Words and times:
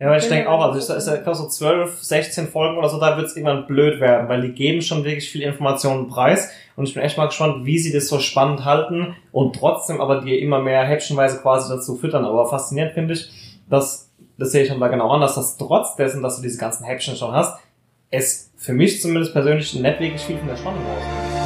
Ja, 0.00 0.06
aber 0.06 0.16
ich 0.16 0.28
denke 0.28 0.48
auch, 0.48 0.62
also 0.62 0.78
ich, 0.94 1.14
ich 1.14 1.22
glaube 1.22 1.34
so 1.34 1.46
12, 1.46 2.02
16 2.02 2.48
Folgen 2.48 2.78
oder 2.78 2.88
so, 2.88 2.98
da 2.98 3.18
wird 3.18 3.26
es 3.26 3.36
irgendwann 3.36 3.66
blöd 3.66 4.00
werden, 4.00 4.30
weil 4.30 4.40
die 4.40 4.52
geben 4.52 4.80
schon 4.80 5.04
wirklich 5.04 5.28
viel 5.28 5.42
Informationen 5.42 6.08
preis 6.08 6.50
und 6.74 6.88
ich 6.88 6.94
bin 6.94 7.02
echt 7.02 7.18
mal 7.18 7.26
gespannt, 7.26 7.66
wie 7.66 7.78
sie 7.78 7.92
das 7.92 8.08
so 8.08 8.18
spannend 8.18 8.64
halten 8.64 9.14
und 9.30 9.56
trotzdem 9.56 10.00
aber 10.00 10.22
dir 10.22 10.40
immer 10.40 10.58
mehr 10.58 10.84
häppchenweise 10.84 11.42
quasi 11.42 11.68
dazu 11.68 11.96
füttern. 11.96 12.24
Aber 12.24 12.48
faszinierend 12.48 12.94
finde 12.94 13.12
ich, 13.12 13.30
dass, 13.68 14.10
das 14.38 14.52
sehe 14.52 14.62
ich 14.62 14.70
schon 14.70 14.80
da 14.80 14.88
genau 14.88 15.10
an, 15.10 15.20
dass 15.20 15.34
das 15.34 15.58
trotz 15.58 15.96
dessen, 15.96 16.22
dass 16.22 16.36
du 16.36 16.42
diese 16.42 16.58
ganzen 16.58 16.84
Häppchen 16.84 17.16
schon 17.16 17.32
hast, 17.32 17.60
es 18.08 18.50
für 18.56 18.72
mich 18.72 19.02
zumindest 19.02 19.34
persönlich 19.34 19.74
nicht 19.74 20.00
wirklich 20.00 20.22
viel 20.22 20.38
von 20.38 20.48
der 20.48 20.56
Spannung 20.56 20.80
rauskommt. 20.82 21.39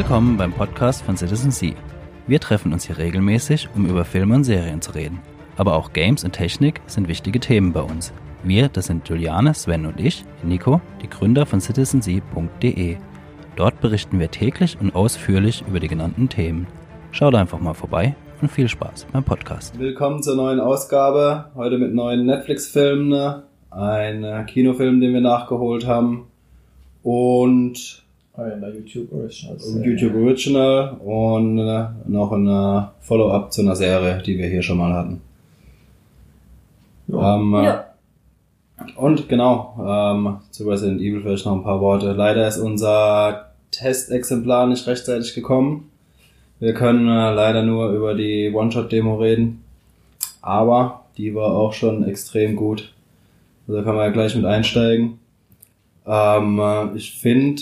Willkommen 0.00 0.38
beim 0.38 0.54
Podcast 0.54 1.02
von 1.02 1.14
Citizen 1.14 1.50
Sea. 1.50 1.74
Wir 2.26 2.40
treffen 2.40 2.72
uns 2.72 2.86
hier 2.86 2.96
regelmäßig, 2.96 3.68
um 3.76 3.84
über 3.84 4.06
Filme 4.06 4.34
und 4.34 4.44
Serien 4.44 4.80
zu 4.80 4.92
reden. 4.92 5.20
Aber 5.58 5.76
auch 5.76 5.92
Games 5.92 6.24
und 6.24 6.32
Technik 6.32 6.80
sind 6.86 7.06
wichtige 7.06 7.38
Themen 7.38 7.74
bei 7.74 7.82
uns. 7.82 8.14
Wir, 8.42 8.70
das 8.70 8.86
sind 8.86 9.06
Juliane, 9.06 9.52
Sven 9.52 9.84
und 9.84 10.00
ich, 10.00 10.24
Nico, 10.42 10.80
die 11.02 11.10
Gründer 11.10 11.44
von 11.44 11.60
citizensea.de. 11.60 12.96
Dort 13.56 13.80
berichten 13.82 14.18
wir 14.18 14.30
täglich 14.30 14.78
und 14.80 14.94
ausführlich 14.94 15.64
über 15.68 15.80
die 15.80 15.88
genannten 15.88 16.30
Themen. 16.30 16.66
Schaut 17.10 17.34
einfach 17.34 17.60
mal 17.60 17.74
vorbei 17.74 18.16
und 18.40 18.50
viel 18.50 18.68
Spaß 18.68 19.06
beim 19.12 19.22
Podcast. 19.22 19.78
Willkommen 19.78 20.22
zur 20.22 20.34
neuen 20.34 20.60
Ausgabe. 20.60 21.50
Heute 21.54 21.76
mit 21.76 21.92
neuen 21.92 22.24
Netflix-Filmen. 22.24 23.42
Ein 23.68 24.46
Kinofilm, 24.46 24.98
den 25.02 25.12
wir 25.12 25.20
nachgeholt 25.20 25.86
haben. 25.86 26.28
Und 27.02 28.02
Oh 28.40 28.46
ja, 28.46 28.54
in 28.54 28.60
der 28.60 28.74
YouTube 28.74 29.12
Original. 29.12 29.56
YouTube 29.84 30.14
Original 30.14 30.96
und 31.04 31.58
äh, 31.58 31.84
noch 32.06 32.32
ein 32.32 32.88
Follow-up 33.00 33.52
zu 33.52 33.60
einer 33.60 33.76
Serie, 33.76 34.22
die 34.24 34.38
wir 34.38 34.48
hier 34.48 34.62
schon 34.62 34.78
mal 34.78 34.94
hatten. 34.94 35.20
Ja. 37.08 37.36
Ähm, 37.36 37.54
äh, 37.54 37.64
Ja. 37.64 37.86
Und 38.96 39.28
genau, 39.28 39.76
ähm, 39.86 40.38
zu 40.52 40.66
Resident 40.66 41.02
Evil 41.02 41.20
vielleicht 41.20 41.44
noch 41.44 41.54
ein 41.54 41.62
paar 41.62 41.82
Worte. 41.82 42.12
Leider 42.12 42.48
ist 42.48 42.56
unser 42.56 43.50
Testexemplar 43.72 44.66
nicht 44.66 44.86
rechtzeitig 44.86 45.34
gekommen. 45.34 45.90
Wir 46.60 46.72
können 46.72 47.06
äh, 47.06 47.34
leider 47.34 47.62
nur 47.62 47.90
über 47.90 48.14
die 48.14 48.50
One-Shot-Demo 48.54 49.16
reden. 49.16 49.62
Aber 50.40 51.04
die 51.18 51.34
war 51.34 51.52
auch 51.52 51.74
schon 51.74 52.04
extrem 52.08 52.56
gut. 52.56 52.94
Also 53.68 53.78
da 53.78 53.84
kann 53.84 53.96
man 53.96 54.06
ja 54.06 54.12
gleich 54.12 54.34
mit 54.34 54.46
einsteigen. 54.46 55.18
Ähm, 56.06 56.58
äh, 56.58 56.96
ich 56.96 57.18
finde, 57.18 57.60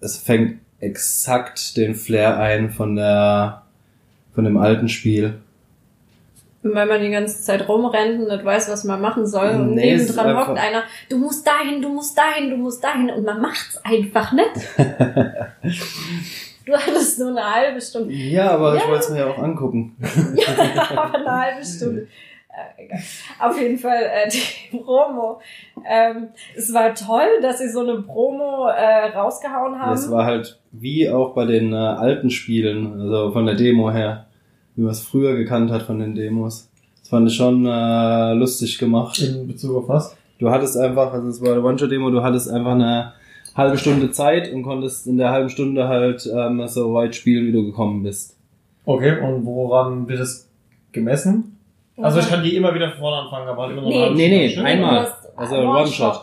es 0.00 0.16
fängt 0.16 0.60
exakt 0.80 1.76
den 1.76 1.94
Flair 1.94 2.38
ein 2.38 2.70
von 2.70 2.96
der 2.96 3.62
von 4.34 4.44
dem 4.44 4.56
alten 4.56 4.88
Spiel. 4.88 5.40
Weil 6.62 6.86
man 6.86 7.00
die 7.00 7.10
ganze 7.10 7.42
Zeit 7.42 7.66
rumrennt 7.68 8.20
und 8.20 8.28
nicht 8.28 8.44
weiß, 8.44 8.70
was 8.70 8.84
man 8.84 9.00
machen 9.00 9.26
soll. 9.26 9.48
Und 9.50 9.74
Nee, 9.74 9.96
nebendran 9.96 10.36
hockt 10.36 10.58
einer, 10.58 10.82
du 11.08 11.16
musst 11.16 11.46
dahin, 11.46 11.80
du 11.80 11.88
musst 11.88 12.16
dahin, 12.18 12.50
du 12.50 12.56
musst 12.58 12.84
dahin. 12.84 13.08
Und 13.10 13.24
man 13.24 13.40
macht's 13.40 13.78
einfach 13.82 14.32
nicht. 14.32 14.50
du 16.66 16.72
hattest 16.74 17.18
nur 17.18 17.28
eine 17.30 17.54
halbe 17.54 17.80
Stunde. 17.80 18.12
Ja, 18.12 18.50
aber 18.52 18.76
ich 18.76 18.82
Ja. 18.82 18.88
wollte 18.88 19.04
es 19.04 19.10
mir 19.10 19.18
ja 19.20 19.26
auch 19.28 19.38
angucken. 19.38 19.96
Ja, 20.36 20.90
aber 21.02 21.14
eine 21.18 21.40
halbe 21.40 21.64
Stunde. 21.64 22.06
Äh, 22.52 22.84
egal. 22.84 23.00
Auf 23.38 23.60
jeden 23.60 23.78
Fall 23.78 24.02
äh, 24.02 24.28
die 24.72 24.76
Promo. 24.76 25.40
Ähm, 25.88 26.28
es 26.56 26.72
war 26.74 26.94
toll, 26.94 27.40
dass 27.42 27.58
sie 27.58 27.68
so 27.68 27.80
eine 27.80 28.02
Promo 28.02 28.66
äh, 28.68 29.06
rausgehauen 29.14 29.78
haben. 29.78 29.92
Es 29.92 30.10
war 30.10 30.24
halt 30.24 30.58
wie 30.72 31.08
auch 31.08 31.34
bei 31.34 31.44
den 31.44 31.72
äh, 31.72 31.76
alten 31.76 32.30
Spielen, 32.30 33.00
also 33.00 33.32
von 33.32 33.46
der 33.46 33.54
Demo 33.54 33.90
her, 33.90 34.26
wie 34.74 34.82
man 34.82 34.90
es 34.90 35.02
früher 35.02 35.36
gekannt 35.36 35.70
hat 35.70 35.82
von 35.82 36.00
den 36.00 36.14
Demos. 36.14 36.70
Das 37.00 37.08
fand 37.08 37.28
ich 37.28 37.36
schon 37.36 37.66
äh, 37.66 38.32
lustig 38.34 38.78
gemacht. 38.78 39.20
In 39.20 39.46
Bezug 39.46 39.76
auf 39.76 39.88
was? 39.88 40.16
Du 40.38 40.50
hattest 40.50 40.76
einfach, 40.76 41.12
also 41.12 41.28
es 41.28 41.40
war 41.42 41.52
eine 41.52 41.62
One-Shot-Demo, 41.62 42.10
du 42.10 42.22
hattest 42.22 42.50
einfach 42.50 42.72
eine 42.72 43.12
halbe 43.54 43.78
Stunde 43.78 44.10
Zeit 44.10 44.52
und 44.52 44.62
konntest 44.62 45.06
in 45.06 45.18
der 45.18 45.30
halben 45.30 45.50
Stunde 45.50 45.86
halt 45.86 46.28
ähm, 46.32 46.66
so 46.66 46.94
weit 46.94 47.14
spielen, 47.14 47.46
wie 47.46 47.52
du 47.52 47.64
gekommen 47.64 48.02
bist. 48.02 48.36
Okay, 48.86 49.20
und 49.20 49.44
woran 49.44 50.08
wird 50.08 50.20
es 50.20 50.48
gemessen? 50.92 51.59
Also 52.02 52.20
ich 52.20 52.28
kann 52.28 52.42
die 52.42 52.56
immer 52.56 52.74
wieder 52.74 52.90
von 52.90 52.98
vorne 53.00 53.16
anfangen, 53.24 53.48
aber 53.48 53.62
halt 53.62 53.72
immer 53.72 53.82
noch 53.82 53.88
Nee. 53.88 54.04
eine 54.04 54.14
Nee, 54.14 54.28
nee, 54.28 54.48
Stunde. 54.50 54.68
einmal. 54.70 55.12
Also 55.36 55.56
One-Shot. 55.56 56.22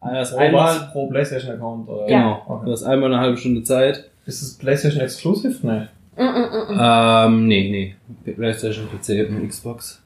Pro, 0.00 0.08
einmal, 0.36 0.52
was? 0.76 0.92
pro 0.92 1.06
PlayStation-Account. 1.08 1.88
oder? 1.88 2.08
Ja. 2.08 2.18
genau, 2.18 2.42
Okay. 2.48 2.66
du 2.66 2.72
hast 2.72 2.82
einmal 2.84 3.12
eine 3.12 3.20
halbe 3.22 3.36
Stunde 3.36 3.62
Zeit. 3.62 4.04
Ist 4.26 4.42
es 4.42 4.56
PlayStation 4.58 5.02
Exclusive? 5.02 5.56
Nee. 5.66 5.88
Mm, 6.16 6.22
mm, 6.22 6.72
mm, 6.72 6.74
mm. 6.74 6.80
Ähm, 6.80 7.46
nee, 7.46 7.94
nee. 8.24 8.32
PlayStation, 8.32 8.86
PC 8.88 9.28
und 9.28 9.48
Xbox. 9.48 10.02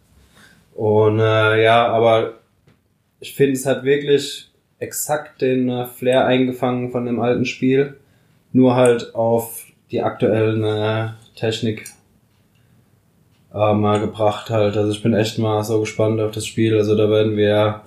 Und 0.74 1.18
äh, 1.20 1.62
ja, 1.62 1.88
aber 1.88 2.34
ich 3.20 3.34
finde, 3.34 3.52
es 3.52 3.66
hat 3.66 3.84
wirklich 3.84 4.48
exakt 4.78 5.40
den 5.42 5.68
äh, 5.68 5.86
Flair 5.86 6.26
eingefangen 6.26 6.90
von 6.90 7.04
dem 7.04 7.20
alten 7.20 7.44
Spiel. 7.44 7.96
Nur 8.52 8.74
halt 8.76 9.14
auf 9.14 9.64
die 9.90 10.02
aktuellen 10.02 10.64
äh, 10.64 11.08
Technik 11.36 11.84
äh, 13.54 13.74
mal 13.74 14.00
gebracht 14.00 14.50
halt. 14.50 14.76
Also 14.76 14.90
ich 14.92 15.02
bin 15.02 15.14
echt 15.14 15.38
mal 15.38 15.62
so 15.64 15.80
gespannt 15.80 16.20
auf 16.20 16.30
das 16.32 16.46
Spiel. 16.46 16.76
Also 16.76 16.96
da 16.96 17.08
werden 17.10 17.36
wir 17.36 17.80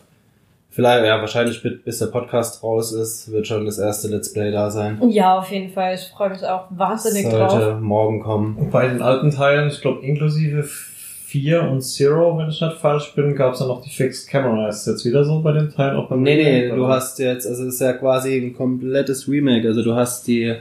vielleicht, 0.69 1.05
ja, 1.05 1.19
wahrscheinlich 1.21 1.61
bis 1.83 1.99
der 1.99 2.07
Podcast 2.07 2.61
raus 2.63 2.91
ist, 2.91 3.31
wird 3.31 3.47
schon 3.47 3.65
das 3.65 3.77
erste 3.79 4.07
Let's 4.09 4.33
Play 4.33 4.51
da 4.51 4.69
sein. 4.69 4.99
Ja, 5.09 5.37
auf 5.39 5.49
jeden 5.51 5.69
Fall. 5.71 5.95
Ich 5.95 6.11
freue 6.15 6.31
mich 6.31 6.43
auch 6.43 6.65
wahnsinnig 6.71 7.29
drauf. 7.29 7.51
Sollte 7.51 7.75
morgen 7.81 8.21
kommen. 8.21 8.57
Und 8.57 8.71
bei 8.71 8.87
den 8.87 9.01
alten 9.01 9.31
Teilen, 9.31 9.69
ich 9.69 9.81
glaube 9.81 10.05
inklusive 10.05 10.63
4 10.63 11.63
und 11.63 11.81
Zero, 11.81 12.37
wenn 12.37 12.49
ich 12.49 12.61
nicht 12.61 12.77
falsch 12.77 13.13
bin, 13.15 13.35
gab 13.35 13.53
es 13.53 13.59
dann 13.59 13.67
noch 13.69 13.81
die 13.81 13.89
Fixed 13.89 14.29
Camera. 14.29 14.67
Ist 14.69 14.85
das 14.85 14.93
jetzt 14.95 15.05
wieder 15.05 15.23
so 15.25 15.41
bei 15.41 15.51
den 15.53 15.69
Teilen 15.69 15.97
auch 15.97 16.07
beim 16.07 16.21
Nee, 16.21 16.35
nee, 16.35 16.55
Remake, 16.61 16.75
du 16.75 16.85
oder? 16.85 16.93
hast 16.93 17.19
jetzt, 17.19 17.47
also 17.47 17.63
es 17.65 17.75
ist 17.75 17.81
ja 17.81 17.93
quasi 17.93 18.35
ein 18.37 18.53
komplettes 18.53 19.27
Remake. 19.27 19.67
Also 19.67 19.81
du 19.83 19.95
hast 19.95 20.27
die 20.27 20.55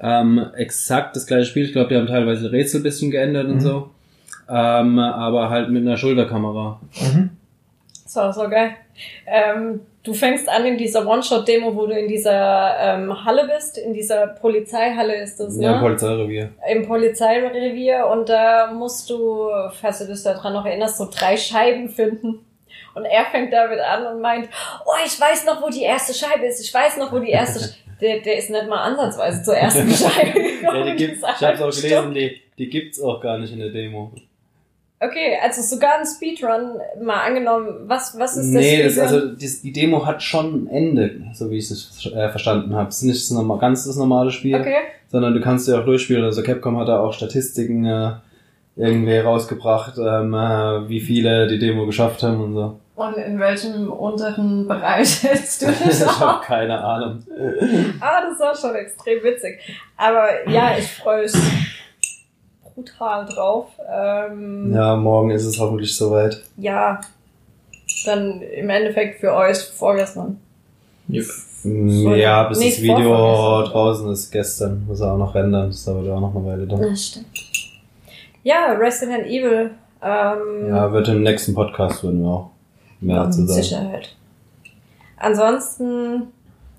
ähm, 0.00 0.40
exakt 0.56 1.14
das 1.16 1.26
gleiche 1.26 1.46
Spiel. 1.46 1.64
Ich 1.64 1.72
glaube, 1.72 1.88
die 1.88 1.96
haben 1.96 2.06
teilweise 2.06 2.50
Rätsel 2.52 2.80
ein 2.80 2.84
bisschen 2.84 3.10
geändert 3.10 3.46
und 3.48 3.56
Mhm. 3.56 3.60
so. 3.60 3.90
Ähm, 4.48 4.98
aber 4.98 5.50
halt 5.50 5.70
mit 5.70 5.82
einer 5.82 5.96
Schulterkamera. 5.96 6.80
Mhm. 7.00 7.30
So, 8.06 8.30
so 8.30 8.48
geil. 8.48 8.74
Ähm, 9.26 9.80
du 10.02 10.12
fängst 10.12 10.48
an 10.48 10.66
in 10.66 10.76
dieser 10.76 11.06
One-Shot-Demo, 11.06 11.74
wo 11.74 11.86
du 11.86 11.98
in 11.98 12.08
dieser 12.08 12.76
ähm, 12.78 13.24
Halle 13.24 13.48
bist, 13.54 13.78
in 13.78 13.94
dieser 13.94 14.26
Polizeihalle 14.26 15.14
ist 15.22 15.40
das, 15.40 15.56
ne? 15.56 15.64
Ja, 15.64 15.78
Polizeirevier. 15.78 16.50
Im 16.70 16.86
Polizeirevier 16.86 18.06
und 18.08 18.28
da 18.28 18.70
musst 18.72 19.08
du, 19.08 19.48
falls 19.80 20.00
du 20.00 20.06
dich 20.06 20.22
daran 20.22 20.52
noch 20.52 20.66
erinnerst, 20.66 20.98
so 20.98 21.08
drei 21.10 21.36
Scheiben 21.36 21.88
finden. 21.88 22.40
Und 22.94 23.06
er 23.06 23.24
fängt 23.24 23.52
damit 23.52 23.80
an 23.80 24.06
und 24.06 24.20
meint, 24.20 24.48
oh, 24.84 24.90
ich 25.04 25.18
weiß 25.18 25.46
noch, 25.46 25.62
wo 25.62 25.70
die 25.70 25.82
erste 25.82 26.12
Scheibe 26.12 26.44
ist. 26.44 26.60
Ich 26.60 26.72
weiß 26.72 26.98
noch, 26.98 27.10
wo 27.12 27.18
die 27.18 27.30
erste 27.30 27.60
Sch 27.60 27.78
der, 28.02 28.20
der 28.20 28.36
ist 28.36 28.50
nicht 28.50 28.68
mal 28.68 28.82
ansatzweise 28.82 29.42
zur 29.42 29.56
ersten 29.56 29.90
Scheibe 29.90 30.32
gekommen. 30.60 30.86
Ja, 30.86 30.92
die 30.92 30.96
gibt's, 30.96 31.20
ich 31.20 31.46
hab's 31.46 31.62
auch 31.62 31.70
gelesen, 31.70 32.14
die, 32.14 32.40
die 32.58 32.68
gibt's 32.68 33.00
auch 33.00 33.20
gar 33.20 33.38
nicht 33.38 33.52
in 33.52 33.60
der 33.60 33.70
Demo. 33.70 34.12
Okay, 35.04 35.36
also 35.42 35.62
sogar 35.62 35.98
ein 35.98 36.06
Speedrun, 36.06 36.78
mal 37.02 37.22
angenommen, 37.26 37.68
was, 37.86 38.16
was 38.18 38.36
ist 38.36 38.54
das? 38.54 38.62
Nee, 38.62 38.82
das, 38.84 38.98
also 38.98 39.34
die, 39.34 39.48
die 39.62 39.72
Demo 39.72 40.06
hat 40.06 40.22
schon 40.22 40.64
ein 40.64 40.68
Ende, 40.68 41.22
so 41.34 41.50
wie 41.50 41.58
ich 41.58 41.70
es 41.70 42.06
äh, 42.14 42.28
verstanden 42.28 42.74
habe. 42.76 42.88
Es 42.90 42.96
ist 42.96 43.02
nicht 43.02 43.20
das 43.22 43.30
norma- 43.32 43.56
ganz 43.58 43.84
das 43.84 43.96
normale 43.96 44.30
Spiel. 44.30 44.54
Okay. 44.54 44.76
sondern 45.08 45.34
du 45.34 45.40
kannst 45.40 45.66
ja 45.68 45.80
auch 45.80 45.84
durchspielen. 45.84 46.24
Also 46.24 46.42
Capcom 46.42 46.78
hat 46.78 46.88
da 46.88 47.00
auch 47.00 47.12
Statistiken 47.12 47.84
äh, 47.84 48.12
irgendwie 48.76 49.18
rausgebracht, 49.18 49.94
ähm, 49.98 50.32
äh, 50.34 50.88
wie 50.88 51.00
viele 51.00 51.46
die 51.48 51.58
Demo 51.58 51.84
geschafft 51.86 52.22
haben 52.22 52.40
und 52.40 52.54
so. 52.54 52.78
Und 52.94 53.16
in 53.16 53.38
welchem 53.40 53.90
unteren 53.90 54.68
Bereich 54.68 55.22
hältst 55.24 55.62
du 55.62 55.66
ich 55.70 55.78
dich 55.78 56.02
auf? 56.06 56.20
habe 56.20 56.44
keine 56.44 56.78
Ahnung. 56.82 57.18
Ah, 58.00 58.20
das 58.28 58.38
war 58.38 58.54
schon 58.54 58.76
extrem 58.76 59.22
witzig. 59.24 59.58
Aber 59.96 60.48
ja, 60.48 60.76
ich 60.78 60.86
freue 60.86 61.22
mich 61.24 61.32
brutal 62.74 63.26
drauf. 63.26 63.66
Ähm, 63.88 64.72
Ja, 64.74 64.96
morgen 64.96 65.30
ist 65.30 65.44
es 65.44 65.58
hoffentlich 65.58 65.94
soweit. 65.96 66.42
ja, 66.56 67.00
dann 68.06 68.40
im 68.42 68.68
Endeffekt 68.70 69.20
für 69.20 69.32
euch 69.34 69.58
vorgestern. 69.58 70.38
Yep. 71.08 71.26
Mm, 71.64 72.14
Ja, 72.14 72.44
bis 72.44 72.58
Nee, 72.58 72.70
das 72.70 72.82
Video 72.82 73.62
draußen 73.62 74.10
ist 74.10 74.30
gestern. 74.30 74.84
Muss 74.86 75.00
er 75.00 75.12
auch 75.12 75.18
noch 75.18 75.34
rendern. 75.34 75.68
Das 75.68 75.84
dauert 75.84 76.06
ja 76.06 76.14
auch 76.14 76.20
noch 76.20 76.34
eine 76.34 76.44
Weile 76.46 76.66
dann. 76.66 76.80
Das 76.82 77.06
stimmt. 77.06 77.26
Ja, 78.42 78.72
Resident 78.72 79.26
Evil. 79.26 79.70
Ähm, 80.02 80.68
Ja, 80.68 80.90
wird 80.92 81.06
im 81.08 81.22
nächsten 81.22 81.54
Podcast 81.54 82.02
würden 82.02 82.22
wir 82.22 82.28
auch 82.28 82.50
mehr 83.00 83.16
Ja, 83.16 83.24
dazu 83.24 83.40
mit 83.40 83.50
sagen. 83.50 83.62
Sicherheit. 83.62 84.16
Ansonsten 85.16 86.28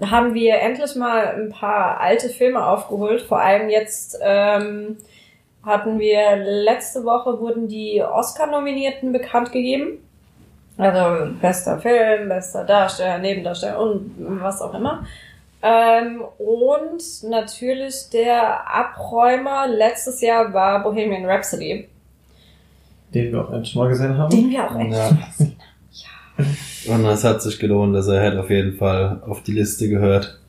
haben 0.01 0.33
wir 0.33 0.59
endlich 0.59 0.95
mal 0.95 1.27
ein 1.27 1.49
paar 1.49 1.99
alte 2.01 2.27
Filme 2.29 2.65
aufgeholt. 2.65 3.21
Vor 3.21 3.39
allem 3.39 3.69
jetzt 3.69 4.17
ähm, 4.21 4.97
hatten 5.63 5.99
wir 5.99 6.35
letzte 6.35 7.03
Woche 7.03 7.39
wurden 7.39 7.67
die 7.67 8.01
Oscar-Nominierten 8.01 9.11
bekannt 9.11 9.51
gegeben. 9.51 9.99
Also 10.77 11.31
bester 11.41 11.79
Film, 11.79 12.29
bester 12.29 12.63
Darsteller, 12.65 13.19
Nebendarsteller 13.19 13.79
und 13.79 14.11
was 14.17 14.61
auch 14.61 14.73
immer. 14.73 15.05
Ähm, 15.61 16.21
und 16.39 17.01
natürlich 17.29 18.09
der 18.11 18.67
Abräumer 18.69 19.67
letztes 19.67 20.19
Jahr 20.19 20.53
war 20.53 20.83
Bohemian 20.83 21.25
Rhapsody, 21.25 21.87
Den 23.13 23.31
wir 23.31 23.45
auch 23.45 23.53
endlich 23.53 23.75
mal 23.75 23.87
gesehen 23.87 24.17
haben. 24.17 24.29
den 24.29 24.49
wir 24.49 24.69
auch 24.69 24.77
echt 24.77 24.91
Ja. 25.91 26.93
Und 26.93 27.05
es 27.05 27.23
hat 27.23 27.41
sich 27.41 27.59
gelohnt, 27.59 27.95
also 27.95 28.11
er 28.11 28.31
hat 28.31 28.37
auf 28.37 28.49
jeden 28.49 28.75
Fall 28.75 29.21
auf 29.25 29.43
die 29.43 29.53
Liste 29.53 29.87
gehört. 29.87 30.39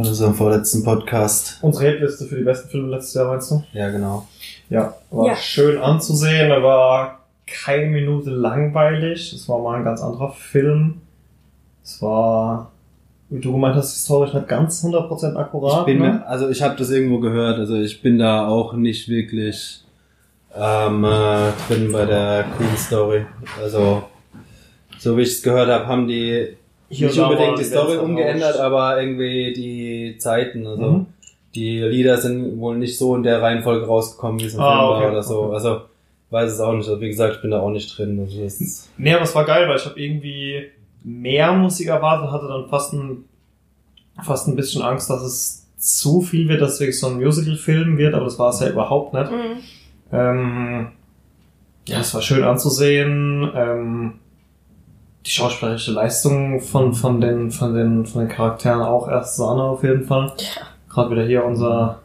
Von 0.00 0.08
unserem 0.08 0.32
vorletzten 0.32 0.82
Podcast. 0.82 1.58
Unsere 1.60 1.90
Hitliste 1.90 2.24
für 2.24 2.36
die 2.36 2.42
besten 2.42 2.70
Filme 2.70 2.88
letztes 2.88 3.12
Jahr, 3.12 3.26
meinst 3.26 3.50
du? 3.50 3.62
Ja, 3.74 3.90
genau. 3.90 4.26
Ja, 4.70 4.94
war 5.10 5.26
Ja. 5.26 5.36
schön 5.36 5.76
anzusehen. 5.76 6.50
Er 6.50 6.62
war 6.62 7.18
keine 7.46 7.90
Minute 7.90 8.30
langweilig. 8.30 9.34
Es 9.34 9.46
war 9.46 9.58
mal 9.58 9.76
ein 9.76 9.84
ganz 9.84 10.00
anderer 10.00 10.32
Film. 10.32 11.02
Es 11.84 12.00
war, 12.00 12.70
wie 13.28 13.40
du 13.40 13.52
gemeint 13.52 13.74
hast, 13.76 13.92
historisch 13.92 14.32
nicht 14.32 14.48
ganz 14.48 14.82
100% 14.82 15.36
akkurat. 15.36 15.80
Ich 15.80 15.84
bin, 15.84 15.98
ne? 15.98 16.26
also 16.26 16.48
ich 16.48 16.62
habe 16.62 16.76
das 16.76 16.88
irgendwo 16.88 17.18
gehört, 17.18 17.58
also 17.58 17.74
ich 17.74 18.00
bin 18.00 18.18
da 18.18 18.48
auch 18.48 18.72
nicht 18.72 19.06
wirklich 19.10 19.84
ähm, 20.56 21.04
äh, 21.04 21.50
drin 21.68 21.92
bei 21.92 22.06
der 22.06 22.46
Queen 22.56 22.74
Story. 22.78 23.26
Also 23.62 24.04
so 24.98 25.18
wie 25.18 25.22
ich 25.24 25.28
es 25.32 25.42
gehört 25.42 25.68
habe, 25.68 25.86
haben 25.86 26.08
die 26.08 26.56
Hier 26.90 27.06
nicht 27.08 27.18
unbedingt 27.18 27.58
die 27.58 27.64
Story 27.64 27.96
umgeändert, 27.96 28.58
aber 28.58 29.00
irgendwie 29.00 29.52
die 29.52 30.18
Zeiten. 30.18 30.66
Also 30.66 30.82
Mhm. 30.90 31.06
die 31.54 31.78
Lieder 31.80 32.16
sind 32.18 32.58
wohl 32.60 32.76
nicht 32.76 32.98
so 32.98 33.14
in 33.16 33.22
der 33.22 33.40
Reihenfolge 33.40 33.86
rausgekommen, 33.86 34.40
wie 34.40 34.44
es 34.46 34.54
im 34.54 34.60
Ah, 34.60 34.76
Film 34.78 34.90
okay, 34.90 35.02
war 35.04 35.10
oder 35.12 35.22
so. 35.22 35.40
okay. 35.44 35.54
Also 35.54 35.80
weiß 36.30 36.52
es 36.52 36.60
auch 36.60 36.72
nicht. 36.74 36.88
Also, 36.88 37.00
wie 37.00 37.08
gesagt, 37.08 37.36
ich 37.36 37.42
bin 37.42 37.50
da 37.52 37.60
auch 37.60 37.70
nicht 37.70 37.96
drin. 37.96 38.18
Also, 38.20 38.42
das 38.42 38.60
ist, 38.60 38.88
Nee, 38.98 39.14
aber 39.14 39.22
es 39.24 39.34
war 39.34 39.44
geil, 39.44 39.68
weil 39.68 39.76
ich 39.76 39.84
habe 39.86 39.98
irgendwie 40.00 40.64
mehr 41.02 41.52
Musik 41.52 41.88
erwartet 41.88 42.26
und 42.28 42.32
hatte 42.32 42.46
dann 42.48 42.68
fast 42.68 42.92
ein, 42.92 43.24
fast 44.22 44.46
ein 44.48 44.54
bisschen 44.56 44.82
Angst, 44.82 45.08
dass 45.10 45.22
es 45.22 45.66
zu 45.78 46.20
viel 46.20 46.48
wird, 46.48 46.60
dass 46.60 46.74
es 46.74 46.80
wirklich 46.80 47.00
so 47.00 47.06
ein 47.06 47.16
Musical-Film 47.16 47.96
wird, 47.98 48.14
aber 48.14 48.24
das 48.26 48.38
war 48.38 48.50
es 48.50 48.60
ja 48.60 48.68
überhaupt 48.68 49.14
nicht. 49.14 49.30
Mhm. 49.30 49.56
Ähm, 50.12 50.88
ja, 51.88 52.00
es 52.00 52.12
war 52.14 52.20
schön 52.22 52.44
anzusehen. 52.44 53.50
Ähm, 53.54 54.12
die 55.26 55.30
schauspielerische 55.30 55.92
Leistung 55.92 56.60
von, 56.60 56.94
von, 56.94 57.20
den, 57.20 57.50
von, 57.50 57.74
den, 57.74 58.06
von 58.06 58.22
den 58.22 58.28
Charakteren 58.28 58.82
auch 58.82 59.08
erst 59.08 59.36
Sahne 59.36 59.62
auf 59.62 59.82
jeden 59.82 60.04
Fall. 60.04 60.32
Gerade 60.88 61.10
wieder 61.10 61.24
hier 61.24 61.44
unser 61.44 62.00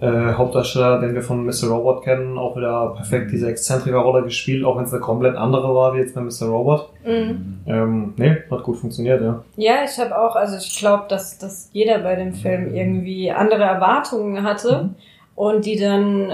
äh, 0.00 0.32
Hauptdarsteller, 0.32 1.00
den 1.00 1.14
wir 1.14 1.22
von 1.22 1.44
Mr. 1.44 1.68
Robot 1.68 2.04
kennen, 2.04 2.38
auch 2.38 2.56
wieder 2.56 2.94
perfekt 2.96 3.30
diese 3.30 3.48
Exzentriker-Rolle 3.48 4.24
gespielt, 4.24 4.64
auch 4.64 4.76
wenn 4.76 4.84
es 4.84 4.92
eine 4.92 5.00
komplett 5.00 5.36
andere 5.36 5.74
war 5.74 5.94
wie 5.94 5.98
jetzt 5.98 6.14
bei 6.14 6.20
Mr. 6.20 6.46
Robot. 6.46 6.90
Mhm. 7.04 7.60
Ähm, 7.66 8.14
nee, 8.16 8.36
hat 8.50 8.62
gut 8.62 8.78
funktioniert, 8.78 9.22
ja. 9.22 9.42
Ja, 9.56 9.74
ich 9.84 9.98
habe 9.98 10.18
auch, 10.18 10.34
also 10.36 10.56
ich 10.56 10.78
glaube, 10.78 11.04
dass, 11.08 11.38
dass 11.38 11.68
jeder 11.72 11.98
bei 11.98 12.16
dem 12.16 12.34
Film 12.34 12.74
irgendwie 12.74 13.30
andere 13.30 13.62
Erwartungen 13.62 14.42
hatte 14.42 14.90
und 15.34 15.64
die 15.64 15.78
dann, 15.78 16.32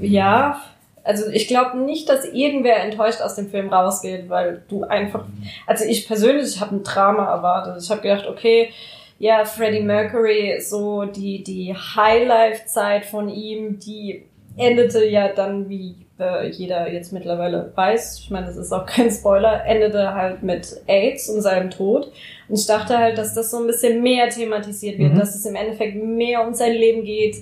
ja, 0.00 0.60
also 1.04 1.28
ich 1.30 1.46
glaube 1.48 1.78
nicht, 1.78 2.08
dass 2.08 2.24
irgendwer 2.24 2.82
enttäuscht 2.82 3.20
aus 3.20 3.34
dem 3.36 3.48
Film 3.50 3.68
rausgeht, 3.72 4.28
weil 4.28 4.62
du 4.68 4.84
einfach, 4.84 5.24
also 5.66 5.84
ich 5.84 6.06
persönlich 6.06 6.60
habe 6.60 6.76
ein 6.76 6.82
Drama 6.82 7.26
erwartet. 7.30 7.80
Ich 7.82 7.90
habe 7.90 8.00
gedacht, 8.00 8.26
okay, 8.26 8.70
ja, 9.18 9.44
Freddie 9.44 9.80
Mercury, 9.82 10.60
so 10.60 11.04
die, 11.04 11.42
die 11.44 11.74
Highlife-Zeit 11.74 13.04
von 13.06 13.28
ihm, 13.28 13.78
die 13.78 14.24
endete 14.56 15.04
ja 15.04 15.28
dann, 15.28 15.68
wie 15.68 15.96
äh, 16.18 16.48
jeder 16.48 16.90
jetzt 16.92 17.12
mittlerweile 17.12 17.72
weiß, 17.74 18.20
ich 18.20 18.30
meine, 18.30 18.46
das 18.46 18.56
ist 18.56 18.72
auch 18.72 18.86
kein 18.86 19.10
Spoiler, 19.10 19.64
endete 19.66 20.14
halt 20.14 20.42
mit 20.42 20.80
AIDS 20.86 21.28
und 21.28 21.42
seinem 21.42 21.70
Tod. 21.70 22.12
Und 22.48 22.58
ich 22.58 22.66
dachte 22.66 22.96
halt, 22.98 23.18
dass 23.18 23.34
das 23.34 23.50
so 23.50 23.58
ein 23.58 23.66
bisschen 23.66 24.02
mehr 24.02 24.28
thematisiert 24.28 24.98
wird, 24.98 25.14
Mhm. 25.14 25.18
dass 25.18 25.34
es 25.34 25.44
im 25.46 25.56
Endeffekt 25.56 25.96
mehr 26.02 26.46
um 26.46 26.54
sein 26.54 26.72
Leben 26.72 27.04
geht, 27.04 27.36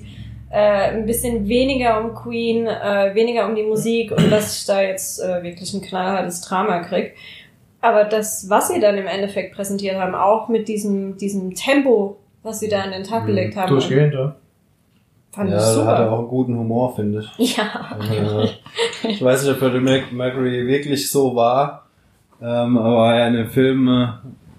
äh, 0.52 0.90
ein 0.93 1.06
bisschen 1.06 1.49
weniger 1.49 1.99
um 2.00 2.14
Queen, 2.14 2.66
äh, 2.66 3.14
weniger 3.14 3.46
um 3.49 3.54
die 3.54 3.62
Musik 3.62 4.12
und 4.12 4.31
dass 4.31 4.58
ich 4.60 4.66
da 4.66 4.82
jetzt 4.82 5.19
äh, 5.20 5.43
wirklich 5.43 5.72
ein 5.72 5.81
knallhartes 5.81 6.43
Drama 6.43 6.81
krieg. 6.81 7.14
Aber 7.81 8.04
das, 8.04 8.49
was 8.49 8.69
sie 8.69 8.78
dann 8.78 8.96
im 8.96 9.06
Endeffekt 9.06 9.54
präsentiert 9.56 9.96
haben, 9.96 10.14
auch 10.14 10.49
mit 10.49 10.69
diesem, 10.69 11.16
diesem 11.16 11.54
Tempo, 11.54 12.19
was 12.43 12.60
sie 12.60 12.69
da 12.69 12.82
an 12.82 12.93
den 12.93 13.02
Tag 13.02 13.22
Mhm. 13.22 13.26
gelegt 13.28 13.56
haben, 13.56 13.69
Durchgehend, 13.70 14.14
ja. 14.14 14.37
fand 15.32 15.50
ja, 15.50 15.56
ich 15.56 15.62
da 15.62 15.69
hat 15.69 15.70
er 15.70 15.75
super. 16.04 16.12
auch 16.12 16.19
einen 16.20 16.28
guten 16.28 16.56
Humor, 16.58 16.94
finde 16.94 17.25
ich. 17.38 17.56
Ja. 17.56 17.96
Also, 17.99 18.49
ich 19.08 19.25
weiß 19.25 19.43
nicht, 19.43 19.52
ob 19.52 19.58
Freddie 19.58 19.81
Mercury 20.14 20.66
wirklich 20.66 21.10
so 21.10 21.34
war, 21.34 21.87
ähm, 22.40 22.76
aber 22.78 23.16
ja, 23.16 23.26
in 23.28 23.34
den 23.34 23.49
Filmen 23.49 24.12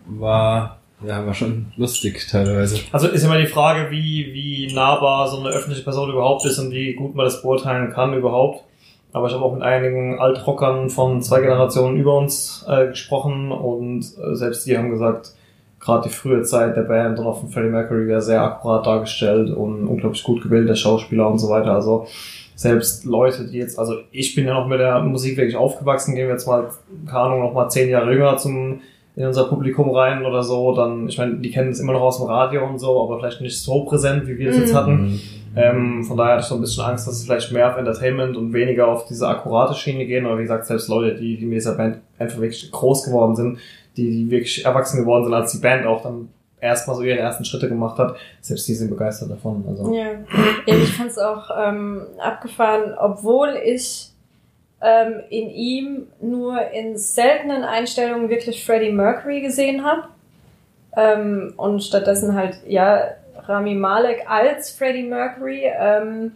war, 0.06 0.80
ja, 1.06 1.26
war 1.26 1.34
schon 1.34 1.68
lustig 1.78 2.28
teilweise. 2.30 2.80
Also 2.92 3.08
ist 3.08 3.24
immer 3.24 3.38
die 3.38 3.48
Frage, 3.48 3.92
wie, 3.92 4.34
wie 4.34 4.74
nahbar 4.74 5.28
so 5.28 5.40
eine 5.40 5.50
öffentliche 5.50 5.84
Person 5.84 6.12
überhaupt 6.12 6.46
ist 6.46 6.60
und 6.60 6.72
wie 6.72 6.94
gut 6.94 7.16
man 7.16 7.26
das 7.26 7.42
beurteilen 7.42 7.92
kann 7.92 8.14
überhaupt. 8.14 8.64
Aber 9.12 9.28
ich 9.28 9.34
habe 9.34 9.44
auch 9.46 9.54
mit 9.54 9.62
einigen 9.62 10.20
Altrockern 10.20 10.90
von 10.90 11.22
zwei 11.22 11.42
Generationen 11.42 11.98
über 11.98 12.18
uns 12.18 12.66
äh, 12.68 12.88
gesprochen 12.88 13.52
und 13.52 14.02
äh, 14.02 14.36
selbst 14.36 14.66
die 14.66 14.78
haben 14.78 14.90
gesagt, 14.90 15.34
gerade 15.80 16.08
die 16.08 16.14
frühe 16.14 16.42
Zeit 16.44 16.76
der 16.78 16.84
Band 16.84 17.20
und 17.20 17.28
auch 17.28 17.42
von 17.42 17.50
Freddie 17.50 17.70
Mercury 17.70 18.08
wäre 18.08 18.22
sehr 18.22 18.42
akkurat 18.42 18.86
dargestellt 18.88 19.52
und 19.52 19.88
unglaublich 19.88 20.24
gut 20.24 20.42
gebildeter 20.42 20.76
Schauspieler 20.76 21.30
und 21.30 21.38
so 21.38 21.50
weiter. 21.50 21.74
Also 21.74 22.08
selbst 22.56 23.06
Leute, 23.06 23.46
die 23.46 23.58
jetzt, 23.58 23.78
also 23.78 23.98
ich 24.12 24.34
bin 24.34 24.46
ja 24.46 24.54
noch 24.54 24.68
mit 24.68 24.80
der 24.80 25.02
Musik 25.02 25.38
wirklich 25.38 25.58
aufgewachsen, 25.58 26.16
gehen 26.16 26.28
wir 26.28 26.34
jetzt 26.34 26.48
mal, 26.48 26.70
keine 27.06 27.20
Ahnung, 27.20 27.42
noch 27.42 27.54
mal 27.54 27.70
zehn 27.70 27.90
Jahre 27.90 28.14
jünger 28.14 28.38
zum 28.38 28.80
in 29.16 29.26
unser 29.26 29.46
Publikum 29.46 29.92
rein 29.92 30.26
oder 30.26 30.42
so, 30.44 30.74
dann, 30.76 31.08
ich 31.08 31.18
meine, 31.18 31.36
die 31.36 31.52
kennen 31.52 31.70
es 31.70 31.80
immer 31.80 31.94
noch 31.94 32.02
aus 32.02 32.18
dem 32.18 32.28
Radio 32.28 32.66
und 32.66 32.80
so, 32.80 33.04
aber 33.04 33.20
vielleicht 33.20 33.42
nicht 33.42 33.62
so 33.62 33.84
präsent, 33.86 34.28
wie 34.28 34.38
wir 34.38 34.50
es 34.50 34.58
jetzt 34.58 34.74
Mhm. 34.74 34.78
hatten. 34.78 35.22
Ähm, 35.56 36.04
von 36.04 36.18
daher 36.18 36.34
hatte 36.34 36.42
ich 36.42 36.48
so 36.48 36.56
ein 36.56 36.62
bisschen 36.62 36.84
Angst, 36.84 37.08
dass 37.08 37.20
sie 37.20 37.28
vielleicht 37.28 37.52
mehr 37.52 37.70
auf 37.70 37.78
Entertainment 37.78 38.36
und 38.36 38.54
weniger 38.54 38.88
auf 38.88 39.06
diese 39.06 39.28
akkurate 39.28 39.76
Schiene 39.76 40.08
gehen. 40.08 40.26
Aber 40.26 40.40
wie 40.40 40.44
gesagt, 40.44 40.66
selbst 40.66 40.88
Leute, 40.88 41.14
die, 41.16 41.38
die 41.38 41.46
mit 41.46 41.58
dieser 41.58 41.76
Band 41.76 42.00
einfach 42.18 42.40
wirklich 42.40 42.72
groß 42.72 43.04
geworden 43.06 43.36
sind, 43.36 43.60
die, 43.96 44.10
die 44.10 44.32
wirklich 44.32 44.66
erwachsen 44.66 45.02
geworden 45.02 45.26
sind, 45.26 45.34
als 45.36 45.52
die 45.52 45.60
Band 45.60 45.86
auch 45.86 46.02
dann 46.02 46.30
erstmal 46.60 46.96
so 46.96 47.04
ihre 47.04 47.20
ersten 47.20 47.46
Schritte 47.46 47.70
gemacht 47.70 48.00
hat, 48.00 48.16
selbst 48.42 48.68
die 48.68 48.74
sind 48.74 48.90
begeistert 48.90 49.30
davon. 49.30 49.64
Also. 49.68 49.94
Ja, 49.94 50.06
ja 50.66 50.76
ich 50.76 50.94
fand's 50.94 51.20
auch 51.20 51.52
ähm, 51.56 52.02
abgefahren, 52.18 52.96
obwohl 53.00 53.50
ich 53.64 54.13
ähm, 54.84 55.22
in 55.30 55.50
ihm 55.50 56.08
nur 56.22 56.60
in 56.72 56.98
seltenen 56.98 57.64
Einstellungen 57.64 58.30
wirklich 58.30 58.66
Freddie 58.66 58.92
Mercury 58.92 59.42
gesehen 59.42 59.84
habe. 59.86 60.04
Ähm, 60.96 61.54
und 61.58 61.84
stattdessen 61.84 62.36
halt, 62.36 62.58
ja, 62.68 63.02
Rami 63.48 63.76
Malek 63.76 64.30
als 64.30 64.72
Freddie 64.72 65.04
Mercury. 65.04 65.64
Ähm, 65.80 66.34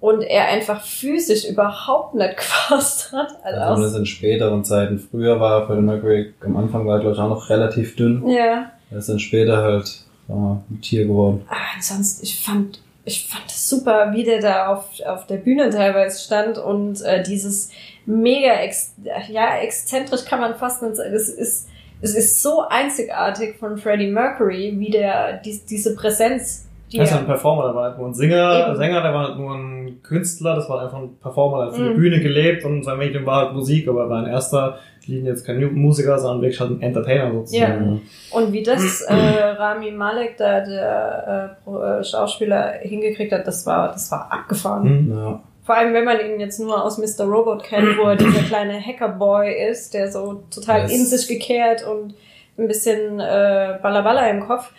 und 0.00 0.22
er 0.22 0.48
einfach 0.48 0.82
physisch 0.82 1.44
überhaupt 1.48 2.14
nicht 2.14 2.36
gepasst 2.68 3.12
hat. 3.12 3.28
Also 3.42 3.60
Also 3.60 3.82
das 3.82 3.94
in 3.94 4.06
späteren 4.06 4.64
Zeiten. 4.64 4.98
Früher 4.98 5.38
war 5.40 5.66
Freddie 5.66 5.82
Mercury, 5.82 6.34
am 6.44 6.56
Anfang 6.56 6.86
war 6.86 6.96
er, 6.96 7.00
glaube 7.00 7.14
ich, 7.16 7.20
auch 7.20 7.28
noch 7.28 7.50
relativ 7.50 7.96
dünn. 7.96 8.28
ja. 8.28 8.70
Er 8.88 8.98
ist 8.98 9.08
dann 9.08 9.18
später 9.18 9.64
halt 9.64 10.04
mal, 10.28 10.62
ein 10.70 10.80
Tier 10.80 11.06
geworden. 11.06 11.42
Aber 11.48 11.58
ansonsten, 11.74 12.22
ich 12.24 12.40
fand, 12.40 12.80
ich 13.06 13.28
fand 13.28 13.46
es 13.46 13.68
super, 13.68 14.12
wie 14.12 14.24
der 14.24 14.40
da 14.40 14.66
auf, 14.66 15.00
auf 15.06 15.26
der 15.26 15.36
Bühne 15.36 15.70
teilweise 15.70 16.22
stand 16.22 16.58
und 16.58 17.00
äh, 17.02 17.22
dieses 17.22 17.70
mega, 18.04 18.54
ex, 18.54 18.94
ja, 19.30 19.58
exzentrisch 19.58 20.24
kann 20.24 20.40
man 20.40 20.56
fast 20.56 20.82
nicht 20.82 20.96
sagen. 20.96 21.14
Es 21.14 21.28
ist, 21.28 21.68
es 22.02 22.16
ist 22.16 22.42
so 22.42 22.62
einzigartig 22.62 23.58
von 23.58 23.78
Freddie 23.78 24.10
Mercury, 24.10 24.74
wie 24.76 24.90
der, 24.90 25.38
die, 25.38 25.60
diese 25.70 25.94
Präsenz, 25.94 26.65
die 26.92 26.98
Er 26.98 27.04
ist 27.04 27.10
ja 27.10 27.16
er, 27.16 27.20
ein 27.22 27.26
Performer, 27.26 27.64
der 27.64 27.74
war 27.74 27.88
nicht 27.88 27.98
nur 27.98 28.06
ein 28.08 28.14
Singer, 28.14 28.66
Eben. 28.68 28.76
Sänger, 28.76 29.02
der 29.02 29.12
war 29.14 29.28
nicht 29.28 29.38
nur 29.38 29.54
ein 29.54 30.00
Künstler, 30.02 30.54
das 30.54 30.68
war 30.68 30.82
einfach 30.82 30.98
ein 30.98 31.16
Performer, 31.20 31.58
der 31.58 31.66
hat 31.68 31.74
für 31.76 31.84
die 31.84 31.90
Mhm. 31.90 31.96
Bühne 31.96 32.20
gelebt 32.20 32.64
und 32.64 32.84
sein 32.84 32.98
Medium 32.98 33.26
war 33.26 33.46
halt 33.46 33.54
Musik, 33.54 33.88
aber 33.88 34.04
er 34.04 34.10
war 34.10 34.24
in 34.24 34.30
erster 34.32 34.78
Linie 35.06 35.30
jetzt 35.32 35.44
kein 35.46 35.62
Musiker, 35.74 36.18
sondern 36.18 36.42
wirklich 36.42 36.60
halt 36.60 36.70
ein 36.72 36.82
Entertainer 36.82 37.32
sozusagen. 37.32 38.02
und 38.32 38.52
wie 38.52 38.62
das 38.62 39.00
äh, 39.08 39.14
Rami 39.14 39.90
Malek, 39.92 40.36
da 40.36 40.60
der 40.60 41.56
äh, 41.66 41.70
äh, 41.70 42.04
Schauspieler 42.04 42.74
hingekriegt 42.82 43.32
hat, 43.32 43.46
das 43.46 43.66
war, 43.66 43.88
das 43.92 44.10
war 44.12 44.32
abgefahren. 44.32 45.06
Mhm. 45.08 45.16
Ja. 45.16 45.40
Vor 45.64 45.74
allem, 45.76 45.94
wenn 45.94 46.04
man 46.04 46.18
ihn 46.20 46.38
jetzt 46.38 46.60
nur 46.60 46.84
aus 46.84 46.98
Mr. 46.98 47.24
Robot 47.24 47.64
kennt, 47.64 47.98
wo 47.98 48.02
er 48.08 48.16
dieser 48.16 48.42
kleine 48.42 48.80
Hackerboy 48.80 49.52
ist, 49.70 49.94
der 49.94 50.10
so 50.12 50.42
total 50.54 50.82
Yes. 50.82 50.92
in 50.92 51.06
sich 51.06 51.26
gekehrt 51.26 51.84
und 51.84 52.14
ein 52.58 52.68
bisschen 52.68 53.18
äh, 53.18 53.78
Ballaballa 53.82 54.28
im 54.28 54.40
Kopf. 54.46 54.70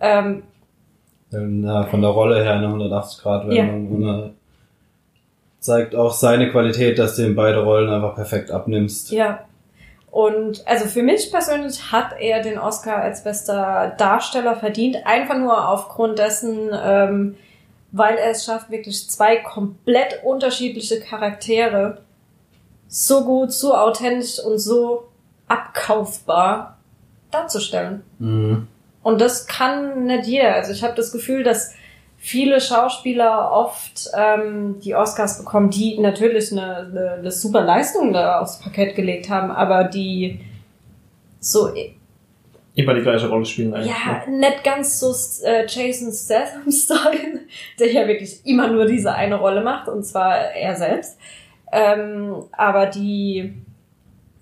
Ähm, 0.00 0.42
Ja, 1.32 1.84
von 1.84 2.02
der 2.02 2.10
Rolle 2.10 2.42
her 2.42 2.54
eine 2.54 2.68
180-Grad-Wendung. 2.68 3.88
Und 3.88 4.08
äh, 4.08 4.30
zeigt 5.60 5.94
auch 5.94 6.12
seine 6.12 6.50
Qualität, 6.50 6.98
dass 6.98 7.16
du 7.16 7.24
in 7.24 7.34
beide 7.34 7.62
Rollen 7.64 7.88
einfach 7.88 8.14
perfekt 8.14 8.50
abnimmst. 8.50 9.10
ja. 9.12 9.40
Und 10.10 10.68
also 10.68 10.84
für 10.84 11.02
mich 11.02 11.30
persönlich 11.30 11.90
hat 11.90 12.20
er 12.20 12.42
den 12.42 12.58
Oscar 12.58 12.96
als 12.96 13.24
bester 13.24 13.94
Darsteller 13.96 14.56
verdient, 14.56 14.98
einfach 15.06 15.38
nur 15.38 15.70
aufgrund 15.70 16.18
dessen, 16.18 16.68
ähm, 16.70 17.34
weil 17.92 18.16
er 18.16 18.32
es 18.32 18.44
schafft, 18.44 18.70
wirklich 18.70 19.08
zwei 19.08 19.36
komplett 19.36 20.22
unterschiedliche 20.22 21.00
Charaktere 21.00 22.02
so 22.88 23.24
gut, 23.24 23.52
so 23.52 23.74
authentisch 23.74 24.38
und 24.38 24.58
so 24.58 25.08
abkaufbar 25.48 26.76
darzustellen. 27.30 28.02
Mhm. 28.18 28.68
Und 29.02 29.20
das 29.20 29.46
kann 29.46 30.04
nicht 30.04 30.26
jeder. 30.26 30.54
Also 30.54 30.72
ich 30.72 30.82
habe 30.82 30.94
das 30.94 31.12
Gefühl, 31.12 31.42
dass 31.42 31.74
viele 32.18 32.60
Schauspieler 32.60 33.50
oft 33.50 34.08
ähm, 34.16 34.78
die 34.80 34.94
Oscars 34.94 35.38
bekommen, 35.38 35.70
die 35.70 35.98
natürlich 35.98 36.52
eine, 36.52 36.76
eine, 36.76 37.10
eine 37.18 37.30
super 37.32 37.62
Leistung 37.62 38.12
da 38.12 38.38
aufs 38.40 38.60
Parkett 38.60 38.94
gelegt 38.94 39.28
haben, 39.28 39.50
aber 39.50 39.84
die 39.84 40.40
so 41.40 41.72
Immer 42.74 42.94
die 42.94 43.02
gleiche 43.02 43.28
Rolle 43.28 43.44
spielen 43.44 43.74
eigentlich. 43.74 43.92
ja 43.92 44.30
nicht 44.30 44.64
ganz 44.64 44.98
so 44.98 45.12
äh, 45.44 45.66
Jason 45.66 46.10
Statham 46.10 46.70
Style, 46.70 47.40
der 47.78 47.92
ja 47.92 48.06
wirklich 48.06 48.46
immer 48.46 48.68
nur 48.68 48.86
diese 48.86 49.12
eine 49.12 49.34
Rolle 49.34 49.62
macht 49.62 49.88
und 49.88 50.04
zwar 50.04 50.36
er 50.36 50.74
selbst. 50.76 51.18
Ähm, 51.70 52.44
aber 52.52 52.86
die 52.86 53.54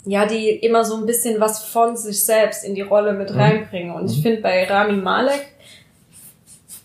ja, 0.05 0.25
die 0.27 0.49
immer 0.51 0.85
so 0.85 0.97
ein 0.97 1.07
bisschen 1.07 1.41
was 1.41 1.65
von 1.65 1.97
sich 1.97 2.25
selbst 2.25 2.65
in 2.65 2.75
die 2.75 2.81
Rolle 2.83 3.13
mit 3.13 3.31
Mhm. 3.33 3.41
reinbringen. 3.41 3.95
Und 3.95 4.11
ich 4.11 4.19
Mhm. 4.19 4.23
finde 4.23 4.43
bei 4.43 4.65
Rami 4.67 4.95
Malek, 4.97 5.47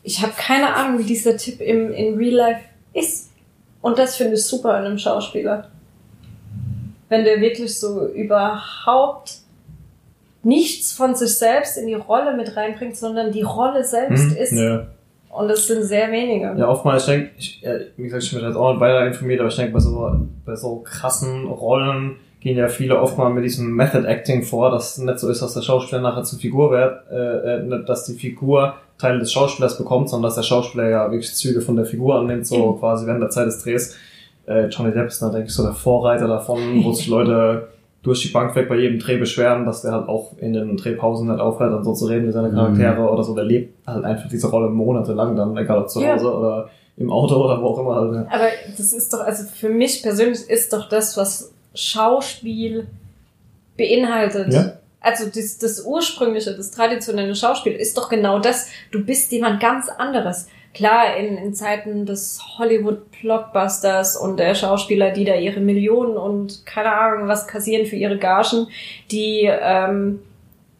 ich 0.03 0.21
habe 0.21 0.33
keine 0.37 0.73
Ahnung, 0.75 0.99
wie 0.99 1.03
dieser 1.03 1.35
Typ 1.37 1.61
im, 1.61 1.91
in 1.91 2.15
Real 2.15 2.33
Life 2.35 2.61
ist. 2.93 3.31
Und 3.81 3.97
das 3.97 4.15
finde 4.17 4.33
ich 4.35 4.43
super 4.45 4.77
in 4.79 4.85
einem 4.85 4.97
Schauspieler. 4.97 5.69
Wenn 7.09 7.23
der 7.23 7.39
wirklich 7.39 7.79
so 7.79 8.07
überhaupt 8.07 9.35
nichts 10.43 10.91
von 10.93 11.15
sich 11.15 11.35
selbst 11.37 11.77
in 11.77 11.87
die 11.87 11.93
Rolle 11.95 12.35
mit 12.35 12.55
reinbringt, 12.55 12.95
sondern 12.97 13.31
die 13.31 13.41
Rolle 13.41 13.83
selbst 13.83 14.31
Hm? 14.31 14.37
ist. 14.37 14.51
Ja. 14.53 14.87
Und 15.29 15.47
das 15.49 15.67
sind 15.67 15.83
sehr 15.83 16.11
wenige. 16.11 16.53
Ja, 16.57 16.69
oftmals, 16.69 17.03
ich 17.03 17.13
denke, 17.13 17.31
ich, 17.37 17.63
wie 17.97 18.03
gesagt, 18.03 18.23
ich 18.23 18.31
bin 18.33 18.41
jetzt 18.45 18.55
auch 18.55 18.71
nicht 18.71 18.79
weiter 18.79 19.05
informiert, 19.07 19.39
aber 19.41 19.49
ich 19.49 19.55
denke, 19.55 19.73
bei 19.73 19.79
so, 19.79 20.11
bei 20.45 20.55
so 20.55 20.77
krassen 20.77 21.47
Rollen 21.47 22.15
gehen 22.45 22.57
ja 22.59 22.67
viele 22.67 22.99
oftmals 23.01 23.33
mit 23.33 23.43
diesem 23.43 23.75
Method 23.75 24.05
Acting 24.07 24.43
vor, 24.43 24.69
dass 24.69 24.91
es 24.91 25.03
nicht 25.03 25.17
so 25.17 25.27
ist, 25.29 25.41
dass 25.41 25.55
der 25.55 25.61
Schauspieler 25.63 25.99
nachher 26.01 26.21
zur 26.23 26.37
Figur 26.37 26.69
wird, 26.69 27.01
äh, 27.11 27.55
äh, 27.75 27.85
dass 27.85 28.05
die 28.05 28.13
Figur 28.13 28.75
Teile 28.99 29.17
des 29.17 29.31
Schauspielers 29.33 29.79
bekommt, 29.79 30.09
sondern 30.09 30.27
dass 30.29 30.35
der 30.35 30.43
Schauspieler 30.43 30.87
ja 30.87 31.09
wirklich 31.11 31.33
Züge 31.33 31.59
von 31.59 31.75
der 31.75 31.85
Figur 31.85 32.15
annimmt, 32.19 32.45
so 32.45 32.73
Mhm. 32.73 32.79
quasi 32.79 33.07
während 33.07 33.23
der 33.23 33.31
Zeit 33.31 33.47
des 33.47 33.63
Drehs. 33.63 33.95
Äh, 34.45 34.67
Johnny 34.67 34.93
Depp 34.93 35.07
ist 35.07 35.21
da, 35.23 35.29
denke 35.29 35.47
ich, 35.47 35.53
so 35.55 35.63
der 35.63 35.73
Vorreiter 35.73 36.27
davon, 36.27 36.59
wo 36.83 36.91
sich 36.93 37.07
Leute 37.17 37.67
durch 38.03 38.21
die 38.21 38.27
Bank 38.27 38.55
weg 38.55 38.69
bei 38.69 38.75
jedem 38.75 38.99
Dreh 38.99 39.17
beschweren, 39.17 39.65
dass 39.65 39.81
der 39.81 39.93
halt 39.93 40.07
auch 40.07 40.33
in 40.37 40.53
den 40.53 40.77
Drehpausen 40.77 41.27
nicht 41.27 41.39
aufhört, 41.39 41.73
dann 41.73 41.83
so 41.83 41.93
zu 41.93 42.05
reden 42.05 42.25
mit 42.25 42.35
seinen 42.35 42.51
Mhm. 42.51 42.55
Charaktere 42.57 43.09
oder 43.09 43.23
so. 43.23 43.33
Der 43.33 43.43
lebt 43.45 43.87
halt 43.87 44.05
einfach 44.05 44.29
diese 44.29 44.51
Rolle 44.51 44.69
monatelang 44.69 45.35
dann, 45.35 45.57
egal 45.57 45.79
ob 45.79 45.89
zu 45.89 45.99
Ja. 45.99 46.13
Hause 46.13 46.31
oder 46.31 46.69
im 46.97 47.11
Auto 47.11 47.43
oder 47.43 47.59
wo 47.59 47.69
auch 47.69 47.79
immer. 47.79 47.95
Halt. 47.95 48.27
Aber 48.31 48.47
das 48.77 48.93
ist 48.93 49.11
doch, 49.11 49.21
also 49.21 49.43
für 49.51 49.69
mich 49.69 50.03
persönlich 50.03 50.47
ist 50.47 50.71
doch 50.71 50.87
das, 50.87 51.17
was 51.17 51.54
Schauspiel 51.75 52.87
beinhaltet. 53.77 54.53
Ja. 54.53 54.73
Also 55.01 55.25
das, 55.25 55.59
das 55.59 55.85
ursprüngliche, 55.85 56.55
das 56.55 56.71
traditionelle 56.71 57.35
Schauspiel 57.35 57.73
ist 57.73 57.97
doch 57.97 58.09
genau 58.09 58.39
das. 58.39 58.67
Du 58.91 59.05
bist 59.05 59.31
jemand 59.31 59.59
ganz 59.59 59.87
anderes. 59.89 60.47
Klar, 60.73 61.15
in, 61.15 61.37
in 61.37 61.53
Zeiten 61.53 62.05
des 62.05 62.41
Hollywood-Blockbusters 62.57 64.17
und 64.17 64.37
der 64.37 64.55
Schauspieler, 64.55 65.11
die 65.11 65.23
da 65.25 65.35
ihre 65.35 65.59
Millionen 65.59 66.17
und 66.17 66.65
keine 66.65 66.91
Ahnung 66.91 67.27
was 67.27 67.47
kassieren 67.47 67.85
für 67.85 67.95
ihre 67.95 68.17
Gagen, 68.17 68.67
die 69.11 69.49
ähm, 69.49 70.19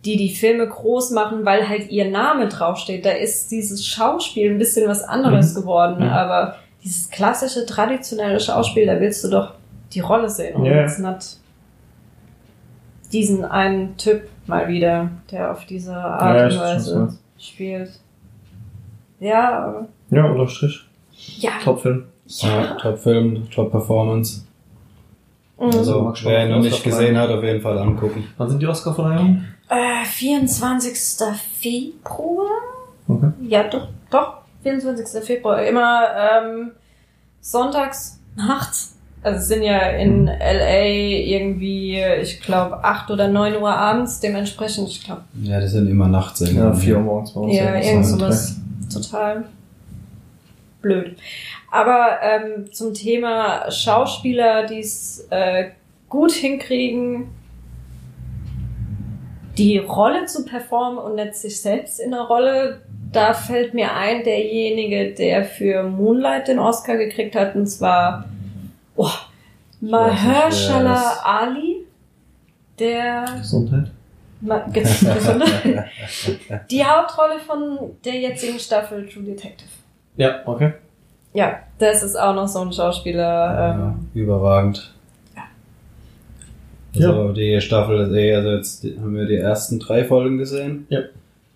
die 0.04 0.18
die 0.18 0.36
Filme 0.36 0.68
groß 0.68 1.12
machen, 1.12 1.46
weil 1.46 1.68
halt 1.68 1.90
ihr 1.90 2.06
Name 2.10 2.48
draufsteht. 2.48 3.06
Da 3.06 3.12
ist 3.12 3.50
dieses 3.50 3.86
Schauspiel 3.88 4.52
ein 4.52 4.60
bisschen 4.60 4.88
was 4.88 5.02
anderes 5.04 5.54
Mhm. 5.56 5.62
geworden. 5.62 6.04
Mhm. 6.06 6.10
Aber 6.12 6.58
dieses 6.84 7.10
klassische, 7.10 7.66
traditionelle 7.66 8.40
Schauspiel, 8.40 8.86
da 8.86 9.00
willst 9.00 9.24
du 9.24 9.30
doch 9.30 9.54
die 9.96 10.02
Rolle 10.02 10.30
sehen 10.30 10.56
und 10.58 10.66
Ja. 10.66 10.82
jetzt 10.82 11.00
nicht 11.00 11.40
diesen 13.12 13.46
einen 13.46 13.98
Typ 13.98 14.28
mal 14.46 14.68
wieder, 14.68 15.10
der 15.32 15.52
auf 15.52 15.66
diese 15.66 15.96
Art 15.96 16.52
Ja, 16.52 16.58
und 16.58 16.64
Weise 16.64 17.18
spielt. 17.40 18.00
Ja, 19.20 19.86
Ja, 20.10 20.26
unterstrich. 20.26 20.86
ja, 21.38 21.52
Top-Film. 21.64 22.06
Ja, 22.28 22.76
Top-Film, 22.76 23.50
Top-Performance. 23.50 24.42
Mhm. 25.58 25.66
Also, 25.66 26.14
wer 26.24 26.46
ihn 26.46 26.52
noch 26.52 26.60
nicht 26.62 26.84
gesehen 26.84 27.18
hat, 27.18 27.30
auf 27.30 27.44
jeden 27.44 27.62
Fall 27.62 27.78
angucken. 27.78 28.28
Wann 28.38 28.50
sind 28.50 28.62
die 28.62 28.68
Oscar-Verleihungen? 28.68 29.48
Äh, 29.70 30.04
24. 30.06 30.98
Februar? 31.60 32.50
Okay. 33.08 33.30
Ja, 33.48 33.64
doch, 33.64 33.88
doch, 34.10 34.38
24. 34.64 35.24
Februar. 35.24 35.64
Immer 35.64 36.08
ähm, 36.18 36.72
sonntags 37.40 38.20
nachts. 38.36 38.95
Also 39.26 39.40
es 39.40 39.48
sind 39.48 39.64
ja 39.64 39.80
in 39.90 40.28
LA 40.28 40.86
irgendwie, 40.86 42.00
ich 42.22 42.40
glaube, 42.42 42.84
8 42.84 43.10
oder 43.10 43.28
9 43.28 43.56
Uhr 43.56 43.72
abends, 43.72 44.20
dementsprechend, 44.20 44.88
ich 44.88 45.04
glaube, 45.04 45.24
Ja, 45.42 45.60
das 45.60 45.72
sind 45.72 45.90
immer 45.90 46.08
Nachtsendungen. 46.08 46.74
Ja, 46.74 46.80
4 46.80 46.98
Uhr 46.98 47.02
morgens 47.02 47.34
bei 47.34 47.42
uns. 47.42 47.56
ja, 47.56 47.76
irgend 47.76 47.88
ein 47.88 48.04
sowas 48.04 48.58
total 48.94 49.46
blöd. 50.84 51.18
Aber 51.72 52.20
ähm, 52.22 52.72
zum 52.72 52.94
Thema 52.94 53.72
Schauspieler, 53.72 54.68
die 54.68 54.82
es 54.82 55.26
äh, 55.32 55.70
gut 56.08 56.32
hinkriegen, 56.32 57.30
die 59.58 59.80
Rolle 59.80 60.28
zu 60.28 60.46
performen 60.46 61.00
und 61.00 61.16
nicht 61.16 61.34
sich 61.34 61.60
selbst 61.60 62.00
in 62.00 62.12
der 62.12 62.22
Rolle, 62.22 62.82
da 63.12 63.34
fällt 63.34 63.74
mir 63.74 63.96
ein, 63.96 64.24
derjenige, 64.24 65.16
der 65.16 65.46
für 65.46 65.82
Moonlight 65.82 66.48
den 66.48 66.60
Oscar 66.60 66.98
gekriegt 66.98 67.36
hat, 67.36 67.56
und 67.56 67.66
zwar 67.66 68.26
oh, 68.96 69.10
Mahershala 69.82 71.14
Ali, 71.24 71.86
der. 72.80 73.26
Gesundheit. 73.40 73.92
Ma- 74.42 74.66
Ge- 74.72 74.84
Gesundheit. 75.14 75.86
Die 76.70 76.84
Hauptrolle 76.84 77.40
von 77.40 77.78
der 78.04 78.16
jetzigen 78.16 78.60
Staffel 78.60 79.08
True 79.08 79.24
Detective. 79.24 79.70
Ja, 80.18 80.42
okay. 80.46 80.74
Ja, 81.34 81.60
das 81.80 82.04
ist 82.04 82.16
auch 82.16 82.34
noch 82.34 82.48
so 82.48 82.60
ein 82.60 82.72
Schauspieler. 82.72 83.22
Ja, 83.24 83.72
Ähm, 83.74 84.10
überragend. 84.14 84.92
Also 86.96 87.34
die 87.34 87.60
Staffel 87.60 88.00
ist 88.00 88.14
eh, 88.14 88.34
also 88.36 88.50
jetzt 88.52 88.84
haben 89.02 89.16
wir 89.16 89.26
die 89.26 89.36
ersten 89.36 89.80
drei 89.80 90.06
Folgen 90.06 90.38
gesehen. 90.38 90.88
Ja. 90.90 91.00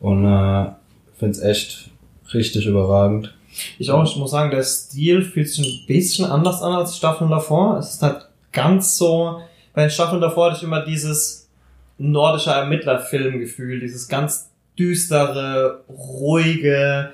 Und 0.02 0.26
äh, 0.26 0.72
finde 1.18 1.32
es 1.32 1.42
echt 1.42 1.90
richtig 2.34 2.66
überragend. 2.66 3.34
Ich 3.78 3.92
auch, 3.92 4.04
ich 4.04 4.16
muss 4.16 4.32
sagen, 4.32 4.52
der 4.52 4.64
Stil 4.64 5.22
fühlt 5.24 5.50
sich 5.50 5.66
ein 5.66 5.88
bisschen 5.88 6.26
anders 6.26 6.62
an 6.62 6.74
als 6.74 6.92
die 6.92 6.98
Staffeln 6.98 7.30
davor. 7.30 7.78
Es 7.78 7.96
ist 7.96 8.02
halt 8.02 8.28
ganz 8.52 8.98
so, 8.98 9.42
bei 9.74 9.82
den 9.82 9.92
Staffeln 9.92 10.22
davor 10.22 10.48
hatte 10.48 10.58
ich 10.58 10.64
immer 10.64 10.84
dieses 10.84 11.50
nordische 11.98 12.52
Ermittlerfilmgefühl, 12.52 13.80
dieses 13.80 14.08
ganz 14.08 14.50
düstere, 14.78 15.84
ruhige, 15.90 17.12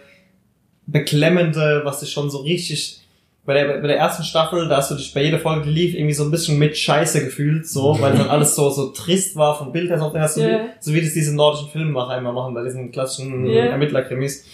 beklemmende, 0.88 1.82
was 1.84 2.00
dich 2.02 2.12
schon 2.12 2.30
so 2.30 2.40
richtig 2.40 3.02
bei 3.46 3.54
der, 3.54 3.78
bei 3.80 3.88
der 3.88 3.98
ersten 3.98 4.24
Staffel, 4.24 4.68
da 4.68 4.78
hast 4.78 4.90
du 4.90 4.96
dich 4.96 5.14
bei 5.14 5.22
jeder 5.24 5.38
Folge, 5.38 5.66
die 5.66 5.70
lief, 5.72 5.94
irgendwie 5.94 6.16
so 6.16 6.24
ein 6.24 6.32
bisschen 6.32 6.58
mit 6.58 6.75
Scheiße 6.75 7.24
gefühlt, 7.24 7.68
so, 7.68 7.96
weil 8.02 8.14
dann 8.14 8.28
alles 8.28 8.56
so, 8.56 8.72
so 8.72 8.88
trist 8.88 9.36
war 9.36 9.56
vom 9.56 9.72
Bild 9.72 9.90
her, 9.90 10.00
so, 10.00 10.10
du 10.10 10.18
Ja. 10.18 10.25
wie, 10.25 10.70
so 10.80 10.94
wie 10.94 11.02
das 11.02 11.14
diese 11.14 11.36
nordischen 11.36 11.70
Filmemacher 11.70 12.18
immer 12.18 12.32
machen, 12.32 12.56
bei 12.56 12.64
diesen 12.64 12.92
klassischen 12.92 13.46
Ja. 13.46 13.66
Ermittlerkrimis. 13.66 14.46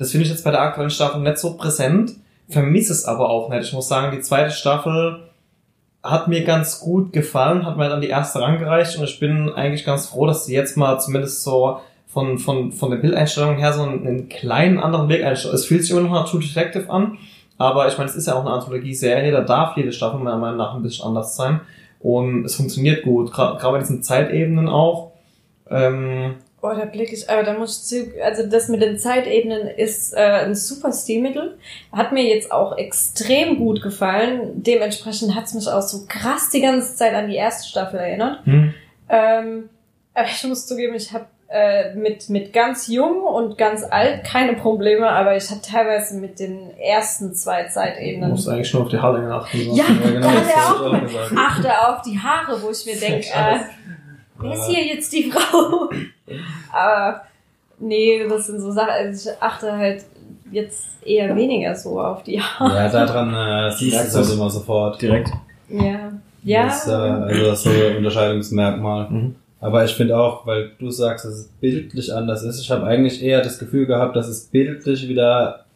Das 0.00 0.12
finde 0.12 0.24
ich 0.24 0.30
jetzt 0.30 0.44
bei 0.44 0.50
der 0.50 0.62
aktuellen 0.62 0.88
Staffel 0.88 1.20
nicht 1.20 1.36
so 1.36 1.58
präsent, 1.58 2.12
vermisse 2.48 2.90
es 2.90 3.04
aber 3.04 3.28
auch 3.28 3.50
nicht. 3.50 3.64
Ich 3.66 3.74
muss 3.74 3.86
sagen, 3.86 4.16
die 4.16 4.22
zweite 4.22 4.50
Staffel 4.50 5.28
hat 6.02 6.26
mir 6.26 6.42
ganz 6.42 6.80
gut 6.80 7.12
gefallen, 7.12 7.66
hat 7.66 7.76
mir 7.76 7.90
dann 7.90 8.00
die 8.00 8.08
erste 8.08 8.40
rangereicht 8.40 8.96
und 8.96 9.04
ich 9.04 9.20
bin 9.20 9.50
eigentlich 9.50 9.84
ganz 9.84 10.06
froh, 10.06 10.26
dass 10.26 10.46
sie 10.46 10.54
jetzt 10.54 10.78
mal 10.78 10.98
zumindest 10.98 11.42
so 11.42 11.80
von, 12.06 12.38
von, 12.38 12.72
von 12.72 12.90
der 12.90 12.96
Bildeinstellung 12.96 13.58
her 13.58 13.74
so 13.74 13.82
einen, 13.82 14.06
einen 14.06 14.28
kleinen 14.30 14.78
anderen 14.78 15.10
Weg 15.10 15.22
einstellen. 15.22 15.54
Es 15.54 15.66
fühlt 15.66 15.82
sich 15.82 15.90
immer 15.90 16.00
noch 16.00 16.12
nach 16.12 16.30
True 16.30 16.40
Detective 16.40 16.88
an, 16.88 17.18
aber 17.58 17.86
ich 17.86 17.98
meine, 17.98 18.08
es 18.08 18.16
ist 18.16 18.26
ja 18.26 18.36
auch 18.36 18.40
eine 18.40 18.54
Anthologie-Serie, 18.54 19.30
da 19.32 19.42
darf 19.42 19.76
jede 19.76 19.92
Staffel 19.92 20.18
meiner 20.18 20.38
Meinung 20.38 20.56
nach 20.56 20.74
ein 20.74 20.82
bisschen 20.82 21.08
anders 21.08 21.36
sein 21.36 21.60
und 21.98 22.46
es 22.46 22.54
funktioniert 22.54 23.02
gut, 23.02 23.32
gerade 23.34 23.60
bei 23.60 23.78
diesen 23.78 24.02
Zeitebenen 24.02 24.66
auch. 24.66 25.12
Ähm, 25.68 26.36
oh, 26.62 26.68
da 26.74 26.84
blick 26.84 27.12
ich, 27.12 27.28
aber 27.28 27.42
da 27.42 27.54
muss 27.54 27.78
ich 27.78 27.84
zu, 27.84 28.22
also 28.22 28.46
das 28.46 28.68
mit 28.68 28.82
den 28.82 28.98
Zeitebenen 28.98 29.66
ist 29.68 30.14
äh, 30.14 30.18
ein 30.20 30.54
super 30.54 30.92
Stilmittel. 30.92 31.58
Hat 31.92 32.12
mir 32.12 32.24
jetzt 32.24 32.52
auch 32.52 32.76
extrem 32.76 33.58
gut 33.58 33.82
gefallen. 33.82 34.62
Dementsprechend 34.62 35.34
hat 35.34 35.44
es 35.44 35.54
mich 35.54 35.68
auch 35.68 35.82
so 35.82 36.06
krass 36.08 36.50
die 36.50 36.60
ganze 36.60 36.94
Zeit 36.96 37.14
an 37.14 37.28
die 37.28 37.36
erste 37.36 37.68
Staffel 37.68 37.98
erinnert. 37.98 38.44
hm. 38.44 38.74
Ähm, 39.08 39.68
aber 40.14 40.26
ich 40.28 40.44
muss 40.44 40.66
zugeben, 40.66 40.94
ich 40.94 41.12
habe 41.12 41.26
äh, 41.48 41.94
mit, 41.94 42.30
mit 42.30 42.52
ganz 42.52 42.86
jung 42.86 43.22
und 43.22 43.58
ganz 43.58 43.82
alt 43.82 44.22
keine 44.24 44.54
Probleme, 44.54 45.08
aber 45.08 45.36
ich 45.36 45.50
habe 45.50 45.60
teilweise 45.62 46.16
mit 46.16 46.38
den 46.38 46.70
ersten 46.78 47.34
zwei 47.34 47.64
Du 47.64 47.70
Zeitebenen. 47.70 48.30
musst 48.30 48.48
eigentlich 48.48 48.72
nur 48.72 48.82
auf 48.84 48.88
die 48.88 48.98
Haarlänge 48.98 49.34
achten. 49.34 49.74
Ja, 49.74 49.84
genau, 49.84 50.28
er. 50.28 51.36
Achte 51.36 51.88
auf 51.88 52.02
die 52.02 52.16
Haare, 52.18 52.62
wo 52.62 52.70
ich 52.70 52.86
mir 52.86 52.96
denke, 52.96 53.26
äh, 53.26 53.58
wer 54.40 54.52
ist 54.52 54.66
hier 54.66 54.84
jetzt 54.84 55.12
die 55.12 55.30
Frau? 55.30 55.88
aber 56.72 57.22
nee, 57.78 58.26
das 58.28 58.46
sind 58.46 58.60
so 58.60 58.70
Sachen, 58.72 58.90
also 58.90 59.30
ich 59.30 59.42
achte 59.42 59.72
halt 59.72 60.04
jetzt 60.52 60.86
eher 61.04 61.34
weniger 61.36 61.74
so 61.74 62.00
auf 62.00 62.22
die 62.22 62.40
Haare. 62.40 62.74
Ja, 62.74 62.88
daran 62.88 63.34
äh, 63.34 63.72
siehst 63.72 63.96
du 63.96 64.04
es 64.04 64.14
halt 64.16 64.30
immer 64.36 64.50
sofort. 64.50 65.00
Direkt. 65.00 65.30
Ja. 65.68 66.12
Ja. 66.42 66.64
Das, 66.64 66.88
äh, 66.88 66.90
also 66.92 67.44
das 67.44 67.58
ist 67.58 67.64
so 67.64 67.70
ein 67.86 67.96
Unterscheidungsmerkmal. 67.98 69.08
Mhm. 69.10 69.34
Aber 69.60 69.84
ich 69.84 69.92
finde 69.94 70.16
auch, 70.18 70.46
weil 70.46 70.70
du 70.78 70.90
sagst, 70.90 71.26
dass 71.26 71.34
es 71.34 71.48
bildlich 71.60 72.12
anders 72.14 72.42
ist, 72.42 72.60
ich 72.60 72.70
habe 72.70 72.84
eigentlich 72.86 73.22
eher 73.22 73.42
das 73.42 73.58
Gefühl 73.58 73.86
gehabt, 73.86 74.16
dass 74.16 74.26
es 74.26 74.46
bildlich 74.46 75.06
wieder 75.06 75.66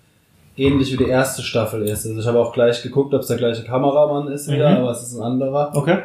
ähnlich 0.56 0.92
wie 0.92 0.96
die 1.04 1.10
erste 1.10 1.42
Staffel 1.42 1.82
ist. 1.82 2.06
Also 2.06 2.18
ich 2.18 2.26
habe 2.26 2.38
auch 2.40 2.52
gleich 2.52 2.82
geguckt, 2.82 3.12
ob 3.12 3.20
es 3.20 3.26
der 3.26 3.36
gleiche 3.36 3.62
Kameramann 3.64 4.28
ist 4.28 4.50
wieder, 4.50 4.70
Mhm. 4.70 4.76
aber 4.78 4.90
es 4.90 5.02
ist 5.02 5.14
ein 5.16 5.22
anderer. 5.22 5.70
Okay. 5.74 5.98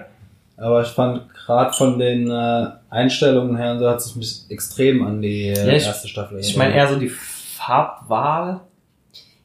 Aber 0.60 0.82
ich 0.82 0.90
fand 0.90 1.34
gerade 1.34 1.72
von 1.74 1.98
den 1.98 2.30
äh, 2.30 2.68
Einstellungen 2.90 3.56
her, 3.58 3.80
so 3.80 3.90
hat 3.90 3.98
es 3.98 4.16
mich 4.16 4.46
extrem 4.50 5.06
an 5.06 5.22
die 5.22 5.48
äh, 5.50 5.68
Ja, 5.68 5.74
ich- 5.74 5.86
erste 5.86 6.08
Staffel 6.08 6.40
Ich 6.40 6.56
meine 6.58 6.74
eher 6.76 6.88
so 6.88 6.98
die 7.00 7.10
Farbwahl. 7.10 8.62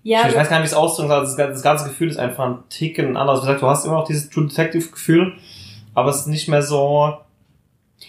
Ja, 0.03 0.29
ich 0.29 0.35
weiß 0.37 0.49
gar 0.51 0.59
nicht, 0.59 0.65
wie 0.69 0.73
es 0.73 0.75
ausdrücken 0.75 1.09
soll. 1.09 1.21
Das, 1.23 1.37
das 1.37 1.63
ganze 1.63 1.85
Gefühl 1.89 2.11
ist 2.11 2.19
einfach 2.19 2.45
ein 2.45 2.59
Ticken 2.69 3.17
anders. 3.17 3.39
Wie 3.39 3.47
gesagt, 3.47 3.63
du 3.63 3.67
hast 3.69 3.85
immer 3.87 3.95
noch 3.95 4.07
dieses 4.07 4.29
True 4.29 4.47
Detective 4.49 4.91
Gefühl, 4.91 5.33
aber 5.95 6.11
es 6.11 6.17
ist 6.21 6.27
nicht 6.27 6.49
mehr 6.49 6.63
so. 6.63 7.17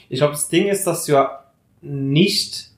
Ich 0.10 0.20
glaube, 0.20 0.34
das 0.34 0.50
Ding 0.50 0.68
ist, 0.68 0.86
dass 0.88 1.06
du 1.06 1.14
ja 1.14 1.44
nicht 1.82 2.70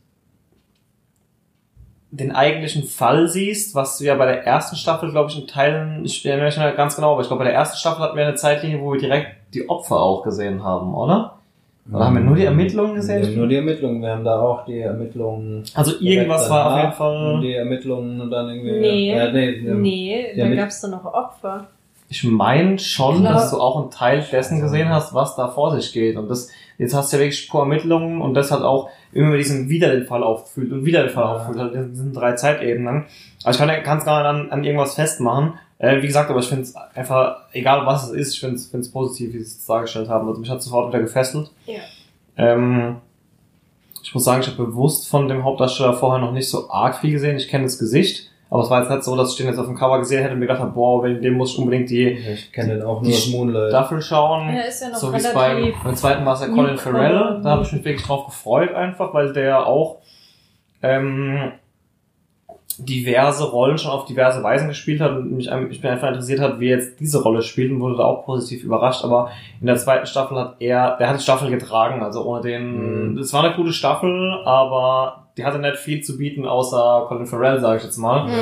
den 2.12 2.32
eigentlichen 2.32 2.84
Fall 2.84 3.28
siehst, 3.28 3.76
was 3.76 3.98
du 3.98 4.06
ja 4.06 4.16
bei 4.16 4.26
der 4.26 4.46
ersten 4.46 4.76
Staffel, 4.76 5.12
glaube 5.12 5.32
ich, 5.32 5.40
in 5.40 5.48
Teilen, 5.48 6.06
ich 6.06 6.26
erinnere 6.26 6.48
mich 6.48 6.58
nicht 6.58 6.78
ganz 6.78 6.96
genau, 6.96 7.14
aber 7.14 7.22
ich 7.22 7.28
glaube, 7.28 7.40
bei 7.44 7.50
der 7.50 7.58
ersten 7.58 7.78
Staffel 7.78 8.02
hatten 8.02 8.16
wir 8.18 8.26
eine 8.26 8.36
Zeitlinie, 8.36 8.80
wo 8.82 8.94
wir 8.94 9.00
direkt 9.00 9.37
die 9.54 9.70
Opfer 9.70 10.00
auch 10.00 10.24
gesehen 10.24 10.64
haben, 10.64 10.94
oder? 10.94 11.34
Oder 11.90 12.06
haben 12.06 12.16
wir 12.16 12.22
nur 12.22 12.36
die 12.36 12.44
Ermittlungen 12.44 12.96
gesehen? 12.96 13.22
Wir 13.22 13.28
haben 13.30 13.38
nur 13.38 13.48
die 13.48 13.56
Ermittlungen, 13.56 14.02
wir 14.02 14.10
haben 14.10 14.24
da 14.26 14.42
auch 14.42 14.66
die 14.66 14.80
Ermittlungen. 14.80 15.64
Also 15.74 15.94
irgendwas 16.02 16.50
war 16.50 16.74
auf 16.74 16.80
jeden 16.82 16.92
Fall. 16.94 17.40
Die 17.42 17.54
Ermittlungen 17.54 18.20
und 18.20 18.30
dann 18.30 18.50
irgendwie. 18.50 18.72
Nee. 18.80 19.12
Äh, 19.12 19.32
nee, 19.32 19.62
nee, 19.74 20.32
Ja, 20.36 20.44
da 20.44 20.50
mit- 20.50 20.60
gab's 20.60 20.82
doch 20.82 20.90
noch 20.90 21.06
Opfer. 21.06 21.68
Ich 22.10 22.24
meine 22.26 22.78
schon, 22.80 23.20
Klar. 23.22 23.34
dass 23.34 23.52
du 23.52 23.58
auch 23.62 23.82
einen 23.82 23.92
Teil 23.92 24.26
dessen 24.32 24.60
gesehen 24.62 24.90
hast, 24.90 25.14
was 25.14 25.36
da 25.38 25.48
vor 25.48 25.72
sich 25.76 25.92
geht. 25.94 26.18
Und 26.18 26.30
das, 26.30 26.50
jetzt 26.78 26.94
hast 26.94 27.12
du 27.12 27.18
ja 27.18 27.24
wirklich 27.24 27.50
pure 27.50 27.64
Ermittlungen 27.64 28.22
und 28.22 28.34
das 28.34 28.52
hat 28.52 28.62
auch 28.62 28.90
immer 29.12 29.30
mit 29.30 29.40
diesem 29.40 29.70
wieder 29.70 29.90
den 29.96 30.06
Fall 30.06 30.24
aufgefühlt 30.24 30.72
und 30.72 30.86
wieder 30.86 31.04
den 31.04 31.10
Fall 31.12 31.24
Ja. 31.24 31.32
aufgefühlt. 31.36 31.60
Also 31.60 31.76
das 31.90 31.98
sind 31.98 32.16
drei 32.16 32.34
Zeitebenen. 32.34 33.06
Also 33.44 33.64
ich 33.64 33.84
kann 33.84 33.98
es 33.98 34.06
gar 34.06 34.20
nicht 34.34 34.44
an, 34.44 34.52
an 34.52 34.64
irgendwas 34.64 34.96
festmachen. 34.96 35.54
Äh, 35.80 36.02
wie 36.02 36.08
gesagt, 36.08 36.30
aber 36.30 36.40
ich 36.40 36.48
finde 36.48 36.64
es 36.64 36.76
einfach, 36.76 37.38
egal 37.54 37.86
was 37.86 38.08
es 38.10 38.12
ist, 38.14 38.34
ich 38.34 38.40
finde 38.40 38.56
es 38.58 38.92
positiv, 38.92 39.34
wie 39.34 39.38
sie 39.40 39.44
es 39.44 39.66
dargestellt 39.66 40.10
haben. 40.10 40.28
Also 40.28 40.40
mich 40.42 40.50
hat 40.50 40.62
sofort 40.64 40.90
wieder 40.92 41.02
gefesselt. 41.04 41.52
Ja. 41.66 41.80
Ähm, 42.36 42.98
ich 44.04 44.14
muss 44.14 44.24
sagen, 44.24 44.42
ich 44.42 44.48
habe 44.48 44.64
bewusst 44.66 45.08
von 45.10 45.28
dem 45.28 45.44
Hauptdarsteller 45.44 45.94
vorher 45.94 46.20
noch 46.20 46.32
nicht 46.32 46.50
so 46.50 46.70
arg 46.70 46.98
viel 47.00 47.12
gesehen. 47.12 47.38
Ich 47.38 47.48
kenne 47.48 47.66
das 47.66 47.78
Gesicht, 47.78 48.32
aber 48.50 48.62
es 48.64 48.70
war 48.70 48.80
jetzt 48.82 48.90
nicht 48.90 49.04
so, 49.04 49.16
dass 49.16 49.32
ich 49.32 49.38
den 49.38 49.48
jetzt 49.48 49.58
auf 49.60 49.66
dem 49.66 49.76
Cover 49.76 50.00
gesehen 50.00 50.22
hätte 50.22 50.34
und 50.34 50.40
mir 50.40 50.48
gedacht 50.48 50.62
habe, 50.62 50.72
boah, 50.72 51.04
wegen 51.04 51.22
dem 51.22 51.34
muss 51.36 51.54
ich 51.54 51.60
unbedingt 51.60 51.90
die 51.90 52.10
Ich 52.12 52.52
kenne 52.54 52.76
den 52.76 52.84
auch 52.84 53.02
Die 53.04 53.10
nur 53.32 53.46
Moonlight. 53.46 53.70
Staffel 53.72 54.02
schauen. 54.02 54.50
Er 54.50 54.68
ist 54.68 54.82
ja 54.82 54.90
noch 54.90 54.96
so 54.98 55.12
wie 55.12 55.18
es 55.18 55.34
beim, 55.34 55.74
beim 55.84 55.96
zweiten 55.96 56.26
war 56.26 56.34
es 56.34 56.42
ja 56.42 56.48
Colin. 56.48 56.78
Farrell. 56.78 57.40
Da 57.44 57.50
habe 57.52 57.64
ich 57.64 57.72
mich 57.74 57.84
wirklich 57.84 58.06
drauf 58.06 58.26
gefreut 58.26 58.74
einfach, 58.74 59.14
weil 59.14 59.34
der 59.34 59.66
auch 59.68 59.98
ähm, 60.82 61.52
diverse 62.80 63.44
Rollen 63.50 63.78
schon 63.80 63.90
auf 63.92 64.06
diverse 64.06 64.44
Weisen 64.44 64.68
gespielt 64.68 65.02
hat 65.02 65.12
und 65.18 65.32
mich, 65.32 65.50
ich 65.70 65.82
bin 65.82 65.90
einfach 65.90 66.10
interessiert 66.10 66.40
hat, 66.40 66.60
wie 66.60 66.70
er 66.70 66.78
jetzt 66.78 67.00
diese 67.00 67.24
Rolle 67.24 67.42
spielt 67.42 67.72
und 67.72 67.80
wurde 67.80 67.98
da 67.98 68.04
auch 68.04 68.24
positiv 68.26 68.64
überrascht. 68.64 69.04
Aber 69.04 69.32
in 69.60 69.66
der 69.66 69.78
zweiten 69.78 70.06
Staffel 70.06 70.38
hat 70.38 70.56
er, 70.60 70.96
der 70.98 71.10
hat 71.10 71.18
die 71.18 71.24
Staffel 71.24 71.50
getragen, 71.50 72.04
also 72.04 72.24
ohne 72.24 72.42
den, 72.42 73.14
Mhm. 73.14 73.18
es 73.18 73.34
war 73.34 73.44
eine 73.44 73.56
gute 73.56 73.74
Staffel, 73.74 74.42
aber 74.46 75.27
die 75.38 75.46
hatte 75.46 75.60
nicht 75.60 75.78
viel 75.78 76.02
zu 76.04 76.18
bieten, 76.18 76.46
außer 76.46 77.06
Colin 77.08 77.26
Farrell, 77.28 77.60
sage 77.62 77.78
ich 77.78 77.84
jetzt 77.84 77.98
mal. 77.98 78.28
Mhm. 78.28 78.34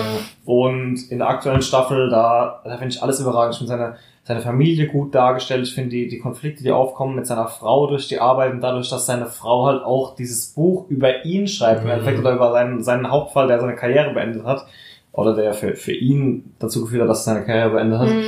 Und 0.45 1.11
in 1.11 1.19
der 1.19 1.29
aktuellen 1.29 1.61
Staffel, 1.61 2.09
da, 2.09 2.61
da 2.63 2.77
finde 2.77 2.95
ich 2.95 3.03
alles 3.03 3.19
überragend. 3.19 3.53
Ich 3.53 3.57
finde 3.59 3.71
seine, 3.71 3.95
seine 4.23 4.41
Familie 4.41 4.87
gut 4.87 5.13
dargestellt. 5.13 5.67
Ich 5.67 5.75
finde 5.75 5.89
die, 5.91 6.07
die 6.07 6.19
Konflikte, 6.19 6.63
die 6.63 6.71
aufkommen 6.71 7.15
mit 7.15 7.27
seiner 7.27 7.47
Frau 7.47 7.87
durch 7.87 8.07
die 8.07 8.19
Arbeit 8.19 8.53
und 8.53 8.61
dadurch, 8.61 8.89
dass 8.89 9.05
seine 9.05 9.25
Frau 9.27 9.65
halt 9.67 9.83
auch 9.83 10.15
dieses 10.15 10.47
Buch 10.47 10.89
über 10.89 11.25
ihn 11.25 11.47
schreibt, 11.47 11.81
im 11.81 11.85
Mhm. 11.87 11.91
Endeffekt 11.91 12.19
oder 12.19 12.33
über 12.33 12.51
seinen, 12.51 12.83
seinen 12.83 13.11
Hauptfall, 13.11 13.47
der 13.47 13.59
seine 13.59 13.75
Karriere 13.75 14.13
beendet 14.13 14.45
hat. 14.45 14.65
Oder 15.11 15.35
der 15.35 15.53
für, 15.53 15.75
für 15.75 15.93
ihn 15.93 16.53
dazu 16.59 16.81
geführt 16.81 17.03
hat, 17.03 17.09
dass 17.09 17.21
er 17.27 17.33
seine 17.35 17.45
Karriere 17.45 17.69
beendet 17.71 17.99
hat. 17.99 18.09
Mhm. 18.09 18.23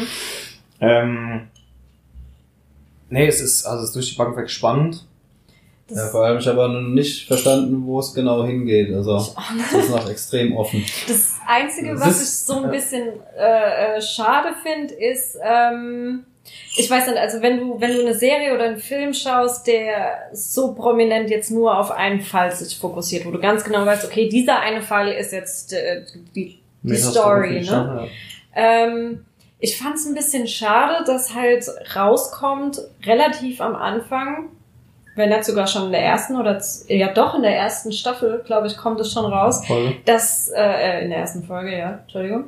Ähm, 0.79 1.41
nee, 3.09 3.27
es 3.27 3.41
ist, 3.41 3.65
also 3.65 3.79
es 3.83 3.89
ist 3.89 3.95
durch 3.95 4.11
die 4.11 4.17
Bank 4.17 4.37
weg 4.37 4.49
spannend. 4.49 5.05
Das, 5.89 5.97
Ja, 5.99 6.07
vor 6.07 6.25
allem, 6.25 6.37
ich 6.39 6.47
habe 6.47 6.61
aber 6.63 6.73
noch 6.73 6.87
nicht 6.89 7.27
verstanden, 7.27 7.85
wo 7.85 7.99
es 7.99 8.13
genau 8.13 8.43
hingeht. 8.45 8.93
Also, 8.93 9.15
es 9.15 9.73
ist 9.73 9.89
noch 9.89 10.09
extrem 10.09 10.55
offen. 10.57 10.83
das 11.07 11.35
Einzige, 11.47 11.91
Das 11.93 12.01
was 12.01 12.21
ist- 12.21 12.41
ich 12.41 12.45
so 12.47 12.57
ein 12.57 12.63
ja. 12.63 12.69
bisschen 12.69 13.07
äh, 13.37 13.97
äh, 13.97 14.01
schade 14.01 14.49
finde, 14.63 14.93
ist, 14.93 15.37
ähm, 15.41 16.25
ich 16.75 16.89
weiß 16.89 17.07
nicht, 17.07 17.17
also 17.17 17.41
wenn 17.41 17.59
du, 17.59 17.79
wenn 17.79 17.93
du 17.93 18.01
eine 18.01 18.13
Serie 18.13 18.53
oder 18.53 18.65
einen 18.65 18.77
Film 18.79 19.13
schaust, 19.13 19.67
der 19.67 20.29
so 20.33 20.73
prominent 20.73 21.29
jetzt 21.29 21.51
nur 21.51 21.77
auf 21.77 21.91
einen 21.91 22.21
Fall 22.21 22.51
sich 22.53 22.77
fokussiert, 22.77 23.25
wo 23.25 23.31
du 23.31 23.39
ganz 23.39 23.63
genau 23.63 23.85
weißt, 23.85 24.05
okay, 24.05 24.27
dieser 24.29 24.59
eine 24.59 24.81
Fall 24.81 25.09
ist 25.11 25.31
jetzt 25.33 25.73
äh, 25.73 26.03
die, 26.35 26.59
die 26.83 26.95
Story, 26.95 27.61
ne? 27.61 28.07
Ähm, 28.55 29.25
ich 29.59 29.77
fand 29.77 29.95
es 29.95 30.05
ein 30.05 30.13
bisschen 30.13 30.47
schade, 30.47 31.03
dass 31.05 31.33
halt 31.33 31.65
rauskommt, 31.95 32.79
relativ 33.05 33.59
am 33.61 33.75
Anfang, 33.75 34.49
wenn 35.17 35.29
nicht 35.29 35.45
sogar 35.45 35.67
schon 35.67 35.87
in 35.87 35.91
der 35.91 36.03
ersten 36.03 36.35
oder 36.37 36.61
ja 36.87 37.11
doch 37.11 37.35
in 37.35 37.41
der 37.41 37.57
ersten 37.57 37.91
Staffel, 37.91 38.41
glaube 38.45 38.67
ich, 38.67 38.77
kommt 38.77 38.99
es 39.01 39.11
schon 39.11 39.25
raus, 39.25 39.65
Voll. 39.65 39.95
dass 40.05 40.49
äh, 40.49 40.61
äh, 40.61 41.03
in 41.03 41.09
der 41.09 41.19
ersten 41.19 41.43
Folge, 41.43 41.77
ja, 41.77 41.99
Entschuldigung, 42.03 42.45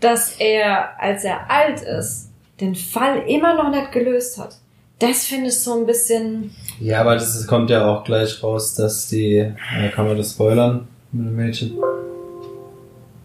dass 0.00 0.36
er, 0.36 1.00
als 1.00 1.24
er 1.24 1.50
alt 1.50 1.80
ist, 1.80 2.30
den 2.60 2.74
Fall 2.74 3.22
immer 3.26 3.54
noch 3.54 3.70
nicht 3.70 3.90
gelöst 3.90 4.38
hat. 4.38 4.56
Das 4.98 5.24
finde 5.24 5.48
ich 5.48 5.58
so 5.58 5.72
ein 5.74 5.86
bisschen. 5.86 6.54
Ja, 6.78 7.00
aber 7.00 7.14
das 7.14 7.34
ist, 7.34 7.46
kommt 7.48 7.70
ja 7.70 7.86
auch 7.86 8.04
gleich 8.04 8.42
raus, 8.42 8.74
dass 8.74 9.08
die, 9.08 9.36
äh, 9.36 9.88
kann 9.94 10.06
man 10.06 10.16
das 10.16 10.32
spoilern 10.32 10.86
mit 11.10 11.26
dem 11.26 11.36
Mädchen? 11.36 11.78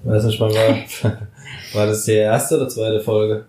Weiß 0.04 0.24
nicht, 0.24 0.40
wann 0.40 0.52
war, 0.52 1.12
war 1.74 1.86
das 1.86 2.06
die 2.06 2.14
erste 2.14 2.56
oder 2.56 2.70
zweite 2.70 3.02
Folge? 3.02 3.46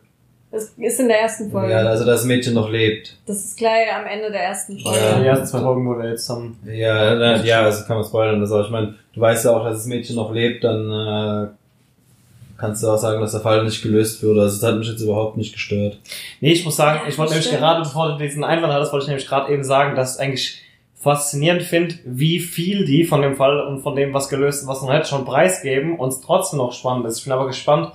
Das 0.50 0.72
ist 0.78 1.00
in 1.00 1.08
der 1.08 1.20
ersten 1.20 1.50
Folge. 1.50 1.72
Ja, 1.72 1.80
also 1.80 2.06
das 2.06 2.24
Mädchen 2.24 2.54
noch 2.54 2.70
lebt. 2.70 3.16
das 3.26 3.44
ist 3.44 3.58
gleich 3.58 3.92
am 3.94 4.06
Ende 4.06 4.30
der 4.30 4.44
ersten 4.44 4.78
Folge. 4.78 4.98
Ja. 4.98 5.20
Die 5.20 5.26
ersten 5.26 5.46
zwei 5.46 5.60
Folgen, 5.60 5.86
wo 5.86 5.98
wir 5.98 6.08
jetzt 6.08 6.28
haben. 6.30 6.58
Ja, 6.64 7.14
na, 7.14 7.44
ja, 7.44 7.62
also 7.62 7.84
kann 7.84 7.96
man 7.96 8.06
spoilern. 8.06 8.40
Das 8.40 8.50
auch. 8.50 8.64
Ich 8.64 8.70
meine, 8.70 8.94
du 9.12 9.20
weißt 9.20 9.44
ja 9.44 9.50
auch, 9.56 9.64
dass 9.64 9.78
das 9.78 9.86
Mädchen 9.86 10.16
noch 10.16 10.32
lebt, 10.32 10.64
dann 10.64 10.90
äh, 10.90 11.48
kannst 12.56 12.82
du 12.82 12.88
auch 12.88 12.96
sagen, 12.96 13.20
dass 13.20 13.32
der 13.32 13.40
Fall 13.42 13.62
nicht 13.64 13.82
gelöst 13.82 14.22
wurde. 14.22 14.42
Also 14.42 14.56
es 14.56 14.62
hat 14.62 14.78
mich 14.78 14.88
jetzt 14.88 15.02
überhaupt 15.02 15.36
nicht 15.36 15.52
gestört. 15.52 15.98
Nee, 16.40 16.52
ich 16.52 16.64
muss 16.64 16.76
sagen, 16.76 17.00
Ja, 17.02 17.08
ich 17.08 17.18
wollte 17.18 17.34
das 17.34 17.44
nämlich 17.44 17.60
gerade, 17.60 17.82
bevor 17.82 18.12
du 18.12 18.18
diesen 18.18 18.42
Einwand 18.42 18.72
hattest, 18.72 18.92
wollte 18.92 19.04
ich 19.04 19.08
nämlich 19.08 19.26
gerade 19.28 19.52
eben 19.52 19.64
sagen, 19.64 19.96
dass 19.96 20.16
ich 20.16 20.22
eigentlich 20.22 20.62
faszinierend 21.00 21.62
finde, 21.62 21.94
wie 22.04 22.40
viel 22.40 22.84
die 22.84 23.04
von 23.04 23.22
dem 23.22 23.36
Fall 23.36 23.60
und 23.60 23.82
von 23.82 23.94
dem, 23.94 24.12
was 24.14 24.28
gelöst 24.28 24.62
ist, 24.62 24.66
was 24.66 24.82
noch 24.82 24.92
nicht 24.92 25.06
schon 25.06 25.24
preisgeben 25.24 25.96
und 25.98 26.08
es 26.08 26.20
trotzdem 26.20 26.58
noch 26.58 26.72
spannend 26.72 27.06
ist. 27.06 27.18
Ich 27.18 27.24
bin 27.24 27.32
aber 27.32 27.46
gespannt, 27.46 27.92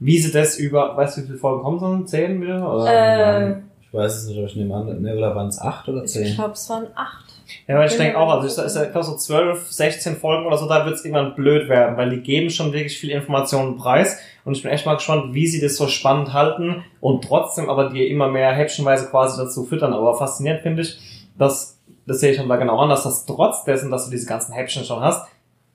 wie 0.00 0.18
sie 0.18 0.32
das 0.32 0.58
über, 0.58 0.96
weißt 0.96 1.16
du, 1.16 1.22
wie 1.22 1.26
viele 1.26 1.38
Folgen 1.38 1.62
kommen 1.62 1.78
sollen? 1.78 2.06
Zehn 2.06 2.40
wieder? 2.42 2.72
Oder? 2.74 3.48
Äh, 3.48 3.54
Ich 3.82 3.92
weiß 3.94 4.14
es 4.16 4.26
nicht, 4.26 4.36
aber 4.38 4.46
ich 4.46 4.56
nehme 4.56 4.74
an, 4.74 5.00
ne, 5.02 5.16
oder 5.16 5.34
waren 5.34 5.48
es 5.48 5.60
acht 5.60 5.88
oder 5.88 6.04
ich 6.04 6.10
zehn? 6.10 6.34
glaube, 6.34 6.52
es 6.52 6.68
waren 6.68 6.86
acht. 6.94 7.24
Ja, 7.68 7.78
weil 7.78 7.88
ich 7.88 7.96
denke 7.96 8.18
auch, 8.18 8.28
also 8.30 8.46
ich, 8.46 8.66
ist 8.66 8.72
sicher. 8.72 8.86
ja 8.86 8.90
glaube 8.90 9.06
so 9.06 9.16
12, 9.16 9.70
16 9.70 10.16
Folgen 10.16 10.46
oder 10.46 10.56
so, 10.56 10.66
da 10.66 10.84
wird 10.86 10.94
es 10.96 11.04
irgendwann 11.04 11.34
blöd 11.34 11.68
werden, 11.68 11.96
weil 11.96 12.10
die 12.10 12.20
geben 12.22 12.48
schon 12.50 12.72
wirklich 12.72 12.98
viel 12.98 13.10
Informationen 13.10 13.76
preis 13.76 14.18
und 14.44 14.56
ich 14.56 14.62
bin 14.62 14.72
echt 14.72 14.86
mal 14.86 14.94
gespannt, 14.94 15.34
wie 15.34 15.46
sie 15.46 15.60
das 15.60 15.76
so 15.76 15.86
spannend 15.86 16.32
halten 16.32 16.82
und 17.00 17.22
trotzdem 17.22 17.68
aber 17.68 17.90
dir 17.90 18.08
immer 18.08 18.28
mehr 18.28 18.50
häppchenweise 18.52 19.06
quasi 19.10 19.36
dazu 19.40 19.64
füttern. 19.64 19.92
Aber 19.92 20.16
faszinierend 20.16 20.62
finde 20.62 20.82
ich, 20.82 20.98
dass, 21.38 21.78
das 22.06 22.20
sehe 22.20 22.32
ich 22.32 22.38
dann 22.38 22.48
da 22.48 22.56
genau 22.56 22.78
an, 22.78 22.88
dass 22.88 23.04
das 23.04 23.26
trotz 23.26 23.62
dessen, 23.64 23.90
dass 23.90 24.06
du 24.06 24.10
diese 24.10 24.26
ganzen 24.26 24.52
Häppchen 24.54 24.84
schon 24.84 25.00
hast, 25.00 25.26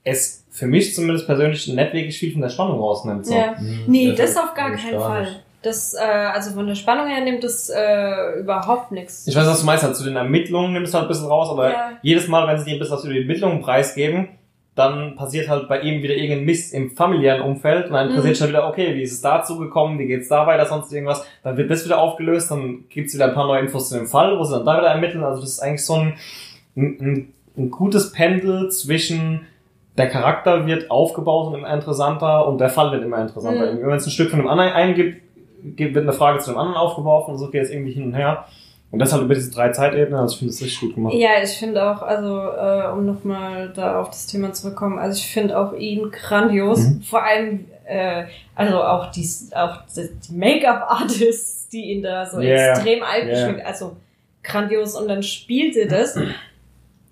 es 0.03 0.45
für 0.49 0.65
mich 0.67 0.95
zumindest 0.95 1.25
persönlich 1.27 1.67
nicht 1.67 1.93
wirklich 1.93 2.17
viel 2.19 2.31
von 2.33 2.41
der 2.41 2.49
Spannung 2.49 2.79
rausnimmt. 2.79 3.25
So. 3.25 3.35
Ja. 3.35 3.57
Hm, 3.57 3.83
Nee, 3.87 4.09
ja, 4.09 4.15
das 4.15 4.35
auf 4.37 4.53
gar 4.53 4.71
keinen 4.71 4.91
gar 4.93 5.01
Fall. 5.09 5.21
nicht. 5.23 5.43
Das, 5.61 5.93
äh, 5.93 5.99
also 5.99 6.51
von 6.51 6.67
der 6.67 6.75
Spannung 6.75 7.07
her 7.07 7.21
nimmt 7.23 7.43
es 7.43 7.69
äh, 7.69 8.39
überhaupt 8.39 8.91
nichts. 8.93 9.27
Ich 9.27 9.35
weiß, 9.35 9.45
was 9.45 9.59
du 9.59 9.65
meinst, 9.65 9.83
halt 9.83 9.95
zu 9.95 10.05
den 10.05 10.15
Ermittlungen 10.15 10.71
nimmst 10.71 10.93
du 10.93 10.97
halt 10.97 11.07
ein 11.07 11.09
bisschen 11.09 11.27
raus, 11.27 11.49
aber 11.51 11.69
Ja. 11.71 11.91
jedes 12.01 12.27
Mal, 12.29 12.47
wenn 12.47 12.57
sie 12.57 12.65
dir 12.65 12.73
ein 12.73 12.79
bisschen 12.79 12.95
was 12.95 13.03
über 13.03 13.13
die 13.13 13.21
Ermittlungen 13.21 13.61
preisgeben, 13.61 14.29
dann 14.75 15.17
passiert 15.17 15.49
halt 15.49 15.67
bei 15.67 15.81
ihm 15.81 16.01
wieder 16.01 16.13
irgendein 16.15 16.45
Mist 16.45 16.73
im 16.73 16.91
familiären 16.91 17.41
Umfeld 17.41 17.87
und 17.87 17.91
dann 17.93 18.05
Mhm. 18.05 18.11
interessiert 18.11 18.37
schon 18.37 18.47
wieder, 18.47 18.69
okay, 18.69 18.95
wie 18.95 19.01
ist 19.01 19.11
es 19.11 19.19
dazu 19.19 19.57
gekommen, 19.57 19.99
wie 19.99 20.07
geht's 20.07 20.29
da 20.29 20.47
weiter, 20.47 20.65
sonst 20.65 20.93
irgendwas, 20.93 21.25
dann 21.43 21.57
wird 21.57 21.69
das 21.69 21.83
wieder 21.83 21.99
aufgelöst, 21.99 22.49
dann 22.51 22.85
gibt's 22.87 23.13
wieder 23.13 23.25
ein 23.25 23.33
paar 23.33 23.45
neue 23.47 23.59
Infos 23.59 23.89
zu 23.89 23.97
dem 23.97 24.07
Fall, 24.07 24.39
wo 24.39 24.43
sie 24.45 24.55
dann 24.55 24.65
da 24.65 24.77
wieder 24.77 24.87
ermitteln, 24.87 25.25
also 25.25 25.41
das 25.41 25.49
ist 25.51 25.59
eigentlich 25.59 25.85
so 25.85 25.95
ein, 25.95 26.13
ein, 26.77 26.97
ein, 27.01 27.33
ein 27.57 27.69
gutes 27.71 28.13
Pendel 28.13 28.71
zwischen 28.71 29.41
der 29.97 30.07
Charakter 30.07 30.65
wird 30.65 30.89
aufgebaut 30.91 31.47
und 31.47 31.59
immer 31.59 31.73
interessanter 31.73 32.47
und 32.47 32.59
der 32.59 32.69
Fall 32.69 32.91
wird 32.91 33.03
immer 33.03 33.21
interessanter. 33.21 33.73
Mhm. 33.73 33.81
Wenn 33.81 33.97
es 33.97 34.05
ein 34.05 34.11
Stück 34.11 34.29
von 34.29 34.39
dem 34.39 34.47
anderen 34.47 34.71
eingibt, 34.71 35.21
gibt- 35.75 35.95
wird 35.95 36.03
eine 36.03 36.13
Frage 36.13 36.39
zu 36.39 36.51
dem 36.51 36.57
anderen 36.57 36.77
aufgeworfen 36.77 37.33
und 37.33 37.37
so 37.37 37.49
geht 37.49 37.63
es 37.63 37.69
irgendwie 37.69 37.91
hin 37.91 38.05
und 38.05 38.13
her. 38.13 38.45
Und 38.91 38.97
das 38.97 39.13
halt 39.13 39.21
über 39.21 39.35
diese 39.35 39.51
drei 39.51 39.69
Zeitebenen, 39.69 40.19
also 40.19 40.33
ich 40.33 40.39
finde 40.39 40.53
das 40.53 40.61
richtig 40.63 40.79
gut 40.79 40.95
gemacht. 40.95 41.13
Ja, 41.13 41.29
ich 41.43 41.51
finde 41.51 41.83
auch, 41.83 42.01
also 42.01 42.39
äh, 42.39 42.91
um 42.91 43.05
nochmal 43.05 43.71
da 43.75 43.99
auf 44.01 44.07
das 44.09 44.25
Thema 44.25 44.51
zurückzukommen, 44.51 44.97
also 44.97 45.15
ich 45.15 45.31
finde 45.31 45.59
auch 45.59 45.73
ihn 45.73 46.09
grandios. 46.09 46.79
Mhm. 46.79 47.01
Vor 47.03 47.23
allem, 47.23 47.65
äh, 47.85 48.23
also 48.55 48.81
auch 48.81 49.11
die, 49.11 49.27
auch 49.53 49.81
die 49.95 50.33
Make-up-Artists, 50.35 51.69
die 51.69 51.91
ihn 51.91 52.01
da 52.01 52.25
so 52.25 52.39
Yeah, 52.39 52.71
extrem 52.71 53.03
alt 53.03 53.27
yeah. 53.27 53.63
also 53.65 53.95
grandios 54.43 54.95
und 54.95 55.07
dann 55.07 55.21
spielte 55.21 55.85
das. 55.87 56.17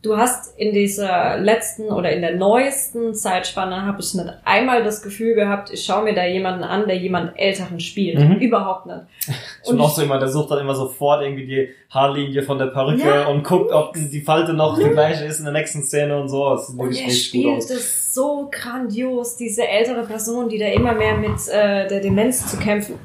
Du 0.04 0.16
hast 0.16 0.58
in 0.60 0.74
dieser 0.74 1.38
letzten 1.40 1.86
oder 1.86 2.12
in 2.12 2.22
der 2.22 2.36
neuesten 2.36 3.16
Zeitspanne 3.16 3.84
habe 3.84 4.00
ich 4.00 4.14
nicht 4.14 4.32
einmal 4.46 4.84
das 4.84 5.02
Gefühl 5.02 5.34
gehabt, 5.34 5.72
ich 5.74 5.84
schaue 5.84 6.04
mir 6.04 6.14
da 6.14 6.24
jemanden 6.24 6.64
an, 6.64 6.88
der 6.88 6.98
jemanden 6.98 7.36
Älteren 7.36 7.80
spielt. 7.80 8.20
Mhm. 8.20 8.36
Überhaupt 8.36 8.86
nicht. 8.86 9.00
Ich 9.64 9.72
bin 9.72 9.80
Und 9.80 9.86
auch 9.86 9.90
so 9.90 10.02
jemand, 10.02 10.22
der 10.22 10.30
sucht 10.30 10.52
dann 10.52 10.60
immer 10.60 10.76
sofort 10.76 11.24
irgendwie 11.24 11.46
die 11.46 11.70
Haarlinie 11.90 12.42
von 12.44 12.58
der 12.58 12.68
Perücke 12.68 13.02
Ja, 13.02 13.28
und 13.28 13.44
guckt, 13.44 13.72
ob 13.72 13.94
die 13.96 14.22
Falte 14.22 14.54
noch 14.54 14.78
die 14.78 14.90
gleiche 14.90 15.26
ist 15.26 15.40
in 15.40 15.46
der 15.46 15.54
nächsten 15.54 15.84
Szene 15.84 16.18
und 16.18 16.30
so. 16.30 16.52
Das 16.52 16.68
sieht 16.68 16.80
Und 16.80 16.96
er 16.96 17.10
spielt 17.10 17.70
es 17.70 18.14
so 18.14 18.50
grandios, 18.50 19.36
diese 19.36 19.68
ältere 19.68 20.04
Person, 20.04 20.48
die 20.48 20.58
da 20.58 20.68
immer 20.68 20.94
mehr 20.94 21.18
mit 21.18 21.48
äh, 21.50 21.88
der 21.88 22.00
Demenz 22.00 22.50
zu 22.50 22.58
kämpfen. 22.58 22.96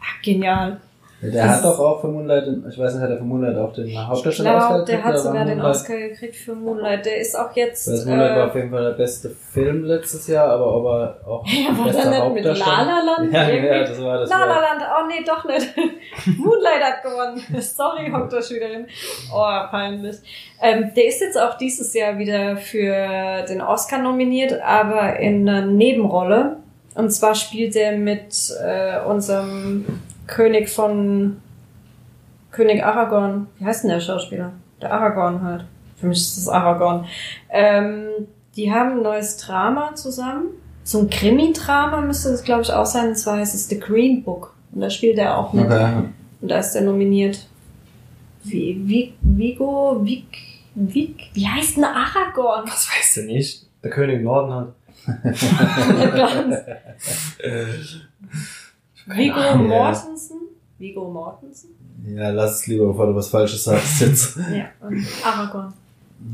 Ach, 0.00 0.22
genial. 0.22 0.80
Der 1.20 1.32
Das- 1.32 1.56
hat 1.56 1.64
doch 1.64 1.80
auch 1.80 2.00
für 2.00 2.06
Moonlight, 2.06 2.44
ich 2.70 2.78
weiß 2.78 2.94
nicht, 2.94 3.02
hat 3.02 3.10
er 3.10 3.16
für 3.18 3.24
Moonlight 3.24 3.56
auch 3.56 3.72
den 3.72 4.06
Hauptdarsteller 4.06 4.54
Oscar 4.56 4.84
der 4.84 4.84
gekriegt, 4.84 5.04
hat 5.04 5.10
oder 5.14 5.18
sogar 5.18 5.44
den 5.46 5.58
Moonlight- 5.58 5.70
Oscar 5.76 5.96
gekriegt 5.96 6.36
für 6.36 6.54
Moonlight. 6.54 7.06
Der 7.06 7.20
ist 7.20 7.36
auch 7.36 7.56
jetzt. 7.56 7.88
Das 7.88 8.04
Moonlight 8.04 8.36
war 8.36 8.46
auf 8.46 8.54
Äh, 8.54 8.58
jeden 8.58 8.70
Fall 8.70 8.84
der 8.84 8.90
beste 8.92 9.30
Film 9.30 9.82
letztes 9.84 10.28
Jahr, 10.28 10.48
aber 10.48 10.76
ob 10.76 10.84
er 10.84 11.28
auch 11.28 11.44
ja, 11.48 11.76
war 11.76 11.86
bester 11.86 12.10
der 12.10 12.24
nicht 12.30 12.34
mit 12.34 12.44
La 12.44 12.82
La 12.82 13.00
Land? 13.00 13.32
Ja, 13.32 13.48
ja, 13.48 13.80
das 13.80 14.00
war 14.00 14.18
das. 14.20 14.30
La 14.30 14.38
La 14.44 14.60
Land, 14.60 14.82
oh 14.96 15.06
nee, 15.08 15.24
doch 15.26 15.44
nicht. 15.44 15.74
Moonlight 16.38 16.82
hat 16.84 17.02
gewonnen. 17.02 17.42
Sorry, 17.62 18.10
Hauptdarstellerin. 18.12 18.86
Oh, 19.34 19.44
peinlich. 19.72 20.16
Ähm, 20.62 20.92
der 20.96 21.06
ist 21.06 21.20
jetzt 21.20 21.40
auch 21.40 21.56
dieses 21.58 21.94
Jahr 21.94 22.16
wieder 22.18 22.56
für 22.58 23.42
den 23.48 23.60
Oscar 23.60 23.98
nominiert, 23.98 24.60
aber 24.62 25.18
in 25.18 25.48
einer 25.48 25.66
Nebenrolle. 25.66 26.58
Und 26.94 27.10
zwar 27.10 27.34
spielt 27.34 27.74
er 27.76 27.96
mit 27.96 28.34
äh, 28.64 29.00
unserem 29.04 29.84
König 30.28 30.68
von 30.68 31.38
König 32.52 32.84
Aragorn. 32.84 33.48
Wie 33.58 33.64
heißt 33.64 33.82
denn 33.82 33.90
der 33.90 34.00
Schauspieler? 34.00 34.52
Der 34.80 34.92
Aragorn 34.92 35.42
halt. 35.42 35.64
Für 35.96 36.06
mich 36.06 36.18
ist 36.18 36.36
das 36.38 36.48
Aragorn. 36.48 37.06
Ähm, 37.50 38.06
die 38.54 38.72
haben 38.72 38.98
ein 38.98 39.02
neues 39.02 39.36
Drama 39.38 39.94
zusammen. 39.96 40.50
So 40.84 41.00
ein 41.00 41.10
Krimi-Drama 41.10 42.00
müsste 42.02 42.30
das, 42.30 42.44
glaube 42.44 42.62
ich, 42.62 42.72
auch 42.72 42.86
sein. 42.86 43.08
Und 43.08 43.16
zwar 43.16 43.38
heißt 43.38 43.54
es 43.54 43.68
The 43.68 43.80
Green 43.80 44.22
Book. 44.22 44.54
Und 44.72 44.80
da 44.80 44.90
spielt 44.90 45.18
er 45.18 45.36
auch 45.36 45.52
mit. 45.52 45.66
okay. 45.66 46.04
Und 46.40 46.48
da 46.48 46.58
ist 46.58 46.74
er 46.76 46.82
nominiert. 46.82 47.46
Wie, 48.44 48.80
wie, 48.84 49.14
Vigo, 49.20 50.00
Vig, 50.04 50.24
Vig, 50.74 51.30
wie 51.34 51.48
heißt 51.48 51.76
denn 51.76 51.84
Aragorn? 51.84 52.64
Das 52.66 52.88
weißt 52.88 53.16
du 53.18 53.22
nicht. 53.22 53.66
Der 53.82 53.90
König 53.90 54.22
Norden 54.22 54.52
hat. 54.54 54.74
Vigo. 59.16 59.56
Mortensen? 59.56 60.36
Vigo 60.78 61.10
Mortensen? 61.10 61.70
Ja, 62.06 62.30
lass 62.30 62.60
es 62.60 62.66
lieber, 62.66 62.86
bevor 62.86 63.06
du 63.06 63.14
was 63.14 63.28
Falsches 63.28 63.64
sagst 63.64 64.00
jetzt. 64.00 64.36
Ja, 64.36 64.66
und 64.86 65.04
Aragorn. 65.24 65.72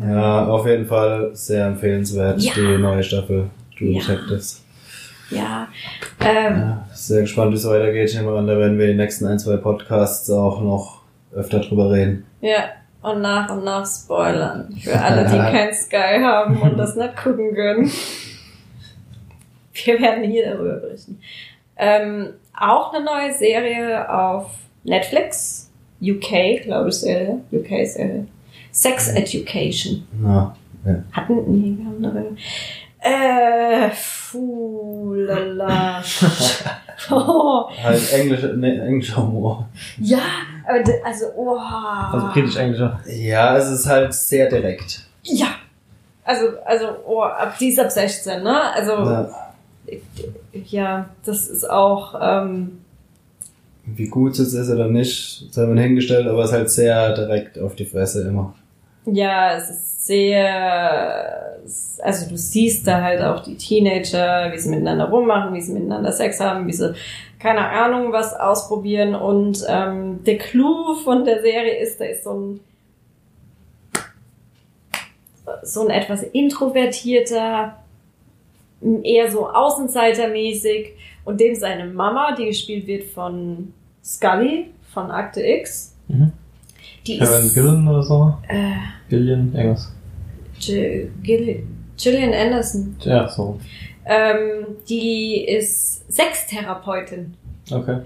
Ja, 0.01 0.47
auf 0.47 0.67
jeden 0.67 0.87
Fall 0.87 1.31
sehr 1.35 1.67
empfehlenswert, 1.67 2.41
Ja. 2.41 2.53
die 2.55 2.79
neue 2.79 3.03
Staffel 3.03 3.51
True 3.77 3.91
Ja. 3.91 4.01
Detectives. 4.01 4.63
Ja, 5.31 5.69
ähm, 6.21 6.57
Ja, 6.59 6.89
sehr 6.93 7.23
gespannt, 7.23 7.53
wie 7.53 7.57
es 7.57 7.67
weitergeht. 7.67 8.11
Ich 8.11 8.17
nehme 8.17 8.37
an, 8.37 8.47
da 8.47 8.57
werden 8.59 8.79
wir 8.79 8.85
in 8.87 8.93
den 8.93 8.97
nächsten 8.99 9.27
ein, 9.27 9.39
zwei 9.39 9.57
Podcasts 9.57 10.29
auch 10.31 10.61
noch 10.63 11.03
öfter 11.35 11.61
drüber 11.61 11.91
reden. 11.91 12.25
ja. 12.41 12.65
Und 13.03 13.21
nach 13.21 13.51
und 13.51 13.65
nach 13.65 13.85
spoilern. 13.87 14.75
Für 14.83 14.99
alle, 14.99 15.25
die 15.27 15.37
kein 15.37 15.75
Sky 15.75 16.23
haben 16.23 16.59
und 16.63 16.79
das 16.79 16.97
nicht 16.97 17.15
gucken 17.19 17.55
können. 17.55 17.91
Wir 19.75 20.01
werden 20.01 20.25
hier 20.25 20.47
darüber 20.55 20.77
berichten. 20.77 21.21
Ähm, 21.77 22.35
auch 22.59 22.93
eine 22.93 23.05
neue 23.05 23.33
Serie 23.33 24.09
auf 24.13 24.51
Netflix. 24.85 25.71
UK, 26.01 26.63
glaube 26.63 26.91
ich, 26.91 26.97
Serie. 26.97 27.41
UK-Serie. 27.53 28.27
Sex 28.71 29.09
Education. 29.09 30.07
Na, 30.21 30.57
Hatten, 31.13 31.45
nee, 31.51 31.77
wir 31.79 31.87
haben 31.87 32.05
eine, 32.05 32.37
äh, 33.01 33.91
fuhlala. 33.91 34.83
oh, 37.11 37.71
halt 37.83 38.13
englische, 38.13 38.49
ne, 38.49 38.83
englischer 38.83 39.17
Humor. 39.27 39.69
ja, 39.99 40.19
aber, 40.67 40.79
also, 41.05 41.27
oh. 41.37 41.59
Also 41.59 42.29
britisch-englischer. 42.33 43.01
Ja, 43.07 43.57
es 43.57 43.71
ist 43.71 43.87
halt 43.87 44.13
sehr 44.13 44.49
direkt. 44.49 45.07
Ja. 45.23 45.47
Also, 46.25 46.47
also, 46.65 46.87
oh, 47.07 47.23
ab, 47.23 47.57
die 47.59 47.69
ist 47.69 47.79
ab 47.79 47.91
16, 47.91 48.43
ne? 48.43 48.73
Also, 48.75 48.93
ja, 48.93 49.44
Ja. 50.67 51.11
das 51.25 51.49
ist 51.49 51.69
auch, 51.69 52.15
ähm, 52.21 52.81
Wie 53.85 54.09
gut 54.09 54.39
es 54.39 54.55
ist 54.55 54.71
oder 54.71 54.89
nicht, 54.89 55.47
das 55.49 55.57
haben 55.59 55.75
wir 55.75 55.83
hingestellt, 55.83 56.27
aber 56.27 56.43
es 56.43 56.51
ist 56.51 56.57
halt 56.57 56.71
sehr 56.71 57.15
direkt 57.15 57.59
auf 57.59 57.75
die 57.75 57.85
Fresse 57.85 58.27
immer. 58.29 58.55
ja, 59.07 59.57
es 59.57 59.71
ist 59.71 60.07
sehr, 60.07 61.61
also 62.03 62.29
du 62.29 62.37
siehst 62.37 62.87
da 62.87 63.03
halt 63.03 63.23
auch 63.23 63.41
die 63.41 63.57
Teenager, 63.57 64.53
wie 64.53 64.59
sie 64.59 64.69
miteinander 64.71 65.07
rummachen, 65.07 65.55
wie 65.55 65.61
sie 65.61 65.73
miteinander 65.73 66.13
Sex 66.13 66.41
haben, 66.41 66.67
wie 66.67 66.73
sie, 66.73 66.95
keine 67.39 67.69
Ahnung, 67.69 68.13
was 68.13 68.35
ausprobieren 68.35 69.15
und 69.15 69.65
ähm, 69.69 70.23
der 70.25 70.39
Clou 70.39 70.95
von 71.05 71.25
der 71.25 71.43
Serie 71.43 71.79
ist, 71.79 72.01
da 72.01 72.05
ist 72.05 72.25
so 72.25 72.33
ein 72.33 72.61
so 75.63 75.83
ein 75.83 75.91
etwas 75.91 76.23
introvertierter, 76.23 77.77
eher 79.03 79.31
so 79.31 79.49
Außenseitermäßig 79.49 80.93
und 81.25 81.41
dem 81.41 81.55
seine 81.55 81.87
Mama, 81.87 82.35
die 82.37 82.47
gespielt 82.47 82.87
wird 82.87 83.05
von 83.05 83.73
Scully 84.05 84.67
von 84.93 85.11
Akte 85.11 85.43
X, 85.43 85.97
Mhm. 86.09 86.33
die 87.07 87.19
Kevin 87.19 87.47
ist 87.47 87.55
Gillen 87.55 87.89
oder 87.89 88.03
so. 88.03 88.35
äh, 88.49 88.73
Gillian, 89.09 89.53
irgendwas. 89.55 89.93
Gi- 90.61 91.09
Gill- 91.23 91.63
Gillian 91.97 92.33
Anderson. 92.35 92.97
Ja, 93.01 93.29
so. 93.29 93.59
Ähm, 94.07 94.67
die 94.89 95.45
ist 95.49 96.11
Sextherapeutin. 96.13 97.35
Okay. 97.71 98.01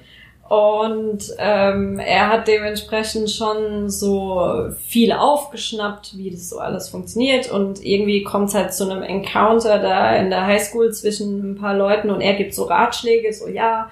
Und 0.49 1.35
ähm, 1.37 1.99
er 1.99 2.31
hat 2.31 2.49
dementsprechend 2.49 3.31
schon 3.31 3.91
so 3.91 4.71
viel 4.87 5.13
aufgeschnappt, 5.13 6.17
wie 6.17 6.31
das 6.31 6.49
so 6.49 6.59
alles 6.59 6.89
funktioniert. 6.89 7.51
Und 7.51 7.85
irgendwie 7.85 8.23
kommt 8.23 8.49
es 8.49 8.55
halt 8.55 8.73
zu 8.73 8.91
einem 8.91 9.03
Encounter 9.03 9.79
da 9.79 10.17
in 10.17 10.31
der 10.31 10.47
Highschool 10.47 10.91
zwischen 10.95 11.53
ein 11.53 11.57
paar 11.57 11.75
Leuten 11.75 12.09
und 12.09 12.23
er 12.23 12.33
gibt 12.35 12.55
so 12.55 12.65
Ratschläge, 12.65 13.31
so 13.35 13.47
ja, 13.47 13.91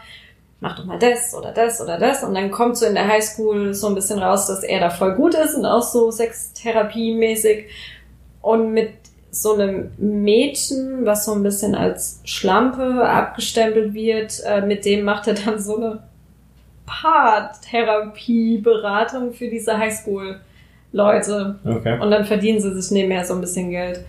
mach 0.60 0.76
doch 0.76 0.86
mal 0.86 0.98
das 0.98 1.34
oder 1.34 1.52
das 1.52 1.82
oder 1.82 1.98
das. 1.98 2.24
Und 2.24 2.34
dann 2.34 2.50
kommt 2.50 2.78
so 2.78 2.86
in 2.86 2.94
der 2.94 3.06
Highschool 3.06 3.74
so 3.74 3.88
ein 3.88 3.94
bisschen 3.94 4.18
raus, 4.18 4.46
dass 4.46 4.62
er 4.62 4.80
da 4.80 4.88
voll 4.88 5.14
gut 5.14 5.34
ist 5.34 5.56
und 5.56 5.66
auch 5.66 5.82
so 5.82 6.10
Sextherapie-mäßig. 6.10 7.66
Und 8.40 8.72
mit 8.72 8.92
so 9.30 9.52
einem 9.52 9.90
Mädchen, 9.98 11.04
was 11.04 11.26
so 11.26 11.32
ein 11.32 11.42
bisschen 11.42 11.74
als 11.74 12.20
Schlampe 12.24 13.06
abgestempelt 13.06 13.92
wird, 13.92 14.40
äh, 14.46 14.62
mit 14.62 14.86
dem 14.86 15.04
macht 15.04 15.26
er 15.26 15.34
dann 15.34 15.58
so 15.58 15.76
eine 15.76 16.02
Paartherapie-Beratung 16.86 19.32
für 19.32 19.48
diese 19.48 19.76
Highschool-Leute. 19.76 21.58
Okay. 21.64 21.98
Und 22.00 22.10
dann 22.10 22.24
verdienen 22.24 22.60
sie 22.60 22.80
sich 22.80 22.90
nebenher 22.90 23.24
so 23.24 23.34
ein 23.34 23.40
bisschen 23.40 23.70
Geld. 23.70 24.04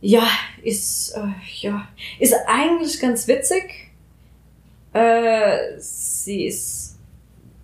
Ja, 0.00 0.26
ist, 0.62 1.16
äh, 1.16 1.32
ja, 1.60 1.88
ist 2.18 2.34
eigentlich 2.46 3.00
ganz 3.00 3.26
witzig. 3.26 3.90
Äh, 4.92 5.78
sie 5.78 6.46
ist 6.46 6.98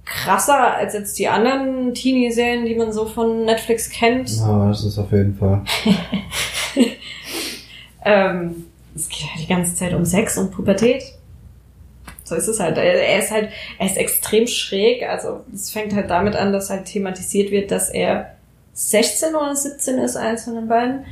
krasser 0.05 0.75
als 0.75 0.94
jetzt 0.94 1.16
die 1.18 1.29
anderen 1.29 1.94
Teenie-Serien, 1.94 2.66
die 2.66 2.75
man 2.75 2.92
so 2.92 3.07
von 3.07 3.44
Netflix 3.44 3.88
kennt. 3.88 4.37
Ja, 4.37 4.68
das 4.68 4.85
ist 4.85 4.99
auf 4.99 5.12
jeden 5.12 5.37
Fall. 5.37 5.62
Ähm, 8.05 8.66
es 8.94 9.09
geht 9.09 9.29
halt 9.31 9.42
die 9.42 9.49
ganze 9.49 9.75
Zeit 9.75 9.94
um 9.94 10.05
Sex 10.05 10.38
und 10.38 10.51
Pubertät. 10.51 11.03
So 12.24 12.34
ist 12.34 12.48
es 12.48 12.58
halt. 12.58 12.78
Er 12.78 13.18
ist 13.18 13.30
halt, 13.30 13.50
er 13.78 13.87
ist 13.87 13.96
extrem 13.96 14.46
schräg. 14.46 15.08
Also 15.08 15.40
es 15.52 15.70
fängt 15.70 15.94
halt 15.94 16.10
damit 16.10 16.34
an, 16.37 16.52
dass 16.52 16.70
halt 16.70 16.87
thematisiert 16.87 17.50
wird, 17.50 17.70
dass 17.70 17.90
er 17.90 18.34
16 18.72 19.34
oder 19.34 19.54
17 19.54 19.98
ist, 19.98 20.16
eins 20.16 20.44
von 20.44 20.54
den 20.54 20.68
beiden. 20.68 21.04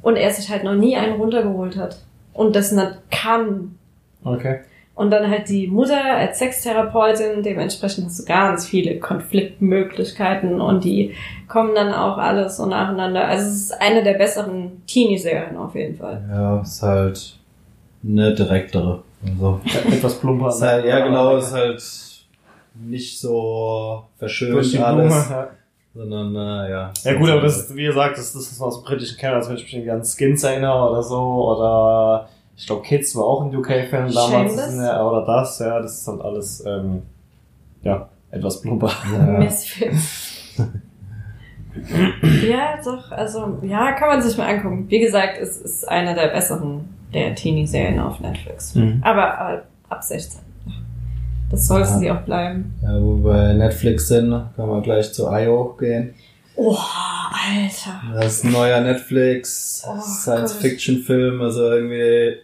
Und 0.00 0.16
er 0.16 0.30
sich 0.30 0.48
halt 0.50 0.64
noch 0.64 0.74
nie 0.74 0.96
einen 0.96 1.14
runtergeholt 1.14 1.76
hat. 1.76 1.98
Und 2.32 2.56
das 2.56 2.72
nicht 2.72 2.92
kann. 3.10 3.76
Okay. 4.24 4.60
Und 4.94 5.10
dann 5.10 5.28
halt 5.28 5.48
die 5.48 5.66
Mutter 5.66 6.00
als 6.04 6.38
Sextherapeutin, 6.38 7.42
dementsprechend 7.42 8.06
hast 8.06 8.20
du 8.20 8.24
ganz 8.26 8.64
viele 8.64 9.00
Konfliktmöglichkeiten 9.00 10.60
und 10.60 10.84
die 10.84 11.14
kommen 11.48 11.74
dann 11.74 11.92
auch 11.92 12.16
alles 12.16 12.58
so 12.58 12.66
nacheinander. 12.66 13.26
Also 13.26 13.48
es 13.48 13.56
ist 13.56 13.80
eine 13.80 14.04
der 14.04 14.14
besseren 14.14 14.82
Teenie-Serien 14.86 15.56
auf 15.56 15.74
jeden 15.74 15.96
Fall. 15.96 16.22
Ja, 16.30 16.60
ist 16.60 16.80
halt 16.80 17.38
eine 18.04 18.34
direktere. 18.34 19.02
Also, 19.26 19.60
Etwas 19.90 20.14
plumper. 20.20 20.48
ist 20.48 20.62
halt, 20.62 20.84
ja, 20.84 21.00
genau, 21.04 21.36
ist 21.36 21.52
halt 21.52 21.82
nicht 22.74 23.18
so 23.20 24.04
verschönt 24.18 24.78
alles, 24.80 25.28
Ja. 25.30 25.48
sondern, 25.94 26.34
äh, 26.34 26.70
ja. 26.70 26.92
Ja 27.04 27.14
gut, 27.14 27.30
aber 27.30 27.40
das 27.42 27.56
ist, 27.58 27.76
wie 27.76 27.84
gesagt, 27.84 28.18
das, 28.18 28.32
das 28.32 28.50
ist 28.52 28.60
aus 28.60 28.80
dem 28.82 28.84
britischen 28.84 29.16
Keller, 29.16 29.36
als 29.36 29.48
wenn 29.48 29.56
ich 29.56 29.72
mich 29.72 29.90
an 29.90 30.02
Skins 30.04 30.42
erinnere 30.42 30.90
oder 30.90 31.02
so, 31.02 31.20
oder 31.20 32.28
Ich 32.56 32.66
glaube, 32.66 32.82
Kids 32.82 33.14
war 33.16 33.24
auch 33.24 33.42
ein 33.44 33.54
UK-Film 33.56 34.12
damals. 34.12 34.76
Ja, 34.76 35.06
oder 35.06 35.24
das, 35.24 35.58
ja, 35.58 35.80
das 35.80 36.00
ist 36.00 36.08
halt 36.08 36.20
alles, 36.20 36.64
ähm, 36.66 37.02
ja, 37.82 38.08
etwas 38.30 38.60
plumper. 38.60 38.90
Missfits. 39.38 40.60
ja, 42.48 42.76
doch, 42.84 43.10
also, 43.12 43.58
ja, 43.62 43.92
kann 43.92 44.08
man 44.08 44.22
sich 44.22 44.36
mal 44.36 44.46
angucken. 44.54 44.86
Wie 44.88 45.00
gesagt, 45.00 45.38
es 45.40 45.56
ist 45.58 45.88
eine 45.88 46.14
der 46.14 46.28
besseren 46.28 46.93
der 47.14 47.34
Teenie-Serien 47.34 47.98
auf 48.00 48.20
Netflix. 48.20 48.74
Mhm. 48.74 49.00
Aber 49.02 49.22
äh, 49.54 49.92
ab 49.92 50.02
16. 50.02 50.40
Das 51.50 51.66
soll 51.66 51.80
Ja. 51.80 51.86
sie 51.86 52.10
auch 52.10 52.22
bleiben. 52.22 52.74
Ja, 52.82 53.00
wo 53.00 53.16
wir 53.22 53.32
bei 53.32 53.52
Netflix 53.52 54.08
sind, 54.08 54.30
können 54.56 54.68
wir 54.68 54.80
gleich 54.82 55.12
zu 55.12 55.28
IO 55.30 55.76
gehen. 55.78 56.14
Oh, 56.56 56.76
Alter. 56.76 58.00
Das 58.14 58.36
ist 58.36 58.44
ein 58.44 58.52
neuer 58.52 58.80
Netflix 58.80 59.84
Oh 59.88 60.00
Science-Fiction-Film. 60.00 61.40
Also 61.42 61.70
irgendwie 61.72 62.36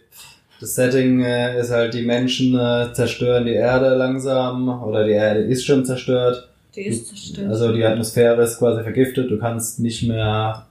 das 0.59 0.75
Setting 0.75 1.21
äh, 1.23 1.59
ist 1.59 1.71
halt, 1.71 1.93
die 1.93 2.03
Menschen 2.03 2.57
äh, 2.57 2.93
zerstören 2.93 3.45
die 3.45 3.53
Erde 3.53 3.95
langsam 3.95 4.69
oder 4.83 5.05
die 5.05 5.11
Erde 5.13 5.39
ist 5.41 5.65
schon 5.65 5.85
zerstört. 5.85 6.47
Die 6.75 6.81
ist 6.81 7.07
zerstört. 7.07 7.49
Also 7.49 7.73
die 7.73 7.83
Atmosphäre 7.83 8.41
ist 8.43 8.59
quasi 8.59 8.83
vergiftet. 8.83 9.31
Du 9.31 9.39
kannst 9.39 9.79
nicht 9.79 10.03
mehr 10.07 10.65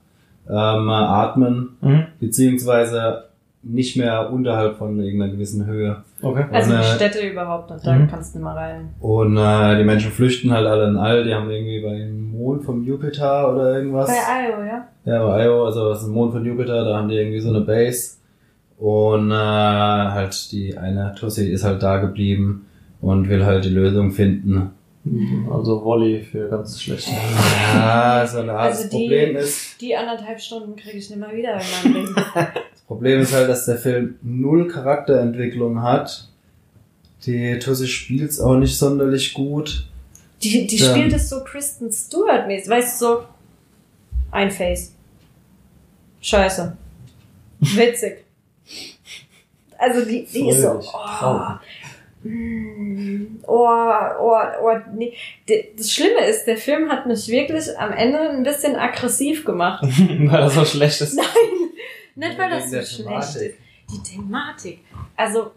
ähm, 0.48 0.88
atmen 0.90 1.76
Mhm. 1.80 2.06
beziehungsweise 2.20 3.24
nicht 3.62 3.96
mehr 3.96 4.30
unterhalb 4.32 4.76
von 4.76 4.98
irgendeiner 4.98 5.32
gewissen 5.32 5.66
Höhe. 5.66 6.02
Okay. 6.22 6.44
also 6.50 6.70
die 6.70 6.76
und, 6.76 6.82
äh, 6.82 6.84
Städte 6.94 7.26
überhaupt 7.28 7.70
nicht, 7.70 7.86
da 7.86 7.92
Mhm. 7.94 8.08
kannst 8.08 8.34
du 8.34 8.38
nicht 8.38 8.44
mehr 8.44 8.54
rein. 8.56 8.94
Und 9.00 9.36
äh, 9.36 9.76
die 9.78 9.84
Menschen 9.84 10.10
flüchten 10.12 10.50
halt 10.50 10.66
alle 10.66 10.88
in 10.88 10.96
All. 10.96 11.24
Die 11.24 11.34
haben 11.34 11.50
irgendwie 11.50 11.80
beim 11.82 12.30
Mond 12.32 12.64
vom 12.64 12.82
Jupiter 12.84 13.52
oder 13.52 13.76
irgendwas. 13.76 14.08
Bei 14.08 14.14
Io, 14.48 14.64
ja? 14.64 14.86
Ja, 15.04 15.26
bei 15.26 15.44
Io, 15.44 15.64
also 15.66 15.90
das 15.90 16.00
ist 16.02 16.08
ein 16.08 16.12
Mond 16.14 16.32
von 16.32 16.44
Jupiter, 16.44 16.84
da 16.84 16.96
haben 16.96 17.08
die 17.08 17.16
irgendwie 17.16 17.40
so 17.40 17.50
eine 17.50 17.60
Base. 17.60 18.16
Und 18.78 19.30
äh, 19.30 19.34
halt 19.34 20.52
die 20.52 20.78
eine 20.78 21.14
Tussi 21.18 21.50
ist 21.50 21.64
halt 21.64 21.82
da 21.82 21.98
geblieben 21.98 22.64
und 23.02 23.28
will 23.28 23.44
halt 23.44 23.64
die 23.66 23.68
Lösung 23.70 24.10
finden. 24.10 24.70
Also 25.52 25.82
Volley 25.84 26.20
für 26.20 26.48
ganz 26.48 26.80
schlecht. 26.82 27.08
Ja, 27.74 28.26
so 28.26 28.38
eine 28.40 28.52
Art. 28.52 28.68
Also 28.70 28.82
das 28.82 28.90
die- 28.90 28.96
Problem 28.98 29.36
ist, 29.36 29.80
Die 29.80 29.96
anderthalb 29.96 30.40
Stunden 30.40 30.76
kriege 30.76 30.98
ich 30.98 31.08
nicht 31.10 31.18
mal 31.18 31.34
wieder 31.34 31.54
in 31.54 31.92
meinem 31.92 32.04
Leben. 32.06 32.14
Problem 32.90 33.20
ist 33.20 33.32
halt, 33.32 33.48
dass 33.48 33.66
der 33.66 33.76
Film 33.76 34.16
null 34.20 34.66
Charakterentwicklung 34.66 35.80
hat. 35.80 36.28
Die 37.24 37.56
Tussi 37.60 37.86
spielt's 37.86 38.40
auch 38.40 38.56
nicht 38.56 38.76
sonderlich 38.76 39.32
gut. 39.32 39.86
Die, 40.42 40.66
die 40.66 40.76
Ja. 40.78 40.90
spielt 40.90 41.12
es 41.12 41.28
so 41.28 41.44
Kristen 41.44 41.92
Stewart-mäßig, 41.92 42.68
weißt 42.68 43.00
du, 43.00 43.06
so 43.06 43.22
ein 44.32 44.50
Face. 44.50 44.92
Scheiße. 46.20 46.76
Witzig. 47.60 48.24
Also 49.78 50.04
die, 50.04 50.26
die 50.26 50.48
ist 50.48 50.62
so, 50.62 50.80
oh, 50.92 52.28
mm, 52.28 53.38
oh, 53.46 53.68
oh, 54.20 54.36
oh, 54.64 54.76
nee. 54.96 55.14
Das 55.76 55.92
Schlimme 55.92 56.26
ist, 56.26 56.44
der 56.44 56.56
Film 56.56 56.90
hat 56.90 57.06
mich 57.06 57.28
wirklich 57.28 57.66
am 57.78 57.92
Ende 57.92 58.18
ein 58.30 58.42
bisschen 58.42 58.74
aggressiv 58.74 59.44
gemacht. 59.44 59.84
Weil 60.08 60.40
das 60.40 60.54
so 60.56 60.64
schlecht 60.64 61.00
ist. 61.00 61.14
Nein, 61.14 61.70
nicht 62.14 62.38
weil 62.38 62.50
das 62.50 62.70
so 62.70 62.82
schlecht 62.82 63.36
ist. 63.36 63.58
Die 63.90 64.02
Thematik. 64.02 64.80
Also, 65.16 65.52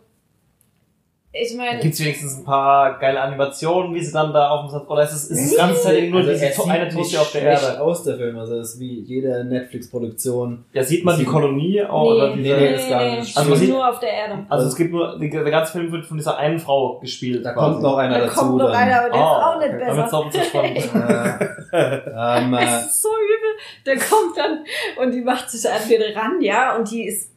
ich 1.35 1.55
meine, 1.57 1.79
Gibt 1.79 1.95
es 1.95 1.99
wenigstens 1.99 2.37
ein 2.37 2.43
paar 2.43 2.99
geile 2.99 3.19
Animationen, 3.19 3.93
wie 3.95 4.03
sie 4.03 4.13
dann 4.13 4.31
da 4.33 4.49
auf 4.51 4.61
dem 4.61 4.69
Satz, 4.69 4.87
oder 4.87 5.01
ist 5.03 5.13
es, 5.13 5.23
ist 5.31 5.39
es 5.45 5.51
Nee. 5.51 5.57
ganz 5.57 5.81
Zeit 5.81 6.09
nur 6.11 6.19
Also 6.19 6.31
diese 6.31 6.51
to- 6.53 6.63
eine 6.69 6.85
nicht 6.85 6.95
Tussi 6.95 7.17
auf 7.17 7.31
der 7.31 7.41
Erde? 7.41 7.81
aus, 7.81 8.03
der 8.03 8.17
Film. 8.17 8.37
Also 8.37 8.57
das 8.59 8.75
ist 8.75 8.79
wie 8.79 8.99
jede 9.01 9.43
Netflix-Produktion. 9.45 10.65
Ja, 10.73 10.83
sieht 10.83 11.03
man 11.03 11.17
die 11.17 11.25
Kolonie 11.25 11.83
auch, 11.83 12.03
oder 12.11 12.35
nee, 12.35 12.43
diese, 12.43 12.55
nee, 12.55 12.71
das 12.73 12.87
gar 12.89 13.15
nicht. 13.15 13.35
Also 13.37 13.49
man 13.49 13.59
sieht- 13.59 13.69
nur 13.71 13.89
auf 13.89 13.99
der 13.99 14.09
Erde. 14.13 14.45
also 14.47 14.67
es 14.67 14.75
gibt 14.75 14.91
nur, 14.91 15.17
die, 15.19 15.29
der 15.31 15.43
ganze 15.43 15.71
Film 15.71 15.91
wird 15.91 16.05
von 16.05 16.17
dieser 16.17 16.37
einen 16.37 16.59
Frau 16.59 16.99
gespielt. 16.99 17.43
Da 17.43 17.53
quasi. 17.53 17.71
kommt 17.71 17.81
noch 17.83 17.97
einer 17.97 18.19
Da 18.19 18.25
dazu. 18.25 18.39
kommt 18.39 18.57
noch 18.57 18.71
dann. 18.71 18.75
einer 18.75 19.05
und 19.05 19.13
der 19.13 19.19
ist 19.21 19.27
Ah, 19.27 19.49
auch 19.53 19.59
nicht 19.59 19.69
ist 19.73 19.79
besser. 19.79 20.17
auch 20.17 20.31
so 20.31 20.39
spannend. 20.39 20.89
Äh, 21.73 22.01
ähm, 22.15 22.53
äh, 22.53 22.63
Es 22.63 22.85
ist 22.85 23.01
so 23.01 23.09
übel. 23.09 23.49
Der 23.87 23.95
kommt 23.95 24.37
dann 24.37 24.63
und 25.01 25.11
die 25.11 25.21
macht 25.21 25.49
sich 25.49 25.67
an 25.67 25.81
den 25.89 26.15
ran, 26.15 26.39
ja, 26.39 26.75
und 26.75 26.91
die 26.91 27.07
ist, 27.07 27.31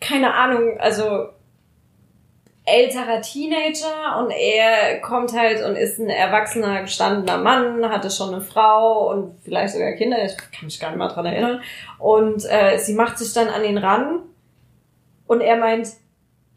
keine 0.00 0.32
Ahnung, 0.32 0.78
also 0.78 1.26
älterer 2.70 3.20
Teenager 3.20 4.18
und 4.18 4.30
er 4.30 5.00
kommt 5.00 5.32
halt 5.32 5.64
und 5.64 5.76
ist 5.76 5.98
ein 5.98 6.08
erwachsener, 6.08 6.82
gestandener 6.82 7.38
Mann, 7.38 7.88
hatte 7.90 8.10
schon 8.10 8.32
eine 8.34 8.42
Frau 8.42 9.10
und 9.10 9.34
vielleicht 9.44 9.74
sogar 9.74 9.92
Kinder, 9.92 10.24
ich 10.24 10.36
kann 10.36 10.64
mich 10.64 10.78
gar 10.80 10.90
nicht 10.90 10.98
mal 10.98 11.08
dran 11.08 11.26
erinnern. 11.26 11.60
Und 11.98 12.44
äh, 12.50 12.78
sie 12.78 12.94
macht 12.94 13.18
sich 13.18 13.32
dann 13.32 13.48
an 13.48 13.64
ihn 13.64 13.78
ran 13.78 14.20
und 15.26 15.40
er 15.40 15.56
meint, 15.56 15.88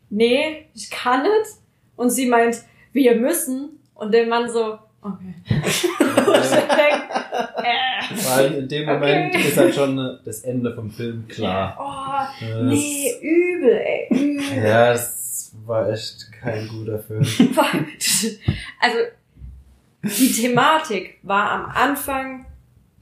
nee, 0.09 0.65
ich 0.73 0.89
kann 0.91 1.23
nicht. 1.23 1.57
Und 1.95 2.09
sie 2.09 2.25
meint, 2.27 2.57
wir 2.93 3.15
müssen. 3.15 3.79
Und 3.93 4.13
der 4.13 4.25
Mann 4.25 4.49
so, 4.49 4.77
okay. 5.01 5.35
denk, 5.49 7.03
äh, 7.63 8.29
allem 8.29 8.57
in 8.59 8.67
dem 8.67 8.89
Okay. 8.89 8.93
Moment 8.99 9.35
ist 9.35 9.57
halt 9.57 9.75
schon 9.75 9.97
äh, 9.99 10.17
das 10.25 10.39
Ende 10.41 10.73
vom 10.73 10.89
Film 10.89 11.27
klar. 11.27 11.77
Oh, 11.79 12.45
Das- 12.45 12.61
nee, 12.63 13.11
übel, 13.21 13.77
ey, 13.77 14.07
übel. 14.09 14.63
Ja, 14.63 14.93
es 15.51 15.67
war 15.67 15.89
echt 15.89 16.31
kein 16.41 16.67
guter 16.67 16.99
Film. 16.99 17.23
Also, 18.79 18.97
die 20.03 20.31
Thematik 20.31 21.19
war 21.21 21.51
am 21.51 21.65
Anfang, 21.65 22.45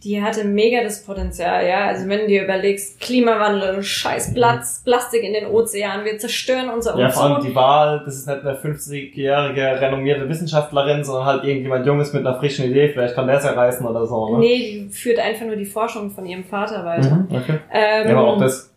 die 0.04 0.22
hatte 0.22 0.44
mega 0.46 0.84
das 0.84 1.06
Potenzial, 1.06 1.66
ja. 1.68 1.86
Also, 1.88 2.08
wenn 2.10 2.22
du 2.22 2.28
dir 2.28 2.44
überlegst, 2.44 3.00
Klimawandel, 3.00 3.84
scheiß 3.84 4.34
Platz, 4.34 4.82
Plastik 4.84 5.24
in 5.24 5.34
den 5.34 5.46
Ozeanen, 5.48 6.06
wir 6.06 6.18
zerstören 6.18 6.70
unser 6.70 6.98
Ja, 6.98 7.10
vor 7.10 7.24
allem 7.24 7.44
die 7.46 7.54
Wahl, 7.56 8.02
das 8.04 8.16
ist 8.16 8.28
nicht 8.28 8.42
eine 8.42 8.58
50-jährige 8.58 9.82
renommierte 9.82 10.28
Wissenschaftlerin, 10.28 11.04
sondern 11.04 11.26
halt 11.26 11.44
irgendjemand 11.44 11.86
Junges 11.86 12.12
mit 12.14 12.26
einer 12.26 12.38
frischen 12.40 12.66
Idee, 12.66 12.90
vielleicht 12.90 13.16
kann 13.16 13.28
der 13.28 13.38
es 13.38 13.44
ja 13.46 13.52
reißen 13.52 13.86
oder 13.86 14.06
so, 14.06 14.36
ne? 14.36 14.40
Nee, 14.40 14.58
die 14.58 14.90
führt 14.90 15.20
einfach 15.20 15.46
nur 15.46 15.56
die 15.56 15.66
Forschung 15.66 16.12
von 16.12 16.26
ihrem 16.26 16.44
Vater 16.44 16.84
weiter. 16.84 17.16
Mhm, 17.16 17.28
okay. 17.36 17.60
Ähm, 17.72 18.10
Ja, 18.10 18.18
aber 18.18 18.28
auch 18.28 18.40
das. 18.40 18.74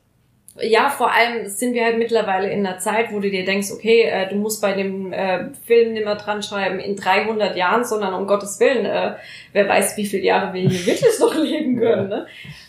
Ja, 0.60 0.90
vor 0.90 1.10
allem 1.10 1.46
sind 1.46 1.72
wir 1.72 1.84
halt 1.84 1.96
mittlerweile 1.96 2.50
in 2.50 2.66
einer 2.66 2.78
Zeit, 2.78 3.10
wo 3.10 3.20
du 3.20 3.30
dir 3.30 3.44
denkst, 3.44 3.68
okay, 3.72 4.02
äh, 4.02 4.28
du 4.28 4.36
musst 4.36 4.60
bei 4.60 4.74
dem 4.74 5.12
äh, 5.12 5.46
Film 5.64 5.94
nicht 5.94 6.04
mehr 6.04 6.16
dran 6.16 6.42
schreiben 6.42 6.78
in 6.78 6.94
300 6.94 7.56
Jahren, 7.56 7.84
sondern 7.84 8.12
um 8.12 8.26
Gottes 8.26 8.60
Willen, 8.60 8.84
äh, 8.84 9.14
wer 9.52 9.68
weiß, 9.68 9.96
wie 9.96 10.04
viele 10.04 10.24
Jahre 10.24 10.52
wir 10.52 10.68
hier 10.68 10.86
wirklich 10.86 11.18
noch 11.20 11.34
leben 11.34 11.78
können. 11.78 12.08
Ne? 12.08 12.26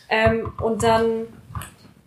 Ähm, 0.09 0.53
und 0.61 0.81
dann 0.81 1.27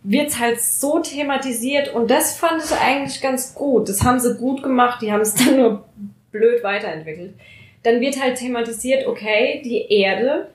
wird's 0.03 0.39
halt 0.39 0.61
so 0.62 1.01
thematisiert 1.01 1.93
und 1.93 2.11
das 2.11 2.39
fand 2.39 2.62
ich 2.65 2.73
eigentlich 2.73 3.21
ganz 3.21 3.55
gut. 3.55 3.89
Das 3.89 4.03
haben 4.03 4.21
sie 4.21 4.35
gut 4.37 4.62
gemacht, 4.62 5.03
die 5.03 5.12
haben 5.12 5.21
es 5.21 5.35
dann 5.45 5.57
nur 5.59 5.85
blöd 6.31 6.62
weiterentwickelt. 6.62 7.35
Dann 7.83 8.01
wird 8.01 8.21
halt 8.21 8.39
thematisiert, 8.39 9.07
okay, 9.07 9.61
die 9.62 9.93
Erde 9.93 10.49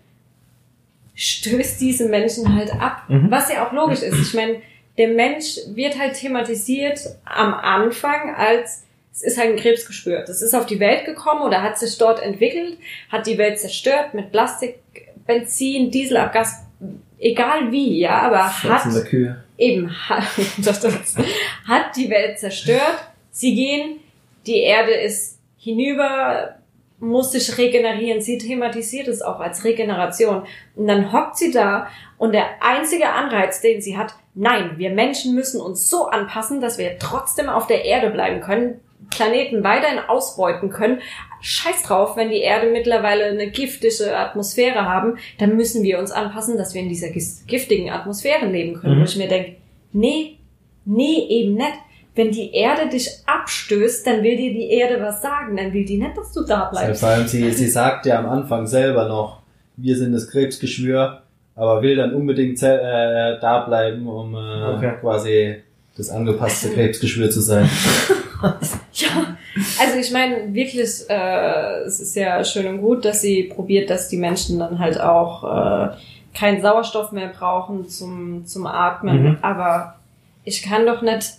stößt 1.13 1.79
diese 1.79 2.09
Menschen 2.09 2.55
halt 2.55 2.73
ab. 2.73 3.03
Mhm. 3.07 3.29
Was 3.29 3.51
ja 3.51 3.67
auch 3.67 3.71
logisch 3.71 4.01
ist. 4.01 4.19
Ich 4.19 4.33
meine, 4.33 4.61
der 4.97 5.09
Mensch 5.09 5.57
wird 5.73 5.97
halt 5.97 6.15
thematisiert 6.15 6.99
am 7.25 7.53
Anfang 7.53 8.35
als 8.35 8.83
es 9.13 9.23
ist 9.23 9.37
halt 9.37 9.49
ein 9.49 9.57
Krebsgeschwür. 9.57 10.23
Das 10.25 10.41
ist 10.41 10.53
auf 10.53 10.65
die 10.65 10.79
Welt 10.79 11.05
gekommen 11.05 11.41
oder 11.41 11.61
hat 11.61 11.77
sich 11.77 11.97
dort 11.97 12.21
entwickelt, 12.21 12.77
hat 13.09 13.27
die 13.27 13.37
Welt 13.37 13.59
zerstört 13.59 14.13
mit 14.13 14.31
Plastik, 14.31 14.79
Benzin, 15.27 15.91
Dieselabgas, 15.91 16.63
egal 17.19 17.71
wie, 17.71 17.99
ja, 17.99 18.21
aber 18.21 18.63
hat 18.63 19.05
Kühe. 19.05 19.43
eben 19.57 19.91
hat, 20.09 20.23
hat 21.67 21.95
die 21.95 22.09
Welt 22.09 22.39
zerstört. 22.39 23.09
Sie 23.31 23.53
gehen, 23.53 23.99
die 24.47 24.61
Erde 24.61 24.93
ist 24.93 25.39
hinüber, 25.57 26.55
muss 26.99 27.31
sich 27.31 27.57
regenerieren. 27.57 28.21
Sie 28.21 28.37
thematisiert 28.37 29.07
es 29.07 29.21
auch 29.21 29.39
als 29.39 29.63
Regeneration. 29.63 30.43
Und 30.75 30.87
dann 30.87 31.11
hockt 31.11 31.37
sie 31.37 31.51
da 31.51 31.87
und 32.21 32.33
der 32.33 32.61
einzige 32.61 33.09
Anreiz, 33.09 33.61
den 33.61 33.81
sie 33.81 33.97
hat, 33.97 34.13
nein, 34.35 34.73
wir 34.77 34.91
Menschen 34.91 35.33
müssen 35.33 35.59
uns 35.59 35.89
so 35.89 36.05
anpassen, 36.05 36.61
dass 36.61 36.77
wir 36.77 36.99
trotzdem 36.99 37.49
auf 37.49 37.65
der 37.65 37.83
Erde 37.83 38.11
bleiben 38.11 38.41
können, 38.41 38.79
Planeten 39.09 39.63
weiterhin 39.63 39.97
ausbeuten 39.97 40.69
können. 40.69 40.99
Scheiß 41.41 41.81
drauf, 41.81 42.15
wenn 42.17 42.29
die 42.29 42.41
Erde 42.41 42.69
mittlerweile 42.69 43.23
eine 43.23 43.49
giftige 43.49 44.15
Atmosphäre 44.15 44.85
haben, 44.85 45.17
dann 45.39 45.55
müssen 45.55 45.81
wir 45.81 45.97
uns 45.97 46.11
anpassen, 46.11 46.59
dass 46.59 46.75
wir 46.75 46.83
in 46.83 46.89
dieser 46.89 47.09
giftigen 47.09 47.89
Atmosphäre 47.89 48.45
leben 48.45 48.75
können. 48.75 48.97
Mhm. 48.97 49.01
Wo 49.01 49.05
ich 49.05 49.17
mir 49.17 49.27
denke, 49.27 49.55
nee, 49.91 50.37
nee, 50.85 51.25
eben 51.27 51.55
nicht. 51.55 51.73
Wenn 52.13 52.29
die 52.29 52.53
Erde 52.53 52.87
dich 52.87 53.09
abstößt, 53.25 54.05
dann 54.05 54.21
will 54.21 54.37
dir 54.37 54.53
die 54.53 54.69
Erde 54.69 55.01
was 55.01 55.23
sagen. 55.23 55.57
Dann 55.57 55.73
will 55.73 55.85
die 55.85 55.97
nicht, 55.97 56.15
dass 56.15 56.31
du 56.33 56.45
da 56.45 56.65
bleibst. 56.65 56.99
Vor 56.99 57.09
allem, 57.09 57.27
sie, 57.27 57.49
sie 57.51 57.67
sagt 57.67 58.05
ja 58.05 58.19
am 58.19 58.29
Anfang 58.29 58.67
selber 58.67 59.07
noch, 59.07 59.41
wir 59.75 59.97
sind 59.97 60.13
das 60.13 60.29
Krebsgeschwür, 60.29 61.23
aber 61.55 61.81
will 61.81 61.95
dann 61.95 62.13
unbedingt 62.13 62.61
äh, 62.63 63.39
da 63.39 63.65
bleiben, 63.67 64.07
um 64.07 64.33
äh, 64.35 64.75
Okay. 64.77 64.93
quasi 65.01 65.55
das 65.97 66.09
angepasste 66.09 66.69
Krebsgeschwür 66.73 67.29
zu 67.29 67.41
sein. 67.41 67.69
Ja, 68.93 69.37
also 69.79 69.99
ich 69.99 70.11
meine, 70.11 70.51
wirklich, 70.53 70.89
äh, 71.07 71.81
es 71.85 71.99
ist 71.99 72.15
ja 72.15 72.43
schön 72.43 72.65
und 72.65 72.81
gut, 72.81 73.05
dass 73.05 73.21
sie 73.21 73.43
probiert, 73.43 73.91
dass 73.91 74.09
die 74.09 74.17
Menschen 74.17 74.57
dann 74.57 74.79
halt 74.79 74.99
auch 74.99 75.43
äh, 75.43 75.89
keinen 76.33 76.61
Sauerstoff 76.61 77.11
mehr 77.11 77.27
brauchen 77.27 77.87
zum, 77.87 78.45
zum 78.47 78.65
Atmen. 78.65 79.23
Mhm. 79.23 79.37
Aber 79.43 79.95
ich 80.43 80.63
kann 80.63 80.85
doch 80.87 81.01
nicht 81.03 81.33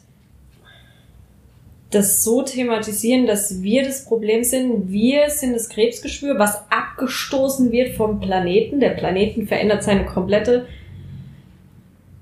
das 1.94 2.24
so 2.24 2.42
thematisieren, 2.42 3.26
dass 3.26 3.62
wir 3.62 3.84
das 3.84 4.04
Problem 4.04 4.44
sind. 4.44 4.90
Wir 4.90 5.30
sind 5.30 5.54
das 5.54 5.68
Krebsgeschwür, 5.68 6.38
was 6.38 6.64
abgestoßen 6.70 7.70
wird 7.70 7.94
vom 7.94 8.20
Planeten. 8.20 8.80
Der 8.80 8.90
Planeten 8.90 9.46
verändert 9.46 9.82
seine 9.82 10.06
komplette 10.06 10.66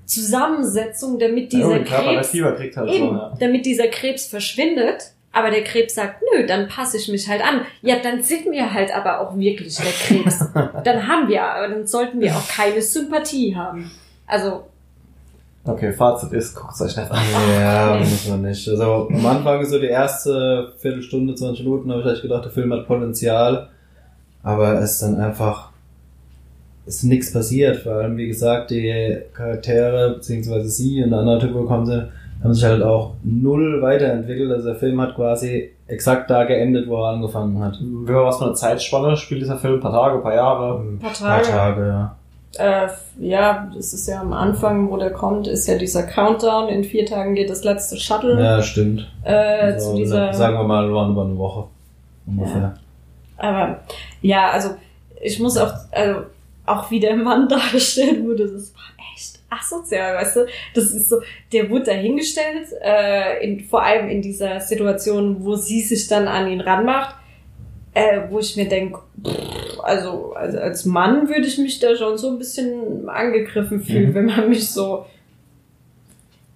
Zusammensetzung, 0.05 1.19
damit 1.19 1.53
dieser 1.53 1.79
das 1.79 1.87
Krebs, 1.87 2.33
halt 2.75 2.89
eben, 2.89 3.07
so, 3.07 3.13
ja. 3.13 3.33
damit 3.39 3.65
dieser 3.65 3.87
Krebs 3.87 4.27
verschwindet. 4.27 5.13
Aber 5.33 5.49
der 5.49 5.63
Krebs 5.63 5.95
sagt, 5.95 6.21
nö, 6.33 6.45
dann 6.45 6.67
passe 6.67 6.97
ich 6.97 7.07
mich 7.07 7.29
halt 7.29 7.41
an. 7.41 7.61
Ja, 7.81 7.99
dann 7.99 8.21
sind 8.21 8.51
wir 8.51 8.73
halt 8.73 8.93
aber 8.93 9.21
auch 9.21 9.37
wirklich 9.37 9.77
der 9.77 9.85
Krebs. 9.93 10.39
dann 10.83 11.07
haben 11.07 11.29
wir, 11.29 11.43
aber 11.43 11.69
dann 11.69 11.87
sollten 11.87 12.19
wir 12.19 12.35
auch 12.35 12.47
keine 12.49 12.81
Sympathie 12.81 13.55
haben. 13.55 13.89
Also, 14.27 14.65
Okay, 15.63 15.93
Fazit 15.93 16.33
ist, 16.33 16.55
guckt 16.55 16.81
euch 16.81 16.97
nicht 16.97 17.11
an. 17.11 17.17
Ja, 17.59 17.95
muss 17.99 18.27
man 18.27 18.41
nicht. 18.41 18.67
Also 18.67 19.09
am 19.09 19.25
Anfang 19.25 19.63
so 19.63 19.79
die 19.79 19.87
erste 19.87 20.73
Viertelstunde, 20.77 21.35
20 21.35 21.65
Minuten 21.65 21.91
habe 21.91 22.01
ich 22.01 22.07
echt 22.07 22.21
gedacht, 22.23 22.45
der 22.45 22.51
Film 22.51 22.73
hat 22.73 22.87
Potenzial. 22.87 23.69
Aber 24.41 24.79
es 24.79 24.93
ist 24.93 25.03
dann 25.03 25.19
einfach, 25.19 25.69
es 26.87 26.95
ist 26.97 27.03
nichts 27.03 27.31
passiert. 27.31 27.77
Vor 27.77 27.93
allem, 27.93 28.17
wie 28.17 28.27
gesagt, 28.27 28.71
die 28.71 29.17
Charaktere, 29.33 30.15
beziehungsweise 30.15 30.67
sie 30.67 31.03
und 31.03 31.11
der 31.11 31.19
andere 31.19 31.39
Typ, 31.39 31.53
wo 31.53 31.65
kommen 31.65 31.85
sie, 31.85 32.09
haben 32.43 32.53
sich 32.55 32.63
halt 32.63 32.81
auch 32.81 33.13
null 33.23 33.83
weiterentwickelt. 33.83 34.51
Also 34.51 34.69
der 34.69 34.77
Film 34.77 34.99
hat 34.99 35.15
quasi 35.15 35.69
exakt 35.85 36.31
da 36.31 36.43
geendet, 36.45 36.87
wo 36.89 37.03
er 37.03 37.11
angefangen 37.11 37.63
hat. 37.63 37.79
Über 37.79 38.25
was 38.25 38.39
für 38.39 38.45
eine 38.45 38.55
Zeitspanne 38.55 39.15
spielt 39.15 39.43
dieser 39.43 39.57
Film? 39.57 39.75
Ein 39.75 39.79
paar 39.79 39.91
Tage, 39.91 40.15
ein 40.15 40.23
paar 40.23 40.33
Jahre? 40.33 40.79
Ein 40.79 40.97
Paar 40.97 41.11
paar 41.11 41.41
Tage. 41.43 41.47
Tage, 41.47 41.87
ja. 41.87 42.15
Äh, 42.57 42.87
ja, 43.19 43.71
das 43.75 43.93
ist 43.93 44.07
ja 44.07 44.21
am 44.21 44.33
Anfang, 44.33 44.89
wo 44.91 44.97
der 44.97 45.11
kommt, 45.11 45.47
ist 45.47 45.67
ja 45.67 45.77
dieser 45.77 46.03
Countdown. 46.03 46.67
In 46.69 46.83
vier 46.83 47.05
Tagen 47.05 47.35
geht 47.35 47.49
das 47.49 47.63
letzte 47.63 47.97
Shuttle 47.97 48.41
Ja, 48.41 48.61
stimmt. 48.61 49.09
äh, 49.23 49.31
Also, 49.33 49.91
zu 49.91 49.97
dieser. 49.97 50.33
sagen 50.33 50.55
wir 50.57 50.63
mal, 50.63 50.91
waren 50.93 51.11
über 51.11 51.23
eine 51.23 51.37
Woche. 51.37 51.65
Ungefähr. 52.27 52.73
Aber 53.37 53.79
ja, 54.21 54.49
also 54.51 54.69
ich 55.21 55.39
muss 55.39 55.57
auch, 55.57 55.71
also 55.91 56.21
auch 56.65 56.91
wie 56.91 56.99
der 56.99 57.15
Mann 57.15 57.47
dargestellt 57.49 58.23
wurde, 58.23 58.47
das 58.51 58.73
war 58.75 58.81
echt 59.15 59.39
asozial, 59.49 60.15
weißt 60.15 60.35
du? 60.37 60.39
Das 60.75 60.85
ist 60.91 61.09
so, 61.09 61.17
der 61.51 61.69
wurde 61.69 61.85
dahingestellt, 61.85 62.67
äh, 62.83 63.43
in, 63.43 63.61
vor 63.61 63.81
allem 63.83 64.09
in 64.09 64.21
dieser 64.21 64.59
Situation, 64.59 65.43
wo 65.43 65.55
sie 65.55 65.81
sich 65.81 66.07
dann 66.07 66.27
an 66.27 66.47
ihn 66.47 66.61
ranmacht, 66.61 67.15
äh, 67.93 68.21
wo 68.29 68.39
ich 68.39 68.55
mir 68.55 68.67
denke, 68.69 68.99
also, 69.83 70.33
also 70.33 70.57
als 70.59 70.85
Mann 70.85 71.27
würde 71.27 71.45
ich 71.47 71.57
mich 71.57 71.79
da 71.79 71.95
schon 71.95 72.17
so 72.17 72.29
ein 72.29 72.37
bisschen 72.37 73.09
angegriffen 73.09 73.81
fühlen, 73.83 74.09
Mhm. 74.09 74.13
wenn 74.15 74.25
man 74.25 74.49
mich 74.49 74.69
so 74.69 75.05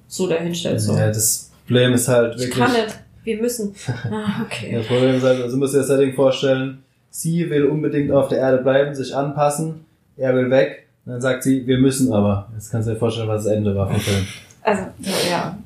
so 0.08 0.28
dahinstellt. 0.28 0.80
So. 0.82 0.94
Ja, 0.96 1.08
das 1.08 1.52
Problem 1.66 1.94
ist 1.94 2.08
halt 2.08 2.36
ich 2.36 2.42
wirklich. 2.42 2.58
kann 2.64 2.72
nicht, 2.74 3.00
wir 3.24 3.42
müssen. 3.42 3.76
Ah, 4.12 4.44
okay. 4.46 4.74
Das 4.78 4.88
Problem 4.88 5.16
ist 5.16 5.24
halt, 5.24 5.42
also 5.42 5.58
muss 5.58 5.72
dir 5.72 5.80
das 5.80 5.88
Setting 5.88 6.14
vorstellen, 6.14 6.84
sie 7.10 7.50
will 7.50 7.66
unbedingt 7.66 8.12
auf 8.12 8.28
der 8.30 8.38
Erde 8.40 8.60
bleiben, 8.60 8.94
sich 8.96 9.16
anpassen, 9.16 9.86
er 10.18 10.34
will 10.36 10.50
weg, 10.50 10.88
und 11.06 11.14
dann 11.14 11.22
sagt 11.22 11.44
sie, 11.44 11.66
wir 11.68 11.78
müssen 11.80 12.14
aber. 12.14 12.48
Jetzt 12.54 12.72
kannst 12.72 12.88
du 12.88 12.94
dir 12.94 13.00
vorstellen, 13.00 13.28
was 13.28 13.44
das 13.44 13.54
Ende 13.54 13.76
war 13.76 13.90
vom 13.90 14.00
Film. 14.00 14.26
Also, 14.62 14.84
ja. 15.30 15.58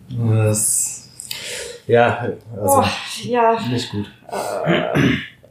Das, 0.43 1.07
ja, 1.87 2.27
also 2.59 2.81
Oh, 2.81 2.83
ja. 3.23 3.57
nicht 3.71 3.89
gut. 3.91 4.05
Äh, 4.65 4.99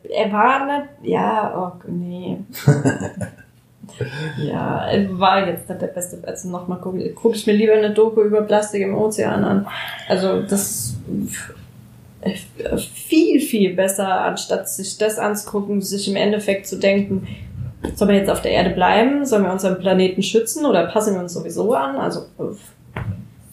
er 0.09 0.33
war 0.33 0.67
nicht, 0.67 0.89
ja, 1.03 1.55
oh, 1.57 1.89
nee. 1.89 2.39
ja, 4.39 4.87
er 4.87 5.19
war 5.19 5.47
jetzt 5.47 5.69
nicht 5.69 5.81
der 5.81 5.87
beste. 5.89 6.19
Also 6.27 6.49
nochmal 6.49 6.79
gucke 6.79 7.11
guck 7.15 7.35
ich 7.35 7.47
mir 7.47 7.53
lieber 7.53 7.75
eine 7.75 7.93
Doku 7.93 8.23
über 8.23 8.43
Plastik 8.43 8.83
im 8.83 8.95
Ozean 8.95 9.45
an. 9.45 9.67
Also 10.09 10.43
das 10.43 10.97
viel, 12.93 13.41
viel 13.41 13.75
besser, 13.75 14.23
anstatt 14.23 14.69
sich 14.69 14.99
das 14.99 15.19
anzugucken, 15.19 15.81
sich 15.83 16.09
im 16.09 16.17
Endeffekt 16.17 16.67
zu 16.67 16.79
denken, 16.79 17.27
sollen 17.95 18.11
wir 18.11 18.19
jetzt 18.19 18.31
auf 18.31 18.43
der 18.43 18.53
Erde 18.53 18.71
bleiben? 18.71 19.25
Sollen 19.25 19.45
wir 19.45 19.53
unseren 19.53 19.79
Planeten 19.79 20.23
schützen 20.23 20.67
oder 20.67 20.87
passen 20.87 21.15
wir 21.15 21.21
uns 21.21 21.33
sowieso 21.33 21.75
an? 21.75 21.97
Also, 21.97 22.23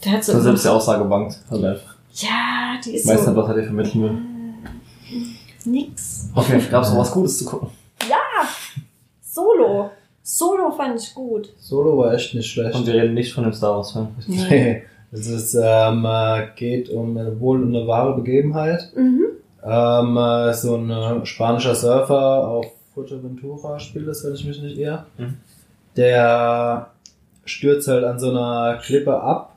der 0.04 0.14
hat 0.14 0.24
so. 0.24 0.32
Das 0.32 0.40
ist 0.40 0.44
selbst 0.44 0.66
die 0.66 0.70
Aussage 0.70 1.06
bangt. 1.06 1.40
Halt 1.50 1.64
einfach. 1.64 1.96
ja, 2.14 2.80
die 2.84 2.96
ist 2.96 3.08
weiß 3.08 3.26
so. 3.26 3.36
was 3.36 3.50
er 3.50 3.56
dir 3.56 3.64
vermitteln 3.64 4.04
will. 4.04 4.18
Nix. 5.66 6.30
Okay, 6.34 6.62
gab's 6.70 6.90
noch 6.92 7.00
was 7.00 7.12
Gutes 7.12 7.38
zu 7.40 7.46
gucken? 7.46 7.70
Solo. 9.22 9.92
Solo 10.24 10.72
fand 10.72 11.00
ich 11.00 11.14
gut. 11.14 11.54
Solo 11.60 11.98
war 11.98 12.14
echt 12.14 12.34
nicht 12.34 12.50
schlecht. 12.50 12.76
Und 12.76 12.88
wir 12.88 12.96
reden 12.96 13.14
nicht 13.14 13.34
von 13.34 13.44
dem 13.44 13.54
Star 13.54 13.76
Wars 13.76 13.92
Film. 13.92 14.08
Nee. 14.28 14.84
Es 15.12 15.28
ist, 15.28 15.56
ähm, 15.62 16.06
äh, 16.06 16.48
geht 16.56 16.90
um 16.90 17.16
wohl 17.40 17.64
eine 17.64 17.88
wahre 17.88 18.16
Begebenheit. 18.16 18.92
Mhm. 18.96 19.26
Ähm, 19.64 20.18
äh, 20.18 20.54
so 20.54 20.76
ein 20.76 20.90
äh, 20.90 21.26
spanischer 21.26 21.76
Surfer 21.76 22.48
auf 22.48 22.66
Fuerteventura 22.94 23.80
spielt 23.80 24.08
das, 24.08 24.24
wenn 24.24 24.34
ich 24.34 24.46
mich 24.46 24.62
nicht 24.62 24.78
irre. 24.78 25.06
Mhm. 25.18 25.36
Der 25.96 26.92
stürzt 27.46 27.88
halt 27.88 28.04
an 28.04 28.20
so 28.20 28.32
einer 28.32 28.80
Klippe 28.82 29.20
ab 29.22 29.55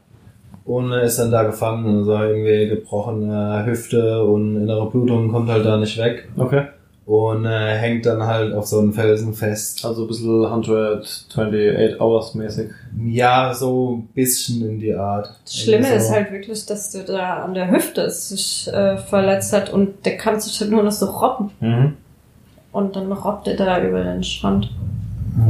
und 0.68 0.92
ist 0.92 1.18
dann 1.18 1.30
da 1.30 1.42
gefangen. 1.44 1.98
Also 2.00 2.12
irgendwie 2.12 2.68
gebrochene 2.68 3.64
Hüfte 3.66 4.22
und 4.22 4.56
innere 4.56 4.88
Blutung 4.90 5.30
kommt 5.32 5.48
halt 5.50 5.64
da 5.64 5.76
nicht 5.78 5.96
weg 5.98 6.28
Okay. 6.36 6.64
und 7.06 7.44
äh, 7.46 7.74
hängt 7.76 8.04
dann 8.06 8.22
halt 8.26 8.52
auf 8.54 8.66
so 8.66 8.78
einem 8.78 8.92
Felsen 8.92 9.32
fest. 9.32 9.84
Also 9.84 10.02
ein 10.02 10.08
bisschen 10.08 10.44
128 10.44 12.00
Hours 12.00 12.34
mäßig. 12.34 12.70
Ja, 13.06 13.52
so 13.54 13.96
ein 13.96 14.08
bisschen 14.14 14.68
in 14.68 14.78
die 14.78 14.94
Art. 14.94 15.30
Das 15.44 15.56
Schlimme 15.56 15.86
Also, 15.86 15.96
ist 15.96 16.12
halt 16.12 16.32
wirklich, 16.32 16.66
dass 16.66 16.90
der 16.90 17.04
da 17.04 17.44
an 17.44 17.54
der 17.54 17.70
Hüfte 17.70 18.10
sich 18.10 18.68
äh, 18.72 18.96
verletzt 18.98 19.52
hat 19.52 19.72
und 19.72 20.04
der 20.04 20.16
kann 20.16 20.38
sich 20.40 20.60
halt 20.60 20.70
nur 20.70 20.82
noch 20.82 20.92
so 20.92 21.06
robben. 21.06 21.50
Mhm. 21.60 21.94
Und 22.72 22.94
dann 22.96 23.10
robbt 23.10 23.48
er 23.48 23.56
da 23.56 23.82
über 23.82 24.02
den 24.04 24.22
Strand. 24.22 24.70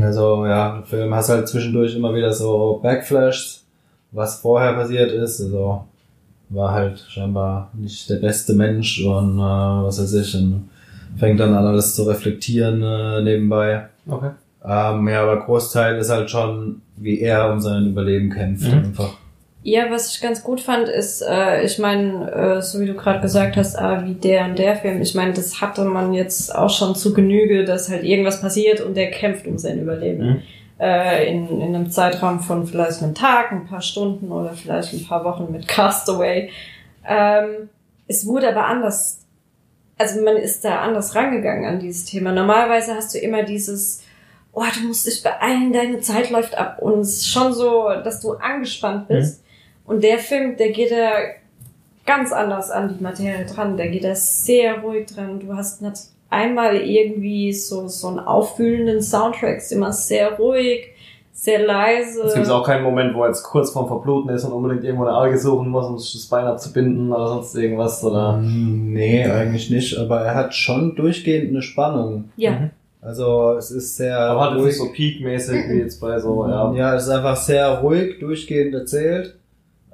Also 0.00 0.46
ja, 0.46 0.76
im 0.76 0.84
Film 0.84 1.12
hast 1.14 1.28
halt 1.30 1.48
zwischendurch 1.48 1.96
immer 1.96 2.14
wieder 2.14 2.32
so 2.32 2.78
Backflashes, 2.82 3.64
was 4.12 4.40
vorher 4.40 4.74
passiert 4.74 5.10
ist. 5.12 5.40
Also 5.40 5.84
war 6.50 6.72
halt 6.72 7.04
scheinbar 7.08 7.70
nicht 7.74 8.08
der 8.08 8.16
beste 8.16 8.54
Mensch 8.54 9.04
und 9.04 9.38
äh, 9.38 9.42
was 9.42 10.00
weiß 10.00 10.14
ich, 10.14 10.34
und 10.34 10.70
fängt 11.18 11.40
dann 11.40 11.54
an 11.54 11.66
alles 11.66 11.94
zu 11.94 12.04
reflektieren 12.04 12.82
äh, 12.82 13.22
nebenbei. 13.22 13.88
Okay. 14.08 14.30
Ähm, 14.64 15.08
ja, 15.08 15.22
aber 15.22 15.44
Großteil 15.44 15.98
ist 15.98 16.10
halt 16.10 16.30
schon, 16.30 16.82
wie 16.96 17.20
er 17.20 17.50
um 17.52 17.60
sein 17.60 17.86
Überleben 17.86 18.30
kämpft. 18.30 18.66
Mhm. 18.66 18.78
Einfach. 18.78 19.16
Ja, 19.62 19.90
was 19.90 20.14
ich 20.14 20.20
ganz 20.20 20.42
gut 20.42 20.60
fand, 20.60 20.88
ist, 20.88 21.20
äh, 21.20 21.62
ich 21.62 21.78
meine, 21.78 22.30
äh, 22.32 22.62
so 22.62 22.80
wie 22.80 22.86
du 22.86 22.94
gerade 22.94 23.20
gesagt 23.20 23.56
hast, 23.56 23.76
ah, 23.76 24.04
wie 24.06 24.14
der 24.14 24.46
und 24.46 24.58
der 24.58 24.76
Film, 24.76 25.02
ich 25.02 25.14
meine, 25.14 25.32
das 25.32 25.60
hatte 25.60 25.84
man 25.84 26.14
jetzt 26.14 26.54
auch 26.54 26.70
schon 26.70 26.94
zu 26.94 27.12
Genüge, 27.12 27.64
dass 27.64 27.90
halt 27.90 28.04
irgendwas 28.04 28.40
passiert 28.40 28.80
und 28.80 28.96
der 28.96 29.10
kämpft 29.10 29.46
um 29.46 29.58
sein 29.58 29.80
Überleben. 29.80 30.26
Mhm. 30.26 30.42
Äh, 30.80 31.28
in, 31.32 31.60
in 31.60 31.74
einem 31.74 31.90
Zeitraum 31.90 32.38
von 32.38 32.64
vielleicht 32.66 33.02
einem 33.02 33.14
Tag, 33.14 33.50
ein 33.50 33.66
paar 33.66 33.82
Stunden 33.82 34.30
oder 34.30 34.52
vielleicht 34.52 34.92
ein 34.92 35.04
paar 35.04 35.24
Wochen 35.24 35.50
mit 35.50 35.66
Castaway. 35.68 36.50
Ähm, 37.04 37.68
es 38.06 38.26
wurde 38.26 38.48
aber 38.48 38.66
anders, 38.66 39.26
also 39.98 40.22
man 40.22 40.36
ist 40.36 40.64
da 40.64 40.80
anders 40.82 41.16
rangegangen 41.16 41.64
an 41.64 41.80
dieses 41.80 42.04
Thema. 42.04 42.30
Normalerweise 42.30 42.94
hast 42.94 43.12
du 43.12 43.18
immer 43.18 43.42
dieses, 43.42 44.04
oh, 44.52 44.62
du 44.72 44.86
musst 44.86 45.06
dich 45.06 45.22
beeilen, 45.22 45.72
deine 45.72 46.00
Zeit 46.00 46.30
läuft 46.30 46.56
ab. 46.56 46.78
Und 46.80 47.00
es 47.00 47.16
ist 47.16 47.28
schon 47.28 47.52
so, 47.52 47.88
dass 48.04 48.20
du 48.20 48.34
angespannt 48.34 49.08
bist. 49.08 49.42
Und 49.84 50.04
der 50.04 50.18
Film, 50.18 50.56
der 50.56 50.70
geht 50.70 50.92
da 50.92 51.10
ganz 52.06 52.32
anders 52.32 52.70
an 52.70 52.96
die 52.96 53.02
Materie 53.02 53.46
dran. 53.46 53.76
Der 53.76 53.88
geht 53.88 54.04
da 54.04 54.14
sehr 54.14 54.78
ruhig 54.80 55.06
dran. 55.06 55.40
Du 55.40 55.54
hast 55.56 55.82
einmal 56.30 56.76
irgendwie 56.76 57.52
so, 57.52 57.88
so 57.88 58.08
einen 58.08 58.18
auffühlenden 58.20 59.00
Soundtrack. 59.02 59.58
ist 59.58 59.72
immer 59.72 59.92
sehr 59.92 60.32
ruhig, 60.36 60.88
sehr 61.32 61.64
leise. 61.64 62.22
Es 62.22 62.34
gibt 62.34 62.50
auch 62.50 62.64
keinen 62.64 62.82
Moment, 62.82 63.14
wo 63.14 63.22
er 63.22 63.28
jetzt 63.28 63.44
kurz 63.44 63.70
vorm 63.70 63.86
Verbluten 63.86 64.30
ist 64.30 64.44
und 64.44 64.52
unbedingt 64.52 64.84
irgendwo 64.84 65.04
eine 65.04 65.16
Alge 65.16 65.38
suchen 65.38 65.68
muss, 65.68 65.86
um 65.86 65.98
sich 65.98 66.12
das 66.12 66.26
Bein 66.26 66.44
abzubinden 66.46 67.12
oder 67.12 67.28
sonst 67.28 67.54
irgendwas, 67.54 68.02
oder? 68.04 68.40
Ähm, 68.42 68.92
nee, 68.92 69.24
eigentlich 69.24 69.70
nicht, 69.70 69.96
aber 69.98 70.20
er 70.22 70.34
hat 70.34 70.54
schon 70.54 70.96
durchgehend 70.96 71.50
eine 71.50 71.62
Spannung. 71.62 72.30
ja. 72.36 72.50
Mhm. 72.52 72.70
Also 73.00 73.54
es 73.56 73.70
ist 73.70 73.96
sehr 73.96 74.18
Aber 74.18 74.40
halt 74.40 74.54
ruhig. 74.56 74.66
nicht 74.66 74.78
so 74.78 74.90
peakmäßig 74.92 75.68
wie 75.68 75.78
jetzt 75.78 76.00
bei 76.00 76.18
so, 76.18 76.44
ja. 76.48 76.72
Ja, 76.74 76.94
es 76.96 77.04
ist 77.04 77.10
einfach 77.10 77.36
sehr 77.36 77.78
ruhig, 77.78 78.18
durchgehend 78.18 78.74
erzählt, 78.74 79.36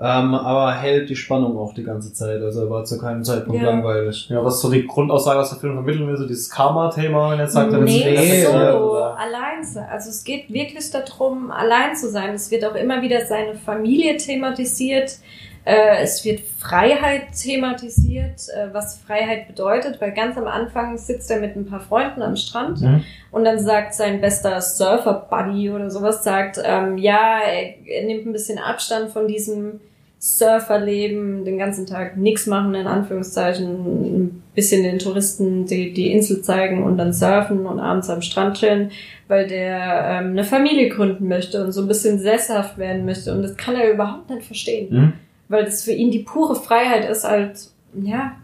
ähm, 0.00 0.34
aber 0.34 0.72
hält 0.72 1.08
die 1.08 1.16
Spannung 1.16 1.56
auch 1.56 1.72
die 1.74 1.84
ganze 1.84 2.12
Zeit. 2.12 2.42
Also 2.42 2.68
war 2.68 2.84
zu 2.84 2.98
keinem 2.98 3.22
Zeitpunkt 3.22 3.62
Ja. 3.62 3.70
langweilig. 3.70 4.28
Ja, 4.28 4.44
was 4.44 4.56
ist 4.56 4.60
so 4.62 4.70
die 4.70 4.86
Grundaussage, 4.86 5.38
was 5.38 5.50
der 5.50 5.58
Film 5.60 5.74
vermitteln 5.74 6.08
will, 6.08 6.16
so 6.16 6.26
dieses 6.26 6.50
Karma-Thema, 6.50 7.30
wenn 7.30 7.40
er 7.40 7.48
sagt, 7.48 7.72
er 7.72 7.86
sich 7.86 8.04
Nee, 8.04 8.16
weniger 8.16 8.52
ja, 8.64 8.72
solo, 8.72 8.94
allein 9.02 9.62
zu. 9.64 9.80
Also 9.88 10.10
es 10.10 10.24
geht 10.24 10.52
wirklich 10.52 10.90
darum, 10.90 11.50
allein 11.50 11.94
zu 11.94 12.10
sein. 12.10 12.34
Es 12.34 12.50
wird 12.50 12.64
auch 12.64 12.74
immer 12.74 13.02
wieder 13.02 13.24
seine 13.24 13.54
Familie 13.54 14.16
thematisiert. 14.16 15.18
Äh, 15.66 16.02
es 16.02 16.24
wird 16.24 16.40
Freiheit 16.58 17.28
thematisiert, 17.42 18.48
äh, 18.54 18.72
was 18.72 18.98
Freiheit 18.98 19.46
bedeutet, 19.48 19.98
weil 20.00 20.12
ganz 20.12 20.36
am 20.36 20.46
Anfang 20.46 20.98
sitzt 20.98 21.30
er 21.30 21.40
mit 21.40 21.56
ein 21.56 21.64
paar 21.66 21.80
Freunden 21.80 22.20
am 22.22 22.36
Strand 22.36 22.82
Mhm. 22.82 23.02
und 23.30 23.44
dann 23.44 23.58
sagt 23.58 23.94
sein 23.94 24.20
bester 24.20 24.60
Surfer-Buddy 24.60 25.70
oder 25.70 25.88
sowas, 25.90 26.22
sagt, 26.22 26.60
ähm, 26.62 26.98
ja, 26.98 27.38
er, 27.40 27.74
er 27.86 28.04
nimmt 28.06 28.26
ein 28.26 28.32
bisschen 28.32 28.58
Abstand 28.58 29.10
von 29.10 29.26
diesem 29.26 29.80
Surferleben, 30.18 31.44
den 31.44 31.58
ganzen 31.58 31.86
Tag 31.86 32.16
nichts 32.16 32.46
machen, 32.46 32.74
in 32.74 32.86
Anführungszeichen, 32.86 33.66
ein 33.66 34.42
bisschen 34.54 34.82
den 34.82 34.98
Touristen 34.98 35.66
die, 35.66 35.92
die 35.92 36.12
Insel 36.12 36.40
zeigen 36.42 36.82
und 36.82 36.96
dann 36.96 37.12
surfen 37.12 37.66
und 37.66 37.78
abends 37.78 38.08
am 38.08 38.22
Strand 38.22 38.56
chillen, 38.58 38.90
weil 39.28 39.46
der 39.46 39.76
ähm, 40.20 40.30
eine 40.30 40.44
Familie 40.44 40.88
gründen 40.88 41.28
möchte 41.28 41.62
und 41.62 41.72
so 41.72 41.82
ein 41.82 41.88
bisschen 41.88 42.18
sesshaft 42.18 42.78
werden 42.78 43.04
möchte. 43.04 43.32
Und 43.32 43.42
das 43.42 43.56
kann 43.56 43.76
er 43.76 43.92
überhaupt 43.92 44.30
nicht 44.30 44.44
verstehen. 44.46 44.88
Mhm. 44.90 45.12
Weil 45.48 45.64
das 45.64 45.82
für 45.82 45.92
ihn 45.92 46.10
die 46.10 46.20
pure 46.20 46.56
Freiheit 46.56 47.08
ist, 47.08 47.24
halt, 47.24 47.68
ja, 47.94 48.36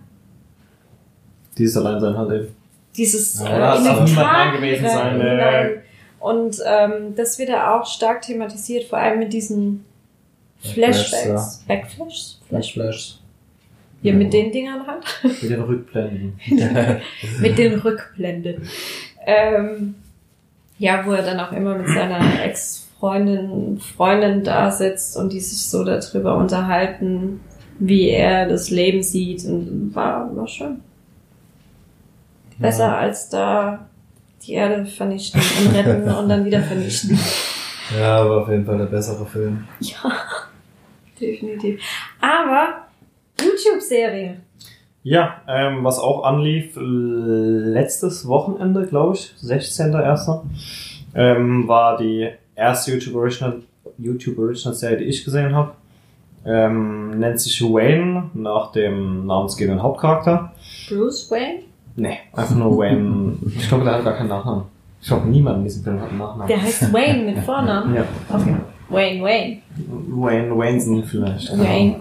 Dieses 1.57 1.77
Alleinsein 1.77 2.17
halt 2.17 2.31
eben. 2.31 2.57
dieses 2.97 3.41
Ja, 3.41 3.75
äh, 3.75 3.79
in 3.79 4.19
angewiesen 4.19 4.87
sein, 4.87 5.21
äh. 5.21 5.79
Und 6.21 6.59
ähm, 6.67 7.15
das 7.17 7.39
wird 7.39 7.49
da 7.49 7.75
auch 7.75 7.87
stark 7.87 8.23
thematisiert, 8.23 8.85
vor 8.85 8.99
allem 8.99 9.21
mit 9.21 9.33
diesen 9.33 9.85
Flashbacks, 10.61 11.09
Flashbacks. 11.09 11.65
Backflash? 11.67 12.37
Flashflash. 12.49 13.19
Hier 14.03 14.15
mit 14.15 14.33
den 14.33 14.51
Dingern 14.53 14.87
halt. 14.87 15.05
Mit 15.23 15.51
den 15.51 15.61
Rückblenden. 15.61 16.41
mit 17.41 17.59
den 17.59 17.75
Rückblenden. 17.81 18.69
Ähm, 19.27 19.95
ja, 20.79 21.05
wo 21.05 21.13
er 21.13 21.23
dann 21.23 21.41
auch 21.41 21.53
immer 21.53 21.77
mit 21.77 21.89
seiner 21.89 22.43
Ex-Freundin 22.43 22.90
Freundin 23.01 24.45
da 24.45 24.71
sitzt 24.71 25.17
und 25.17 25.33
die 25.33 25.41
sich 25.41 25.69
so 25.69 25.85
darüber 25.85 26.37
unterhalten, 26.37 27.41
wie 27.79 28.11
er 28.11 28.49
das 28.49 28.71
Leben 28.71 29.03
sieht. 29.03 29.45
Und 29.45 29.95
war, 29.95 30.35
war 30.37 30.47
schön. 30.47 30.81
Besser 32.59 32.97
als 32.97 33.31
da 33.31 33.87
die 34.47 34.53
Erde 34.53 34.85
vernichten 34.85 35.41
und 35.41 35.75
retten 35.75 36.11
und 36.11 36.29
dann 36.29 36.45
wieder 36.45 36.63
vernichten. 36.63 37.19
Ja, 37.99 38.19
aber 38.19 38.43
auf 38.43 38.49
jeden 38.49 38.65
Fall 38.65 38.79
der 38.79 38.85
bessere 38.85 39.27
Film. 39.27 39.67
Ja, 39.81 40.13
definitiv. 41.21 41.83
Aber 42.21 42.87
YouTube-Serie. 43.41 44.37
Ja, 45.03 45.41
ähm, 45.49 45.83
was 45.83 45.99
auch 45.99 46.25
anlief, 46.25 46.77
letztes 46.77 48.29
Wochenende, 48.29 48.87
glaube 48.87 49.17
ich, 49.17 49.35
16.01. 49.43 50.43
Ähm, 51.15 51.67
war 51.67 51.97
die 51.97 52.31
erste 52.61 52.93
YouTube 52.93 53.15
Original, 53.17 53.63
YouTube 53.99 54.39
Original 54.39 54.75
Serie, 54.75 54.99
die 54.99 55.05
ich 55.05 55.25
gesehen 55.25 55.55
habe. 55.55 55.73
Ähm, 56.45 57.19
nennt 57.19 57.41
sich 57.41 57.61
Wayne, 57.63 58.31
nach 58.35 58.73
dem 58.73 59.27
namensgebenden 59.27 59.83
Hauptcharakter. 59.83 60.53
Bruce 60.89 61.31
Wayne? 61.31 61.61
Nee, 61.97 62.19
einfach 62.33 62.55
nur 62.55 62.79
Wayne. 62.79 63.35
Ich 63.57 63.69
glaube, 63.69 63.85
der 63.85 63.95
hat 63.95 64.05
gar 64.05 64.15
keinen 64.15 64.29
Nachnamen. 64.29 64.65
Ich 65.03 65.09
glaube, 65.09 65.29
niemand 65.29 65.59
in 65.59 65.65
diesem 65.65 65.83
Film 65.85 66.01
hat 66.01 66.09
einen 66.11 66.19
Nachnamen. 66.19 66.49
Der 66.49 66.63
heißt 66.63 66.93
Wayne 66.93 67.25
mit 67.25 67.39
Vornamen? 67.45 67.95
Ja, 67.95 68.05
Okay. 68.33 68.57
Wayne, 68.89 69.23
Wayne. 69.23 69.59
Wayne 70.09 70.57
Wayneson 70.59 71.05
vielleicht. 71.05 71.57
Wayne. 71.59 71.97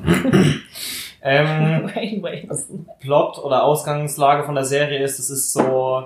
Ähm, 1.22 1.84
Wayne 1.96 2.24
Wayneson. 2.24 2.86
Plot 3.00 3.38
oder 3.44 3.64
Ausgangslage 3.64 4.44
von 4.44 4.56
der 4.56 4.64
Serie 4.66 5.04
ist, 5.04 5.20
es 5.20 5.30
ist 5.30 5.54
so, 5.54 6.04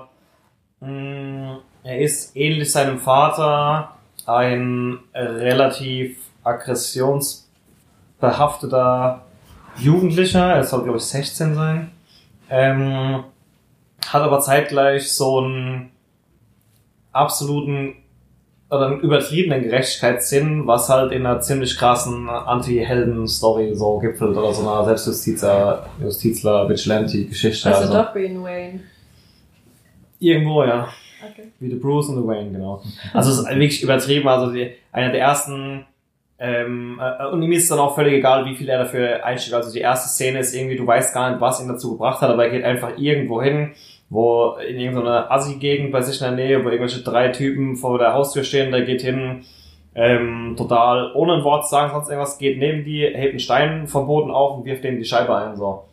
mh, 0.80 1.58
er 1.84 2.00
ist 2.00 2.36
ähnlich 2.36 2.70
seinem 2.72 2.98
Vater 2.98 3.90
ein 4.26 4.98
relativ 5.14 6.18
aggressionsbehafteter 6.42 9.22
Jugendlicher, 9.76 10.54
er 10.54 10.64
soll 10.64 10.84
glaube 10.84 10.98
ich 10.98 11.04
16 11.04 11.54
sein, 11.54 11.90
ähm, 12.48 13.24
hat 14.06 14.22
aber 14.22 14.40
zeitgleich 14.40 15.12
so 15.12 15.40
einen 15.40 15.90
absoluten 17.12 17.96
oder 18.70 18.86
einen 18.86 19.00
übertriebenen 19.00 19.62
Gerechtigkeitssinn, 19.62 20.66
was 20.66 20.88
halt 20.88 21.12
in 21.12 21.26
einer 21.26 21.40
ziemlich 21.40 21.76
krassen 21.76 22.28
Anti-Helden-Story 22.28 23.74
so 23.74 23.98
gipfelt 23.98 24.36
oder 24.36 24.52
so 24.52 24.68
einer 24.68 24.84
Selbstjustizler, 24.84 25.86
Justizler, 26.00 26.68
Vigilante-Geschichte. 26.68 27.74
Also 27.74 27.92
doch 27.92 28.14
Wayne 28.14 28.42
Wayne. 28.42 28.80
Irgendwo, 30.18 30.64
ja. 30.64 30.88
Okay. 31.32 31.48
Wie 31.60 31.70
The 31.70 31.76
Bruce 31.76 32.08
und 32.08 32.22
The 32.22 32.26
Wayne, 32.26 32.50
genau. 32.50 32.82
Also 33.12 33.30
es 33.30 33.38
ist 33.38 33.48
wirklich 33.48 33.82
übertrieben. 33.82 34.28
Also 34.28 34.52
die, 34.52 34.72
einer 34.92 35.12
der 35.12 35.20
ersten 35.20 35.86
ähm, 36.38 37.00
äh, 37.00 37.26
und 37.26 37.42
ihm 37.42 37.52
ist 37.52 37.70
dann 37.70 37.78
auch 37.78 37.94
völlig 37.94 38.14
egal, 38.14 38.44
wie 38.44 38.54
viel 38.54 38.68
er 38.68 38.78
dafür 38.78 39.24
einstellt. 39.24 39.54
Also 39.54 39.72
die 39.72 39.80
erste 39.80 40.08
Szene 40.08 40.40
ist 40.40 40.54
irgendwie, 40.54 40.76
du 40.76 40.86
weißt 40.86 41.14
gar 41.14 41.30
nicht, 41.30 41.40
was 41.40 41.60
ihn 41.60 41.68
dazu 41.68 41.92
gebracht 41.92 42.20
hat, 42.20 42.30
aber 42.30 42.44
er 42.44 42.50
geht 42.50 42.64
einfach 42.64 42.98
irgendwo 42.98 43.40
hin, 43.40 43.70
wo 44.10 44.56
in 44.56 44.78
irgendeiner 44.78 45.30
Assi-Gegend 45.30 45.92
bei 45.92 46.02
sich 46.02 46.20
in 46.20 46.36
der 46.36 46.44
Nähe, 46.44 46.64
wo 46.64 46.68
irgendwelche 46.68 47.02
drei 47.02 47.28
Typen 47.28 47.76
vor 47.76 47.98
der 47.98 48.14
Haustür 48.14 48.44
stehen, 48.44 48.72
der 48.72 48.82
geht 48.82 49.02
hin, 49.02 49.44
ähm, 49.94 50.54
total 50.56 51.12
ohne 51.14 51.34
ein 51.34 51.44
Wort 51.44 51.64
zu 51.64 51.70
sagen, 51.70 51.92
sonst 51.92 52.08
irgendwas, 52.08 52.38
geht 52.38 52.58
neben 52.58 52.84
die, 52.84 53.02
hebt 53.02 53.30
einen 53.30 53.38
Stein 53.38 53.86
vom 53.86 54.06
Boden 54.06 54.30
auf 54.30 54.58
und 54.58 54.64
wirft 54.64 54.82
denen 54.82 54.98
die 54.98 55.04
Scheibe 55.04 55.36
ein, 55.36 55.56
so. 55.56 55.84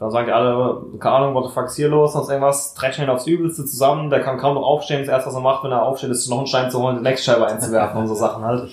Dann 0.00 0.10
sagen 0.10 0.26
die 0.26 0.32
alle, 0.32 0.82
keine 0.98 1.16
Ahnung, 1.16 1.34
what 1.34 1.46
the 1.46 1.52
fuck 1.52 1.66
ist 1.66 1.76
hier 1.76 1.88
los, 1.88 2.14
sonst 2.14 2.30
irgendwas, 2.30 2.72
dreschen 2.72 3.04
ihn 3.04 3.10
aufs 3.10 3.26
Übelste 3.26 3.66
zusammen, 3.66 4.08
der 4.08 4.20
kann 4.20 4.38
kaum 4.38 4.54
noch 4.54 4.62
aufstehen, 4.62 5.00
das 5.00 5.08
erste, 5.08 5.28
was 5.28 5.34
er 5.34 5.42
macht, 5.42 5.62
wenn 5.62 5.72
er 5.72 5.82
aufsteht, 5.82 6.08
ist 6.08 6.26
noch 6.30 6.38
einen 6.38 6.46
Stein 6.46 6.70
zu 6.70 6.82
holen, 6.82 6.96
die 6.96 7.02
nächste 7.02 7.30
Scheibe 7.30 7.46
einzuwerfen 7.46 8.00
und 8.00 8.08
so 8.08 8.14
Sachen 8.14 8.42
halt. 8.42 8.70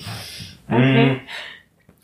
Okay. 0.70 1.06
Mhm. 1.06 1.20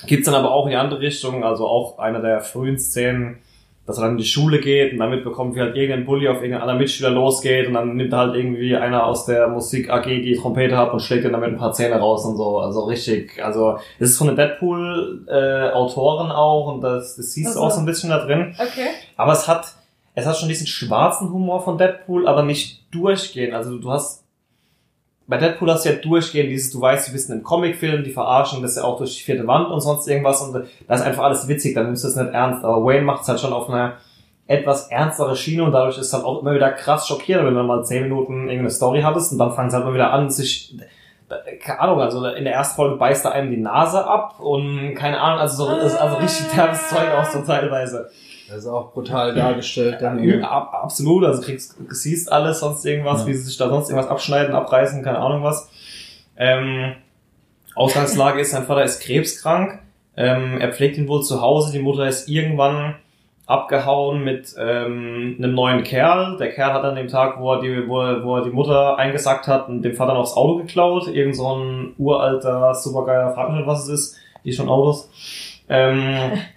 Gibt's 0.05 0.25
dann 0.25 0.35
aber 0.35 0.51
auch 0.51 0.65
in 0.65 0.71
die 0.71 0.75
andere 0.75 0.99
Richtung, 0.99 1.45
also 1.45 1.65
auch 1.65 1.99
einer 1.99 2.19
der 2.19 2.41
frühen 2.41 2.77
Szenen, 2.77 3.37
dass 3.85 3.97
er 3.97 4.03
dann 4.03 4.11
in 4.11 4.17
die 4.17 4.23
Schule 4.23 4.59
geht 4.59 4.93
und 4.93 4.99
damit 4.99 5.23
bekommt, 5.25 5.55
wie 5.55 5.59
halt 5.59 5.75
irgendein 5.75 6.05
Bully 6.05 6.29
auf 6.29 6.37
irgendeinen 6.37 6.61
anderen 6.61 6.79
Mitschüler 6.79 7.09
losgeht 7.09 7.67
und 7.67 7.73
dann 7.73 7.95
nimmt 7.95 8.13
halt 8.13 8.35
irgendwie 8.35 8.75
einer 8.77 9.05
aus 9.05 9.25
der 9.25 9.49
Musik 9.49 9.89
AG 9.89 10.05
die 10.05 10.37
Trompete 10.39 10.77
ab 10.77 10.93
und 10.93 11.01
schlägt 11.01 11.25
ihn 11.25 11.33
damit 11.33 11.49
ein 11.49 11.57
paar 11.57 11.73
Zähne 11.73 11.95
raus 11.99 12.25
und 12.25 12.37
so. 12.37 12.59
Also 12.59 12.85
richtig, 12.85 13.43
also 13.43 13.77
das 13.99 14.11
ist 14.11 14.17
von 14.17 14.27
den 14.27 14.37
Deadpool-Autoren 14.37 16.31
auch 16.31 16.73
und 16.73 16.81
das, 16.81 17.17
das 17.17 17.33
siehst 17.33 17.55
du 17.55 17.59
auch 17.59 17.69
so. 17.69 17.75
so 17.75 17.81
ein 17.81 17.85
bisschen 17.85 18.09
da 18.09 18.19
drin. 18.19 18.55
Okay. 18.57 18.87
Aber 19.17 19.33
es 19.33 19.49
hat, 19.49 19.73
es 20.15 20.25
hat 20.25 20.37
schon 20.37 20.49
diesen 20.49 20.67
schwarzen 20.67 21.33
Humor 21.33 21.61
von 21.61 21.77
Deadpool, 21.77 22.27
aber 22.27 22.43
nicht 22.43 22.85
durchgehend. 22.93 23.53
Also 23.53 23.77
du 23.77 23.91
hast, 23.91 24.22
bei 25.27 25.37
Deadpool 25.37 25.71
hast 25.71 25.85
du 25.85 25.89
ja 25.89 25.95
durchgehend 25.95 26.49
dieses, 26.51 26.71
du 26.71 26.81
weißt, 26.81 27.07
du 27.07 27.11
bist 27.13 27.29
in 27.29 27.35
einem 27.35 27.43
Comicfilm, 27.43 28.03
die 28.03 28.11
verarschen 28.11 28.61
das 28.61 28.75
ja 28.75 28.83
auch 28.83 28.97
durch 28.97 29.15
die 29.17 29.23
vierte 29.23 29.47
Wand 29.47 29.69
und 29.69 29.81
sonst 29.81 30.07
irgendwas 30.07 30.41
und 30.41 30.53
da 30.53 30.95
ist 30.95 31.01
einfach 31.01 31.23
alles 31.23 31.47
witzig, 31.47 31.75
dann 31.75 31.85
nimmst 31.85 32.03
du 32.03 32.09
es 32.09 32.15
nicht 32.15 32.33
ernst. 32.33 32.63
Aber 32.65 32.83
Wayne 32.85 33.03
macht 33.03 33.23
es 33.23 33.29
halt 33.29 33.39
schon 33.39 33.53
auf 33.53 33.69
eine 33.69 33.93
etwas 34.47 34.89
ernstere 34.89 35.35
Schiene 35.35 35.63
und 35.63 35.71
dadurch 35.71 35.97
ist 35.97 36.07
es 36.07 36.13
halt 36.13 36.25
auch 36.25 36.41
immer 36.41 36.53
wieder 36.53 36.71
krass 36.71 37.07
schockierend, 37.07 37.47
wenn 37.47 37.55
du 37.55 37.63
mal 37.63 37.85
zehn 37.85 38.03
Minuten 38.03 38.49
irgendeine 38.49 38.71
Story 38.71 39.01
hattest 39.01 39.31
und 39.31 39.37
dann 39.37 39.53
fangen 39.53 39.69
sie 39.69 39.77
halt 39.77 39.85
mal 39.85 39.93
wieder 39.93 40.11
an, 40.11 40.29
sich 40.29 40.75
keine 41.61 41.79
Ahnung, 41.79 42.01
also 42.01 42.25
in 42.27 42.43
der 42.43 42.53
ersten 42.53 42.75
Folge 42.75 42.97
beißt 42.97 43.25
er 43.25 43.31
einem 43.31 43.49
die 43.51 43.57
Nase 43.57 44.05
ab 44.05 44.39
und 44.39 44.93
keine 44.95 45.19
Ahnung, 45.19 45.39
also 45.39 45.65
so, 45.65 45.75
ist 45.77 45.95
also 45.95 46.17
richtig 46.17 46.47
derbes 46.55 46.89
Zeug 46.89 47.07
auch 47.17 47.25
so 47.25 47.41
teilweise. 47.41 48.09
Das 48.49 48.57
ist 48.59 48.67
auch 48.67 48.93
brutal 48.93 49.33
dargestellt. 49.33 49.97
Dann 50.01 50.23
Ja, 50.23 50.47
ab, 50.49 50.73
absolut, 50.83 51.23
also 51.25 51.41
kriegst, 51.41 51.75
siehst 51.89 52.31
alles, 52.31 52.59
sonst 52.59 52.85
irgendwas, 52.85 53.21
Ja. 53.21 53.27
wie 53.27 53.33
sie 53.33 53.43
sich 53.43 53.57
da 53.57 53.69
sonst 53.69 53.89
irgendwas 53.89 54.11
abschneiden, 54.11 54.53
abreißen, 54.53 55.03
keine 55.03 55.19
Ahnung 55.19 55.43
was. 55.43 55.69
Ähm, 56.37 56.93
Ausgangslage 57.75 58.41
ist, 58.41 58.51
sein 58.51 58.65
Vater 58.65 58.83
ist 58.83 59.01
krebskrank, 59.01 59.79
ähm, 60.15 60.59
er 60.59 60.71
pflegt 60.73 60.97
ihn 60.97 61.07
wohl 61.07 61.23
zu 61.23 61.41
Hause, 61.41 61.71
die 61.71 61.79
Mutter 61.79 62.07
ist 62.07 62.29
irgendwann 62.29 62.95
abgehauen 63.45 64.23
mit 64.23 64.53
ähm, 64.57 65.35
einem 65.37 65.53
neuen 65.53 65.83
Kerl. 65.83 66.37
Der 66.37 66.51
Kerl 66.53 66.73
hat 66.73 66.83
an 66.83 66.95
dem 66.95 67.07
Tag, 67.07 67.39
wo 67.41 67.53
er 67.53 67.61
die, 67.61 67.87
wo 67.87 67.99
er, 68.01 68.23
wo 68.23 68.37
er 68.37 68.43
die 68.43 68.51
Mutter 68.51 68.97
eingesackt 68.97 69.47
hat, 69.47 69.67
dem 69.67 69.93
Vater 69.95 70.13
noch 70.13 70.21
das 70.23 70.35
Auto 70.37 70.57
geklaut. 70.59 71.07
Irgend 71.07 71.35
so 71.35 71.53
ein 71.55 71.93
uralter, 71.97 72.73
supergeiler, 72.75 73.33
frag 73.33 73.49
mich 73.49 73.57
nicht, 73.59 73.67
was 73.67 73.83
es 73.83 73.89
ist, 73.89 74.17
die 74.45 74.53
schon 74.53 74.69
Autos. 74.69 75.09
Ähm, 75.67 76.31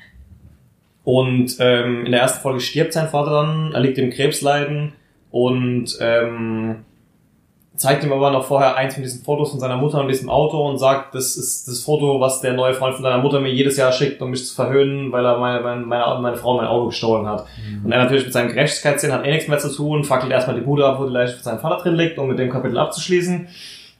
und 1.06 1.58
ähm, 1.60 2.04
in 2.04 2.10
der 2.10 2.22
ersten 2.22 2.40
Folge 2.40 2.58
stirbt 2.58 2.92
sein 2.92 3.06
Vater 3.06 3.30
dann, 3.30 3.70
er 3.72 3.78
liegt 3.78 3.96
im 3.96 4.10
Krebsleiden 4.10 4.92
und 5.30 5.96
ähm, 6.00 6.78
zeigt 7.76 8.02
ihm 8.02 8.12
aber 8.12 8.32
noch 8.32 8.44
vorher 8.44 8.74
eins 8.74 8.94
von 8.94 9.04
diesen 9.04 9.22
Fotos 9.22 9.52
von 9.52 9.60
seiner 9.60 9.76
Mutter 9.76 10.00
und 10.00 10.08
diesem 10.08 10.28
Auto 10.28 10.68
und 10.68 10.78
sagt, 10.78 11.14
das 11.14 11.36
ist 11.36 11.68
das 11.68 11.84
Foto, 11.84 12.18
was 12.18 12.40
der 12.40 12.54
neue 12.54 12.74
Freund 12.74 12.96
von 12.96 13.04
deiner 13.04 13.22
Mutter 13.22 13.38
mir 13.38 13.52
jedes 13.52 13.76
Jahr 13.76 13.92
schickt, 13.92 14.20
um 14.20 14.30
mich 14.30 14.44
zu 14.48 14.52
verhöhnen, 14.52 15.12
weil 15.12 15.24
er 15.24 15.38
meine, 15.38 15.60
meine, 15.60 15.86
meine, 15.86 16.20
meine 16.20 16.36
Frau 16.36 16.56
mein 16.56 16.66
Auto 16.66 16.86
gestohlen 16.86 17.28
hat. 17.28 17.46
Und 17.84 17.92
er 17.92 17.98
natürlich 18.02 18.24
mit 18.24 18.32
seinem 18.32 18.48
Gerechtigkeitssinn 18.48 19.12
hat 19.12 19.24
eh 19.24 19.30
nichts 19.30 19.46
mehr 19.46 19.58
zu 19.58 19.72
tun, 19.72 20.02
fackelt 20.02 20.32
erstmal 20.32 20.56
die 20.56 20.62
Bude 20.62 20.84
ab, 20.84 20.98
wo 20.98 21.06
die 21.06 21.12
Leiche 21.12 21.34
von 21.34 21.44
seinem 21.44 21.60
Vater 21.60 21.84
drin 21.84 21.94
liegt, 21.94 22.18
um 22.18 22.26
mit 22.26 22.40
dem 22.40 22.50
Kapitel 22.50 22.78
abzuschließen. 22.78 23.46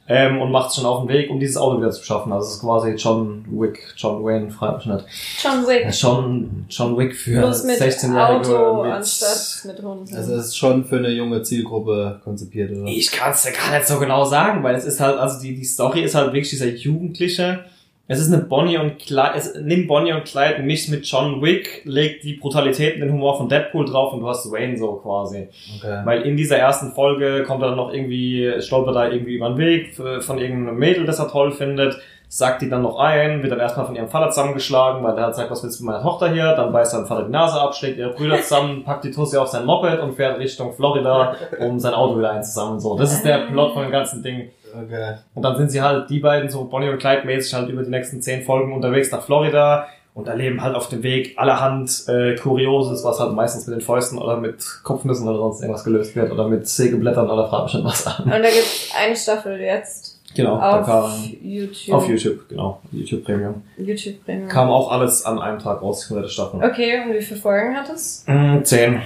Ähm, 0.09 0.39
und 0.41 0.51
macht 0.51 0.71
sich 0.71 0.81
schon 0.81 0.89
auf 0.89 1.01
den 1.05 1.09
Weg, 1.09 1.29
um 1.29 1.37
dieses 1.39 1.57
Auto 1.57 1.79
wieder 1.79 1.91
zu 1.91 2.01
schaffen. 2.01 2.31
Also 2.31 2.47
es 2.47 2.53
ist 2.55 2.61
quasi 2.61 2.91
John 2.91 3.43
Wick, 3.49 3.93
John 3.97 4.23
Wayne, 4.23 4.45
nicht. 4.45 5.03
John 5.43 5.67
Wick. 5.67 5.83
Ja, 5.83 5.89
John, 5.89 6.65
John 6.69 6.97
Wick 6.97 7.13
für 7.13 7.39
Bloß 7.41 7.63
mit 7.65 7.77
16-Jährige. 7.81 8.57
Auto 8.57 8.83
mit- 8.83 8.93
anstatt 8.93 9.65
mit. 9.65 9.83
Also 10.15 10.35
es 10.35 10.45
ist 10.47 10.57
schon 10.57 10.85
für 10.85 10.97
eine 10.97 11.09
junge 11.09 11.41
Zielgruppe 11.43 12.21
konzipiert, 12.23 12.71
oder? 12.71 12.85
Ich 12.87 13.11
kann 13.11 13.31
es 13.31 13.43
gar 13.43 13.75
nicht 13.77 13.85
so 13.87 13.99
genau 13.99 14.23
sagen, 14.23 14.63
weil 14.63 14.75
es 14.75 14.85
ist 14.85 15.01
halt, 15.01 15.17
also 15.17 15.41
die, 15.41 15.53
die 15.55 15.65
Story 15.65 16.01
ist 16.03 16.15
halt 16.15 16.27
wirklich 16.27 16.49
dieser 16.51 16.67
Jugendliche. 16.67 17.65
Es 18.09 18.19
ist 18.19 18.31
eine 18.33 18.41
Bonnie 18.43 18.77
und 18.77 18.99
Clyde, 18.99 19.33
es 19.35 19.53
nimmt 19.55 19.87
Bonnie 19.89 20.13
und 20.13 20.23
Clyde 20.23 20.63
nicht 20.63 20.89
mit 20.89 21.05
John 21.05 21.41
Wick, 21.41 21.81
legt 21.83 22.23
die 22.23 22.35
Brutalität 22.35 22.95
und 22.95 23.01
den 23.01 23.11
Humor 23.11 23.37
von 23.37 23.49
Deadpool 23.49 23.85
drauf 23.85 24.13
und 24.13 24.21
du 24.21 24.27
hast 24.29 24.49
Wayne 24.51 24.77
so 24.77 24.93
quasi. 24.93 25.49
Okay. 25.77 26.01
Weil 26.05 26.21
in 26.21 26.37
dieser 26.37 26.57
ersten 26.57 26.93
Folge 26.93 27.43
kommt 27.43 27.61
er 27.63 27.69
dann 27.69 27.77
noch 27.77 27.91
irgendwie, 27.93 28.53
stolpert 28.61 28.95
da 28.95 29.09
irgendwie 29.09 29.35
über 29.35 29.49
den 29.49 29.57
Weg 29.57 29.89
f- 29.99 30.23
von 30.25 30.37
irgendeinem 30.37 30.77
Mädel, 30.77 31.05
das 31.05 31.19
er 31.19 31.27
toll 31.27 31.51
findet. 31.51 31.97
sagt 32.29 32.61
die 32.61 32.69
dann 32.69 32.81
noch 32.81 32.97
ein, 32.99 33.41
wird 33.41 33.53
dann 33.53 33.59
erstmal 33.59 33.85
von 33.85 33.95
ihrem 33.95 34.09
Vater 34.09 34.29
zusammengeschlagen, 34.31 35.01
weil 35.03 35.15
der 35.15 35.23
hat 35.25 35.31
gesagt, 35.31 35.49
was 35.51 35.63
willst 35.63 35.79
du 35.79 35.85
mit 35.85 35.93
meiner 35.93 36.03
Tochter 36.03 36.29
hier? 36.31 36.53
Dann 36.55 36.73
beißt 36.73 36.91
sein 36.91 37.05
Vater 37.05 37.23
die 37.23 37.31
Nase 37.31 37.59
ab, 37.59 37.73
schlägt 37.73 37.97
ihre 37.97 38.09
Brüder 38.13 38.41
zusammen, 38.41 38.83
packt 38.85 39.03
die 39.05 39.11
Tussi 39.11 39.37
auf 39.37 39.47
sein 39.47 39.65
Moped 39.65 39.99
und 40.01 40.13
fährt 40.13 40.37
Richtung 40.39 40.73
Florida, 40.73 41.35
um 41.59 41.79
sein 41.79 41.93
Auto 41.93 42.17
wieder 42.17 42.31
einzusammeln. 42.31 42.79
So, 42.81 42.97
das 42.97 43.13
ist 43.13 43.23
der 43.25 43.47
Plot 43.49 43.73
von 43.73 43.83
dem 43.83 43.91
ganzen 43.91 44.23
Ding. 44.23 44.49
Okay. 44.73 45.15
Und 45.35 45.43
dann 45.43 45.55
sind 45.57 45.69
sie 45.71 45.81
halt, 45.81 46.09
die 46.09 46.19
beiden, 46.19 46.49
so 46.49 46.65
Bonnie 46.65 46.89
und 46.89 46.99
Clyde 46.99 47.25
mäßig 47.25 47.53
halt 47.53 47.69
über 47.69 47.83
die 47.83 47.89
nächsten 47.89 48.21
zehn 48.21 48.43
Folgen 48.43 48.73
unterwegs 48.73 49.11
nach 49.11 49.21
Florida 49.23 49.87
und 50.13 50.27
erleben 50.27 50.61
halt 50.63 50.75
auf 50.75 50.89
dem 50.89 51.03
Weg 51.03 51.33
allerhand 51.37 52.03
äh, 52.07 52.35
Kurioses, 52.35 53.03
was 53.03 53.19
halt 53.19 53.33
meistens 53.33 53.67
mit 53.67 53.77
den 53.77 53.81
Fäusten 53.81 54.17
oder 54.17 54.37
mit 54.37 54.63
Kopfnüssen 54.83 55.27
oder 55.27 55.37
sonst 55.37 55.61
irgendwas 55.61 55.83
gelöst 55.83 56.15
wird 56.15 56.31
oder 56.31 56.47
mit 56.47 56.67
Sägeblättern 56.67 57.29
oder 57.29 57.47
frag 57.47 57.65
mich 57.65 57.73
nicht 57.75 57.85
was 57.85 58.07
an. 58.07 58.23
Und 58.25 58.31
da 58.31 58.39
gibt's 58.39 58.91
eine 58.99 59.15
Staffel 59.15 59.59
jetzt 59.59 60.15
Genau, 60.35 60.59
auf 60.59 60.85
kam 60.85 61.11
YouTube. 61.41 61.95
auf 61.95 62.07
YouTube, 62.07 62.49
genau, 62.49 62.79
YouTube 62.91 63.23
Premium. 63.23 63.63
YouTube 63.77 64.23
Premium. 64.23 64.47
Kam 64.49 64.69
auch 64.69 64.91
alles 64.91 65.25
an 65.25 65.39
einem 65.39 65.57
Tag 65.57 65.81
raus, 65.81 66.01
die 66.01 66.07
komplette 66.09 66.31
Staffel. 66.31 66.63
Okay, 66.63 67.01
und 67.05 67.13
wie 67.15 67.21
viele 67.21 67.39
Folgen 67.39 67.75
hat 67.75 67.89
es? 67.89 68.23
Mm, 68.27 68.61
zehn. 68.63 69.01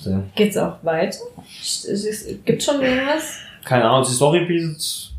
zehn. 0.00 0.30
Geht's 0.36 0.56
auch 0.56 0.74
weiter? 0.82 1.18
Es 1.50 1.84
ist- 1.84 2.44
Gibt 2.44 2.62
schon 2.62 2.80
irgendwas? 2.80 3.38
Keine 3.68 3.84
Ahnung, 3.84 4.06
die 4.08 4.14
Story 4.14 4.46
bietet 4.46 5.12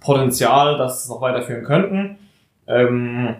Potenzial, 0.00 0.78
dass 0.78 1.02
es 1.02 1.08
noch 1.10 1.20
weiterführen 1.20 1.62
könnten. 1.62 2.16
Ähm, 2.66 3.36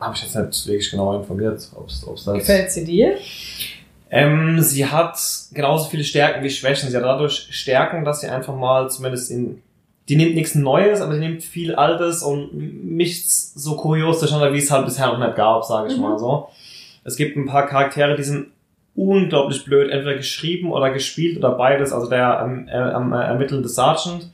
Habe 0.00 0.14
ich 0.16 0.22
jetzt 0.24 0.34
nicht 0.34 0.66
wirklich 0.66 0.90
genau 0.90 1.16
informiert, 1.16 1.68
ob 1.76 1.86
es 1.88 2.00
da 2.00 2.10
jetzt 2.10 2.24
Gefällt 2.46 2.72
sie 2.72 2.84
dir? 2.84 3.16
Ähm, 4.10 4.60
sie 4.60 4.84
hat 4.86 5.16
genauso 5.52 5.88
viele 5.88 6.02
Stärken 6.02 6.42
wie 6.42 6.50
Schwächen. 6.50 6.90
Sie 6.90 6.96
hat 6.96 7.04
dadurch 7.04 7.46
Stärken, 7.52 8.04
dass 8.04 8.20
sie 8.22 8.28
einfach 8.28 8.56
mal 8.56 8.90
zumindest 8.90 9.30
in. 9.30 9.62
Die 10.08 10.16
nimmt 10.16 10.34
nichts 10.34 10.56
Neues, 10.56 11.00
aber 11.00 11.14
sie 11.14 11.20
nimmt 11.20 11.44
viel 11.44 11.76
Altes 11.76 12.24
und 12.24 12.52
nichts 12.52 13.54
so 13.54 13.76
kurios 13.76 14.18
durcheinander, 14.18 14.52
wie 14.52 14.58
es 14.58 14.68
halt 14.68 14.84
bisher 14.84 15.06
noch 15.06 15.18
nicht 15.18 15.36
gab, 15.36 15.64
sage 15.64 15.92
ich 15.92 15.96
Mhm. 15.96 16.02
mal 16.02 16.18
so. 16.18 16.48
Es 17.04 17.14
gibt 17.14 17.36
ein 17.36 17.46
paar 17.46 17.66
Charaktere, 17.68 18.16
die 18.16 18.24
sind 18.24 18.48
unglaublich 18.94 19.64
blöd, 19.64 19.90
entweder 19.90 20.16
geschrieben 20.16 20.70
oder 20.70 20.90
gespielt 20.90 21.38
oder 21.38 21.52
beides. 21.52 21.92
Also 21.92 22.08
der 22.08 22.42
ähm, 22.44 22.68
äh, 22.68 22.76
ähm, 22.92 23.12
äh, 23.12 23.22
ermittelnde 23.24 23.68
Sergeant 23.68 24.30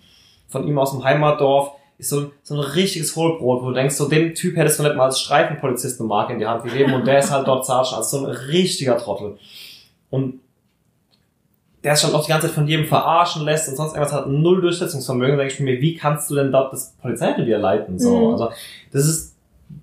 von 0.49 0.67
ihm 0.67 0.79
aus 0.79 0.91
dem 0.93 1.05
Heimatdorf 1.05 1.73
ist 1.99 2.11
so, 2.11 2.31
so 2.43 2.55
ein 2.55 2.61
richtiges 2.61 3.15
Hohlbrot, 3.17 3.63
wo 3.63 3.69
du 3.69 3.75
denkst, 3.75 3.97
so 3.97 4.09
den 4.09 4.35
Typ 4.35 4.57
hättest 4.57 4.79
du 4.79 4.85
nicht 4.85 4.97
mal 4.97 5.07
als 5.07 5.21
Streifenpolizist 5.21 6.01
eine 6.01 6.09
Marke 6.09 6.33
in 6.33 6.39
die 6.39 6.47
Hand 6.47 6.65
gegeben 6.65 6.95
und 6.95 7.07
der 7.07 7.19
ist 7.19 7.31
halt 7.31 7.47
dort 7.47 7.67
Sergeant, 7.67 7.97
also 7.97 8.19
so 8.19 8.27
ein 8.27 8.33
richtiger 8.33 8.97
Trottel. 8.99 9.37
Und 10.11 10.41
der 11.85 11.93
ist 11.93 12.03
schon 12.03 12.15
auch 12.15 12.25
die 12.25 12.31
ganze 12.31 12.49
Zeit 12.49 12.55
von 12.55 12.67
jedem 12.67 12.87
verarschen 12.87 13.45
lässt 13.45 13.69
und 13.69 13.77
sonst 13.77 13.93
irgendwas 13.95 14.13
hat 14.13 14.29
null 14.29 14.61
Durchsetzungsvermögen. 14.61 15.37
Da 15.37 15.43
denke 15.45 15.55
ich 15.55 15.61
mir, 15.61 15.81
wie 15.81 15.95
kannst 15.95 16.31
du 16.31 16.35
denn 16.35 16.51
dort 16.51 16.73
das 16.73 16.95
Polizeirevier 17.01 17.59
leiten? 17.59 17.99
So, 17.99 18.17
Mhm. 18.17 18.33
also, 18.33 18.51
das 18.93 19.07
ist, 19.07 19.37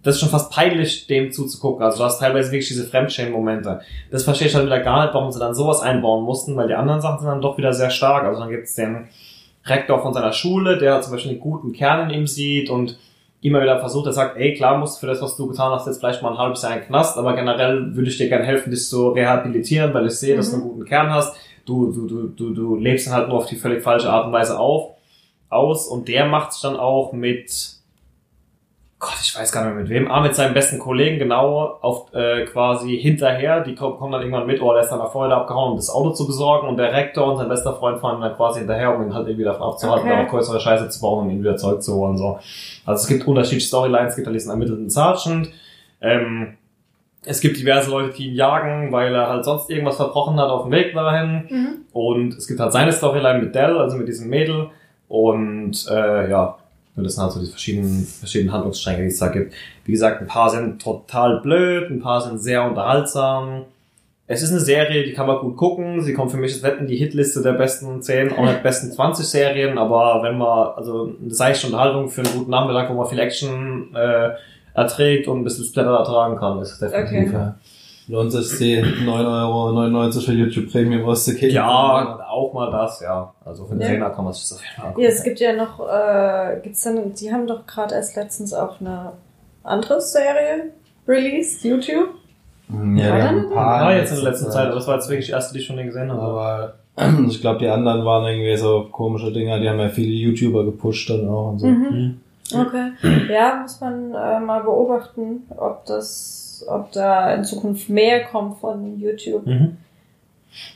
das 0.03 0.15
ist 0.15 0.21
schon 0.21 0.29
fast 0.29 0.51
peinlich, 0.51 1.07
dem 1.07 1.31
zuzugucken. 1.31 1.83
Also, 1.83 1.99
du 1.99 2.03
hast 2.05 2.19
teilweise 2.19 2.51
wirklich 2.51 2.67
diese 2.67 2.85
Fremdschämen-Momente. 2.85 3.81
Das 4.11 4.23
verstehe 4.23 4.47
ich 4.47 4.55
halt 4.55 4.65
wieder 4.65 4.79
gar 4.79 5.03
nicht, 5.03 5.13
warum 5.13 5.31
sie 5.31 5.39
dann 5.39 5.55
sowas 5.55 5.81
einbauen 5.81 6.23
mussten, 6.23 6.55
weil 6.55 6.67
die 6.67 6.75
anderen 6.75 7.01
Sachen 7.01 7.19
sind 7.19 7.29
dann 7.29 7.41
doch 7.41 7.57
wieder 7.57 7.73
sehr 7.73 7.89
stark. 7.89 8.23
Also, 8.25 8.39
dann 8.39 8.49
gibt's 8.49 8.75
den 8.75 9.07
Rektor 9.65 10.01
von 10.01 10.13
seiner 10.13 10.33
Schule, 10.33 10.77
der 10.77 11.01
zum 11.01 11.13
Beispiel 11.13 11.33
den 11.33 11.39
guten 11.41 11.73
Kern 11.73 12.09
in 12.09 12.21
ihm 12.21 12.27
sieht 12.27 12.69
und 12.69 12.97
immer 13.41 13.61
wieder 13.61 13.79
versucht, 13.79 14.07
er 14.07 14.13
sagt, 14.13 14.37
ey, 14.37 14.53
klar 14.55 14.77
musst 14.77 14.95
du 14.95 14.99
für 15.01 15.07
das, 15.07 15.21
was 15.21 15.37
du 15.37 15.47
getan 15.47 15.71
hast, 15.71 15.85
jetzt 15.85 15.99
vielleicht 15.99 16.23
mal 16.23 16.31
ein 16.31 16.37
halbes 16.37 16.63
Jahr 16.63 16.73
in 16.73 16.79
den 16.79 16.87
Knast, 16.87 17.17
aber 17.17 17.35
generell 17.35 17.95
würde 17.95 18.09
ich 18.09 18.17
dir 18.17 18.27
gerne 18.27 18.43
helfen, 18.43 18.71
dich 18.71 18.87
zu 18.87 19.09
rehabilitieren, 19.09 19.93
weil 19.93 20.07
ich 20.07 20.13
sehe, 20.13 20.35
dass 20.35 20.49
du 20.49 20.57
einen 20.57 20.65
guten 20.65 20.85
Kern 20.85 21.13
hast. 21.13 21.35
Du, 21.65 21.91
du, 21.91 22.07
du, 22.07 22.27
du, 22.27 22.53
du 22.53 22.75
lebst 22.75 23.07
dann 23.07 23.13
halt 23.13 23.29
nur 23.29 23.37
auf 23.37 23.45
die 23.45 23.55
völlig 23.55 23.83
falsche 23.83 24.09
Art 24.09 24.27
und 24.27 24.31
Weise 24.31 24.59
auf, 24.59 24.95
aus 25.49 25.87
und 25.87 26.07
der 26.07 26.25
macht 26.25 26.53
sich 26.53 26.61
dann 26.61 26.75
auch 26.75 27.13
mit, 27.13 27.74
Gott, 29.05 29.17
ich 29.21 29.37
weiß 29.37 29.51
gar 29.51 29.63
nicht 29.63 29.73
mehr 29.73 29.83
mit 29.83 29.89
wem, 29.89 30.09
ah, 30.09 30.19
mit 30.21 30.33
seinem 30.33 30.55
besten 30.55 30.79
Kollegen 30.79 31.19
genau 31.19 31.77
auf 31.81 32.11
äh, 32.15 32.43
quasi 32.45 32.97
hinterher, 32.99 33.61
die 33.61 33.75
kommen 33.75 34.11
dann 34.11 34.21
irgendwann 34.21 34.47
mit, 34.47 34.59
oh, 34.63 34.73
der 34.73 34.81
ist 34.81 34.89
dann 34.89 34.97
nach 34.97 35.11
Florida 35.11 35.37
abgehauen, 35.37 35.71
um 35.71 35.77
das 35.77 35.91
Auto 35.91 36.09
zu 36.09 36.25
besorgen 36.25 36.67
und 36.67 36.77
der 36.77 36.91
Rektor 36.91 37.27
und 37.27 37.37
sein 37.37 37.47
bester 37.47 37.73
Freund 37.73 37.99
fahren 37.99 38.19
dann 38.19 38.35
quasi 38.35 38.59
hinterher, 38.59 38.95
um 38.95 39.03
ihn 39.03 39.13
halt 39.13 39.27
irgendwie 39.27 39.45
davon 39.45 39.67
abzuhalten, 39.67 40.09
Okay. 40.09 40.23
da 40.23 40.29
größere 40.29 40.59
Scheiße 40.59 40.89
zu 40.89 40.99
bauen 41.01 41.25
und 41.27 41.31
ihn 41.33 41.39
wieder 41.41 41.55
zurückzuholen, 41.55 42.17
so. 42.17 42.39
Also 42.85 43.03
es 43.03 43.07
gibt 43.07 43.27
unterschiedliche 43.27 43.67
Storylines, 43.67 44.09
es 44.09 44.15
gibt 44.15 44.25
halt 44.27 44.35
diesen 44.35 44.49
ermittelten 44.49 44.89
Sergeant, 44.89 45.49
ähm, 46.01 46.55
es 47.27 47.41
gibt 47.41 47.57
diverse 47.57 47.89
Leute, 47.91 48.13
die 48.13 48.29
ihn 48.29 48.35
jagen, 48.35 48.91
weil 48.91 49.13
er 49.13 49.29
halt 49.29 49.45
sonst 49.45 49.69
irgendwas 49.69 49.97
verbrochen 49.97 50.39
hat 50.39 50.49
auf 50.49 50.63
dem 50.63 50.71
Weg 50.71 50.93
dahin. 50.93 51.47
Mhm. 51.49 51.67
Und 51.91 52.35
es 52.35 52.47
gibt 52.47 52.59
halt 52.59 52.71
seine 52.71 52.91
Storyline 52.91 53.39
mit 53.39 53.55
Dell, 53.55 53.77
also 53.77 53.97
mit 53.97 54.07
diesem 54.07 54.29
Mädel. 54.29 54.67
Und 55.07 55.87
äh, 55.89 56.29
ja, 56.29 56.57
nur 56.95 57.03
das 57.03 57.15
sind 57.15 57.23
halt 57.23 57.33
so 57.33 57.39
die 57.41 57.47
verschiedenen, 57.49 58.05
verschiedenen 58.05 58.53
Handlungsstränge, 58.53 59.01
die 59.01 59.07
es 59.07 59.19
da 59.19 59.27
gibt. 59.27 59.53
Wie 59.83 59.91
gesagt, 59.91 60.21
ein 60.21 60.27
paar 60.27 60.49
sind 60.49 60.81
total 60.81 61.41
blöd, 61.41 61.89
ein 61.89 61.99
paar 61.99 62.21
sind 62.21 62.39
sehr 62.39 62.63
unterhaltsam. 62.63 63.65
Es 64.27 64.41
ist 64.41 64.51
eine 64.51 64.61
Serie, 64.61 65.03
die 65.03 65.13
kann 65.13 65.27
man 65.27 65.39
gut 65.39 65.57
gucken. 65.57 66.01
Sie 66.01 66.13
kommt 66.13 66.31
für 66.31 66.37
mich 66.37 66.53
jetzt 66.53 66.63
nicht 66.63 66.77
in 66.79 66.87
die 66.87 66.95
Hitliste 66.95 67.41
der 67.41 67.53
besten 67.53 68.01
10, 68.01 68.33
auch 68.33 68.45
nicht 68.45 68.63
besten 68.63 68.91
20 68.91 69.25
Serien, 69.25 69.77
aber 69.77 70.23
wenn 70.23 70.37
man, 70.37 70.69
also 70.75 71.13
eine 71.21 71.33
seichte 71.33 71.67
Unterhaltung 71.67 72.09
für 72.09 72.21
einen 72.21 72.33
guten 72.33 72.49
Nachmittag, 72.49 72.89
wo 72.89 72.93
man 72.93 73.07
viel 73.07 73.19
Action 73.19 73.93
äh, 73.93 74.31
erträgt 74.73 75.27
und 75.27 75.39
ein 75.39 75.43
bisschen 75.43 75.65
Splatter 75.65 75.97
ertragen 75.97 76.37
kann, 76.37 76.59
ist 76.59 76.71
es 76.71 76.79
definitiv. 76.79 77.29
Okay. 77.29 77.33
Ja. 77.33 77.55
Lohnt 78.07 78.31
sich 78.31 78.57
die 78.59 78.77
9,99 78.83 79.95
Euro 79.95 80.11
für 80.21 80.31
YouTube 80.33 80.71
Premium 80.71 81.05
auszugeben? 81.05 81.55
Ja, 81.55 82.19
auch 82.29 82.53
mal 82.53 82.69
das, 82.71 82.99
ja. 83.01 83.33
Also 83.43 83.65
für 83.65 83.71
einen 83.71 83.81
Ja. 83.81 83.87
Zehner 83.87 84.09
kann 84.11 84.25
man 84.25 84.33
sich 84.33 84.43
das 84.43 84.53
auf 84.53 84.61
jeden 84.63 84.75
Fall 84.75 84.85
angucken. 84.87 85.01
Ja, 85.03 85.09
es 85.09 85.23
gibt 85.23 85.39
ja 85.39 85.53
noch, 85.53 85.79
äh, 85.87 86.59
gibt's 86.61 86.83
denn, 86.83 87.13
die 87.15 87.31
haben 87.33 87.47
doch 87.47 87.65
gerade 87.65 87.95
erst 87.95 88.15
letztens 88.15 88.53
auch 88.53 88.79
eine 88.79 89.13
andere 89.63 89.99
Serie 90.01 90.71
released, 91.07 91.63
YouTube. 91.63 92.09
Hm, 92.69 92.97
Ja, 92.97 93.27
haben 93.27 93.39
ein 93.47 93.49
paar. 93.49 93.91
Ja, 93.91 93.97
jetzt 93.97 94.11
in 94.11 94.15
der 94.21 94.31
letzten 94.31 94.51
Zeit, 94.51 94.67
aber 94.67 94.75
das 94.75 94.87
war 94.87 94.95
jetzt 94.95 95.09
wirklich 95.09 95.25
die 95.27 95.31
erste, 95.31 95.53
die 95.53 95.59
ich 95.59 95.65
schon 95.65 95.77
gesehen 95.77 96.11
habe. 96.11 96.21
Aber 96.21 96.73
ich 97.27 97.41
glaube, 97.41 97.59
die 97.59 97.67
anderen 97.67 98.05
waren 98.05 98.25
irgendwie 98.25 98.55
so 98.57 98.87
komische 98.91 99.31
Dinger. 99.31 99.59
Die 99.59 99.67
haben 99.69 99.79
ja 99.79 99.89
viele 99.89 100.11
YouTuber 100.11 100.63
gepusht 100.65 101.09
dann 101.09 101.27
auch 101.27 101.49
und 101.51 101.59
so. 101.59 101.67
Mhm. 101.67 102.21
Okay. 102.53 102.91
Ja, 103.31 103.59
muss 103.63 103.81
man 103.81 104.13
äh, 104.13 104.39
mal 104.39 104.61
beobachten, 104.61 105.43
ob 105.57 105.83
das, 105.85 106.44
ob 106.67 106.91
da 106.91 107.33
in 107.33 107.43
Zukunft 107.43 107.89
mehr 107.89 108.23
kommt 108.25 108.59
von 108.59 108.99
YouTube. 108.99 109.45
Mhm. 109.45 109.77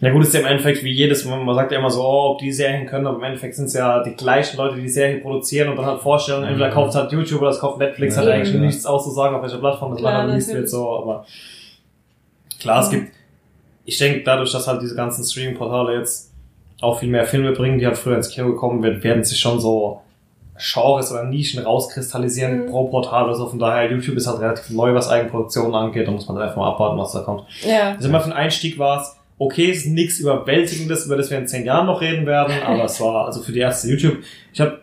Na 0.02 0.10
gut, 0.12 0.24
ist 0.24 0.34
ja 0.34 0.42
im 0.42 0.46
Endeffekt 0.46 0.84
wie 0.84 0.92
jedes, 0.92 1.24
man 1.24 1.56
sagt 1.56 1.72
ja 1.72 1.80
immer 1.80 1.90
so, 1.90 2.02
oh, 2.04 2.32
ob 2.32 2.40
die 2.40 2.52
Serien 2.52 2.86
können, 2.86 3.08
aber 3.08 3.18
im 3.18 3.24
Endeffekt 3.24 3.56
sind 3.56 3.66
es 3.66 3.74
ja 3.74 4.04
die 4.04 4.12
gleichen 4.12 4.58
Leute, 4.58 4.76
die 4.76 4.82
die 4.82 4.90
Serie 4.90 5.20
produzieren 5.22 5.70
und 5.70 5.78
dann 5.78 5.86
halt 5.86 6.02
vorstellen, 6.02 6.44
entweder 6.44 6.68
Mhm. 6.68 6.74
kauft 6.74 6.96
halt 6.96 7.12
YouTube 7.14 7.40
oder 7.42 7.52
es 7.52 7.60
kauft 7.60 7.78
Netflix, 7.80 8.16
Ja, 8.16 8.22
hat 8.24 8.28
eigentlich 8.30 8.54
ja. 8.54 8.60
nichts 8.60 8.86
auszusagen, 8.86 9.38
auf 9.38 9.42
welcher 9.42 9.60
Plattform 9.60 9.94
das 9.94 10.02
leider 10.02 10.28
released 10.28 10.50
natürlich. 10.50 10.64
wird, 10.64 10.70
so, 10.70 10.90
aber 10.98 11.26
klar, 12.60 12.82
es 12.84 12.88
Mhm. 12.88 12.96
gibt, 12.96 13.12
ich 13.86 13.98
denke, 13.98 14.22
dadurch, 14.24 14.52
dass 14.52 14.68
halt 14.68 14.82
diese 14.82 14.96
ganzen 14.96 15.24
Streaming-Portale 15.24 15.98
jetzt 15.98 16.34
auch 16.82 17.00
viel 17.00 17.10
mehr 17.10 17.26
Filme 17.26 17.54
bringen, 17.54 17.80
die 17.80 17.86
halt 17.86 17.98
früher 17.98 18.16
ins 18.18 18.30
Kino 18.30 18.48
gekommen 18.48 18.84
werden, 18.84 19.02
werden 19.04 19.24
sich 19.24 19.40
schon 19.40 19.60
so 19.62 20.02
Genres 20.60 21.12
oder 21.12 21.24
Nischen 21.24 21.64
rauskristallisieren 21.64 22.66
Mhm. 22.66 22.70
pro 22.70 22.86
Portal 22.90 23.26
oder 23.26 23.36
so. 23.36 23.48
Von 23.48 23.60
daher, 23.60 23.90
YouTube 23.90 24.18
ist 24.18 24.28
halt 24.28 24.40
relativ 24.42 24.70
neu, 24.72 24.94
was 24.94 25.10
Eigenproduktionen 25.10 25.74
angeht. 25.74 26.08
Da 26.08 26.12
muss 26.12 26.28
man 26.28 26.36
dann 26.38 26.46
einfach 26.46 26.58
mal 26.58 26.70
abwarten, 26.70 26.98
was 27.00 27.14
da 27.14 27.22
kommt. 27.22 27.44
Ja. 27.66 27.92
Also 27.94 28.10
immer 28.10 28.20
für 28.20 28.30
den 28.30 28.38
Einstieg 28.38 28.78
war 28.78 29.02
es, 29.02 29.16
okay, 29.38 29.72
es 29.72 29.86
ist 29.86 29.88
nichts 29.94 30.20
Überwältigendes, 30.20 31.06
über 31.06 31.16
das 31.16 31.32
wir 31.32 31.38
in 31.38 31.48
zehn 31.48 31.66
Jahren 31.66 31.86
noch 31.88 32.02
reden 32.02 32.26
werden, 32.26 32.54
aber 32.66 32.84
es 32.84 33.00
war 33.00 33.26
also 33.28 33.42
für 33.42 33.54
die 33.54 33.60
erste 33.60 33.88
YouTube. 33.90 34.18
Ich 34.54 34.60
habe, 34.60 34.80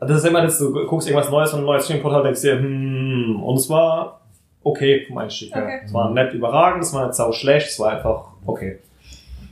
das 0.00 0.18
ist 0.18 0.26
immer, 0.26 0.42
dass 0.42 0.58
du 0.58 0.72
guckst 0.86 1.08
irgendwas 1.08 1.30
Neues 1.30 1.52
und 1.52 1.60
ein 1.60 1.64
neues 1.66 1.84
Streaming-Portal 1.84 2.24
denkst 2.24 2.40
dir, 2.42 2.58
hm, 2.58 3.40
und 3.42 3.56
es 3.56 3.70
war 3.70 4.20
okay 4.64 5.04
vom 5.06 5.18
Einstieg. 5.18 5.54
Okay. 5.54 5.80
Es 5.84 5.94
war 5.94 6.10
nicht 6.12 6.32
überragend, 6.34 6.82
es 6.82 6.92
war 6.92 7.06
nicht 7.06 7.14
sau 7.14 7.30
schlecht, 7.32 7.68
es 7.68 7.78
war 7.78 7.92
einfach 7.92 8.24
okay. 8.44 8.78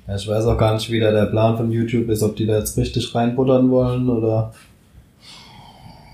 Ja, 0.09 0.17
ich 0.17 0.27
weiß 0.27 0.47
auch 0.47 0.59
gar 0.59 0.75
nicht, 0.75 0.91
wie 0.91 0.99
da 1.01 1.13
der 1.13 1.27
Plan 1.27 1.57
von 1.57 1.71
YouTube 1.71 2.09
ist, 2.09 2.23
ob 2.23 2.35
die 2.35 2.47
da 2.47 2.59
jetzt 2.59 2.77
richtig 2.79 3.15
reinbuttern 3.15 3.71
wollen 3.71 4.09
oder. 4.09 4.53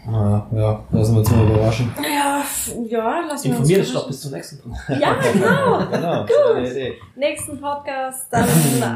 Ah, 0.07 0.47
ja, 0.55 0.85
lassen 0.91 1.15
wir 1.15 1.19
uns 1.21 1.31
mal 1.31 1.47
überraschen. 1.49 1.91
Ja, 2.03 2.43
ja, 2.87 3.21
lassen 3.27 3.45
wir 3.45 3.51
Informier 3.53 3.79
uns 3.79 3.87
dich 3.87 3.95
doch 3.95 4.07
bis 4.07 4.21
zum 4.21 4.33
nächsten 4.33 4.69
Mal. 4.69 4.79
Ja, 5.01 5.15
genau. 5.15 5.79
Genau, 6.27 6.27
Idee. 6.71 6.95
Nächsten 7.17 7.59
Podcast 7.61 8.27
dann 8.31 8.45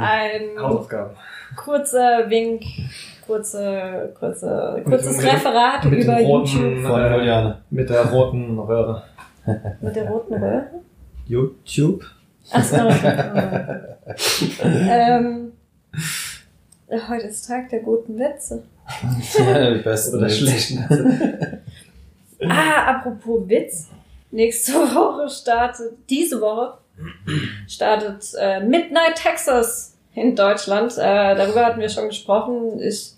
ein 0.00 0.42
Hausaufgaben. 0.60 1.12
kurzer 1.56 2.28
Wink, 2.28 2.62
kurze, 3.26 4.14
kurze, 4.18 4.82
kurzes 4.84 5.16
Mit 5.16 5.26
Referat 5.32 5.84
mit 5.86 6.04
über 6.04 6.18
roten- 6.18 6.46
YouTube. 6.76 6.82
Von 6.86 7.00
Äh. 7.00 7.54
Mit 7.70 7.88
der 7.88 8.04
roten 8.10 8.58
Röhre. 8.58 9.02
Mit 9.80 9.96
der 9.96 10.10
roten 10.10 10.34
Röhre. 10.42 10.66
YouTube? 11.26 12.04
Achso. 12.52 12.76
ähm, 14.64 15.52
heute 16.90 17.26
ist 17.26 17.46
Tag 17.46 17.68
der 17.70 17.80
guten 17.80 18.18
Witze. 18.18 18.64
Ja, 19.38 19.70
die 19.70 19.80
besten. 19.82 20.16
Oder 20.16 20.28
der 20.28 20.34
schlechten. 20.34 21.60
Ah, 22.48 22.92
apropos 22.92 23.48
Witz. 23.48 23.88
Nächste 24.30 24.72
Woche 24.94 25.28
startet, 25.28 25.92
diese 26.08 26.40
Woche 26.40 26.78
startet 27.66 28.32
äh, 28.38 28.60
Midnight 28.60 29.16
Texas 29.16 29.94
in 30.14 30.36
Deutschland. 30.36 30.92
Äh, 30.98 31.34
darüber 31.34 31.66
hatten 31.66 31.80
wir 31.80 31.88
schon 31.88 32.08
gesprochen. 32.08 32.80
Ich 32.80 33.14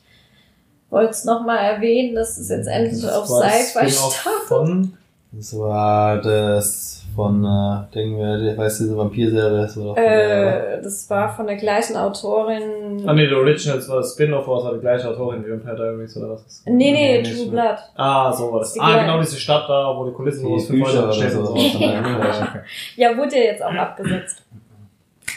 wolltest 0.88 1.26
noch 1.26 1.44
mal 1.44 1.58
erwähnen, 1.58 2.14
dass 2.14 2.38
es 2.38 2.48
jetzt 2.48 2.66
endlich 2.66 3.02
Das 3.02 3.12
auf 3.12 3.26
Sci-Fi 3.26 3.90
startet. 3.90 4.46
von 4.46 4.96
Das 5.32 5.58
war 5.58 6.20
das 6.20 6.99
von, 7.14 7.44
äh, 7.44 7.92
denken 7.94 8.18
wir, 8.18 8.56
weißt 8.56 8.80
du, 8.80 8.84
diese 8.84 8.96
Vampir-Serie 8.96 9.64
ist 9.64 9.76
oder 9.76 9.94
der, 9.94 10.78
Äh, 10.78 10.82
das 10.82 11.08
war 11.10 11.28
von 11.34 11.46
der 11.46 11.56
gleichen 11.56 11.96
Autorin. 11.96 13.02
Ah 13.06 13.12
nee, 13.12 13.26
The 13.28 13.34
Originals 13.34 13.88
war 13.88 13.96
das 13.96 14.12
Spin-off, 14.14 14.46
war 14.46 14.64
es 14.66 14.74
die 14.74 14.80
gleiche 14.80 15.08
Autorin 15.08 15.44
wie 15.44 15.50
Vampire 15.50 15.76
Diaries 15.76 16.16
oder 16.16 16.30
was 16.30 16.40
ist 16.46 16.66
das? 16.66 16.72
Nee, 16.72 16.92
nee, 16.92 17.22
Nee, 17.22 17.22
True. 17.22 17.50
Blood. 17.50 17.76
Ah, 17.96 18.32
so 18.32 18.52
war 18.52 18.60
das. 18.60 18.78
Ah, 18.78 19.00
genau, 19.02 19.20
diese 19.20 19.36
Stadt 19.38 19.68
da, 19.68 19.94
wo 19.96 20.06
die 20.06 20.12
Kulissen 20.12 20.46
Die 20.46 20.54
aus 20.54 20.68
Bücher 20.68 21.04
oder 21.04 21.12
so. 21.30 21.44
so. 21.46 21.56
Ja. 21.80 22.54
Ja, 22.96 23.16
wurde 23.16 23.36
ja 23.36 23.42
jetzt 23.44 23.62
auch 23.62 23.72
abgesetzt. 23.74 24.42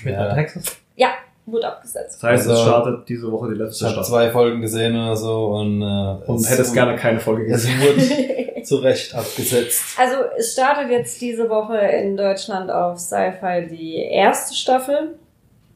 Mit 0.04 0.14
Ja. 0.14 0.34
Texas? 0.34 0.78
Ja, 0.96 1.10
wurde 1.46 1.68
abgesetzt. 1.68 2.22
Das 2.22 2.30
heißt, 2.30 2.46
es 2.46 2.52
Also- 2.52 2.64
startet 2.64 3.10
diese 3.10 3.32
Woche 3.32 3.48
die 3.50 3.54
Ich 3.54 3.60
letzte 3.60 3.86
habe 3.86 3.94
Staffel. 3.96 4.10
zwei 4.12 4.30
Folgen 4.32 4.62
gesehen 4.62 4.96
oder 4.96 5.16
so 5.16 5.48
und, 5.48 5.82
äh, 5.82 5.86
Und 6.30 6.38
es 6.38 6.50
hättest 6.50 6.74
gerne 6.74 6.96
keine 6.96 7.20
Folge 7.20 7.46
Es 7.52 7.64
gesehen. 7.66 7.82
wurde 7.82 8.64
zu 8.64 8.78
Recht 8.78 9.14
abgesetzt. 9.14 9.84
Also 10.00 10.16
es 10.38 10.54
startet 10.54 10.90
jetzt 10.90 11.20
diese 11.22 11.50
Woche 11.50 11.78
in 11.78 12.16
Deutschland 12.16 12.72
auf 12.72 12.98
Sci-Fi 13.00 13.68
die 13.70 13.98
erste 13.98 14.56
Staffel. 14.56 15.16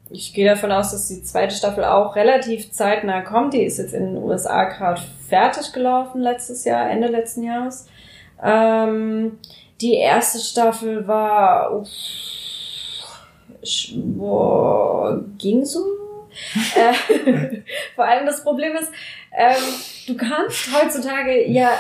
Ich 0.10 0.34
gehe 0.34 0.48
davon 0.48 0.72
aus, 0.72 0.92
dass 0.92 1.10
die 1.10 1.22
zweite 1.22 1.54
Staffel 1.54 1.84
auch 1.84 2.16
relativ 2.16 2.72
zeitnah 2.72 3.20
kommt. 3.24 3.54
Die 3.54 3.64
ist 3.64 3.78
jetzt 3.78 3.94
in 3.94 4.14
den 4.14 4.24
USA 4.24 4.64
gerade 4.64 5.02
fertig 5.28 5.74
gelaufen 5.74 6.22
letztes 6.22 6.64
Jahr, 6.64 6.90
Ende 6.90 7.10
letzten 7.10 7.44
Jahres. 7.44 7.88
Ähm, 8.42 9.38
die 9.82 9.96
erste 9.96 10.40
Staffel 10.40 11.08
war 11.10 11.76
uff, 11.76 11.88
boah, 13.96 15.24
ging 15.38 15.66
so. 15.66 15.80
äh, 16.76 17.62
vor 17.96 18.06
allem 18.06 18.26
das 18.26 18.44
Problem 18.44 18.76
ist, 18.76 18.92
ähm, 19.36 19.64
du 20.08 20.18
kannst 20.18 20.70
heutzutage 20.74 21.50
ja 21.50 21.72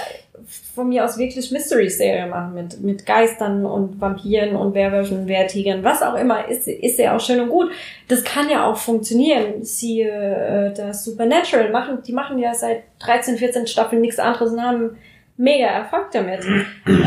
von 0.75 0.89
mir 0.89 1.03
aus 1.03 1.17
wirklich 1.17 1.51
Mystery-Serie 1.51 2.27
machen 2.27 2.53
mit, 2.53 2.81
mit 2.81 3.05
Geistern 3.05 3.65
und 3.65 3.99
Vampiren 3.99 4.55
und 4.55 4.75
Werwölfen, 4.75 5.27
Wehrtigern, 5.27 5.83
was 5.83 6.01
auch 6.03 6.15
immer, 6.15 6.47
ist, 6.47 6.67
ist 6.67 6.99
ja 6.99 7.15
auch 7.15 7.19
schön 7.19 7.39
und 7.39 7.49
gut. 7.49 7.71
Das 8.07 8.23
kann 8.23 8.49
ja 8.49 8.65
auch 8.65 8.77
funktionieren. 8.77 9.63
Siehe 9.63 10.09
äh, 10.09 10.73
das 10.73 11.03
Supernatural, 11.03 11.71
machen, 11.71 11.99
die 12.05 12.13
machen 12.13 12.37
ja 12.37 12.53
seit 12.53 12.83
13, 12.99 13.37
14 13.37 13.67
Staffeln 13.67 14.01
nichts 14.01 14.19
anderes 14.19 14.51
und 14.51 14.61
haben 14.61 14.97
mega 15.35 15.67
Erfolg 15.67 16.11
damit. 16.11 16.45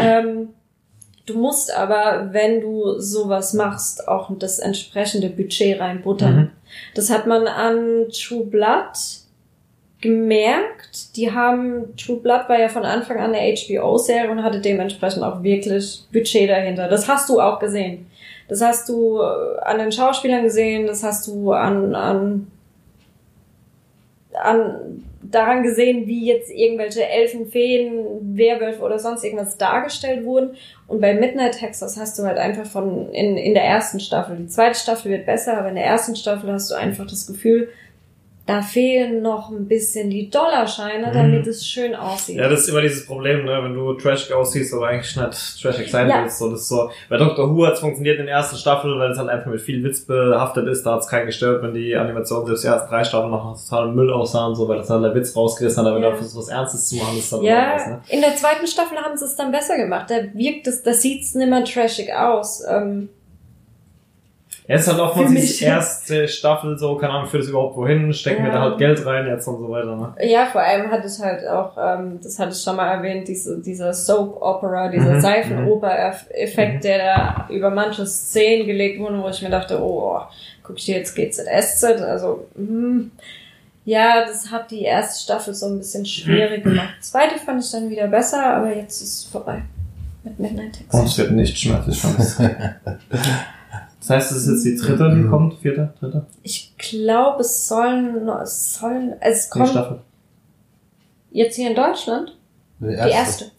ähm, 0.00 0.48
du 1.32 1.38
musst 1.38 1.74
aber, 1.74 2.28
wenn 2.32 2.60
du 2.60 2.98
sowas 2.98 3.54
machst, 3.54 4.08
auch 4.08 4.30
das 4.38 4.58
entsprechende 4.58 5.28
Budget 5.28 5.80
reinbuttern. 5.80 6.36
Mhm. 6.36 6.50
Das 6.94 7.10
hat 7.10 7.26
man 7.26 7.46
an 7.46 8.06
True 8.12 8.44
Blood 8.44 8.92
gemerkt. 10.00 11.16
Die 11.16 11.32
haben, 11.32 11.96
True 11.96 12.18
Blood 12.18 12.48
war 12.48 12.58
ja 12.58 12.68
von 12.68 12.84
Anfang 12.84 13.18
an 13.18 13.34
eine 13.34 13.54
HBO-Serie 13.54 14.30
und 14.30 14.42
hatte 14.42 14.60
dementsprechend 14.60 15.22
auch 15.22 15.42
wirklich 15.42 16.02
Budget 16.12 16.48
dahinter. 16.48 16.88
Das 16.88 17.08
hast 17.08 17.28
du 17.28 17.40
auch 17.40 17.58
gesehen. 17.58 18.06
Das 18.48 18.60
hast 18.60 18.88
du 18.88 19.20
äh, 19.20 19.60
an 19.62 19.78
den 19.78 19.92
Schauspielern 19.92 20.42
gesehen, 20.42 20.86
das 20.86 21.04
hast 21.04 21.26
du 21.28 21.52
an, 21.52 21.94
an, 21.94 22.50
an 24.32 25.04
daran 25.22 25.62
gesehen, 25.62 26.06
wie 26.06 26.26
jetzt 26.26 26.50
irgendwelche 26.50 27.06
Elfen, 27.06 27.46
Feen, 27.46 28.36
Werwölfe 28.36 28.82
oder 28.82 28.98
sonst 28.98 29.22
irgendwas 29.22 29.56
dargestellt 29.56 30.24
wurden. 30.24 30.56
Und 30.91 31.01
bei 31.01 31.14
Midnight 31.14 31.53
Texas 31.53 31.97
hast 31.97 32.18
du 32.18 32.24
halt 32.24 32.36
einfach 32.36 32.66
von 32.66 33.12
in, 33.12 33.36
in 33.36 33.55
der 33.55 33.62
ersten 33.62 34.01
Staffel. 34.01 34.36
Die 34.36 34.49
zweite 34.49 34.76
Staffel 34.76 35.12
wird 35.12 35.24
besser, 35.24 35.57
aber 35.57 35.68
in 35.68 35.76
der 35.76 35.84
ersten 35.84 36.16
Staffel 36.16 36.51
hast 36.51 36.68
du 36.68 36.74
einfach 36.74 37.07
das 37.07 37.28
Gefühl, 37.28 37.68
da 38.51 38.62
fehlen 38.62 39.22
noch 39.22 39.51
ein 39.51 39.68
bisschen 39.68 40.11
die 40.11 40.28
Dollarscheine, 40.28 41.12
damit 41.12 41.46
es 41.46 41.64
schön 41.66 41.94
aussieht. 41.94 42.36
Ja, 42.36 42.48
das 42.48 42.61
ist 42.61 42.68
immer 42.68 42.80
dieses 42.80 43.07
Problem, 43.07 43.44
ne, 43.44 43.61
wenn 43.62 43.74
du 43.74 43.92
trashig 43.94 44.32
aussiehst, 44.32 44.74
aber 44.74 44.88
eigentlich 44.88 45.16
nicht 45.16 45.62
trashig 45.62 45.88
sein 45.90 46.09
Ja. 46.09 46.22
willst. 46.22 46.38
So, 46.38 46.51
das 46.51 46.62
ist 46.62 46.68
so, 46.68 46.90
bei 47.09 47.16
Dr. 47.16 47.48
Who 47.48 47.64
hat 47.66 47.74
es 47.74 47.80
funktioniert 47.80 48.18
in 48.18 48.26
der 48.26 48.34
ersten 48.34 48.57
Staffel, 48.57 48.98
weil 48.98 49.12
es 49.12 49.18
halt 49.18 49.28
einfach 49.28 49.51
mit 49.51 49.61
viel 49.61 49.84
Witz 49.84 50.01
behaftet 50.05 50.66
ist. 50.66 50.82
Da 50.84 50.94
hat 50.94 51.01
es 51.01 51.07
keinen 51.07 51.26
gestört, 51.26 51.62
wenn 51.62 51.74
die 51.74 51.94
Animationen 51.94 52.46
selbst 52.46 52.64
die 52.64 52.68
ersten 52.68 52.88
drei 52.90 53.05
Staffeln 53.05 53.30
noch 53.30 53.57
total 53.62 53.92
Müll 53.92 54.12
aussahen, 54.12 54.55
so, 54.57 54.66
weil 54.68 54.78
das 54.78 54.88
dann 54.88 55.03
der 55.03 55.14
Witz 55.14 55.36
rausgerissen 55.36 55.84
hat, 55.84 55.86
aber 55.92 56.01
Ja. 56.01 56.05
wenn 56.07 56.11
du 56.12 56.16
versuchst, 56.18 56.48
was 56.48 56.48
Ernstes 56.57 56.88
zu 56.88 56.96
machen, 56.96 57.18
ist 57.18 57.32
dann 57.32 57.40
was, 57.40 57.46
Ja, 57.46 57.76
ne? 57.88 58.01
in 58.09 58.20
der 58.20 58.34
zweiten 58.34 58.66
Staffel 58.66 58.98
haben 58.98 59.16
sie 59.16 59.24
es 59.26 59.36
dann 59.36 59.53
besser 59.53 59.76
gemacht. 59.76 60.11
Da 60.11 60.16
wirkt 60.34 60.66
es, 60.66 60.82
da 60.82 60.92
sieht's 60.92 61.34
nimmer 61.36 61.62
trashig 61.64 62.12
aus. 62.12 62.64
Ähm, 62.68 63.11
Jetzt 64.70 64.86
halt 64.88 65.00
auch 65.00 65.16
die 65.16 65.24
mich- 65.24 65.62
erste 65.62 66.28
Staffel 66.28 66.78
so, 66.78 66.94
keine 66.96 67.12
Ahnung, 67.14 67.28
führt 67.28 67.42
das 67.42 67.50
überhaupt 67.50 67.76
wohin, 67.76 68.12
stecken 68.14 68.44
wir 68.44 68.50
Ja. 68.50 68.54
da 68.56 68.60
halt 68.62 68.78
Geld 68.78 69.04
rein 69.04 69.26
jetzt 69.26 69.46
und 69.48 69.58
so 69.58 69.68
weiter, 69.68 69.96
ne? 69.96 70.14
ja, 70.30 70.46
vor 70.46 70.60
allem 70.60 70.90
hat 70.90 71.04
es 71.04 71.20
halt 71.20 71.46
auch, 71.48 71.76
ähm, 71.76 72.20
das 72.22 72.38
hatte 72.38 72.52
ich 72.52 72.62
schon 72.62 72.76
mal 72.76 72.88
erwähnt, 72.90 73.26
diese, 73.26 73.58
dieser 73.60 73.92
Soap-Opera, 73.92 74.88
dieser 74.88 75.14
Mhm, 75.16 75.20
Seifenoper-Effekt, 75.20 76.84
der 76.84 76.98
da 76.98 77.46
über 77.50 77.70
manche 77.70 78.06
Szenen 78.06 78.66
gelegt 78.66 79.00
wurde, 79.00 79.22
wo 79.22 79.28
ich 79.28 79.42
mir 79.42 79.50
dachte, 79.50 79.80
oh, 79.82 80.20
guck 80.62 80.78
ich 80.78 80.84
dir 80.84 80.98
jetzt 80.98 81.16
GZSZ, 81.16 82.00
also, 82.02 82.46
hm, 82.54 83.10
ja, 83.84 84.24
das 84.24 84.50
hat 84.52 84.70
die 84.70 84.82
erste 84.82 85.24
Staffel 85.24 85.52
so 85.54 85.66
ein 85.66 85.78
bisschen 85.78 86.04
schwierig 86.06 86.62
gemacht. 86.62 86.94
Die 86.98 87.02
zweite 87.02 87.38
fand 87.38 87.64
ich 87.64 87.70
dann 87.72 87.90
wieder 87.90 88.06
besser, 88.06 88.44
aber 88.56 88.72
jetzt 88.76 89.00
ist 89.02 89.14
es 89.18 89.24
vorbei. 89.24 89.62
Mit 90.22 90.38
Midnight 90.38 90.66
Und 90.66 90.72
Texas. 90.74 91.04
es 91.06 91.18
wird 91.18 91.30
nicht 91.32 91.58
schmerzlich. 91.58 92.00
Das 94.01 94.11
heißt, 94.11 94.32
es 94.32 94.46
ist 94.46 94.64
jetzt 94.64 94.82
die 94.82 94.86
dritte, 94.86 95.14
die 95.14 95.28
kommt, 95.28 95.55
vierte, 95.61 95.92
dritte, 96.01 96.24
Ich 96.42 96.74
glaube, 96.78 97.40
es 97.42 97.68
sollen, 97.68 98.28
es 98.42 98.74
sollen, 98.74 99.14
es 99.20 99.44
die 99.51 99.51
kommt 99.59 99.68
Staffel. 99.68 100.01
jetzt 101.30 101.57
hier 101.57 101.68
in 101.70 101.76
Deutschland 101.76 102.36
Die 102.80 102.86
die 102.88 102.94
erste. 102.94 103.51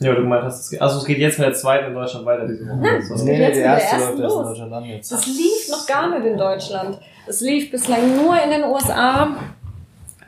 Ja, 0.00 0.14
du 0.14 0.22
gemeint 0.22 0.44
hast, 0.44 0.60
es 0.60 0.70
geht, 0.70 0.80
also 0.82 0.98
es 0.98 1.04
geht 1.04 1.18
jetzt 1.18 1.38
mit 1.38 1.46
der 1.48 1.54
zweiten 1.54 1.86
in 1.88 1.94
Deutschland 1.94 2.24
weiter 2.26 2.46
diese 2.46 2.66
Woche. 2.68 2.76
Nein, 2.76 3.02
So. 3.02 3.14
es 3.14 3.22
Nee, 3.24 3.30
geht 3.32 3.38
nee, 3.40 3.46
jetzt 3.46 3.56
die 3.56 3.60
erste 3.62 3.96
läuft 3.96 4.20
erst 4.20 4.36
in. 4.36 4.42
Deutschland 4.44 4.72
an 4.72 4.84
jetzt. 4.84 5.12
Das 5.12 5.26
lief 5.26 5.68
noch 5.70 5.86
gar 5.86 6.10
nicht 6.18 6.26
in 6.26 6.38
Deutschland. 6.38 6.98
Es 7.26 7.40
lief 7.40 7.70
bislang 7.70 8.16
nur 8.16 8.40
in 8.42 8.50
den 8.50 8.64
USA. 8.64 9.28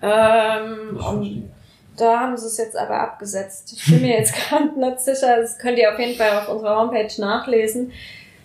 Ähm, 0.02 0.96
und 0.96 1.50
da 1.96 2.20
haben 2.20 2.36
sie 2.36 2.46
es 2.46 2.56
jetzt 2.56 2.76
aber 2.76 3.00
abgesetzt. 3.00 3.72
Ich 3.76 3.84
bin 3.92 4.00
mir 4.02 4.18
jetzt 4.18 4.34
gerade 4.48 4.78
nicht 4.78 5.00
sicher. 5.00 5.36
Das 5.40 5.58
könnt 5.58 5.78
ihr 5.78 5.92
auf 5.92 5.98
jeden 5.98 6.16
Fall 6.16 6.38
auf 6.38 6.48
unserer 6.48 6.76
Homepage 6.76 7.20
nachlesen. 7.20 7.92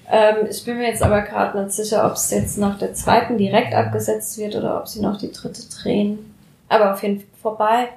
Ähm, 0.10 0.47
ich 0.49 0.64
bin 0.64 0.78
mir 0.78 0.88
jetzt 0.88 1.01
aber 1.01 1.22
gerade 1.22 1.62
nicht 1.62 1.74
sicher, 1.74 2.06
ob 2.06 2.14
es 2.14 2.30
jetzt 2.32 2.58
nach 2.58 2.78
der 2.78 2.93
zweiten 2.93 3.38
direkt 3.38 3.74
abgesetzt 3.74 4.38
wird 4.38 4.56
oder 4.56 4.80
ob 4.80 4.88
sie 4.88 5.01
noch 5.01 5.18
die 5.18 5.32
dritte 5.32 5.62
drehen. 5.70 6.34
Aber 6.70 6.93
auf 6.93 7.01
jeden 7.03 7.20
Fall 7.20 7.28
vorbei. 7.41 7.89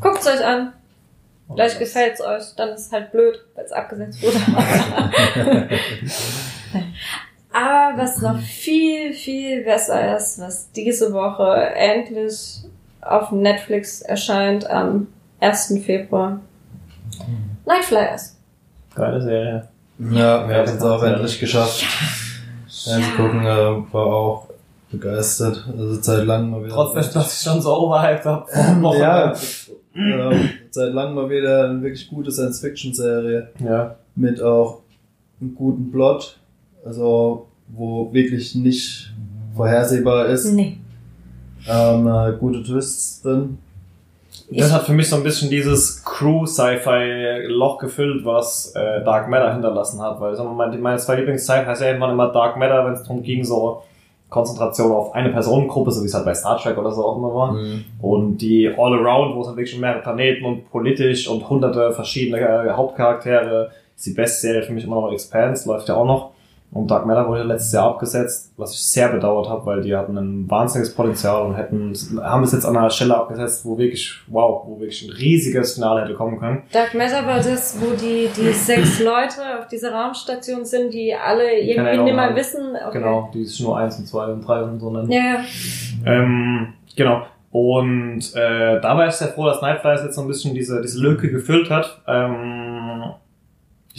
Guckt's 0.00 0.26
euch 0.26 0.44
an. 0.44 0.72
Vielleicht 1.52 1.78
gefällt's 1.78 2.20
euch, 2.20 2.54
dann 2.56 2.70
ist 2.70 2.86
es 2.86 2.92
halt 2.92 3.10
blöd, 3.10 3.40
weil 3.54 3.64
es 3.64 3.72
abgesetzt 3.72 4.22
wurde. 4.22 4.38
Aber 7.52 7.98
was 7.98 8.22
noch 8.22 8.38
viel, 8.38 9.12
viel 9.12 9.64
besser 9.64 10.16
ist, 10.16 10.40
was 10.40 10.70
diese 10.70 11.12
Woche 11.12 11.52
endlich 11.74 12.60
auf 13.00 13.32
Netflix 13.32 14.02
erscheint 14.02 14.70
am 14.70 15.08
1. 15.40 15.80
Februar. 15.84 16.40
Night 17.66 17.84
Flyers. 17.84 18.36
Geile 18.94 19.20
Serie. 19.20 19.68
Ja, 20.12 20.48
wir 20.48 20.56
haben 20.56 20.64
es 20.68 20.82
auch 20.82 21.02
endlich 21.02 21.38
geschafft. 21.38 21.84
Ja. 22.86 22.98
gucken, 23.16 23.44
äh, 23.44 23.92
war 23.92 24.06
auch 24.06 24.46
begeistert. 24.90 25.66
Also 25.76 26.00
seit 26.00 26.24
langem 26.26 26.50
mal 26.50 26.64
wieder. 26.64 26.72
Trotzdem, 26.74 27.12
dass 27.14 27.36
ich 27.36 27.50
schon 27.50 27.60
so 27.60 27.76
overhyped 27.76 28.24
habe. 28.24 28.46
ja, 28.98 29.32
äh, 29.94 30.36
seit 30.70 30.94
langem 30.94 31.14
mal 31.16 31.28
wieder 31.30 31.68
eine 31.68 31.82
wirklich 31.82 32.08
gute 32.08 32.30
Science-Fiction-Serie 32.32 33.48
Ja. 33.58 33.96
mit 34.14 34.40
auch 34.42 34.80
einem 35.40 35.54
guten 35.54 35.90
Plot, 35.90 36.38
also 36.84 37.48
wo 37.68 38.12
wirklich 38.12 38.54
nicht 38.54 39.12
vorhersehbar 39.54 40.26
ist. 40.26 40.46
Nee. 40.52 40.78
Ähm, 41.68 42.06
äh, 42.06 42.32
gute 42.38 42.62
Twists 42.62 43.20
drin. 43.22 43.58
Das 44.52 44.72
hat 44.72 44.82
für 44.82 44.92
mich 44.92 45.08
so 45.08 45.16
ein 45.16 45.22
bisschen 45.22 45.48
dieses 45.50 46.04
Crew-Sci-Fi-Loch 46.04 47.78
gefüllt, 47.78 48.24
was 48.24 48.72
äh, 48.74 49.04
Dark 49.04 49.28
Matter 49.28 49.52
hinterlassen 49.52 50.00
hat. 50.02 50.20
Weil 50.20 50.34
mal, 50.44 50.70
die- 50.70 50.78
meine 50.78 50.98
zwei 50.98 51.16
Lieblings-Sci-Fi-Serien 51.16 52.00
waren 52.00 52.10
immer 52.12 52.28
Dark 52.32 52.56
Matter, 52.56 52.84
wenn 52.84 52.92
es 52.94 53.02
darum 53.02 53.22
ging, 53.22 53.44
so 53.44 53.82
Konzentration 54.28 54.92
auf 54.92 55.14
eine 55.14 55.30
Personengruppe, 55.30 55.90
so 55.90 56.02
wie 56.02 56.06
es 56.06 56.14
halt 56.14 56.24
bei 56.24 56.34
Star 56.34 56.56
Trek 56.58 56.78
oder 56.78 56.92
so 56.92 57.04
auch 57.04 57.16
immer 57.16 57.34
war. 57.34 57.56
Und 58.00 58.38
die 58.38 58.68
All 58.68 58.94
Around, 58.94 59.34
wo 59.36 59.40
es 59.40 59.48
halt 59.48 59.56
wirklich 59.56 59.72
schon 59.72 59.80
mehrere 59.80 60.02
Planeten 60.02 60.44
und 60.44 60.70
politisch 60.70 61.28
und 61.28 61.48
hunderte 61.48 61.92
verschiedene 61.92 62.40
äh, 62.40 62.70
Hauptcharaktere, 62.70 63.70
ist 63.96 64.06
die 64.06 64.12
beste 64.14 64.40
Serie 64.48 64.62
für 64.62 64.72
mich 64.72 64.84
immer 64.84 64.96
noch 65.00 65.12
Expanse, 65.12 65.68
läuft 65.68 65.88
ja 65.88 65.96
auch 65.96 66.04
noch. 66.06 66.30
Und 66.72 66.88
Dark 66.88 67.04
Matter 67.04 67.28
wurde 67.28 67.42
letztes 67.42 67.72
Jahr 67.72 67.88
abgesetzt, 67.88 68.52
was 68.56 68.72
ich 68.74 68.84
sehr 68.84 69.08
bedauert 69.08 69.48
habe, 69.48 69.66
weil 69.66 69.80
die 69.80 69.96
hatten 69.96 70.16
ein 70.16 70.48
wahnsinniges 70.48 70.94
Potenzial 70.94 71.42
und 71.46 71.54
hätten, 71.54 71.92
haben 72.22 72.44
es 72.44 72.52
jetzt 72.52 72.64
an 72.64 72.76
einer 72.76 72.90
Stelle 72.90 73.16
abgesetzt, 73.16 73.64
wo 73.64 73.76
wirklich, 73.76 74.20
wow, 74.28 74.62
wo 74.66 74.78
wirklich 74.78 75.02
ein 75.02 75.10
riesiges 75.10 75.74
Finale 75.74 76.02
hätte 76.02 76.14
kommen 76.14 76.38
können. 76.38 76.62
Dark 76.72 76.94
Matter 76.94 77.26
war 77.26 77.38
das, 77.38 77.76
wo 77.80 77.90
die, 77.96 78.28
die 78.36 78.52
sechs 78.52 79.00
Leute 79.00 79.58
auf 79.58 79.66
dieser 79.66 79.92
Raumstation 79.92 80.64
sind, 80.64 80.94
die 80.94 81.12
alle 81.12 81.58
irgendwie 81.58 82.04
nicht 82.04 82.14
mal 82.14 82.28
haben. 82.28 82.36
wissen. 82.36 82.76
Okay. 82.76 82.98
Genau, 82.98 83.30
die 83.34 83.42
ist 83.42 83.58
nur 83.60 83.76
eins 83.76 83.98
und 83.98 84.06
zwei 84.06 84.26
und 84.26 84.46
drei 84.46 84.62
und 84.62 84.78
so 84.78 84.90
nennen. 84.90 85.10
Ja. 85.10 85.44
Ähm, 86.06 86.74
genau. 86.94 87.22
Und 87.50 88.32
äh, 88.36 88.80
da 88.80 88.96
war 88.96 89.08
ich 89.08 89.14
sehr 89.14 89.28
froh, 89.28 89.46
dass 89.46 89.60
Nightflyers 89.60 90.04
jetzt 90.04 90.14
so 90.14 90.20
ein 90.20 90.28
bisschen 90.28 90.54
diese, 90.54 90.80
diese 90.80 91.00
Lücke 91.00 91.32
gefüllt 91.32 91.68
hat. 91.68 92.00
Ähm, 92.06 93.02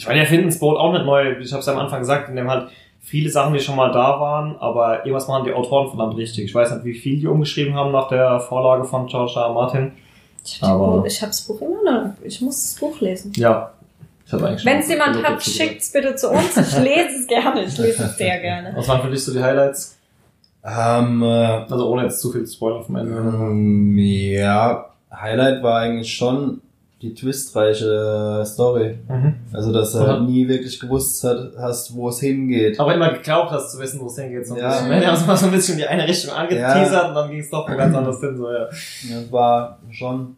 ich 0.02 0.06
meine, 0.08 0.18
die 0.20 0.24
erfinden 0.24 0.46
das 0.48 0.58
Boot 0.58 0.76
auch 0.76 0.92
nicht 0.92 1.04
neu. 1.04 1.32
Ich 1.40 1.52
habe 1.52 1.60
es 1.60 1.66
ja 1.66 1.72
am 1.72 1.78
Anfang 1.78 2.00
gesagt, 2.00 2.28
in 2.28 2.36
dem 2.36 2.50
halt 2.50 2.68
viele 3.00 3.30
Sachen, 3.30 3.54
die 3.54 3.60
schon 3.60 3.76
mal 3.76 3.90
da 3.92 4.20
waren, 4.20 4.56
aber 4.58 4.98
irgendwas 5.06 5.28
machen 5.28 5.44
die 5.44 5.52
Autoren 5.52 5.88
verdammt 5.88 6.16
richtig. 6.16 6.44
Ich 6.46 6.54
weiß 6.54 6.72
nicht, 6.72 6.84
wie 6.84 6.94
viel 6.94 7.18
die 7.20 7.26
umgeschrieben 7.26 7.74
haben 7.74 7.92
nach 7.92 8.08
der 8.08 8.40
Vorlage 8.40 8.84
von 8.84 9.06
George 9.06 9.32
R. 9.36 9.42
R. 9.46 9.52
Martin. 9.52 9.92
Ich 10.44 10.60
hab, 10.60 10.70
Aber- 10.70 11.02
die- 11.02 11.06
ich 11.08 11.22
hab 11.22 11.28
das 11.30 11.42
Buch 11.42 11.60
immer 11.60 11.82
noch. 11.84 12.10
Ich 12.24 12.40
muss 12.40 12.60
das 12.72 12.80
Buch 12.80 13.00
lesen. 13.00 13.32
Ja. 13.36 13.70
Ich 14.26 14.32
habe 14.32 14.46
eigentlich 14.48 14.64
Wenn 14.64 14.78
es 14.78 14.88
jemand 14.88 15.16
hat, 15.22 15.34
dazu 15.36 15.50
schickt's 15.50 15.92
bitte 15.92 16.14
zu 16.16 16.30
uns. 16.30 16.56
Ich 16.56 16.78
lese 16.78 17.20
es 17.20 17.26
gerne. 17.26 17.62
Ich 17.64 17.76
lese 17.78 18.04
es 18.04 18.16
sehr 18.16 18.40
gerne. 18.40 18.72
Was 18.74 18.88
waren 18.88 19.02
für 19.02 19.10
dich 19.10 19.22
so 19.24 19.32
die 19.32 19.42
Highlights? 19.42 19.98
Ähm, 20.64 21.22
äh, 21.22 21.26
Also 21.26 21.88
ohne 21.90 22.04
jetzt 22.04 22.20
zu 22.20 22.30
viel 22.32 22.44
zu 22.44 22.54
spoilern 22.54 22.82
vom 22.84 22.96
Ende. 22.96 23.12
ähm, 23.16 23.98
ja, 23.98 24.86
Highlight 25.12 25.62
war 25.62 25.80
eigentlich 25.80 26.12
schon 26.14 26.60
die 27.02 27.14
twistreiche 27.14 28.44
Story. 28.46 28.98
Mhm. 29.08 29.34
Also, 29.52 29.72
dass 29.72 29.92
du 29.92 29.98
halt 30.00 30.22
nie 30.22 30.46
wirklich 30.46 30.78
gewusst 30.78 31.22
hat, 31.24 31.52
hast, 31.58 31.94
wo 31.96 32.08
es 32.08 32.20
hingeht. 32.20 32.78
Aber 32.78 32.94
immer 32.94 33.12
geglaubt 33.12 33.50
hast 33.50 33.72
zu 33.72 33.80
wissen, 33.80 34.00
wo 34.00 34.06
es 34.06 34.16
hingeht. 34.18 34.46
So 34.46 34.56
Ja. 34.56 34.80
haben 34.80 34.90
es 35.02 35.26
mal 35.26 35.36
so 35.36 35.46
ein 35.46 35.52
bisschen 35.52 35.74
in 35.74 35.80
die 35.80 35.86
eine 35.86 36.06
Richtung 36.06 36.32
angeteasert 36.32 37.08
und 37.08 37.14
dann 37.14 37.30
ging 37.30 37.40
es 37.40 37.50
doch 37.50 37.68
wo 37.68 37.76
ganz 37.76 37.94
anders 37.94 38.20
hin. 38.20 38.36
So, 38.36 38.48
ja. 38.50 38.60
Ja, 38.60 39.20
Das 39.20 39.32
war 39.32 39.78
schon, 39.90 40.36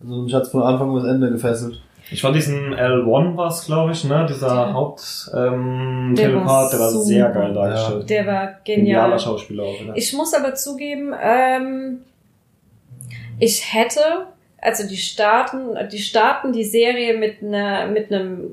also 0.00 0.22
mich 0.22 0.32
hat's 0.34 0.48
von 0.48 0.62
Anfang 0.62 0.94
bis 0.94 1.04
Ende 1.04 1.30
gefesselt. 1.30 1.80
Ich 2.10 2.22
fand 2.22 2.36
diesen 2.36 2.72
L1 2.72 3.36
was, 3.36 3.66
glaube 3.66 3.90
ich, 3.92 4.04
ne? 4.04 4.24
Dieser 4.28 4.48
Der- 4.48 4.72
Haupt 4.72 5.28
ähm, 5.34 6.14
Der 6.16 6.28
Telepath, 6.28 6.46
war 6.48 6.70
der 6.70 6.78
war 6.80 6.90
super. 6.90 7.04
sehr 7.04 7.28
geil 7.30 7.52
dargestellt. 7.52 8.08
Der 8.10 8.26
war 8.26 8.46
Genialer 8.64 9.02
genial. 9.04 9.18
Schauspieler 9.18 9.64
auch, 9.64 9.80
ne? 9.84 9.92
Ich 9.96 10.12
muss 10.14 10.32
aber 10.32 10.54
zugeben, 10.54 11.12
ähm, 11.20 11.98
ich 13.38 13.74
hätte, 13.74 14.00
also 14.58 14.86
die 14.88 14.96
starten, 14.96 15.76
die 15.90 15.98
starten 15.98 16.52
die 16.52 16.64
Serie 16.64 17.16
mit 17.16 17.42
einer, 17.42 17.86
mit 17.86 18.12
einem, 18.12 18.50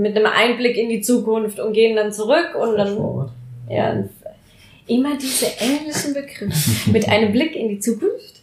mit 0.00 0.16
einem 0.16 0.26
Einblick 0.26 0.76
in 0.76 0.88
die 0.88 1.00
Zukunft 1.00 1.58
und 1.60 1.72
gehen 1.72 1.96
dann 1.96 2.12
zurück 2.12 2.54
und 2.58 2.76
dann, 2.76 3.30
ja, 3.68 4.04
immer 4.86 5.16
diese 5.16 5.46
englischen 5.58 6.14
Begriffe. 6.14 6.90
mit 6.90 7.08
einem 7.08 7.32
Blick 7.32 7.54
in 7.54 7.68
die 7.68 7.78
Zukunft. 7.78 8.38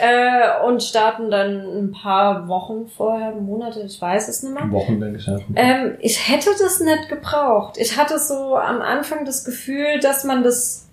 Äh, 0.00 0.66
und 0.66 0.82
starten 0.82 1.30
dann 1.30 1.60
ein 1.60 1.92
paar 1.92 2.48
Wochen 2.48 2.88
vorher, 2.88 3.32
Monate, 3.32 3.82
ich 3.82 4.00
weiß 4.00 4.28
es 4.28 4.42
nicht 4.42 4.52
mehr. 4.52 4.70
Wochen, 4.72 5.00
denke 5.00 5.18
ich. 5.18 5.28
Ähm, 5.54 5.96
ich 6.00 6.28
hätte 6.28 6.50
das 6.58 6.80
nicht 6.80 7.08
gebraucht. 7.08 7.76
Ich 7.78 7.96
hatte 7.96 8.18
so 8.18 8.56
am 8.56 8.80
Anfang 8.80 9.24
das 9.24 9.44
Gefühl, 9.44 10.00
dass 10.00 10.24
man 10.24 10.42
das. 10.42 10.87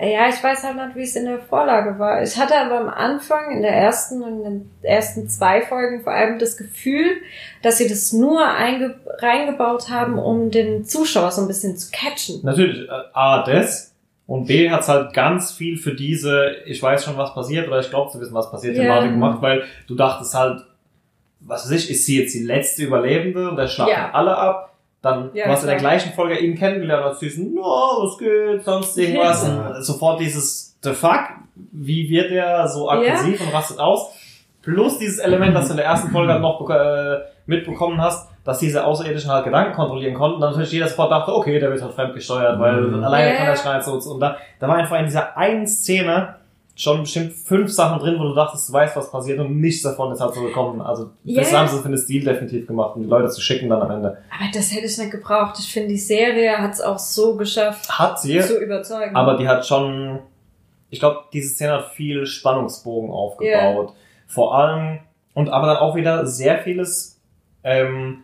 Ja, 0.00 0.28
ich 0.28 0.42
weiß 0.42 0.62
halt 0.62 0.76
nicht, 0.76 0.94
wie 0.96 1.02
es 1.02 1.16
in 1.16 1.24
der 1.24 1.40
Vorlage 1.40 1.98
war. 1.98 2.22
Ich 2.22 2.36
hatte 2.36 2.56
aber 2.56 2.80
am 2.80 2.88
Anfang, 2.88 3.50
in 3.50 3.62
der 3.62 3.72
ersten 3.74 4.22
und 4.22 4.38
in 4.38 4.44
den 4.44 4.70
ersten 4.82 5.28
zwei 5.28 5.60
Folgen 5.62 6.02
vor 6.02 6.12
allem 6.12 6.38
das 6.38 6.56
Gefühl, 6.56 7.16
dass 7.62 7.78
sie 7.78 7.88
das 7.88 8.12
nur 8.12 8.46
einge 8.46 8.94
reingebaut 9.18 9.90
haben, 9.90 10.18
um 10.18 10.52
den 10.52 10.84
Zuschauer 10.84 11.32
so 11.32 11.42
ein 11.42 11.48
bisschen 11.48 11.76
zu 11.76 11.90
catchen. 11.90 12.40
Natürlich, 12.44 12.88
äh, 12.88 12.92
A, 13.12 13.42
das. 13.44 13.92
Und 14.28 14.46
B 14.46 14.70
hat's 14.70 14.88
halt 14.88 15.14
ganz 15.14 15.52
viel 15.52 15.76
für 15.78 15.94
diese, 15.94 16.56
ich 16.66 16.80
weiß 16.82 17.04
schon, 17.04 17.16
was 17.16 17.34
passiert, 17.34 17.66
oder 17.66 17.80
ich 17.80 17.90
glaube 17.90 18.12
zu 18.12 18.20
wissen, 18.20 18.34
was 18.34 18.50
passiert. 18.50 18.76
Thematik 18.76 19.10
gemacht, 19.10 19.40
weil 19.40 19.64
du 19.88 19.94
dachtest 19.96 20.34
halt, 20.34 20.60
was 21.40 21.64
weiß 21.64 21.72
ich, 21.72 21.90
ist 21.90 22.04
sie 22.06 22.20
jetzt 22.20 22.34
die 22.34 22.42
letzte 22.44 22.84
Überlebende 22.84 23.48
und 23.48 23.56
der 23.56 23.68
schlachten 23.68 23.92
Ja. 23.94 24.10
alle 24.12 24.36
ab. 24.36 24.74
Dann, 25.00 25.30
Ja, 25.32 25.44
du 25.46 25.52
hast 25.52 25.62
in 25.62 25.68
der 25.68 25.76
gleichen 25.76 26.12
Folge 26.12 26.38
ihn 26.38 26.56
kennengelernt, 26.56 27.04
als 27.04 27.18
diesen, 27.20 27.54
no, 27.54 27.62
was 27.62 28.18
geht, 28.18 28.64
sonst 28.64 28.96
irgendwas. 28.98 29.46
Ja. 29.46 29.68
Und 29.76 29.82
sofort 29.84 30.18
dieses, 30.20 30.76
the 30.82 30.92
fuck, 30.92 31.20
wie 31.72 32.08
wird 32.10 32.30
er 32.32 32.66
so 32.68 32.90
aggressiv 32.90 33.40
und 33.40 33.54
rastet 33.54 33.78
aus? 33.78 34.10
Plus 34.62 34.98
dieses 34.98 35.18
Element, 35.18 35.54
das 35.54 35.66
du 35.66 35.70
in 35.72 35.76
der 35.78 35.86
ersten 35.86 36.10
Folge 36.10 36.32
halt 36.32 36.42
noch 36.42 36.68
äh, 36.68 37.18
mitbekommen 37.46 38.00
hast, 38.00 38.28
dass 38.44 38.58
diese 38.58 38.84
Außerirdischen 38.84 39.30
halt 39.30 39.44
Gedanken 39.44 39.74
kontrollieren 39.74 40.14
konnten. 40.14 40.40
Dann 40.40 40.50
natürlich 40.50 40.72
jeder 40.72 40.88
sofort 40.88 41.10
dachte, 41.12 41.34
okay, 41.34 41.58
der 41.60 41.70
wird 41.70 41.80
halt 41.82 41.94
fremdgesteuert, 41.94 42.58
weil 42.58 42.80
Mhm. 42.82 43.04
alleine 43.04 43.30
Ja. 43.30 43.36
kann 43.36 43.46
er 43.46 43.56
schreien 43.56 43.82
so 43.82 43.92
und 43.92 44.02
so. 44.02 44.12
Und 44.14 44.20
da, 44.20 44.36
da 44.58 44.68
war 44.68 44.76
einfach 44.76 44.98
in 44.98 45.04
dieser 45.04 45.36
einen 45.36 45.66
Szene 45.66 46.34
schon 46.80 47.00
bestimmt 47.00 47.32
fünf 47.32 47.72
Sachen 47.72 47.98
drin, 47.98 48.16
wo 48.20 48.22
du 48.24 48.34
dachtest, 48.34 48.68
du 48.68 48.72
weißt, 48.72 48.94
was 48.96 49.10
passiert 49.10 49.40
und 49.40 49.60
nichts 49.60 49.82
davon 49.82 50.12
ist 50.12 50.20
halt 50.20 50.32
so 50.32 50.42
gekommen. 50.42 50.80
Also 50.80 51.10
das 51.24 51.50
Ja. 51.50 51.58
haben 51.58 51.68
sie 51.68 51.82
für 51.82 51.88
den 51.88 51.98
Stil 51.98 52.24
definitiv 52.24 52.68
gemacht, 52.68 52.94
um 52.94 53.02
die 53.02 53.08
Leute 53.08 53.28
zu 53.30 53.40
schicken 53.40 53.68
dann 53.68 53.82
am 53.82 53.90
Ende. 53.90 54.18
Aber 54.30 54.48
das 54.54 54.72
hätte 54.72 54.86
ich 54.86 54.96
nicht 54.96 55.10
gebraucht. 55.10 55.56
Ich 55.58 55.72
finde, 55.72 55.88
die 55.88 55.98
Serie 55.98 56.56
hat 56.58 56.72
es 56.74 56.80
auch 56.80 57.00
so 57.00 57.34
geschafft, 57.36 57.88
Hat 57.90 58.20
sie, 58.20 58.40
zu 58.40 58.58
überzeugen. 58.62 59.16
aber 59.16 59.36
die 59.36 59.48
hat 59.48 59.66
schon, 59.66 60.20
ich 60.88 61.00
glaube, 61.00 61.24
diese 61.32 61.48
Szene 61.54 61.72
hat 61.72 61.86
viel 61.94 62.24
Spannungsbogen 62.26 63.10
aufgebaut. 63.10 63.94
Vor 64.28 64.54
allem, 64.54 65.00
und 65.34 65.48
aber 65.48 65.66
dann 65.66 65.76
auch 65.78 65.96
wieder 65.96 66.26
sehr 66.28 66.60
vieles, 66.60 67.20
ähm, 67.64 68.22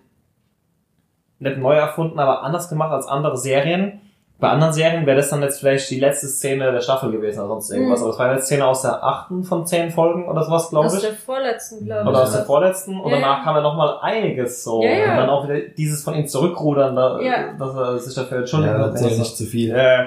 nicht 1.40 1.59
neu 1.59 1.74
erfunden, 1.74 2.20
aber 2.20 2.44
anders 2.44 2.68
gemacht 2.68 2.92
als 2.92 3.07
andere 3.09 3.36
Serien. 3.36 4.00
Bei 4.41 4.51
anderen 4.51 4.72
Serien 4.72 5.07
wäre 5.07 5.16
das 5.16 5.30
dann 5.30 5.43
jetzt 5.43 5.61
vielleicht 5.61 5.89
die 5.91 6.01
letzte 6.01 6.26
Szene 6.26 6.70
der 6.72 6.80
Staffel 6.80 7.11
gewesen 7.12 7.39
oder 7.39 7.49
sonst 7.49 7.70
irgendwas. 7.70 8.01
Mhm. 8.01 8.05
Aber 8.05 8.11
das 8.12 8.18
war 8.18 8.28
eine 8.30 8.43
Szene 8.43 8.66
aus 8.66 8.82
der 8.82 9.03
achten 9.03 9.45
von 9.45 9.64
zehn 9.66 9.91
Folgen 9.91 10.28
oder 10.28 10.43
sowas, 10.43 10.68
glaube 10.70 10.87
aus 10.87 10.95
ich. 10.95 11.01
der 11.03 11.12
vorletzten, 11.14 11.85
glaube 11.87 12.03
ich. 12.03 12.09
Oder 12.09 12.22
aus 12.24 12.32
der 12.32 12.45
vorletzten. 12.45 13.01
Und 13.01 13.11
Ja, 13.11 13.16
danach 13.20 13.39
ja. 13.39 13.45
kam 13.45 13.57
ja 13.57 13.62
nochmal 13.62 13.99
einiges 14.03 14.64
so. 14.64 14.82
Ja, 14.82 14.91
ja. 14.91 15.11
Und 15.12 15.16
dann 15.18 15.30
auch 15.30 15.49
wieder 15.49 15.61
dieses 15.76 16.03
von 16.03 16.14
ihm 16.14 16.26
zurückrudern, 16.26 16.97
da, 16.97 17.20
Ja. 17.20 17.53
dass 17.59 17.74
er 17.76 17.99
sich 17.99 18.14
dafür 18.14 18.39
entschuldigen 18.39 18.74
Ja, 18.74 18.80
hat. 18.80 18.91
erzähl 18.91 19.18
nicht 19.18 19.37
zu 19.37 19.45
viel. 19.45 19.70
Äh, 19.74 20.07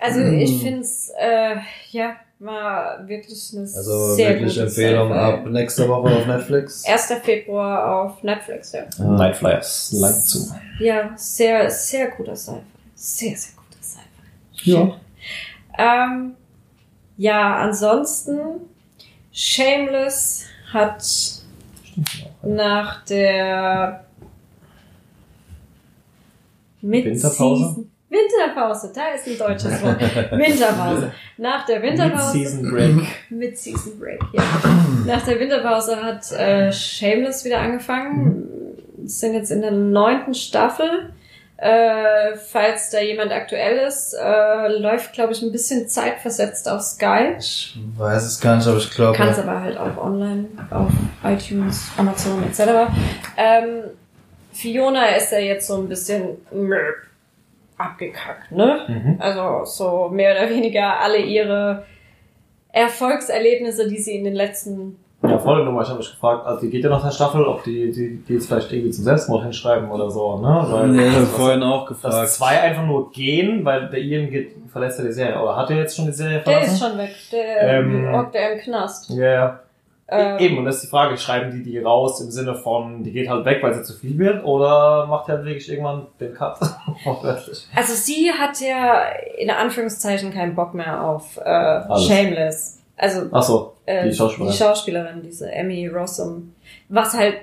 Also 0.00 0.20
Mm. 0.20 0.38
ich 0.38 0.62
finde 0.62 0.80
es, 0.80 1.12
äh, 1.18 1.56
ja, 1.90 2.12
war 2.38 3.06
wirklich 3.06 3.50
eine 3.52 3.62
Also 3.64 4.14
sehr 4.14 4.28
wirklich 4.30 4.54
gute 4.54 4.66
Empfehlung 4.66 5.08
Sci-Fi. 5.12 5.20
ab 5.20 5.46
nächster 5.46 5.88
Woche 5.88 6.16
auf 6.16 6.26
Netflix. 6.26 6.84
1. 6.88 7.20
Februar 7.22 8.02
auf 8.04 8.22
Netflix, 8.22 8.72
ja. 8.72 8.82
Ja. 8.98 9.04
Night 9.04 9.36
Flyers, 9.36 9.92
lang 10.00 10.14
zu. 10.14 10.54
Ja, 10.80 11.10
sehr, 11.16 11.68
sehr 11.70 12.08
guter 12.12 12.34
Sci-Fi. 12.36 12.60
Sehr, 12.94 13.36
sehr. 13.36 13.52
Ja. 14.62 14.96
Ähm, 15.78 16.34
ja, 17.16 17.56
ansonsten, 17.56 18.60
Shameless 19.32 20.44
hat 20.72 21.02
nach 22.42 23.04
der 23.04 24.04
Winterpause? 26.80 27.64
Mid-Season- 27.80 27.86
Winterpause, 28.10 28.90
da 28.94 29.08
ist 29.14 29.26
ein 29.26 29.36
deutsches 29.36 29.82
Wort. 29.82 30.00
Winterpause. 30.32 31.12
Nach 31.36 31.66
der 31.66 31.82
Winterpause. 31.82 32.38
Mid-Season 32.38 32.70
Break. 32.70 33.06
Mid-Season 33.30 33.98
Break, 33.98 34.20
ja. 34.32 34.42
Nach 35.06 35.22
der 35.26 35.38
Winterpause 35.38 36.02
hat 36.02 36.32
äh, 36.32 36.72
Shameless 36.72 37.44
wieder 37.44 37.58
angefangen. 37.60 38.48
Sind 39.04 39.34
jetzt 39.34 39.50
in 39.50 39.60
der 39.60 39.72
neunten 39.72 40.32
Staffel. 40.34 41.12
Äh, 41.60 42.36
falls 42.36 42.90
da 42.90 43.00
jemand 43.00 43.32
aktuell 43.32 43.78
ist, 43.78 44.14
äh, 44.14 44.68
läuft, 44.78 45.12
glaube 45.12 45.32
ich, 45.32 45.42
ein 45.42 45.50
bisschen 45.50 45.88
zeitversetzt 45.88 46.68
auf 46.68 46.80
Sky. 46.82 47.34
Ich 47.36 47.76
weiß 47.96 48.24
es 48.24 48.40
gar 48.40 48.56
nicht, 48.56 48.68
aber 48.68 48.78
ich 48.78 48.90
glaube. 48.92 49.16
Kann 49.16 49.30
es 49.30 49.40
aber 49.40 49.60
halt 49.60 49.76
auch 49.76 49.96
online 49.96 50.46
auf 50.70 50.92
iTunes, 51.24 51.90
Amazon 51.96 52.44
etc. 52.44 52.92
Ähm, 53.36 53.82
Fiona 54.52 55.06
ist 55.16 55.32
ja 55.32 55.40
jetzt 55.40 55.66
so 55.66 55.78
ein 55.78 55.88
bisschen 55.88 56.36
abgekackt, 57.76 58.52
ne? 58.52 58.80
Mhm. 58.86 59.16
Also 59.18 59.64
so 59.64 60.08
mehr 60.10 60.36
oder 60.36 60.50
weniger 60.50 61.00
alle 61.00 61.18
ihre 61.18 61.84
Erfolgserlebnisse, 62.70 63.88
die 63.88 63.98
sie 63.98 64.16
in 64.16 64.22
den 64.22 64.34
letzten 64.34 64.96
Ja, 65.22 65.36
voll 65.38 65.64
Nummer. 65.64 65.82
Ich 65.82 65.88
habe 65.88 65.98
mich 65.98 66.10
gefragt, 66.10 66.46
also 66.46 66.60
die 66.60 66.70
geht 66.70 66.84
ja 66.84 66.90
nach 66.90 67.02
der 67.04 67.10
Staffel, 67.10 67.44
ob 67.44 67.64
die, 67.64 67.90
die, 67.90 68.18
die 68.26 68.34
jetzt 68.34 68.46
vielleicht 68.46 68.72
irgendwie 68.72 68.90
zum 68.92 69.02
Selbstmord 69.04 69.42
hinschreiben 69.42 69.90
oder 69.90 70.08
so, 70.10 70.36
ne? 70.38 70.64
Weil, 70.70 70.88
Nee, 70.88 71.08
ich 71.08 71.14
hab 71.14 71.20
das- 71.22 71.30
vorhin 71.32 71.62
auch 71.64 71.88
dass 71.88 72.00
gefragt. 72.02 72.28
zwei 72.30 72.60
einfach 72.60 72.86
nur 72.86 73.10
gehen, 73.10 73.64
weil 73.64 73.88
der 73.88 73.98
Ian 74.00 74.30
geht, 74.30 74.52
verlässt 74.70 74.98
ja 75.00 75.04
die 75.04 75.12
Serie. 75.12 75.40
Oder 75.42 75.56
hat 75.56 75.70
er 75.70 75.78
jetzt 75.78 75.96
schon 75.96 76.06
die 76.06 76.12
Serie 76.12 76.34
Der 76.34 76.42
verlassen? 76.42 76.72
ist 76.74 76.78
schon 76.80 76.98
weg. 76.98 77.14
Der 77.32 77.62
Ähm, 77.80 78.12
hockt 78.16 78.34
er 78.36 78.52
im 78.52 78.58
Knast. 78.60 79.10
Ja, 79.10 79.24
ja. 79.32 79.60
Ähm, 80.10 80.38
Eben, 80.38 80.58
und 80.58 80.64
das 80.64 80.76
ist 80.76 80.84
die 80.84 80.86
Frage, 80.86 81.18
schreiben 81.18 81.50
die 81.50 81.62
die 81.62 81.78
raus 81.80 82.20
im 82.22 82.30
Sinne 82.30 82.54
von, 82.54 83.02
die 83.02 83.12
geht 83.12 83.28
halt 83.28 83.44
weg, 83.44 83.58
weil 83.62 83.74
sie 83.74 83.82
zu 83.82 83.92
viel 83.92 84.16
wird, 84.16 84.42
oder 84.42 85.04
macht 85.06 85.26
die 85.28 85.32
halt 85.32 85.44
wirklich 85.44 85.68
irgendwann 85.70 86.06
den 86.18 86.32
Cut? 86.32 86.58
Also 87.74 87.92
sie 87.94 88.30
hat 88.32 88.58
ja 88.60 89.02
in 89.36 89.50
Anführungszeichen 89.50 90.32
keinen 90.32 90.54
Bock 90.54 90.72
mehr 90.74 91.04
auf 91.04 91.36
äh, 91.44 91.80
Shameless. 91.98 92.80
Also 92.96 93.22
Ach 93.32 93.42
so, 93.42 93.74
äh, 93.88 94.08
die 94.08 94.14
Schauspielerin. 94.14 94.52
die 94.52 94.58
Schauspielerin, 94.58 95.22
diese 95.22 95.50
Emmy 95.52 95.86
Rossum. 95.88 96.54
Was 96.88 97.14
halt 97.14 97.34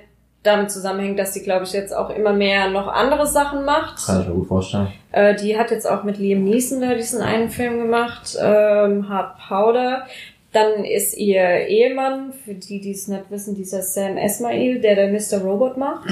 damit 0.42 0.70
zusammenhängt, 0.70 1.18
dass 1.18 1.34
sie, 1.34 1.42
glaube 1.42 1.64
ich, 1.64 1.72
jetzt 1.72 1.92
auch 1.94 2.08
immer 2.10 2.32
mehr 2.32 2.70
noch 2.70 2.86
andere 2.86 3.26
Sachen 3.26 3.64
macht. 3.64 4.06
Kann 4.06 4.20
ich 4.22 4.28
mir 4.28 4.34
gut 4.34 4.46
vorstellen. 4.48 4.92
Äh, 5.10 5.34
die 5.34 5.58
hat 5.58 5.70
jetzt 5.72 5.88
auch 5.90 6.04
mit 6.04 6.18
Liam 6.18 6.44
Neeson 6.44 6.80
da 6.80 6.94
diesen 6.94 7.20
einen 7.20 7.50
Film 7.50 7.78
gemacht, 7.78 8.36
ähm, 8.40 9.08
Hard 9.08 9.36
Powder. 9.48 10.06
Dann 10.52 10.84
ist 10.84 11.16
ihr 11.18 11.66
Ehemann, 11.66 12.32
für 12.32 12.54
die, 12.54 12.80
die 12.80 12.92
es 12.92 13.08
nicht 13.08 13.28
wissen, 13.30 13.54
dieser 13.56 13.82
Sam 13.82 14.16
Esmail, 14.16 14.80
der 14.80 14.94
der 14.94 15.08
Mr. 15.12 15.42
Robot 15.44 15.76
macht. 15.76 16.08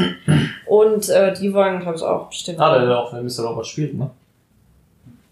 Und 0.66 1.08
äh, 1.08 1.32
die 1.32 1.54
wollen, 1.54 1.80
glaube 1.80 1.96
ich, 1.96 2.02
auch 2.02 2.26
bestimmt. 2.28 2.58
Ah, 2.60 2.76
der, 2.76 2.86
der 2.88 2.98
auch 2.98 3.12
Mr. 3.12 3.44
Robot 3.46 3.66
spielt, 3.66 3.94
ne? 3.96 4.10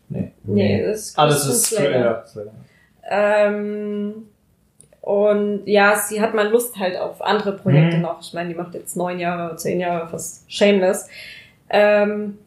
Nee. 0.08 0.30
Nee, 0.44 0.82
das 0.86 1.00
ist 1.00 1.18
Ah, 1.18 1.26
das 1.26 1.46
ist 1.46 1.64
Slater. 1.66 1.90
ja, 1.98 2.24
Slater. 2.24 2.52
Ähm, 3.10 4.28
Und 5.02 5.62
ja, 5.66 5.96
sie 5.96 6.20
hat 6.22 6.32
mal 6.32 6.48
Lust 6.48 6.78
halt 6.78 6.96
auf 6.96 7.20
andere 7.22 7.52
Projekte 7.56 7.96
Mhm. 7.96 8.02
noch. 8.02 8.20
Ich 8.22 8.32
meine, 8.34 8.48
die 8.50 8.54
macht 8.54 8.72
jetzt 8.74 8.96
neun 8.96 9.18
Jahre, 9.18 9.56
zehn 9.56 9.80
Jahre 9.80 10.08
fast 10.08 10.50
Shameless. 10.50 11.08
Ähm, 11.68 12.38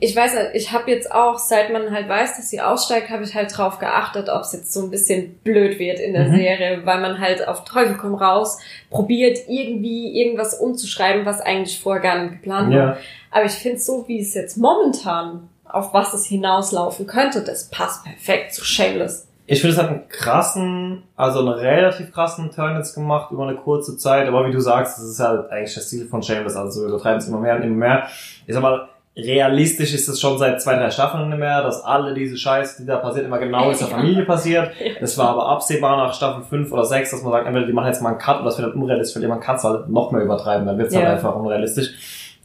ich 0.00 0.16
weiß 0.16 0.34
nicht, 0.34 0.46
ich 0.54 0.72
habe 0.72 0.90
jetzt 0.90 1.12
auch, 1.12 1.38
seit 1.38 1.70
man 1.72 1.92
halt 1.92 2.08
weiß, 2.08 2.36
dass 2.36 2.50
sie 2.50 2.60
aussteigt, 2.60 3.10
habe 3.10 3.22
ich 3.22 3.34
halt 3.36 3.56
drauf 3.56 3.78
geachtet, 3.78 4.28
ob 4.30 4.40
es 4.40 4.52
jetzt 4.52 4.72
so 4.72 4.82
ein 4.82 4.90
bisschen 4.90 5.34
blöd 5.44 5.78
wird 5.78 6.00
in 6.00 6.12
der 6.14 6.24
Mhm. 6.28 6.36
Serie, 6.36 6.80
weil 6.86 7.00
man 7.00 7.20
halt 7.20 7.46
auf 7.46 7.64
Teufel 7.64 7.96
komm 8.00 8.14
raus 8.16 8.58
probiert, 8.90 9.38
irgendwie 9.48 10.18
irgendwas 10.20 10.54
umzuschreiben, 10.54 11.24
was 11.24 11.40
eigentlich 11.40 11.78
vorher 11.78 12.02
gar 12.02 12.18
nicht 12.22 12.32
geplant 12.32 12.70
war. 12.72 12.76
Ja. 12.78 12.96
Aber 13.30 13.44
ich 13.44 13.52
finde 13.52 13.78
so, 13.78 14.08
wie 14.08 14.20
es 14.20 14.34
jetzt 14.34 14.56
momentan, 14.56 15.48
auf 15.64 15.94
was 15.94 16.14
es 16.14 16.26
hinauslaufen 16.26 17.06
könnte, 17.06 17.42
das 17.42 17.68
passt 17.70 18.02
perfekt 18.04 18.54
zu 18.54 18.64
Shameless. 18.64 19.28
Ich 19.52 19.60
finde, 19.60 19.76
es 19.76 19.82
hat 19.82 19.90
einen 19.90 20.08
krassen, 20.08 21.02
also 21.14 21.40
einen 21.40 21.50
relativ 21.50 22.10
krassen 22.10 22.50
Turn 22.50 22.74
jetzt 22.76 22.94
gemacht 22.94 23.30
über 23.32 23.46
eine 23.46 23.56
kurze 23.56 23.98
Zeit, 23.98 24.26
aber 24.26 24.46
wie 24.46 24.50
du 24.50 24.60
sagst, 24.60 24.96
das 24.96 25.04
ist 25.04 25.20
halt 25.20 25.50
eigentlich 25.50 25.74
der 25.74 25.82
Stil 25.82 26.06
von 26.08 26.22
Shameless, 26.22 26.56
also 26.56 26.80
wir 26.80 26.88
übertreiben 26.88 27.18
es 27.18 27.28
immer 27.28 27.38
mehr 27.38 27.56
und 27.56 27.62
immer 27.62 27.76
mehr. 27.76 28.04
Ich 28.46 28.54
sag 28.54 28.62
mal, 28.62 28.88
realistisch 29.14 29.92
ist 29.92 30.08
es 30.08 30.18
schon 30.18 30.38
seit 30.38 30.62
zwei, 30.62 30.76
drei 30.76 30.90
Staffeln 30.90 31.28
nicht 31.28 31.38
mehr, 31.38 31.62
dass 31.62 31.84
alle 31.84 32.14
diese 32.14 32.38
Scheiße, 32.38 32.80
die 32.80 32.86
da 32.86 32.96
passiert, 32.96 33.26
immer 33.26 33.38
genau 33.38 33.70
in 33.70 33.76
der 33.76 33.88
Familie 33.88 34.24
passiert. 34.24 34.70
Das 35.02 35.18
war 35.18 35.28
aber 35.28 35.46
absehbar 35.48 35.98
nach 35.98 36.14
Staffel 36.14 36.44
5 36.44 36.72
oder 36.72 36.86
6, 36.86 37.10
dass 37.10 37.22
man 37.22 37.32
sagt, 37.32 37.46
entweder 37.46 37.66
die 37.66 37.74
machen 37.74 37.88
jetzt 37.88 38.00
mal 38.00 38.08
einen 38.10 38.18
Cut 38.18 38.36
oder 38.36 38.46
das 38.46 38.58
wird 38.58 38.72
dann 38.72 38.80
unrealistisch, 38.80 39.20
weil 39.20 39.28
man 39.28 39.40
kann 39.40 39.56
es 39.56 39.64
halt 39.64 39.88
noch 39.90 40.12
mehr 40.12 40.22
übertreiben, 40.22 40.66
dann 40.66 40.78
wird 40.78 40.88
es 40.88 40.94
Ja. 40.94 41.00
halt 41.00 41.10
einfach 41.10 41.34
unrealistisch. 41.34 41.90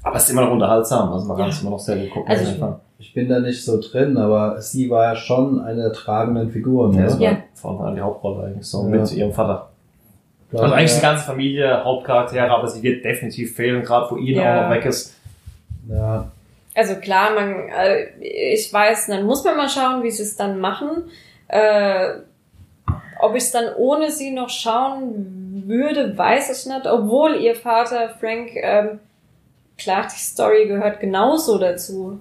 Aber 0.08 0.16
es 0.18 0.24
ist 0.24 0.30
immer 0.30 0.44
noch 0.44 0.52
unterhaltsam, 0.52 1.12
also 1.12 1.28
man 1.28 1.38
kann 1.38 1.50
es 1.50 1.62
immer 1.62 1.72
noch 1.72 1.80
sehr 1.80 1.98
gut 1.98 2.12
gucken. 2.12 2.30
Also 2.30 2.42
auf 2.44 2.48
ich- 2.48 2.54
jeden 2.56 2.68
Fall. 2.68 2.80
Ich 3.00 3.14
bin 3.14 3.30
da 3.30 3.40
nicht 3.40 3.64
so 3.64 3.80
drin, 3.80 4.18
aber 4.18 4.60
sie 4.62 4.90
war 4.90 5.04
ja 5.04 5.16
schon 5.16 5.62
eine 5.62 5.84
der 5.84 5.94
tragenden 5.94 6.50
Figuren, 6.50 6.94
Ja, 6.94 7.04
das 7.04 7.20
Ja. 7.20 7.30
Anfang 7.54 7.80
an 7.86 7.96
die 7.96 8.02
Hauptrolle 8.02 8.46
eigentlich 8.48 8.66
so, 8.66 8.84
Ja. 8.84 8.90
mit 8.90 9.12
ihrem 9.14 9.34
Vater. 9.34 9.70
War 10.52 10.64
Also 10.64 10.74
eigentlich 10.76 10.92
ja- 10.92 10.96
die 10.98 11.02
ganze 11.02 11.24
Familie, 11.26 11.84
Hauptcharaktere, 11.84 12.50
aber 12.50 12.68
sie 12.68 12.82
wird 12.82 13.04
definitiv 13.06 13.56
fehlen, 13.56 13.84
gerade 13.84 14.10
wo 14.10 14.18
Ian 14.18 14.44
Ja. 14.44 14.58
auch 14.60 14.64
noch 14.70 14.76
weg 14.76 14.86
ist. 14.86 15.14
Ja, 15.90 16.32
Also 16.74 16.96
klar, 16.96 17.32
man, 17.36 17.70
äh, 17.70 18.06
ich 18.22 18.72
weiß, 18.72 19.08
dann 19.08 19.26
muss 19.26 19.44
man 19.44 19.58
mal 19.58 19.68
schauen, 19.70 20.04
wie 20.04 20.12
sie 20.12 20.24
es 20.24 20.36
dann 20.36 20.60
machen. 20.60 21.04
Äh, 21.50 22.10
ob 23.20 23.36
ich 23.36 23.44
es 23.44 23.52
dann 23.52 23.74
ohne 23.78 24.12
sie 24.12 24.32
noch 24.32 24.50
schauen 24.50 25.64
würde, 25.68 26.18
weiß 26.18 26.50
ich 26.66 26.72
nicht. 26.72 26.86
Obwohl 26.88 27.36
ihr 27.36 27.56
Vater 27.56 28.10
Frank, 28.20 28.50
ähm, 28.56 29.00
klar, 29.78 30.04
die 30.14 30.20
Story 30.20 30.68
gehört 30.68 31.00
genauso 31.00 31.58
dazu. 31.58 32.20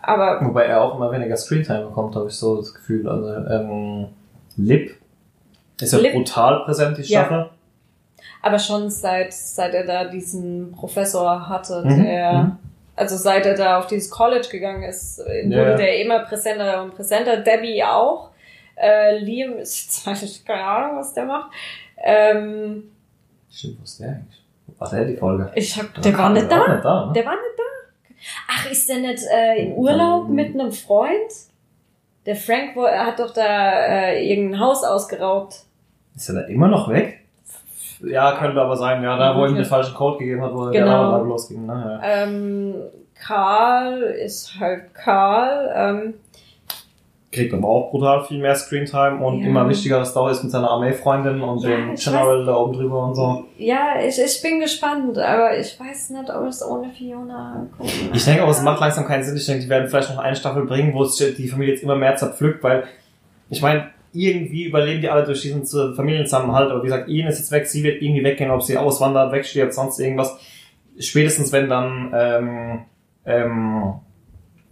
Aber 0.00 0.40
Wobei 0.44 0.64
er 0.66 0.80
auch 0.82 0.94
immer 0.96 1.10
weniger 1.12 1.36
Screentime 1.36 1.86
bekommt, 1.86 2.14
habe 2.16 2.28
ich 2.28 2.34
so 2.34 2.56
das 2.56 2.72
Gefühl. 2.72 3.08
Also, 3.08 3.28
ähm, 3.50 4.06
Lip 4.56 4.94
ist 5.80 5.92
ja 5.92 5.98
Lip. 5.98 6.12
brutal 6.14 6.64
präsent, 6.64 6.96
die 6.98 7.02
Ja. 7.02 7.20
Staffel. 7.24 7.50
aber 8.42 8.58
schon 8.58 8.88
seit 8.90 9.32
seit 9.32 9.74
er 9.74 9.84
da 9.84 10.04
diesen 10.04 10.72
Professor 10.72 11.48
hatte, 11.48 11.82
Mhm, 11.84 12.04
der 12.04 12.32
mhm. 12.32 12.56
also 12.96 13.16
seit 13.16 13.44
er 13.46 13.54
da 13.54 13.78
auf 13.78 13.86
dieses 13.88 14.10
College 14.10 14.48
gegangen 14.50 14.84
ist, 14.84 15.18
äh, 15.18 15.46
Ja. 15.46 15.58
wurde 15.58 15.76
der 15.76 16.00
immer 16.00 16.20
präsenter 16.20 16.82
und 16.82 16.94
präsenter. 16.94 17.38
Debbie 17.38 17.82
auch. 17.84 18.30
Äh, 18.76 19.18
Liam 19.18 19.58
ist 19.58 20.04
keine 20.46 20.64
Ahnung, 20.64 20.98
was 20.98 21.12
der 21.12 21.24
macht. 21.24 21.50
Ähm, 21.96 22.84
Stimmt, 23.50 23.82
was 23.82 23.98
der 23.98 24.08
eigentlich? 24.10 24.42
Was 24.78 24.90
der 24.90 25.04
die 25.04 25.16
Folge? 25.16 25.50
ich 25.54 25.78
hab, 25.78 25.92
der 26.02 26.16
war 26.18 26.30
nicht 26.30 26.50
da. 26.50 26.68
nicht 26.74 26.84
da 26.84 27.06
ne? 27.06 27.12
Der 27.12 27.24
war 27.26 27.32
nicht 27.32 27.58
da. 27.58 28.14
Ach, 28.48 28.70
ist 28.70 28.88
der 28.88 28.98
nicht 28.98 29.22
äh, 29.32 29.64
im 29.66 29.72
Urlaub 29.74 30.28
mit 30.28 30.54
einem 30.54 30.72
Freund? 30.72 31.30
Der 32.26 32.36
Frank 32.36 32.76
wo, 32.76 32.82
er 32.82 33.06
hat 33.06 33.18
doch 33.18 33.32
da 33.32 33.42
äh, 33.86 34.28
irgendein 34.28 34.60
Haus 34.60 34.84
ausgeraubt. 34.84 35.60
Ist 36.14 36.28
er 36.28 36.34
da 36.36 36.40
immer 36.42 36.68
noch 36.68 36.88
weg? 36.90 37.20
Ja, 38.00 38.36
könnte 38.36 38.60
aber 38.60 38.76
sein, 38.76 39.02
ja, 39.02 39.16
da 39.16 39.36
wo 39.36 39.46
ihm 39.46 39.56
den 39.56 39.64
falschen 39.64 39.94
Code 39.94 40.18
gegeben 40.18 40.42
hat, 40.42 40.52
wo 40.52 40.66
Genau. 40.66 40.72
der 40.72 40.84
Alarm 40.86 41.28
losging. 41.28 41.66
Ne? 41.66 42.00
Ja. 42.02 42.22
Ähm, 42.22 42.74
Karl 43.14 44.02
ist 44.02 44.54
halt 44.60 44.94
Karl. 44.94 45.72
Ähm, 45.74 46.14
Kriegt 47.30 47.52
aber 47.52 47.68
auch 47.68 47.90
brutal 47.90 48.24
viel 48.24 48.38
mehr 48.40 48.54
Screentime 48.54 49.18
und 49.22 49.40
Ja. 49.42 49.48
immer 49.48 49.68
wichtiger 49.68 50.02
Story 50.04 50.32
ist 50.32 50.42
mit 50.42 50.50
seiner 50.50 50.70
Armeefreundin 50.70 51.42
und 51.42 51.62
Ja, 51.62 51.68
dem 51.70 51.94
General 51.94 52.44
da 52.46 52.56
oben 52.56 52.72
drüber 52.72 53.06
und 53.08 53.14
so. 53.16 53.44
ja, 53.58 54.00
ich, 54.00 54.18
ich 54.18 54.40
bin 54.42 54.60
gespannt, 54.60 55.18
aber 55.18 55.58
ich 55.58 55.78
weiß 55.78 56.10
nicht, 56.10 56.30
ob 56.30 56.46
es 56.46 56.64
ohne 56.64 56.90
Fiona 56.90 57.52
angucken 57.56 57.90
Ich 58.14 58.24
denke 58.24 58.44
auch, 58.44 58.48
es 58.48 58.62
macht 58.62 58.80
langsam 58.80 59.04
keinen 59.04 59.22
Sinn. 59.24 59.36
Ich 59.36 59.44
denke, 59.44 59.62
die 59.64 59.68
werden 59.68 59.88
vielleicht 59.88 60.08
noch 60.08 60.18
eine 60.22 60.36
Staffel 60.36 60.64
bringen, 60.64 60.94
wo 60.94 61.02
es 61.02 61.16
die 61.16 61.48
Familie 61.48 61.74
jetzt 61.74 61.82
immer 61.82 61.96
mehr 61.96 62.16
zerpflückt, 62.16 62.62
weil 62.64 62.84
ich 63.50 63.60
meine, 63.60 63.90
irgendwie 64.14 64.64
überleben 64.64 65.02
die 65.02 65.10
alle 65.10 65.24
durch 65.24 65.42
diesen 65.42 65.66
Familienzusammenhalt. 65.94 66.70
Aber 66.70 66.80
wie 66.82 66.86
gesagt, 66.86 67.10
Ian 67.10 67.28
ist 67.28 67.38
jetzt 67.40 67.52
weg, 67.52 67.66
sie 67.66 67.82
wird 67.82 68.00
irgendwie 68.00 68.24
weggehen, 68.24 68.50
ob 68.50 68.62
sie 68.62 68.78
auswandert, 68.78 69.32
wegstirbt, 69.32 69.74
sonst 69.74 69.98
irgendwas. 70.00 70.34
Spätestens 70.98 71.52
wenn 71.52 71.68
dann 71.68 72.10
ähm, 72.14 72.78
ähm, 73.26 73.82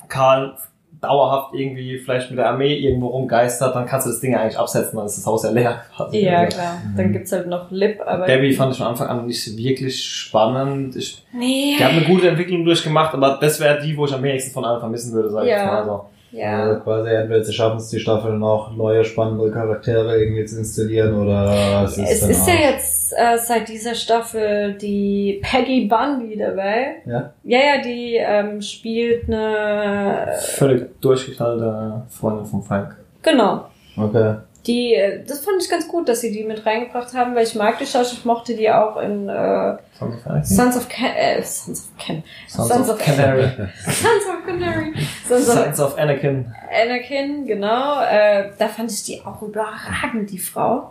Karl 0.09 0.57
dauerhaft 1.01 1.55
irgendwie 1.55 1.99
vielleicht 1.99 2.31
mit 2.31 2.39
der 2.39 2.49
Armee 2.49 2.75
irgendwo 2.75 3.09
rumgeistert, 3.09 3.75
dann 3.75 3.87
kannst 3.87 4.07
du 4.07 4.11
das 4.11 4.21
Ding 4.21 4.33
ja 4.33 4.41
eigentlich 4.41 4.59
absetzen, 4.59 4.97
dann 4.97 5.07
ist 5.07 5.19
das 5.19 5.27
Haus 5.27 5.43
ja 5.45 5.51
leer. 5.51 5.83
quasi. 5.95 6.19
Ja, 6.19 6.39
Also, 6.41 6.57
klar. 6.57 6.79
Dann 6.97 7.13
gibt's 7.13 7.33
halt 7.33 7.47
noch 7.49 7.71
Lip, 7.71 8.01
aber. 8.07 8.27
Debbie 8.27 8.53
fand 8.53 8.73
ich 8.73 8.79
von 8.79 8.87
Anfang 8.89 9.09
an 9.09 9.27
nicht 9.27 9.57
wirklich 9.57 10.03
spannend. 10.05 10.97
Ich 10.97 11.23
Nee. 11.33 11.77
die 11.79 11.85
hat 11.85 11.93
eine 11.93 12.03
gute 12.05 12.29
Entwicklung 12.29 12.65
durchgemacht, 12.65 13.15
aber 13.15 13.39
das 13.41 13.61
wäre 13.61 13.81
die, 13.85 13.97
wo 13.97 14.07
ich 14.07 14.15
am 14.15 14.23
wenigsten 14.23 14.53
von 14.53 14.65
allen 14.65 14.81
vermissen 14.81 15.13
würde, 15.13 15.31
sag 15.31 15.45
Ja. 15.47 15.57
ich 15.59 15.65
mal. 15.67 15.79
Also, 15.81 16.05
Ja. 16.33 16.65
Also 16.65 16.81
quasi 16.81 17.11
entweder 17.11 17.45
sie 17.45 17.53
schaffen 17.53 17.79
es 17.79 17.89
die 17.89 18.01
Staffel 18.01 18.33
noch 18.39 18.77
neue 18.77 19.05
spannende 19.05 19.51
Charaktere 19.51 20.19
irgendwie 20.19 20.45
zu 20.45 20.59
installieren 20.59 21.15
oder 21.15 21.85
es 21.85 21.97
ist 21.97 22.11
Es 22.11 22.21
dann 22.21 22.31
ist 22.31 22.49
ja 22.49 22.55
jetzt 22.55 23.13
äh, 23.17 23.39
seit 23.39 23.69
dieser 23.69 23.95
Staffel 23.95 24.75
die 24.75 25.41
Peggy 25.43 25.87
Bundy 25.87 26.37
dabei. 26.37 26.97
Ja? 27.07 27.33
Ja, 27.45 27.59
ja, 27.59 27.83
die 27.83 28.17
ähm, 28.17 28.61
spielt 28.61 29.29
eine. 29.29 30.35
völlig 30.41 31.01
durchgeknallte 31.01 32.03
Freundin 32.09 32.47
von 32.47 32.63
Frank. 32.63 32.97
Genau. 33.23 33.67
Okay. 33.97 34.35
Die, 34.67 34.95
äh, 34.95 35.23
das 35.25 35.41
fand 35.45 35.63
ich 35.63 35.69
ganz 35.71 35.87
gut, 35.87 36.09
dass 36.09 36.21
sie 36.23 36.33
die 36.33 36.43
mit 36.45 36.67
reingebracht 36.67 37.15
haben, 37.15 37.35
weil 37.37 37.45
ich 37.45 37.55
mag 37.55 37.79
die 37.79 37.85
Schauspielerin, 37.87 38.19
ich 38.19 38.25
mochte 38.25 38.55
die 38.57 38.71
auch 38.71 38.97
in 38.97 39.29
äh, 39.29 39.77
Sons 39.99 40.15
of 40.17 40.27
Anarchy? 40.27 40.55
Sons 40.55 40.77
of 40.77 40.89
Can 40.89 41.11
äh, 41.17 41.43
Sons 41.43 41.89
of 41.89 42.05
Can 42.05 42.23
Sons, 42.49 42.69
Sons 42.69 42.89
of 42.91 42.97
of 42.97 42.99
Canary. 43.05 43.49
Sons 43.85 44.27
of 44.29 44.45
Canary 44.47 44.93
Sons 45.29 45.49
of 45.49 45.55
Sons 45.55 45.81
of 45.81 45.99
Anakin. 45.99 46.53
Anakin, 46.85 47.47
genau. 47.47 48.01
Äh, 48.03 48.51
da 48.59 48.69
fand 48.69 48.91
ich 48.91 49.05
die 49.05 49.23
auch 49.25 49.41
überragend, 49.43 50.31
die 50.31 50.39
Frau. 50.39 50.91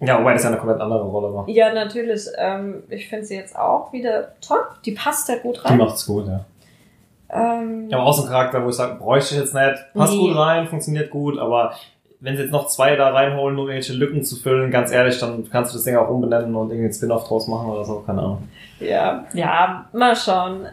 Ja, 0.00 0.18
wobei 0.18 0.32
das 0.32 0.42
ja 0.42 0.48
eine 0.48 0.58
komplett 0.58 0.80
andere 0.80 1.02
Rolle 1.04 1.32
war. 1.34 1.48
Ja, 1.48 1.72
natürlich. 1.72 2.26
Ähm, 2.38 2.82
ich 2.88 3.08
finde 3.08 3.24
sie 3.26 3.36
jetzt 3.36 3.56
auch 3.56 3.92
wieder 3.92 4.32
toll. 4.40 4.58
Die 4.84 4.92
passt 4.92 5.28
da 5.28 5.36
gut 5.36 5.56
Die 5.62 5.68
rein. 5.68 5.76
macht's 5.78 6.06
gut, 6.06 6.26
ja. 6.26 6.44
Ähm, 7.30 7.88
Ja, 7.88 7.98
aber 7.98 8.06
auch 8.08 8.12
so 8.12 8.22
ein 8.24 8.28
Charakter, 8.28 8.64
wo 8.64 8.68
ich 8.70 8.74
sage, 8.74 8.96
bräuchte 8.96 9.34
ich 9.34 9.40
jetzt 9.40 9.54
nicht. 9.54 9.84
Passt 9.94 10.12
Nee. 10.12 10.18
gut 10.18 10.36
rein, 10.36 10.66
funktioniert 10.66 11.10
gut, 11.10 11.38
aber 11.38 11.74
wenn 12.22 12.36
sie 12.36 12.42
jetzt 12.44 12.52
noch 12.52 12.68
zwei 12.68 12.94
da 12.94 13.08
reinholen, 13.10 13.58
um 13.58 13.66
irgendwelche 13.66 13.94
Lücken 13.94 14.22
zu 14.22 14.36
füllen, 14.36 14.70
ganz 14.70 14.92
ehrlich, 14.92 15.18
dann 15.18 15.48
kannst 15.50 15.72
du 15.72 15.76
das 15.78 15.84
Ding 15.84 15.96
auch 15.96 16.08
umbenennen 16.08 16.54
und 16.54 16.68
irgendwie 16.70 16.84
einen 16.84 16.94
Spin-off 16.94 17.26
draus 17.26 17.48
machen 17.48 17.68
oder 17.68 17.84
so, 17.84 17.98
keine 18.06 18.20
Ahnung. 18.20 18.48
ja, 18.78 19.24
ja, 19.34 19.86
mal 19.92 20.14
schauen, 20.14 20.66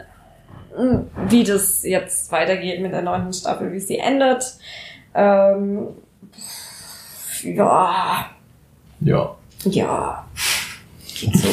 hm, 0.76 1.06
wie 1.28 1.42
das 1.42 1.82
jetzt 1.82 2.30
weitergeht 2.30 2.80
mit 2.80 2.92
der 2.92 3.02
neunten 3.02 3.32
Staffel, 3.32 3.72
wie 3.72 3.80
sie 3.80 3.98
endet. 3.98 4.44
Ähm, 5.12 5.88
ja, 7.42 8.26
Ja. 9.00 9.34
ja, 9.64 10.24
geht 11.20 11.36
so. 11.36 11.48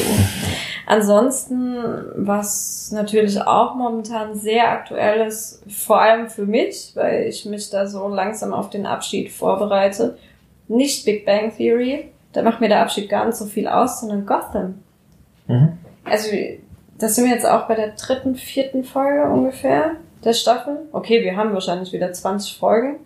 Ansonsten, 0.90 1.76
was 2.14 2.90
natürlich 2.92 3.42
auch 3.42 3.74
momentan 3.74 4.34
sehr 4.34 4.70
aktuell 4.70 5.26
ist, 5.26 5.62
vor 5.70 6.00
allem 6.00 6.30
für 6.30 6.46
mich, 6.46 6.92
weil 6.94 7.24
ich 7.24 7.44
mich 7.44 7.68
da 7.68 7.86
so 7.86 8.08
langsam 8.08 8.54
auf 8.54 8.70
den 8.70 8.86
Abschied 8.86 9.30
vorbereite, 9.30 10.16
nicht 10.66 11.04
Big 11.04 11.26
Bang 11.26 11.54
Theory, 11.54 12.08
da 12.32 12.40
macht 12.40 12.62
mir 12.62 12.70
der 12.70 12.80
Abschied 12.80 13.10
gar 13.10 13.26
nicht 13.26 13.36
so 13.36 13.44
viel 13.44 13.68
aus, 13.68 14.00
sondern 14.00 14.24
Gotham. 14.24 14.82
Mhm. 15.46 15.76
Also, 16.04 16.30
das 16.96 17.16
sind 17.16 17.26
wir 17.26 17.34
jetzt 17.34 17.46
auch 17.46 17.68
bei 17.68 17.74
der 17.74 17.90
dritten, 17.90 18.34
vierten 18.34 18.82
Folge 18.82 19.30
ungefähr 19.30 19.96
der 20.24 20.32
Staffel. 20.32 20.88
Okay, 20.92 21.22
wir 21.22 21.36
haben 21.36 21.52
wahrscheinlich 21.52 21.92
wieder 21.92 22.14
20 22.14 22.56
Folgen, 22.56 22.96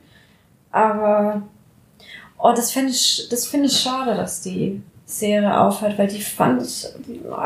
aber 0.71 1.43
oh, 2.39 2.53
das 2.55 2.71
finde 2.71 2.93
ich, 2.93 3.27
das 3.29 3.45
finde 3.45 3.67
ich 3.67 3.77
schade, 3.77 4.15
dass 4.15 4.41
die 4.41 4.85
Serie 5.19 5.61
aufhört, 5.61 5.99
weil 5.99 6.09
die 6.09 6.21
fand 6.21 6.63
ich, 6.63 6.87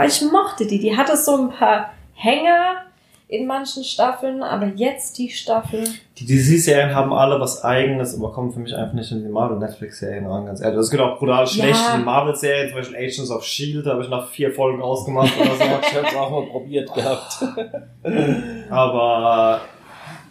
ich 0.07 0.23
mochte 0.31 0.67
die. 0.67 0.79
Die 0.79 0.97
hatte 0.97 1.17
so 1.17 1.37
ein 1.37 1.51
paar 1.51 1.91
Hänger 2.15 2.83
in 3.29 3.47
manchen 3.47 3.83
Staffeln, 3.83 4.43
aber 4.43 4.67
jetzt 4.77 5.19
die 5.19 5.29
Staffel. 5.29 5.83
Die 6.17 6.27
DC-Serien 6.27 6.95
haben 6.95 7.13
alle 7.13 7.41
was 7.41 7.65
eigenes, 7.65 8.17
aber 8.17 8.33
kommen 8.33 8.53
für 8.53 8.61
mich 8.61 8.75
einfach 8.75 8.95
nicht 8.95 9.11
in 9.11 9.25
die 9.25 9.29
Marvel-Netflix-Serien 9.29 10.27
ran, 10.27 10.47
ganz 10.47 10.61
ehrlich. 10.61 10.77
Das 10.77 10.91
geht 10.91 11.01
auch 11.01 11.19
brutal 11.19 11.45
schlecht. 11.47 11.81
Ja. 11.89 11.97
Die 11.97 12.05
Marvel-Serien, 12.05 12.69
zum 12.69 12.79
Beispiel 12.79 12.97
Agents 12.97 13.31
of 13.31 13.43
S.H.I.E.L.D., 13.43 13.83
da 13.83 13.91
habe 13.95 14.03
ich 14.05 14.09
nach 14.09 14.29
vier 14.29 14.53
Folgen 14.53 14.81
ausgemacht 14.81 15.33
oder 15.41 15.57
so. 15.57 15.65
Ich 15.83 15.95
hab's 15.97 16.15
auch 16.15 16.31
mal 16.31 16.47
probiert 16.47 16.93
gehabt. 16.95 17.45
Aber 18.71 19.61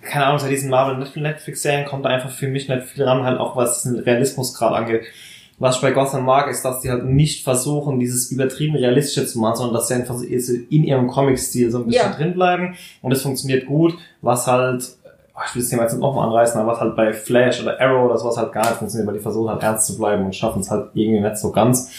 keine 0.01 0.25
Ahnung, 0.27 0.41
bei 0.41 0.49
diesen 0.49 0.69
Marvel 0.69 0.97
Netflix 0.97 1.63
Serien 1.63 1.85
kommt 1.85 2.05
da 2.05 2.09
einfach 2.09 2.29
für 2.29 2.47
mich 2.47 2.69
nicht 2.69 2.83
viel 2.83 3.03
ran, 3.03 3.23
halt 3.23 3.39
auch 3.39 3.55
was 3.55 3.83
den 3.83 3.99
Realismusgrad 3.99 4.73
angeht. 4.73 5.05
Was 5.57 5.77
ich 5.77 5.81
bei 5.81 5.91
Gotham 5.91 6.25
mag, 6.25 6.49
ist, 6.49 6.63
dass 6.65 6.81
die 6.81 6.89
halt 6.89 7.05
nicht 7.05 7.43
versuchen, 7.43 7.99
dieses 7.99 8.29
übertrieben 8.31 8.75
realistische 8.75 9.25
zu 9.25 9.39
machen, 9.39 9.55
sondern 9.55 9.75
dass 9.75 9.87
sie 9.87 9.93
einfach 9.93 10.21
in 10.21 10.83
ihrem 10.83 11.07
Comic-Stil 11.07 11.71
so 11.71 11.79
ein 11.79 11.85
bisschen 11.87 12.11
Ja. 12.11 12.15
drin 12.15 12.33
bleiben. 12.33 12.75
Und 13.01 13.11
es 13.13 13.21
funktioniert 13.21 13.65
gut, 13.65 13.97
was 14.21 14.47
halt, 14.47 14.85
oh, 15.33 15.39
ich 15.47 15.55
will 15.55 15.61
das 15.61 15.69
Thema 15.69 15.83
jetzt 15.83 15.93
nicht 15.93 16.01
nochmal 16.01 16.27
anreißen, 16.27 16.59
aber 16.59 16.73
was 16.73 16.81
halt 16.81 16.95
bei 16.97 17.13
Flash 17.13 17.61
oder 17.61 17.79
Arrow 17.79 18.05
oder 18.09 18.17
sowas 18.17 18.35
halt 18.37 18.51
gar 18.51 18.65
nicht 18.65 18.77
funktioniert, 18.79 19.07
weil 19.07 19.15
die 19.15 19.21
versuchen 19.23 19.49
halt 19.49 19.63
ernst 19.63 19.87
zu 19.87 19.97
bleiben 19.97 20.25
und 20.25 20.35
schaffen 20.35 20.59
es 20.61 20.69
halt 20.69 20.89
irgendwie 20.93 21.21
nicht 21.21 21.37
so 21.37 21.51
ganz. 21.51 21.89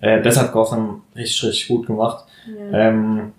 Äh, 0.00 0.22
das 0.22 0.38
hat 0.38 0.50
Gotham 0.52 1.02
richtig, 1.14 1.42
richtig 1.44 1.68
gut 1.68 1.86
gemacht. 1.86 2.24
Ähm, 2.72 3.32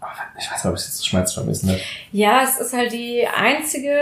aber 0.00 0.10
ich 0.38 0.50
weiß 0.50 0.62
nicht, 0.64 0.70
ob 0.70 0.74
es 0.76 0.84
jetzt 0.86 0.98
so 0.98 1.04
schmerzfrei 1.04 1.42
ist, 1.50 1.64
ne? 1.64 1.76
Ja, 2.12 2.42
es 2.44 2.58
ist 2.60 2.72
halt 2.72 2.92
die 2.92 3.26
einzige, 3.26 3.96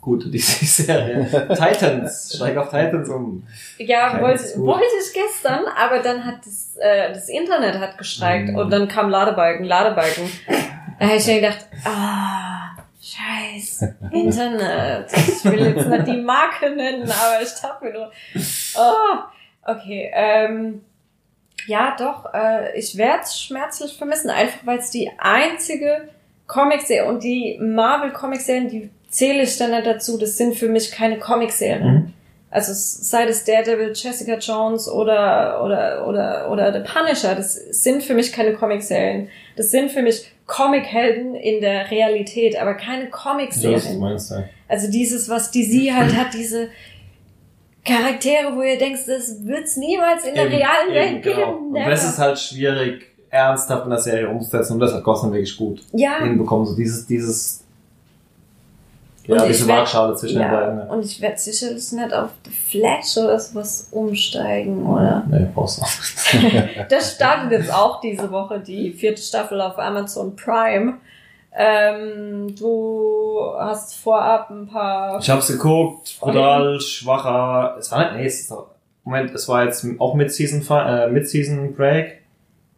Gut, 0.00 0.32
die 0.32 0.38
Serie. 0.38 1.26
Titans, 1.48 2.32
steig 2.36 2.56
auf 2.56 2.70
Titans 2.70 3.08
um. 3.08 3.46
ja, 3.78 4.20
wollte, 4.20 4.42
wollte 4.60 4.84
ich 5.04 5.12
gestern, 5.12 5.60
aber 5.76 5.98
dann 6.00 6.24
hat 6.24 6.36
das, 6.46 6.76
äh, 6.80 7.12
das 7.12 7.28
Internet 7.28 7.78
hat 7.78 7.98
gestreikt 7.98 8.50
Mhm. 8.50 8.56
und 8.56 8.70
dann 8.70 8.88
kam 8.88 9.10
Ladebalken, 9.10 9.64
Ladebalken. 9.66 10.30
Da 10.98 11.06
habe 11.06 11.16
ich 11.16 11.26
mir 11.26 11.40
gedacht, 11.40 11.66
ah, 11.84 12.76
scheiß 13.00 13.84
Internet. 14.12 15.12
Ich 15.12 15.44
will 15.44 15.74
jetzt 15.74 15.86
nicht 15.88 16.06
die 16.06 16.20
Marke 16.20 16.70
nennen, 16.70 17.02
aber 17.10 17.42
ich 17.42 17.50
dachte 17.60 17.84
mir 17.84 17.92
nur, 17.92 18.12
oh, 18.76 19.18
okay, 19.70 20.10
ähm, 20.14 20.84
ja, 21.66 21.94
doch, 21.98 22.32
äh, 22.32 22.78
ich 22.78 22.96
werde 22.96 23.22
es 23.24 23.40
schmerzlich 23.40 23.96
vermissen, 23.98 24.30
einfach 24.30 24.60
weil 24.64 24.78
es 24.78 24.90
die 24.90 25.10
einzige 25.18 26.08
Comicserie 26.46 27.04
und 27.04 27.22
die 27.22 27.58
Marvel-Comicserien, 27.60 28.68
die 28.68 28.90
zähle 29.08 29.42
ich 29.42 29.56
dann 29.56 29.70
dazu, 29.84 30.18
das 30.18 30.36
sind 30.36 30.54
für 30.54 30.68
mich 30.68 30.90
keine 30.90 31.18
Comicserien. 31.18 31.94
Mhm. 31.94 32.12
Also 32.50 32.72
sei 32.74 33.26
das 33.26 33.44
Daredevil, 33.44 33.92
Jessica 33.94 34.38
Jones 34.38 34.88
oder 34.88 35.62
oder 35.62 36.06
oder 36.08 36.50
oder 36.50 36.72
The 36.72 36.80
Punisher, 36.80 37.34
das 37.34 37.54
sind 37.54 38.02
für 38.02 38.14
mich 38.14 38.32
keine 38.32 38.54
Comicserien. 38.54 39.28
Das 39.56 39.70
sind 39.70 39.90
für 39.90 40.00
mich 40.00 40.32
Comichelden 40.46 41.34
in 41.34 41.60
der 41.60 41.90
Realität, 41.90 42.58
aber 42.58 42.74
keine 42.74 43.10
Comicserien. 43.10 44.00
du. 44.00 44.44
Also 44.66 44.90
dieses, 44.90 45.28
was 45.28 45.50
DC 45.50 45.92
halt 45.92 46.16
hat, 46.16 46.32
diese 46.32 46.68
Charaktere, 47.84 48.54
wo 48.54 48.62
ihr 48.62 48.78
denkt, 48.78 49.00
das 49.06 49.44
wird's 49.44 49.76
niemals 49.76 50.24
in 50.24 50.34
der 50.34 50.46
Eben, 50.46 50.56
realen 50.56 50.94
Welt 50.94 51.22
genau. 51.22 51.36
geben. 51.36 51.66
Und 51.66 51.72
Never. 51.72 51.90
das 51.90 52.04
ist 52.04 52.18
halt 52.18 52.38
schwierig, 52.38 53.06
ernsthaft 53.30 53.84
in 53.84 53.90
der 53.90 53.98
Serie 53.98 54.28
umzusetzen 54.28 54.74
und 54.74 54.80
das 54.80 54.92
hat 54.94 55.04
Gotham 55.04 55.32
wirklich 55.32 55.56
gut 55.56 55.82
ja, 55.92 56.22
hinbekommen. 56.22 56.66
So 56.66 56.74
dieses, 56.74 57.06
dieses, 57.06 57.60
Und 57.60 57.67
ja, 59.28 59.42
ich 59.44 59.48
diese 59.58 59.68
Waagschale 59.68 60.14
zwischen 60.16 60.38
den 60.38 60.50
ja. 60.50 60.54
beiden. 60.54 60.76
Ne? 60.76 60.86
und 60.86 61.04
ich 61.04 61.20
werde 61.20 61.38
sicherlich 61.38 61.92
nicht 61.92 62.14
auf 62.14 62.30
The 62.44 62.50
Flash 62.50 63.16
oder 63.18 63.38
sowas 63.38 63.88
umsteigen, 63.90 64.86
oder? 64.86 65.24
Nee, 65.28 65.46
brauchst 65.54 65.78
du 65.78 65.82
auch. 65.82 65.88
Das 66.88 67.14
startet 67.14 67.52
jetzt 67.52 67.72
auch 67.72 68.00
diese 68.00 68.30
Woche, 68.30 68.60
die 68.60 68.92
vierte 68.92 69.20
Staffel 69.20 69.60
auf 69.60 69.78
Amazon 69.78 70.34
Prime. 70.34 70.94
Ähm, 71.52 72.54
du 72.54 73.40
hast 73.58 73.96
vorab 73.96 74.50
ein 74.50 74.66
paar. 74.66 75.18
Ich 75.18 75.28
hab's 75.28 75.48
geguckt, 75.48 76.16
brutal, 76.20 76.80
schwacher, 76.80 77.76
es 77.78 77.90
war 77.90 78.04
nicht, 78.04 78.16
nee, 78.16 78.26
es 78.26 78.40
ist, 78.40 78.54
Moment, 79.04 79.34
es 79.34 79.48
war 79.48 79.64
jetzt 79.64 79.86
auch 79.98 80.14
Mid-Season, 80.14 80.62
äh, 80.70 81.08
Mid-Season 81.08 81.74
Break 81.74 82.22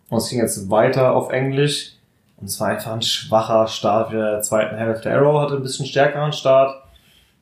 und 0.09 0.19
es 0.19 0.29
ging 0.29 0.41
jetzt 0.41 0.71
weiter 0.71 1.15
auf 1.15 1.31
Englisch 1.31 1.93
und 2.41 2.47
es 2.47 2.59
war 2.59 2.69
einfach 2.69 2.93
ein 2.93 3.03
schwacher 3.03 3.67
Start 3.67 4.11
für 4.11 4.17
der 4.17 4.43
zweiten 4.43 4.77
Hälfte. 4.77 5.13
Arrow 5.13 5.41
hatte 5.41 5.55
ein 5.55 5.63
bisschen 5.63 5.87
stärkeren 5.87 6.33
Start. 6.33 6.75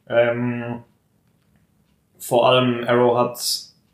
Ähm, 0.08 0.82
vor 2.18 2.48
allem 2.48 2.84
Arrow 2.86 3.16
hat 3.16 3.38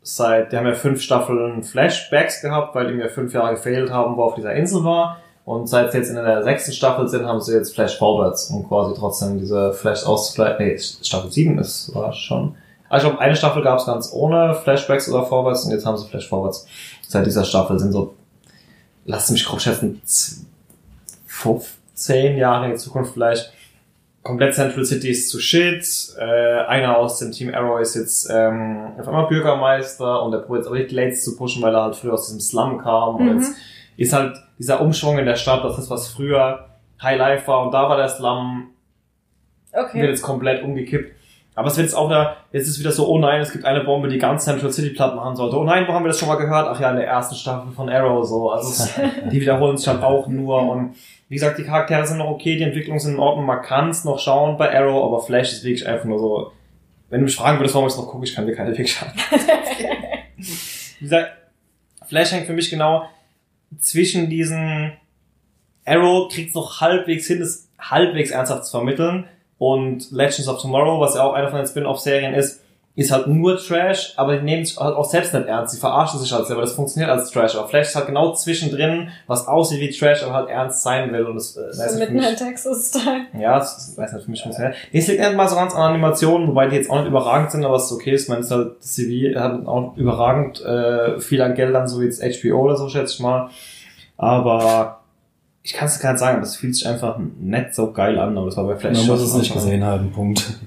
seit, 0.01 0.51
die 0.51 0.57
haben 0.57 0.65
ja 0.65 0.73
fünf 0.73 1.01
Staffeln 1.01 1.63
Flashbacks 1.63 2.41
gehabt, 2.41 2.73
weil 2.73 2.91
ihm 2.91 2.99
ja 2.99 3.07
fünf 3.07 3.33
Jahre 3.33 3.55
gefehlt 3.55 3.91
haben, 3.91 4.17
wo 4.17 4.21
er 4.21 4.25
auf 4.25 4.35
dieser 4.35 4.53
Insel 4.53 4.83
war. 4.83 5.17
Und 5.45 5.67
seit 5.67 5.91
sie 5.91 5.99
jetzt 5.99 6.09
in 6.09 6.15
der 6.15 6.43
sechsten 6.43 6.71
Staffel 6.71 7.07
sind, 7.07 7.25
haben 7.27 7.39
sie 7.39 7.53
jetzt 7.53 7.75
Flash 7.75 7.97
Forwards, 7.99 8.49
um 8.49 8.67
quasi 8.67 8.95
trotzdem 8.97 9.37
diese 9.37 9.73
Flash 9.73 10.03
auszugleichen. 10.03 10.65
Nee, 10.65 10.77
Staffel 10.79 11.31
7 11.31 11.59
ist, 11.59 11.93
war 11.93 12.11
schon. 12.13 12.55
Also 12.89 13.05
ich 13.05 13.11
glaube, 13.11 13.23
eine 13.23 13.35
Staffel 13.35 13.61
gab 13.61 13.77
es 13.77 13.85
ganz 13.85 14.11
ohne 14.11 14.55
Flashbacks 14.55 15.07
oder 15.07 15.23
Forwards 15.23 15.65
und 15.65 15.71
jetzt 15.71 15.85
haben 15.85 15.97
sie 15.97 16.07
Flash 16.07 16.27
Forwards. 16.27 16.65
Seit 17.07 17.27
dieser 17.27 17.43
Staffel 17.43 17.77
sind 17.77 17.91
so, 17.91 18.15
lasst 19.05 19.29
mich 19.31 19.45
grob 19.45 19.61
schätzen, 19.61 20.01
z- 21.43 21.61
15 21.95 22.37
Jahre 22.37 22.65
in 22.65 22.71
die 22.71 22.77
Zukunft 22.77 23.13
vielleicht. 23.13 23.51
Komplett 24.23 24.55
Central 24.55 24.83
City 24.85 25.09
ist 25.11 25.29
zu 25.29 25.39
shit. 25.39 25.85
Äh, 26.19 26.23
einer 26.23 26.97
aus 26.97 27.19
dem 27.19 27.31
Team 27.31 27.53
Arrow 27.53 27.79
ist 27.79 27.95
jetzt 27.95 28.27
ähm, 28.33 28.93
auf 28.99 29.07
einmal 29.07 29.27
Bürgermeister 29.27 30.23
und 30.23 30.31
der 30.31 30.39
probiert 30.39 30.63
jetzt 30.65 30.71
auch 30.71 30.75
die 30.75 30.85
Glades 30.85 31.23
zu 31.23 31.37
pushen, 31.37 31.61
weil 31.61 31.75
er 31.75 31.83
halt 31.83 31.95
früher 31.95 32.13
aus 32.13 32.25
diesem 32.27 32.39
Slum 32.41 32.79
kam. 32.79 33.15
Und 33.17 33.25
Mhm. 33.25 33.37
jetzt 33.37 33.53
ist 33.97 34.13
halt 34.13 34.35
dieser 34.57 34.81
Umschwung 34.81 35.19
in 35.19 35.25
der 35.25 35.35
Stadt, 35.35 35.63
das 35.63 35.77
ist 35.77 35.89
was 35.91 36.07
früher 36.07 36.65
High 37.03 37.19
Life 37.19 37.47
war 37.47 37.63
und 37.65 37.71
da 37.71 37.87
war 37.87 37.97
der 37.97 38.09
Slum, 38.09 38.71
wird 39.71 39.85
Okay. 39.89 40.07
jetzt 40.07 40.21
komplett 40.23 40.63
umgekippt. 40.63 41.13
Aber 41.57 41.67
es 41.67 41.77
wird 41.77 41.85
jetzt 41.87 41.95
auch 41.95 42.09
da, 42.09 42.35
jetzt 42.51 42.67
ist 42.67 42.79
wieder 42.79 42.91
so, 42.91 43.07
oh 43.07 43.17
nein, 43.19 43.39
es 43.41 43.51
gibt 43.53 43.63
eine 43.63 43.81
Bombe, 43.85 44.09
die 44.09 44.17
ganz 44.17 44.43
Central 44.43 44.71
City 44.73 44.89
platt 44.89 45.15
machen 45.15 45.35
sollte. 45.37 45.55
Oh 45.57 45.63
nein, 45.63 45.85
wo 45.87 45.93
haben 45.93 46.03
wir 46.03 46.09
das 46.09 46.19
schon 46.19 46.27
mal 46.27 46.35
gehört? 46.35 46.67
Ach 46.69 46.79
ja, 46.81 46.89
in 46.89 46.97
der 46.97 47.07
ersten 47.07 47.35
Staffel 47.35 47.71
von 47.71 47.89
Arrow 47.89 48.25
so. 48.25 48.49
Also 48.49 48.69
es, 48.69 48.93
die 49.31 49.39
wiederholen 49.39 49.77
sich 49.77 49.87
halt 49.87 50.03
auch 50.03 50.27
nur 50.27 50.67
und 50.69 50.95
wie 51.27 51.35
gesagt, 51.35 51.57
die 51.57 51.63
Charaktere 51.63 52.05
sind 52.05 52.17
noch 52.17 52.29
okay, 52.29 52.57
die 52.57 52.63
Entwicklungen 52.63 52.99
sind 52.99 53.15
in 53.15 53.19
Ordnung, 53.19 53.45
man 53.45 53.61
kann 53.61 53.89
es 53.89 54.03
noch 54.03 54.19
schauen 54.19 54.57
bei 54.57 54.73
Arrow, 54.73 55.03
aber 55.03 55.21
Flash 55.21 55.53
ist 55.53 55.63
wirklich 55.63 55.87
einfach 55.87 56.05
nur 56.05 56.19
so, 56.19 56.51
wenn 57.09 57.19
du 57.19 57.25
mich 57.25 57.35
fragen 57.35 57.59
würdest, 57.59 57.75
warum 57.75 57.87
ich 57.87 57.93
es 57.93 57.99
noch 57.99 58.07
gucke, 58.07 58.25
ich 58.25 58.35
kann 58.35 58.45
dir 58.45 58.55
keine 58.55 58.75
Fiction. 58.75 59.07
wie 60.37 61.03
gesagt, 61.03 61.31
Flash 62.05 62.31
hängt 62.31 62.45
für 62.45 62.53
mich 62.53 62.69
genau 62.69 63.07
zwischen 63.79 64.29
diesen 64.29 64.93
Arrow 65.85 66.29
kriegt 66.29 66.49
es 66.49 66.55
noch 66.55 66.81
halbwegs 66.81 67.27
hin, 67.27 67.41
es 67.41 67.69
halbwegs 67.79 68.31
ernsthaft 68.31 68.65
zu 68.65 68.71
vermitteln. 68.71 69.27
Und 69.57 70.11
Legends 70.11 70.47
of 70.47 70.61
Tomorrow, 70.61 70.99
was 70.99 71.15
ja 71.15 71.23
auch 71.23 71.33
einer 71.33 71.49
von 71.49 71.59
den 71.59 71.67
Spin-off-Serien 71.67 72.33
ist, 72.33 72.61
ist 72.97 73.11
halt 73.11 73.27
nur 73.27 73.57
Trash, 73.57 74.13
aber 74.15 74.37
die 74.37 74.43
nehmen 74.43 74.63
sich 74.63 74.77
halt 74.77 74.95
auch 74.95 75.03
selbst 75.03 75.33
nicht 75.33 75.47
ernst. 75.47 75.73
Sie 75.73 75.79
verarschen 75.81 76.17
sich 76.19 76.31
halt 76.31 76.47
selber. 76.47 76.61
Das 76.61 76.71
funktioniert 76.73 77.11
als 77.11 77.29
Trash. 77.29 77.53
Aber 77.55 77.67
Flash 77.67 77.87
ist 77.89 77.95
halt 77.95 78.05
genau 78.07 78.31
zwischendrin, 78.33 79.09
was 79.27 79.47
aussieht 79.49 79.81
wie 79.81 79.89
Trash, 79.89 80.23
aber 80.23 80.33
halt 80.33 80.49
ernst 80.49 80.81
sein 80.81 81.11
will. 81.11 81.25
Und 81.25 81.35
das, 81.35 81.57
äh, 81.57 81.77
weiß 81.77 81.93
So 81.93 81.99
mitten 81.99 82.19
in 82.19 82.35
Texas-Style. 82.37 83.25
ja, 83.37 83.59
das 83.59 83.77
ist- 83.89 83.97
weiß 83.97 84.13
nicht, 84.13 84.23
für 84.23 84.31
mich 84.31 84.41
funktioniert. 84.43 84.75
Das 84.93 85.07
liegt 85.07 85.19
nicht 85.19 85.35
mal 85.35 85.49
so 85.49 85.55
ganz 85.57 85.75
an 85.75 85.81
Animationen, 85.81 86.47
wobei 86.47 86.67
die 86.67 86.77
jetzt 86.77 86.89
auch 86.89 86.99
nicht 86.99 87.07
überragend 87.09 87.51
sind, 87.51 87.65
aber 87.65 87.75
es 87.75 87.85
ist 87.85 87.91
okay. 87.91 88.15
Ich 88.15 88.29
meine, 88.29 88.39
es 88.39 88.47
ist 88.47 88.51
halt, 88.53 88.71
das 88.79 88.93
CV 88.93 89.37
hat 89.39 89.65
auch 89.67 89.97
überragend 89.97 90.61
äh, 90.63 91.19
viel 91.19 91.41
an 91.41 91.53
Geldern, 91.53 91.89
so 91.89 91.99
wie 91.99 92.05
jetzt 92.05 92.23
HBO 92.23 92.61
oder 92.61 92.77
so, 92.77 92.87
schätze 92.87 93.13
ich 93.15 93.19
mal. 93.19 93.49
Aber 94.17 95.01
ich 95.63 95.73
kann 95.73 95.87
es 95.87 95.99
gar 95.99 96.11
nicht 96.13 96.19
sagen, 96.19 96.37
aber 96.37 96.45
es 96.45 96.55
fühlt 96.55 96.75
sich 96.75 96.87
einfach 96.87 97.17
nicht 97.39 97.75
so 97.75 97.91
geil 97.91 98.17
an, 98.19 98.37
aber 98.37 98.45
das 98.47 98.55
war 98.55 98.63
bei 98.65 98.77
Flash 98.77 98.97
Man 98.99 99.07
muss 99.07 99.21
es 99.21 99.33
nicht 99.33 99.51
gesehen 99.53 99.83
haben, 99.83 100.11
Punkt. 100.11 100.59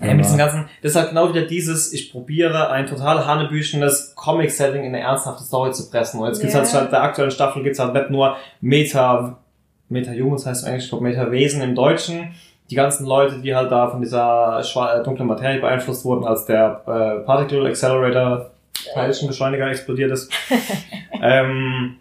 Ja, 0.00 0.14
mit 0.14 0.24
diesem 0.24 0.38
ganzen, 0.38 0.68
das 0.82 0.92
ist 0.92 0.96
halt 0.96 1.08
genau 1.10 1.28
wieder 1.30 1.42
dieses, 1.42 1.92
ich 1.92 2.12
probiere 2.12 2.70
ein 2.70 2.86
total 2.86 3.26
hanebüchenes 3.26 4.14
Comic-Setting 4.14 4.82
in 4.84 4.94
eine 4.94 5.00
ernsthafte 5.00 5.42
Story 5.42 5.72
zu 5.72 5.90
pressen. 5.90 6.20
Und 6.20 6.26
jetzt 6.28 6.40
gibt's 6.40 6.54
Ja. 6.54 6.60
halt 6.60 6.68
statt 6.68 6.92
der 6.92 7.02
aktuellen 7.02 7.30
Staffel 7.30 7.62
gibt's 7.62 7.78
halt 7.78 7.94
nicht 7.94 8.10
nur 8.10 8.36
Meta, 8.60 9.38
Meta-Humans 9.88 10.44
heißt 10.46 10.62
es 10.62 10.68
eigentlich, 10.68 10.84
ich 10.84 10.90
glaube 10.90 11.04
Meta-Wesen 11.04 11.62
im 11.62 11.74
Deutschen. 11.74 12.34
Die 12.70 12.74
ganzen 12.74 13.06
Leute, 13.06 13.38
die 13.40 13.54
halt 13.54 13.70
da 13.70 13.88
von 13.88 14.00
dieser 14.02 14.60
äh, 14.60 15.02
dunklen 15.04 15.28
Materie 15.28 15.60
beeinflusst 15.60 16.04
wurden, 16.04 16.26
als 16.26 16.44
der 16.46 16.82
äh, 16.86 17.24
Particle 17.24 17.66
Accelerator 17.66 18.50
Teilchenbeschleuniger 18.92 19.70
explodiert 19.70 20.10
ist. 20.12 20.30
ähm, 21.22 21.96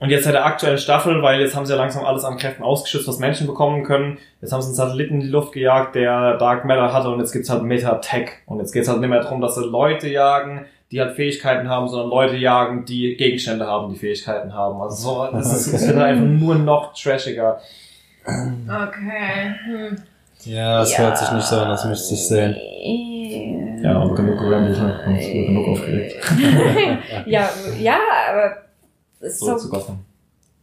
und 0.00 0.08
jetzt 0.08 0.24
seit 0.24 0.32
der 0.32 0.46
aktuellen 0.46 0.78
Staffel, 0.78 1.22
weil 1.22 1.40
jetzt 1.40 1.54
haben 1.54 1.66
sie 1.66 1.72
ja 1.72 1.78
langsam 1.78 2.06
alles 2.06 2.24
an 2.24 2.38
Kräften 2.38 2.62
ausgeschützt, 2.62 3.06
was 3.06 3.18
Menschen 3.18 3.46
bekommen 3.46 3.84
können. 3.84 4.16
Jetzt 4.40 4.50
haben 4.50 4.62
sie 4.62 4.68
einen 4.68 4.74
Satelliten 4.74 5.14
in 5.16 5.20
die 5.20 5.28
Luft 5.28 5.52
gejagt, 5.52 5.94
der 5.94 6.38
Dark 6.38 6.64
Matter 6.64 6.94
hatte 6.94 7.10
und 7.10 7.20
jetzt 7.20 7.32
gibt's 7.32 7.50
halt 7.50 7.62
Meta-Tech. 7.62 8.30
Und 8.46 8.60
jetzt 8.60 8.72
geht's 8.72 8.88
halt 8.88 9.00
nicht 9.00 9.10
mehr 9.10 9.20
darum, 9.20 9.42
dass 9.42 9.56
sie 9.56 9.64
Leute 9.64 10.08
jagen, 10.08 10.64
die 10.90 11.00
halt 11.02 11.16
Fähigkeiten 11.16 11.68
haben, 11.68 11.86
sondern 11.86 12.08
Leute 12.08 12.36
jagen, 12.36 12.86
die 12.86 13.14
Gegenstände 13.16 13.66
haben, 13.66 13.92
die 13.92 13.98
Fähigkeiten 13.98 14.54
haben. 14.54 14.80
Also 14.80 14.96
so, 14.96 15.28
das 15.32 15.52
ist, 15.52 15.74
es 15.74 15.86
wird 15.86 15.98
halt 15.98 16.16
einfach 16.16 16.26
nur 16.26 16.54
noch 16.54 16.94
trashiger. 16.94 17.60
Okay. 18.24 19.54
Hm. 19.66 19.96
Ja, 20.44 20.78
das 20.78 20.98
hört 20.98 21.18
sich 21.18 21.30
nicht 21.30 21.46
so 21.46 21.56
an, 21.56 21.68
das 21.68 21.84
müsste 21.84 22.14
ich 22.14 22.26
sehen. 22.26 23.80
Ja, 23.82 23.96
aber 24.00 24.14
genug 24.14 24.38
gerambelt, 24.38 24.78
ne? 24.78 24.98
Und 25.06 25.18
genug 25.18 25.68
aufgeregt. 25.68 26.16
ja, 27.26 27.50
ja, 27.78 27.98
aber 28.30 28.69
Zurück 29.20 29.58
so 29.60 29.66
zu 29.66 29.70
Gotham. 29.70 29.98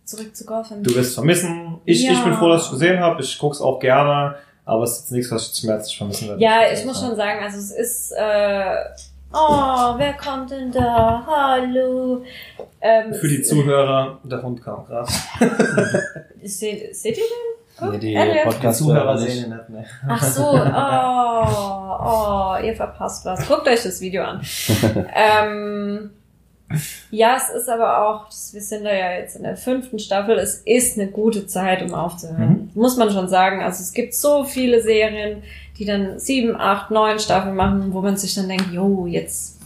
zurück 0.05 0.35
zu 0.35 0.45
Gotham. 0.45 0.83
Du 0.83 0.95
wirst 0.95 1.13
vermissen. 1.15 1.77
Ich, 1.85 2.03
Ja. 2.03 2.13
ich 2.13 2.23
bin 2.23 2.33
froh, 2.33 2.49
dass 2.49 2.65
ich 2.65 2.71
gesehen 2.71 2.99
habe. 2.99 3.21
Ich 3.21 3.37
guck's 3.37 3.61
auch 3.61 3.79
gerne. 3.79 4.35
Aber 4.65 4.83
es 4.83 4.91
ist 4.93 4.99
jetzt 5.01 5.11
nichts, 5.11 5.31
was 5.31 5.51
ich 5.51 5.57
schmerzlich 5.59 5.97
vermissen 5.97 6.27
werde. 6.29 6.41
Ja, 6.41 6.59
ich 6.73 6.83
muss 6.85 6.99
schon 6.99 7.15
sagen, 7.15 7.41
also 7.41 7.57
es 7.57 7.71
ist, 7.71 8.11
äh, 8.11 8.75
oh, 9.33 9.93
wer 9.97 10.13
kommt 10.13 10.51
denn 10.51 10.71
da? 10.71 11.23
Hallo. 11.25 12.23
Ähm, 12.81 13.13
Für 13.13 13.27
die 13.29 13.41
Zuhörer, 13.41 14.19
der 14.23 14.41
Hund 14.43 14.61
kam 14.61 14.85
gerade. 14.85 15.07
Seht, 16.43 16.95
seht 16.95 17.17
ihr 17.17 17.23
den? 17.23 17.91
Nee, 17.91 17.97
die 17.99 18.15
Elliot. 18.15 18.37
Die 18.37 18.49
Podcast-Hörer 18.49 18.73
Zuhörer 18.73 19.15
nicht. 19.19 19.31
sehen 19.33 19.43
ihn 19.45 19.55
nicht 19.55 19.69
mehr. 19.69 19.85
Ach 20.07 20.23
so, 20.23 20.41
oh, 20.51 22.57
oh, 22.59 22.65
ihr 22.65 22.75
verpasst 22.75 23.23
was. 23.25 23.47
Guckt 23.47 23.67
euch 23.67 23.83
das 23.83 24.01
Video 24.01 24.23
an. 24.23 24.41
ähm, 25.15 26.09
ja, 27.11 27.37
es 27.37 27.49
ist 27.49 27.69
aber 27.69 28.05
auch, 28.05 28.25
wir 28.51 28.61
sind 28.61 28.83
da 28.83 28.93
ja 28.93 29.11
jetzt 29.13 29.37
in 29.37 29.43
der 29.43 29.55
fünften 29.55 29.99
Staffel, 29.99 30.37
es 30.37 30.61
ist 30.65 30.99
eine 30.99 31.09
gute 31.09 31.47
Zeit, 31.47 31.81
um 31.81 31.93
aufzuhören. 31.93 32.71
Muss 32.73 32.97
man 32.97 33.09
schon 33.09 33.29
sagen. 33.29 33.63
Also 33.63 33.81
es 33.81 33.93
gibt 33.93 34.13
so 34.13 34.43
viele 34.43 34.81
Serien, 34.81 35.43
die 35.77 35.85
dann 35.85 36.19
sieben, 36.19 36.55
acht, 36.59 36.91
neun 36.91 37.19
Staffeln 37.19 37.55
machen, 37.55 37.93
wo 37.93 38.01
man 38.01 38.17
sich 38.17 38.35
dann 38.35 38.49
denkt, 38.49 38.71
jo, 38.71 39.07
jetzt 39.07 39.57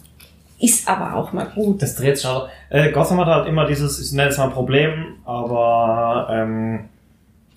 ist 0.59 0.87
aber 0.87 1.15
auch 1.15 1.33
mal 1.33 1.45
gut. 1.45 1.81
Das 1.81 1.95
dreht 1.95 2.17
sich 2.17 2.27
auch. 2.27 2.49
Äh, 2.69 2.91
Gotham 2.91 3.19
hat 3.19 3.27
halt 3.27 3.47
immer 3.47 3.65
dieses, 3.65 3.99
ich 3.99 4.11
nenne 4.15 4.29
es 4.29 4.37
mal 4.37 4.49
Problem, 4.49 5.15
aber 5.25 6.27
ähm, 6.31 6.89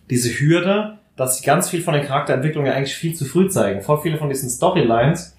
diese 0.08 0.30
Hürde, 0.30 0.98
dass 1.16 1.38
sie 1.38 1.44
ganz 1.44 1.68
viel 1.68 1.82
von 1.82 1.94
den 1.94 2.04
Charakterentwicklungen 2.04 2.70
ja 2.70 2.76
eigentlich 2.76 2.94
viel 2.94 3.14
zu 3.14 3.26
früh 3.26 3.48
zeigen. 3.48 3.82
Voll 3.82 4.00
viele 4.00 4.16
von 4.16 4.30
diesen 4.30 4.48
Storylines 4.48 5.33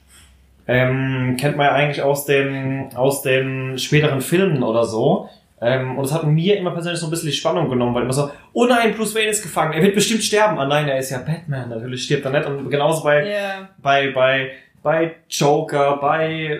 ähm, 0.68 1.38
kennt 1.40 1.58
man 1.58 1.68
ja 1.68 1.72
eigentlich 1.74 2.02
aus 2.02 2.26
den, 2.26 2.90
aus 2.96 3.22
den 3.22 3.78
späteren 3.78 4.22
Filmen 4.22 4.64
oder 4.64 4.86
so. 4.86 5.30
Ähm, 5.62 5.98
und 5.98 6.04
das 6.06 6.14
hat 6.14 6.26
mir 6.26 6.58
immer 6.58 6.72
persönlich 6.72 7.00
so 7.00 7.08
ein 7.08 7.10
bisschen 7.12 7.30
die 7.30 7.36
Spannung 7.36 7.70
genommen, 7.70 7.96
weil 7.96 8.04
immer 8.04 8.14
so, 8.14 8.30
oh 8.54 8.66
nein, 8.66 8.94
Bruce 8.96 9.16
Wayne 9.16 9.30
ist 9.30 9.42
gefangen, 9.42 9.74
er 9.74 9.82
wird 9.82 9.96
bestimmt 9.96 10.22
sterben. 10.24 10.60
Ah 10.60 10.66
nein, 10.66 10.88
er 10.88 10.98
ist 10.98 11.12
ja 11.12 11.20
Batman, 11.20 11.70
natürlich 11.70 12.04
stirbt 12.04 12.26
er 12.26 12.32
nicht. 12.32 12.46
Und 12.46 12.70
genauso 12.70 13.04
bei, 13.04 13.26
Ja. 13.30 13.70
bei, 13.82 14.12
bei, 14.12 14.52
bei 14.84 15.16
Joker, 15.30 15.98
bei 16.02 16.34
äh, 16.34 16.60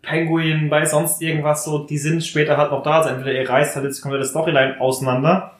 Penguin, 0.00 0.68
bei 0.70 0.84
sonst 0.84 1.20
irgendwas 1.22 1.64
so, 1.64 1.80
die 1.84 1.98
sind 1.98 2.24
später 2.24 2.56
halt 2.56 2.70
noch 2.70 2.82
da. 2.82 2.98
Also 3.00 3.10
entweder 3.10 3.32
ihr 3.32 3.48
reißt 3.48 3.76
halt 3.76 3.84
jetzt 3.84 3.98
die 3.98 4.02
komplette 4.02 4.26
Storyline 4.26 4.80
auseinander 4.80 5.52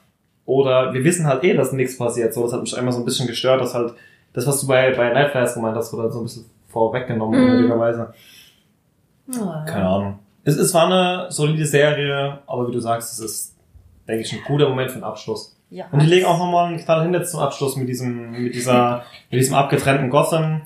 oder 0.46 0.92
wir 0.94 1.04
wissen 1.04 1.26
halt 1.26 1.44
eh, 1.44 1.54
dass 1.54 1.72
nichts 1.72 1.98
passiert. 1.98 2.32
So, 2.34 2.44
das 2.44 2.52
hat 2.52 2.62
mich 2.62 2.76
einmal 2.76 2.92
so 2.92 3.00
ein 3.00 3.04
bisschen 3.04 3.26
gestört, 3.26 3.60
dass 3.60 3.74
halt 3.74 3.92
das, 4.32 4.46
was 4.46 4.60
du 4.62 4.66
bei, 4.66 4.92
bei 4.92 5.12
Nightflyers 5.12 5.54
gemeint 5.54 5.76
hast, 5.76 5.92
wurde 5.92 6.04
halt 6.04 6.12
so 6.14 6.20
ein 6.20 6.24
bisschen 6.24 6.44
vorweggenommen, 6.72 7.38
Mhm. 7.40 7.50
unnötigerweise. 7.50 8.12
Keine 9.66 9.88
Ahnung. 9.88 10.18
Es, 10.44 10.56
es 10.56 10.74
war 10.74 10.86
eine 10.86 11.30
solide 11.30 11.64
Serie, 11.66 12.38
aber 12.46 12.68
wie 12.68 12.72
du 12.72 12.80
sagst, 12.80 13.12
es 13.12 13.20
ist, 13.20 13.56
denke 14.08 14.22
ich, 14.22 14.32
ein 14.32 14.40
guter 14.46 14.68
Moment 14.68 14.90
für 14.90 14.98
den 14.98 15.04
Abschluss. 15.04 15.56
Ja. 15.70 15.84
Und 15.92 16.02
die 16.02 16.06
legen 16.06 16.26
auch 16.26 16.38
nochmal 16.38 16.66
einen 16.66 16.78
Knall 16.78 17.02
hin 17.02 17.14
jetzt 17.14 17.30
zum 17.30 17.40
Abschluss 17.40 17.76
mit 17.76 17.88
diesem, 17.88 18.32
mit 18.32 18.54
dieser, 18.54 19.04
mit 19.30 19.40
diesem 19.40 19.54
abgetrennten 19.54 20.10
Gotham. 20.10 20.62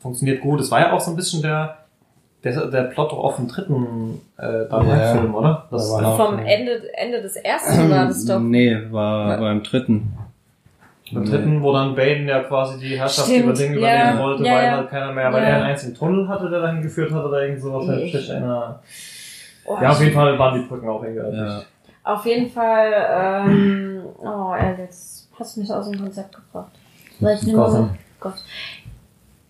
Funktioniert 0.00 0.40
gut. 0.40 0.60
Es 0.60 0.70
war 0.70 0.80
ja 0.80 0.92
auch 0.92 1.00
so 1.00 1.10
ein 1.10 1.16
bisschen 1.16 1.42
der, 1.42 1.76
der, 2.42 2.66
der 2.68 2.84
Plot 2.84 3.12
doch 3.12 3.18
auf 3.18 3.36
dem 3.36 3.48
dritten 3.48 4.20
äh, 4.38 4.68
Dark 4.68 4.84
Knight 4.84 5.00
Ja. 5.00 5.12
Film, 5.12 5.34
oder? 5.34 5.66
Das, 5.70 5.88
Da 5.88 5.94
war 5.94 6.02
noch- 6.02 6.16
Vom 6.16 6.38
Ende, 6.38 6.82
Ende 6.96 7.22
des 7.22 7.36
ersten 7.36 7.90
war 7.90 8.06
das 8.06 8.24
doch. 8.24 8.40
Nee, 8.40 8.76
war 8.90 9.36
beim 9.38 9.62
dritten. 9.62 10.16
Beim 11.12 11.24
dritten, 11.24 11.62
wo 11.62 11.72
dann 11.72 11.94
Bane 11.94 12.24
ja 12.24 12.42
quasi 12.42 12.78
die 12.80 12.98
Herrschaft 12.98 13.28
Stimmt, 13.28 13.44
über 13.44 13.52
Dinge 13.52 13.78
ja, 13.80 13.94
übernehmen 13.94 14.18
wollte, 14.20 14.44
ja, 14.44 14.54
weil 14.54 14.64
ja. 14.64 14.70
halt 14.78 14.88
keiner 14.90 15.12
mehr, 15.12 15.32
weil 15.32 15.42
er 15.44 15.54
einen 15.56 15.64
einzigen 15.64 15.94
Tunnel 15.94 16.28
hatte, 16.28 16.50
der 16.50 16.60
dahin 16.60 16.82
geführt 16.82 17.12
hat 17.12 17.24
oder 17.24 17.42
irgend 17.42 17.60
sowas. 17.62 17.88
Ich- 18.02 18.14
Ich 18.14 18.28
erinnere. 18.30 18.80
Oh, 19.64 19.78
Ja, 19.80 19.90
auf 19.90 20.00
jeden 20.00 20.12
Fall 20.14 20.38
waren 20.38 20.60
die 20.60 20.66
Brücken 20.68 20.88
auch 20.88 21.02
irgendwie. 21.02 21.36
Ja. 21.36 21.62
Auf 22.04 22.24
jeden 22.26 22.48
Fall, 22.50 22.92
ähm, 23.48 24.02
oh, 24.18 24.50
Alex, 24.52 25.28
hast 25.38 25.56
du 25.56 25.60
mich 25.60 25.72
aus 25.72 25.90
dem 25.90 26.00
Konzept 26.00 26.34
gebracht. 26.36 26.70
Weil 27.20 27.36
ich 27.36 27.52
Gotham. 27.52 27.90
Gott. 28.20 28.34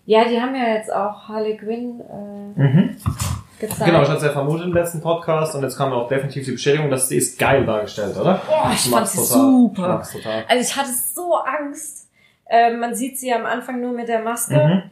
Ja, 0.05 0.23
die 0.23 0.39
haben 0.39 0.55
ja 0.55 0.73
jetzt 0.75 0.91
auch 0.93 1.27
Harley 1.27 1.57
Quinn 1.57 1.99
äh, 1.99 2.59
Mhm. 2.61 2.95
Gezeigt. 3.59 3.85
Genau, 3.85 4.01
ich 4.01 4.07
hatte 4.07 4.17
es 4.19 4.23
ja 4.23 4.31
vermutet 4.31 4.65
im 4.67 4.73
letzten 4.73 5.01
Podcast 5.01 5.55
und 5.55 5.63
jetzt 5.63 5.77
kam 5.77 5.91
auch 5.93 6.07
definitiv 6.07 6.45
die 6.45 6.51
Bestätigung, 6.51 6.89
dass 6.89 7.09
sie 7.09 7.17
ist 7.17 7.37
geil 7.39 7.65
dargestellt, 7.65 8.15
oder? 8.17 8.41
Oh, 8.49 8.69
ich 8.73 8.89
fand 8.89 9.07
sie 9.07 9.17
total. 9.17 9.27
super. 9.37 10.01
Ich 10.05 10.21
total. 10.23 10.43
Also 10.47 10.61
ich 10.69 10.75
hatte 10.75 10.89
so 11.15 11.35
Angst. 11.35 12.07
Äh, 12.49 12.71
man 12.73 12.95
sieht 12.95 13.17
sie 13.19 13.31
am 13.33 13.45
Anfang 13.45 13.81
nur 13.81 13.91
mit 13.91 14.07
der 14.07 14.21
Maske. 14.21 14.55
Mhm. 14.55 14.83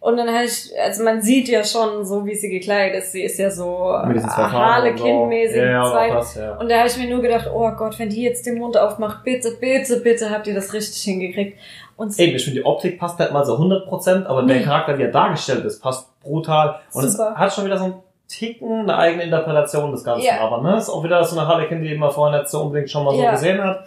Und 0.00 0.16
dann 0.16 0.28
hatte 0.34 0.46
ich, 0.46 0.72
also 0.84 1.04
man 1.04 1.22
sieht 1.22 1.48
ja 1.48 1.62
schon 1.62 2.04
so, 2.04 2.26
wie 2.26 2.34
sie 2.34 2.48
gekleidet 2.50 3.04
ist. 3.04 3.12
Sie 3.12 3.22
ist 3.22 3.38
ja 3.38 3.50
so 3.52 3.94
und 3.94 4.20
so. 4.20 4.26
Harlequin-mäßig. 4.26 5.56
Ja, 5.58 6.06
ja, 6.08 6.14
das, 6.14 6.34
ja. 6.34 6.56
Und 6.56 6.68
da 6.68 6.78
habe 6.78 6.88
ich 6.88 6.96
mir 6.96 7.08
nur 7.08 7.22
gedacht, 7.22 7.48
oh 7.52 7.70
Gott, 7.70 7.98
wenn 8.00 8.08
die 8.08 8.22
jetzt 8.22 8.44
den 8.46 8.58
Mund 8.58 8.76
aufmacht, 8.76 9.22
bitte, 9.22 9.52
bitte, 9.60 10.00
bitte 10.00 10.30
habt 10.30 10.48
ihr 10.48 10.54
das 10.54 10.72
richtig 10.72 11.02
hingekriegt. 11.02 11.56
Und 11.96 12.18
Eben, 12.18 12.34
ich 12.34 12.44
finde, 12.44 12.60
die 12.60 12.66
Optik 12.66 12.98
passt 12.98 13.20
nicht 13.20 13.30
mal 13.32 13.44
so 13.44 13.56
100%, 13.56 14.24
aber 14.26 14.42
der 14.42 14.56
Nee. 14.56 14.62
Charakter, 14.64 14.98
wie 14.98 15.02
er 15.02 15.12
dargestellt 15.12 15.64
ist, 15.64 15.80
passt 15.80 16.08
brutal. 16.20 16.80
Und 16.92 17.08
Super. 17.08 17.32
es 17.34 17.38
hat 17.38 17.52
schon 17.54 17.64
wieder 17.66 17.78
so 17.78 17.84
ein 17.84 17.94
Ticken 18.38 18.80
eine 18.82 18.96
eigene 18.96 19.24
Interpretation 19.24 19.90
des 19.92 20.02
Ganzen. 20.04 20.26
Ja. 20.26 20.40
Aber 20.40 20.60
ne, 20.62 20.76
ist 20.76 20.88
auch 20.88 21.04
wieder 21.04 21.22
so 21.24 21.38
eine 21.38 21.46
Harlequin, 21.48 21.82
die 21.82 21.94
man 21.96 22.10
vorher 22.10 22.38
nicht 22.40 22.50
so 22.50 22.60
unbedingt 22.62 22.90
schon 22.90 23.04
mal 23.04 23.14
so 23.14 23.22
Ja. 23.22 23.30
gesehen 23.32 23.62
hat. 23.62 23.84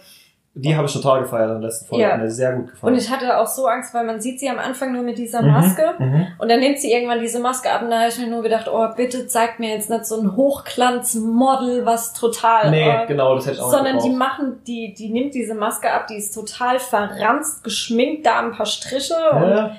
Die 0.58 0.74
habe 0.74 0.86
ich 0.86 0.92
total 0.94 1.20
gefeiert 1.20 1.50
in 1.50 1.60
der 1.60 1.68
letzten 1.68 1.84
Folge. 1.84 2.04
Ja. 2.04 2.16
Mir 2.16 2.30
sehr 2.30 2.52
gut 2.54 2.70
gefallen. 2.70 2.94
und 2.94 2.98
ich 2.98 3.10
hatte 3.10 3.36
auch 3.38 3.46
so 3.46 3.66
Angst, 3.66 3.92
weil 3.92 4.04
man 4.06 4.22
sieht 4.22 4.40
sie 4.40 4.48
am 4.48 4.58
Anfang 4.58 4.90
nur 4.94 5.02
mit 5.02 5.18
dieser 5.18 5.42
Mhm, 5.42 5.50
Maske. 5.50 5.82
Mhm. 5.98 6.26
Und 6.38 6.48
dann 6.50 6.60
nimmt 6.60 6.78
sie 6.78 6.90
irgendwann 6.90 7.20
diese 7.20 7.40
Maske 7.40 7.70
ab 7.70 7.82
und 7.82 7.90
da 7.90 7.98
habe 7.98 8.08
ich 8.08 8.18
mir 8.18 8.28
nur 8.28 8.42
gedacht, 8.42 8.66
oh, 8.72 8.86
bitte 8.96 9.26
zeigt 9.26 9.60
mir 9.60 9.68
jetzt 9.74 9.90
nicht 9.90 10.06
so 10.06 10.18
ein 10.18 10.34
Hochglanzmodel, 10.34 11.84
was 11.84 12.12
total... 12.14 12.70
Nee, 12.70 12.88
äh, 12.88 13.06
genau, 13.06 13.34
das 13.34 13.46
hätte 13.46 13.56
ich 13.56 13.62
auch 13.62 13.70
sondern 13.70 13.96
nicht 13.96 14.06
die 14.06 14.10
machen, 14.12 14.60
die, 14.66 14.94
die 14.94 15.10
nimmt 15.10 15.34
diese 15.34 15.54
Maske 15.54 15.92
ab, 15.92 16.06
die 16.06 16.16
ist 16.16 16.32
total 16.34 16.78
verranzt, 16.78 17.62
geschminkt, 17.64 18.24
da 18.26 18.40
ein 18.40 18.52
paar 18.52 18.66
Striche 18.66 19.14
und 19.32 19.42
Ja, 19.50 19.76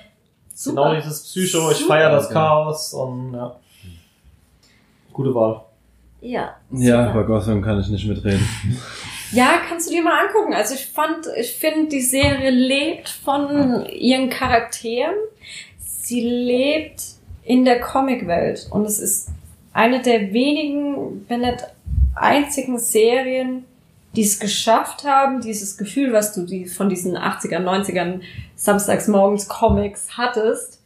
super. 0.54 0.84
genau 0.84 0.96
dieses 0.96 1.24
Psycho, 1.24 1.72
ich 1.72 1.84
feiere 1.86 2.12
das 2.12 2.28
Ja. 2.30 2.34
Chaos 2.34 2.94
und 2.94 3.34
ja. 3.34 3.56
Gute 5.18 5.34
Wahl. 5.34 5.62
Ja. 6.22 6.58
Ja, 6.70 7.12
bei 7.12 7.24
Gotham 7.24 7.64
kann 7.64 7.80
ich 7.80 7.88
nicht 7.88 8.08
mitreden. 8.08 8.48
Ja, 9.32 9.62
kannst 9.68 9.90
du 9.90 9.92
dir 9.92 10.04
mal 10.04 10.28
angucken. 10.28 10.54
Also 10.54 10.76
ich 10.76 10.86
fand, 10.86 11.26
ich 11.36 11.56
finde, 11.56 11.90
die 11.90 12.02
Serie 12.02 12.52
lebt 12.52 13.10
von 13.10 13.88
ihren 13.88 14.30
Charakteren. 14.30 15.16
Sie 15.80 16.22
lebt 16.22 17.02
in 17.44 17.66
der 17.66 17.80
Comicwelt 17.80 18.68
und 18.70 18.86
es 18.86 19.00
ist 19.00 19.30
eine 19.74 20.04
der 20.04 20.34
wenigen, 20.34 21.26
wenn 21.28 21.42
nicht 21.42 21.66
einzigen 22.14 22.78
Serien, 22.78 23.66
die 24.16 24.22
es 24.22 24.40
geschafft 24.40 25.04
haben, 25.04 25.42
dieses 25.42 25.80
Gefühl, 25.80 26.14
was 26.14 26.36
du 26.36 26.46
die 26.46 26.68
von 26.68 26.90
diesen 26.90 27.18
80er, 27.18 27.58
90ern 27.58 28.22
Samstagsmorgens 28.56 29.48
Comics 29.48 30.10
hattest, 30.16 30.77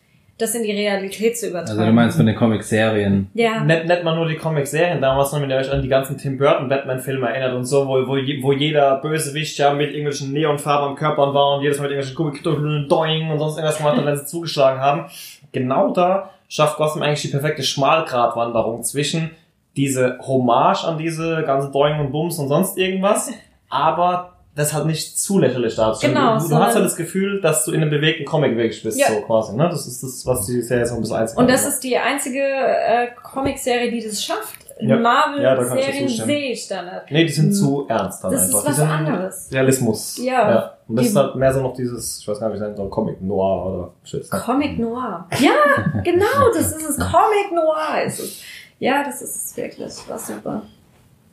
das 0.41 0.55
in 0.55 0.63
die 0.63 0.71
Realität 0.71 1.37
zu 1.37 1.47
übertragen. 1.47 1.79
Also 1.79 1.85
du 1.85 1.93
meinst 1.93 2.17
von 2.17 2.25
den 2.25 2.35
Comic-Serien. 2.35 3.29
ja. 3.33 3.63
Nicht, 3.63 3.85
nicht 3.87 4.03
mal 4.03 4.15
nur 4.15 4.27
die 4.27 4.35
Comic-Serien, 4.35 5.01
damals 5.01 5.31
noch, 5.31 5.41
wenn 5.41 5.49
ihr 5.49 5.57
euch 5.57 5.71
an 5.71 5.81
die 5.81 5.87
ganzen 5.87 6.17
Tim 6.17 6.37
Burton 6.37 6.69
Batman-Filme 6.69 7.29
erinnert 7.29 7.53
und 7.53 7.65
so, 7.65 7.87
wo, 7.87 8.07
wo, 8.07 8.15
wo 8.15 8.51
jeder 8.53 8.95
Bösewicht 8.97 9.57
ja 9.57 9.73
mit 9.73 9.91
irgendwelchen 9.91 10.33
Neonfarben 10.33 10.89
am 10.89 10.95
Körper 10.95 11.33
war 11.33 11.57
und 11.57 11.63
jedes 11.63 11.77
Mal 11.77 11.83
mit 11.83 11.91
irgendwelchen 11.91 12.15
Gummikitteln, 12.15 12.89
Doing 12.89 13.29
und 13.29 13.39
sonst 13.39 13.57
irgendwas 13.57 13.77
gemacht 13.77 13.97
hat, 13.97 14.05
wenn 14.05 14.17
sie 14.17 14.25
zugeschlagen 14.27 14.81
haben. 14.81 15.05
Genau 15.51 15.91
da 15.91 16.31
schafft 16.49 16.77
Gotham 16.77 17.01
eigentlich 17.01 17.21
die 17.21 17.29
perfekte 17.29 17.63
Schmalgratwanderung 17.63 18.83
zwischen 18.83 19.31
diese 19.77 20.17
Hommage 20.19 20.83
an 20.83 20.97
diese 20.97 21.43
ganze 21.43 21.71
Doing 21.71 21.99
und 21.99 22.11
Bums 22.11 22.37
und 22.39 22.49
sonst 22.49 22.77
irgendwas, 22.77 23.31
aber 23.69 24.30
das 24.55 24.73
hat 24.73 24.85
nicht 24.85 25.17
zu 25.17 25.39
lächerlich 25.39 25.75
darzustellen. 25.75 26.13
Genau, 26.15 26.37
du, 26.39 26.47
du 26.49 26.55
hast 26.55 26.75
halt 26.75 26.85
das 26.85 26.95
Gefühl, 26.97 27.39
dass 27.41 27.63
du 27.65 27.71
in 27.71 27.81
einem 27.81 27.89
bewegten 27.89 28.25
Comic 28.25 28.57
wirklich 28.57 28.83
bist, 28.83 28.99
Ja. 28.99 29.07
so 29.07 29.21
quasi, 29.21 29.55
ne? 29.55 29.69
Das 29.69 29.87
ist 29.87 30.03
das, 30.03 30.25
was 30.25 30.45
die 30.45 30.61
Serie 30.61 30.85
so 30.85 30.95
ein 30.95 31.01
bisschen 31.01 31.15
einzig 31.17 31.37
Und 31.37 31.49
das 31.49 31.65
ist 31.65 31.79
die 31.83 31.97
einzige 31.97 32.39
äh, 32.43 33.07
Comicserie, 33.23 33.89
die 33.91 34.03
das 34.05 34.23
schafft. 34.23 34.57
Ja. 34.79 34.89
Ja, 34.89 34.95
ich 34.95 35.01
Marvel-Serien 35.03 36.07
zustimmen. 36.07 36.27
sehe 36.27 36.51
ich 36.53 36.67
da 36.67 36.81
nicht. 36.81 37.11
Nee, 37.11 37.25
die 37.25 37.31
sind 37.31 37.53
zu 37.53 37.85
ernst 37.87 38.23
dann 38.23 38.31
Das 38.31 38.45
einfach. 38.45 38.57
ist 38.57 38.65
die 38.65 38.69
was 38.71 38.79
anderes. 38.89 39.49
Realismus. 39.51 40.17
Ja. 40.17 40.73
Und 40.87 40.95
das 40.95 41.03
Die- 41.05 41.09
ist 41.11 41.15
halt 41.15 41.35
mehr 41.35 41.53
so 41.53 41.61
noch 41.61 41.73
dieses, 41.75 42.19
ich 42.19 42.27
weiß 42.27 42.39
gar 42.39 42.47
nicht, 42.49 42.55
wie 42.55 42.61
es 42.63 42.67
nennt, 42.67 42.77
so 42.77 42.83
ein 42.83 42.89
Comic 42.89 43.21
Noir 43.21 43.65
oder 43.67 43.91
shit. 44.03 44.27
Comic 44.31 44.79
Noir. 44.79 45.27
Ja, 45.39 46.01
genau, 46.03 46.25
das 46.55 46.71
ist 46.75 46.89
es. 46.89 46.97
Comic 46.97 47.51
Noir 47.53 48.03
ist 48.07 48.19
es. 48.19 48.41
Ja, 48.79 49.03
das 49.03 49.21
ist 49.21 49.35
es 49.51 49.55
wirklich. 49.57 49.93
War 50.09 50.17
super. 50.17 50.63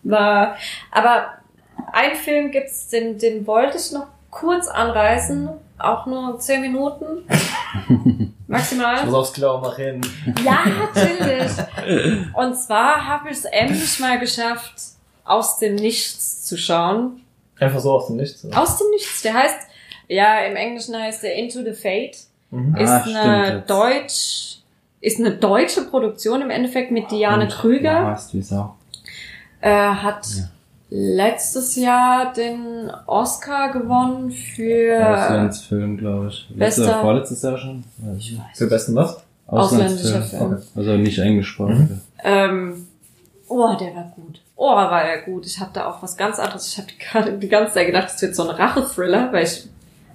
War, 0.02 0.54
aber 0.92 1.24
ein 1.92 2.14
Film 2.16 2.50
gibt's, 2.50 2.88
den, 2.88 3.18
den 3.18 3.46
wollte 3.46 3.78
ich 3.78 3.92
noch 3.92 4.06
kurz 4.30 4.68
anreißen. 4.68 5.48
Auch 5.78 6.06
nur 6.06 6.38
zehn 6.40 6.60
Minuten. 6.60 7.24
Ich 8.48 8.50
Maximal. 8.52 9.05
muss 9.05 9.14
aufs 9.14 9.32
Klo 9.34 9.59
mal 9.59 9.68
reden. 9.72 10.00
Ja, 10.42 10.60
natürlich. 10.64 11.52
Und 12.32 12.55
zwar 12.56 13.06
habe 13.06 13.28
ich 13.28 13.36
es 13.36 13.44
endlich 13.44 14.00
mal 14.00 14.18
geschafft, 14.18 14.72
aus 15.26 15.59
dem 15.59 15.74
Nichts 15.74 16.44
zu 16.46 16.56
schauen. 16.56 17.20
Einfach 17.60 17.78
so 17.80 17.92
aus 17.92 18.06
dem 18.06 18.16
Nichts. 18.16 18.46
Aus 18.56 18.78
dem 18.78 18.88
Nichts. 18.88 19.20
Der 19.20 19.34
heißt, 19.34 19.56
ja, 20.09 20.40
im 20.46 20.56
Englischen 20.56 20.96
heißt 20.96 21.22
der 21.24 21.34
Into 21.34 21.59
the 21.62 21.74
Fate. 21.74 22.16
Mhm. 22.50 22.74
Ist 22.76 22.88
Ah, 22.90 23.02
eine 23.05 23.56
jetzt. 23.59 23.68
Deutsch, 23.70 24.59
ist 25.02 25.18
eine 25.20 25.32
deutsche 25.32 25.82
Produktion 25.84 26.40
im 26.40 26.48
Endeffekt 26.48 26.90
mit 26.90 27.10
Diane 27.10 27.44
Und 27.44 27.52
Krüger. 27.52 27.92
Ja, 27.92 28.10
hast 28.12 28.32
du 28.32 28.40
auch. 28.56 28.76
Äh, 29.60 29.70
hat 29.70 30.26
letztes 30.90 31.77
Jahr 31.77 32.32
den 32.32 32.90
Oscar 33.06 33.73
gewonnen 33.73 34.31
für 34.31 35.06
Auslandsfilm, 35.06 35.97
glaube 35.98 36.28
ich. 36.28 36.47
Letztes 36.55 36.85
oder 36.86 37.01
vorletztes 37.01 37.43
Jahr 37.43 37.59
schon? 37.59 37.85
ich 38.16 38.39
weiß, 38.39 38.59
Für 38.59 38.66
besten 38.66 38.94
was? 38.94 39.23
ausländischer 39.47 40.23
Film. 40.23 40.59
Also 40.77 40.93
nicht 40.97 41.19
englischsprachig. 41.19 41.89
Ähm, 42.23 42.86
oh, 43.48 43.74
der 43.81 43.94
war 43.94 44.12
gut. 44.15 44.40
Oh, 44.56 44.74
war 44.74 45.05
der 45.05 45.23
gut. 45.23 45.47
Ich 45.47 45.59
habe 45.59 45.70
da 45.73 45.89
auch 45.89 46.02
was 46.02 46.16
ganz 46.16 46.39
anderes. 46.39 46.69
Ich 46.73 46.78
habe 46.78 46.89
gerade 46.98 47.39
die 47.39 47.48
ganze 47.48 47.74
Zeit 47.74 47.86
gedacht, 47.86 48.09
es 48.15 48.20
wird 48.20 48.35
so 48.35 48.43
ein 48.48 48.55
Rache-Thriller, 48.55 49.32
weil 49.32 49.44
ich 49.44 49.69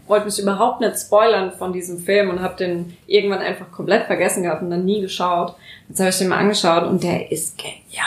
wollte 0.08 0.26
mich 0.26 0.38
überhaupt 0.40 0.82
nicht 0.82 1.00
spoilern 1.00 1.52
von 1.52 1.74
diesem 1.74 1.98
Film 1.98 2.30
und 2.30 2.42
habe 2.42 2.58
den 2.58 2.98
irgendwann 3.08 3.40
einfach 3.40 3.72
komplett 3.72 4.06
vergessen 4.06 4.44
gehabt 4.44 4.62
und 4.62 4.70
dann 4.70 4.86
nie 4.86 5.02
geschaut. 5.02 5.56
Jetzt 5.88 6.00
habe 6.00 6.10
ich 6.10 6.18
den 6.18 6.28
mal 6.28 6.38
angeschaut 6.38 6.84
und 6.84 7.02
der 7.04 7.32
ist 7.32 7.58
genial. 7.58 8.06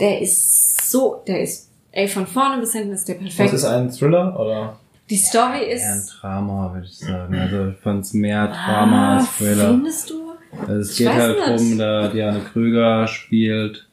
Der 0.00 0.20
ist 0.20 0.90
so, 0.90 1.22
der 1.26 1.42
ist, 1.42 1.67
ey, 1.98 2.08
von 2.08 2.26
vorne 2.26 2.60
bis 2.60 2.72
hinten 2.72 2.92
ist 2.92 3.08
der 3.08 3.14
perfekt. 3.14 3.52
Was 3.52 3.52
ist 3.52 3.64
ein 3.64 3.90
Thriller 3.90 4.38
oder? 4.38 4.76
Die 5.10 5.16
Story 5.16 5.64
Eher 5.70 5.92
ein 5.92 5.98
ist. 5.98 6.18
Drama, 6.20 6.72
würde 6.74 6.86
ich 6.86 6.98
sagen. 6.98 7.34
Also 7.34 7.68
ich 7.68 7.76
fand's 7.78 8.12
mehr 8.14 8.46
Drama 8.46 9.14
Ah, 9.14 9.16
als 9.18 9.36
Thriller. 9.36 9.68
findest 9.70 10.10
du? 10.10 10.14
Also 10.60 10.72
es 10.74 10.90
Ich 10.92 10.98
geht 10.98 11.12
halt 11.14 11.36
nicht. 11.36 11.48
drum, 11.60 11.78
da 11.78 12.08
Diane 12.08 12.40
Krüger 12.52 13.06
spielt 13.08 13.88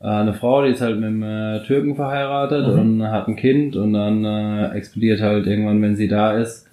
äh, 0.00 0.06
eine 0.06 0.34
Frau, 0.34 0.62
die 0.64 0.70
ist 0.72 0.80
halt 0.80 0.96
mit 0.96 1.04
einem 1.06 1.22
äh, 1.22 1.62
Türken 1.64 1.94
verheiratet 1.96 2.66
und 2.66 3.02
hat 3.08 3.28
ein 3.28 3.36
Kind 3.36 3.76
und 3.76 3.92
dann 3.92 4.24
äh, 4.24 4.68
explodiert 4.76 5.20
halt 5.20 5.46
irgendwann, 5.46 5.80
wenn 5.80 5.96
sie 5.96 6.08
da 6.08 6.32
ist. 6.32 6.66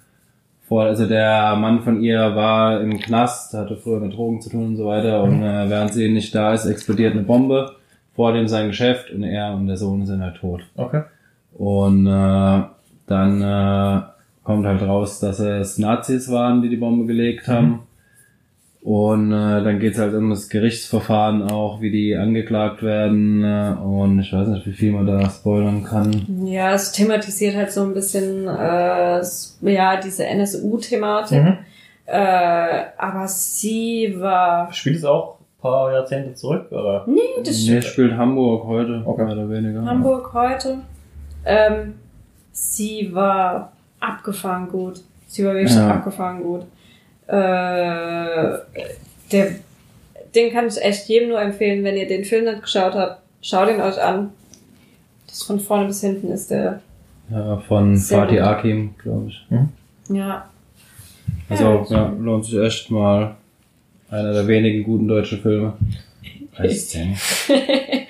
Vor, 0.68 0.84
also 0.84 1.06
der 1.06 1.56
Mann 1.56 1.80
von 1.82 2.00
ihr 2.02 2.34
war 2.36 2.80
im 2.80 2.98
Knast, 3.00 3.54
hatte 3.54 3.76
früher 3.76 3.98
mit 4.00 4.14
Drogen 4.14 4.40
zu 4.40 4.50
tun 4.50 4.66
und 4.66 4.76
so 4.76 4.86
weiter 4.86 5.22
und 5.24 5.42
äh, 5.42 5.68
während 5.70 5.92
sie 5.92 6.08
nicht 6.08 6.32
da 6.34 6.54
ist, 6.54 6.66
explodiert 6.66 7.12
eine 7.14 7.22
Bombe 7.22 7.72
vor 8.14 8.32
dem 8.32 8.48
sein 8.48 8.68
Geschäft 8.68 9.10
und 9.10 9.22
er 9.22 9.54
und 9.54 9.66
der 9.66 9.76
Sohn 9.76 10.06
sind 10.06 10.22
halt 10.22 10.36
tot. 10.36 10.62
Okay. 10.76 11.02
Und 11.52 12.06
äh, 12.06 12.62
dann 13.06 13.42
äh, 13.42 14.02
kommt 14.44 14.66
halt 14.66 14.82
raus, 14.82 15.20
dass 15.20 15.40
es 15.40 15.78
Nazis 15.78 16.30
waren, 16.30 16.62
die 16.62 16.68
die 16.68 16.76
Bombe 16.76 17.06
gelegt 17.06 17.48
haben. 17.48 17.80
Und 18.82 19.30
äh, 19.30 19.62
dann 19.62 19.78
geht's 19.78 19.98
halt 19.98 20.14
um 20.14 20.30
das 20.30 20.48
Gerichtsverfahren 20.48 21.42
auch, 21.50 21.82
wie 21.82 21.90
die 21.90 22.16
angeklagt 22.16 22.82
werden. 22.82 23.44
Äh, 23.44 23.74
und 23.78 24.20
ich 24.20 24.32
weiß 24.32 24.48
nicht, 24.48 24.66
wie 24.66 24.72
viel 24.72 24.92
man 24.92 25.06
da 25.06 25.28
spoilern 25.28 25.84
kann. 25.84 26.46
Ja, 26.46 26.72
es 26.72 26.92
thematisiert 26.92 27.56
halt 27.56 27.70
so 27.72 27.82
ein 27.82 27.92
bisschen, 27.92 28.48
äh, 28.48 29.20
ja, 29.62 30.00
diese 30.02 30.24
NSU-Thematik. 30.26 31.42
Mhm. 31.42 31.58
Äh, 32.06 32.84
aber 32.96 33.28
sie 33.28 34.16
war. 34.18 34.72
Spielt 34.72 34.96
es 34.96 35.04
auch 35.04 35.39
paar 35.60 35.92
Jahrzehnte 35.92 36.34
zurück, 36.34 36.66
oder? 36.70 37.04
Nee, 37.06 37.20
das 37.44 37.66
Nee, 37.66 37.82
spielt 37.82 38.16
Hamburg 38.16 38.64
heute, 38.66 39.02
Okay. 39.04 39.24
mehr 39.24 39.32
oder 39.34 39.48
weniger. 39.50 39.84
Hamburg 39.84 40.32
heute. 40.32 40.78
Ähm, 41.44 41.94
sie 42.52 43.10
war 43.14 43.72
abgefahren 44.00 44.68
gut. 44.68 45.00
Sie 45.26 45.44
war 45.44 45.54
wirklich 45.54 45.74
Ja. 45.76 45.88
abgefahren 45.90 46.42
gut. 46.42 46.62
Äh, 47.26 48.58
der, 49.32 49.46
den 50.34 50.52
kann 50.52 50.66
ich 50.66 50.82
echt 50.82 51.08
jedem 51.08 51.28
nur 51.30 51.40
empfehlen, 51.40 51.84
wenn 51.84 51.96
ihr 51.96 52.08
den 52.08 52.24
Film 52.24 52.44
nicht 52.44 52.62
geschaut 52.62 52.94
habt, 52.94 53.20
schaut 53.42 53.68
ihn 53.68 53.80
euch 53.80 54.00
an. 54.02 54.30
Das 55.26 55.42
von 55.44 55.60
vorne 55.60 55.86
bis 55.86 56.00
hinten 56.00 56.30
ist 56.32 56.50
der, 56.50 56.80
Ja, 57.30 57.58
von 57.68 57.96
Fatih. 57.96 58.40
Akim, 58.40 58.94
glaube 58.98 59.28
ich. 59.28 59.46
ja. 60.08 60.44
Also, 61.48 61.86
ja, 61.88 62.12
lohnt 62.18 62.44
sich 62.44 62.58
echt 62.58 62.90
mal. 62.90 63.36
Einer 64.10 64.32
der 64.32 64.46
wenigen 64.46 64.82
guten 64.84 65.06
deutschen 65.08 65.40
Filme. 65.40 65.74
Heißt 66.58 66.94
der 66.94 67.06
nicht? 67.06 67.22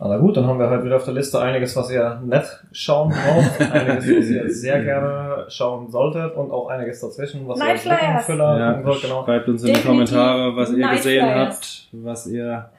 Na 0.00 0.18
gut, 0.18 0.36
dann 0.36 0.46
haben 0.46 0.58
wir 0.58 0.68
heute 0.68 0.84
wieder 0.84 0.96
auf 0.96 1.04
der 1.04 1.14
Liste 1.14 1.40
einiges, 1.40 1.74
was 1.76 1.90
ihr 1.90 2.20
nicht 2.26 2.44
schauen 2.72 3.10
braucht, 3.10 3.60
einiges, 3.72 4.04
was 4.06 4.28
ihr 4.30 4.50
sehr 4.52 4.82
gerne 4.84 5.46
schauen 5.48 5.90
solltet 5.90 6.34
und 6.36 6.50
auch 6.50 6.68
einiges 6.68 7.00
dazwischen, 7.00 7.48
was 7.48 7.58
ihr 7.58 7.64
als 7.64 7.84
Nightflyers. 7.86 8.28
Lückenfüller 8.28 8.58
Ja, 8.58 8.82
sollt, 8.82 9.02
genau. 9.02 9.24
schreibt 9.24 9.48
uns 9.48 9.62
in 9.62 9.68
die 9.68 9.72
Definitiv 9.72 9.90
Kommentare, 10.10 10.56
was 10.56 10.70
ihr 10.72 10.76
Night 10.78 10.96
gesehen 10.98 11.24
Flyers. 11.24 11.54
habt, 11.54 11.88
was 11.92 12.26
ihr 12.26 12.70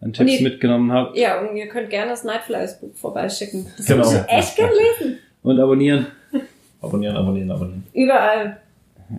an 0.00 0.12
Tipps 0.12 0.30
Nee. 0.32 0.42
mitgenommen 0.42 0.92
habt. 0.92 1.16
Ja, 1.16 1.40
und 1.40 1.56
ihr 1.56 1.66
könnt 1.68 1.90
gerne 1.90 2.10
das 2.10 2.22
Nightflies 2.24 2.74
Buch 2.80 2.94
vorbeischicken. 2.94 3.66
Das 3.76 3.86
Genau. 3.86 4.04
hab 4.12 4.26
ich 4.28 4.32
echt 4.32 4.56
gern 4.56 4.70
lesen. 4.70 5.18
Und 5.42 5.58
abonnieren. 5.58 6.06
Abonnieren, 6.80 7.16
abonnieren, 7.16 7.50
abonnieren. 7.50 7.84
Überall. 7.94 8.58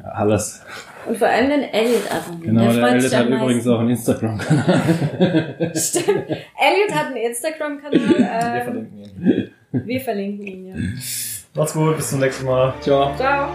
Ja, 0.01 0.09
alles. 0.09 0.63
Und 1.05 1.17
vor 1.17 1.27
allem 1.27 1.49
den 1.49 1.63
Elliot 1.63 2.09
abonnieren. 2.11 2.41
Genau, 2.55 2.71
der 2.71 2.81
freut 2.81 2.93
Elliot 2.93 3.13
hat 3.15 3.27
übrigens 3.27 3.67
auch 3.67 3.79
einen 3.79 3.89
Instagram-Kanal. 3.89 5.71
Stimmt. 5.75 6.29
Elliot 6.29 6.91
hat 6.95 7.07
einen 7.07 7.17
Instagram-Kanal. 7.17 7.99
Wir 7.99 8.17
Ähm, 8.19 8.63
verlinken 8.63 8.99
ihn. 9.03 9.51
wir 9.71 10.01
verlinken 10.01 10.47
ihn, 10.47 10.67
ja. 10.67 10.75
Macht's 11.55 11.73
gut, 11.73 11.95
bis 11.97 12.09
zum 12.09 12.19
nächsten 12.19 12.45
Mal. 12.45 12.73
Ciao. 12.81 13.15
Ciao. 13.17 13.49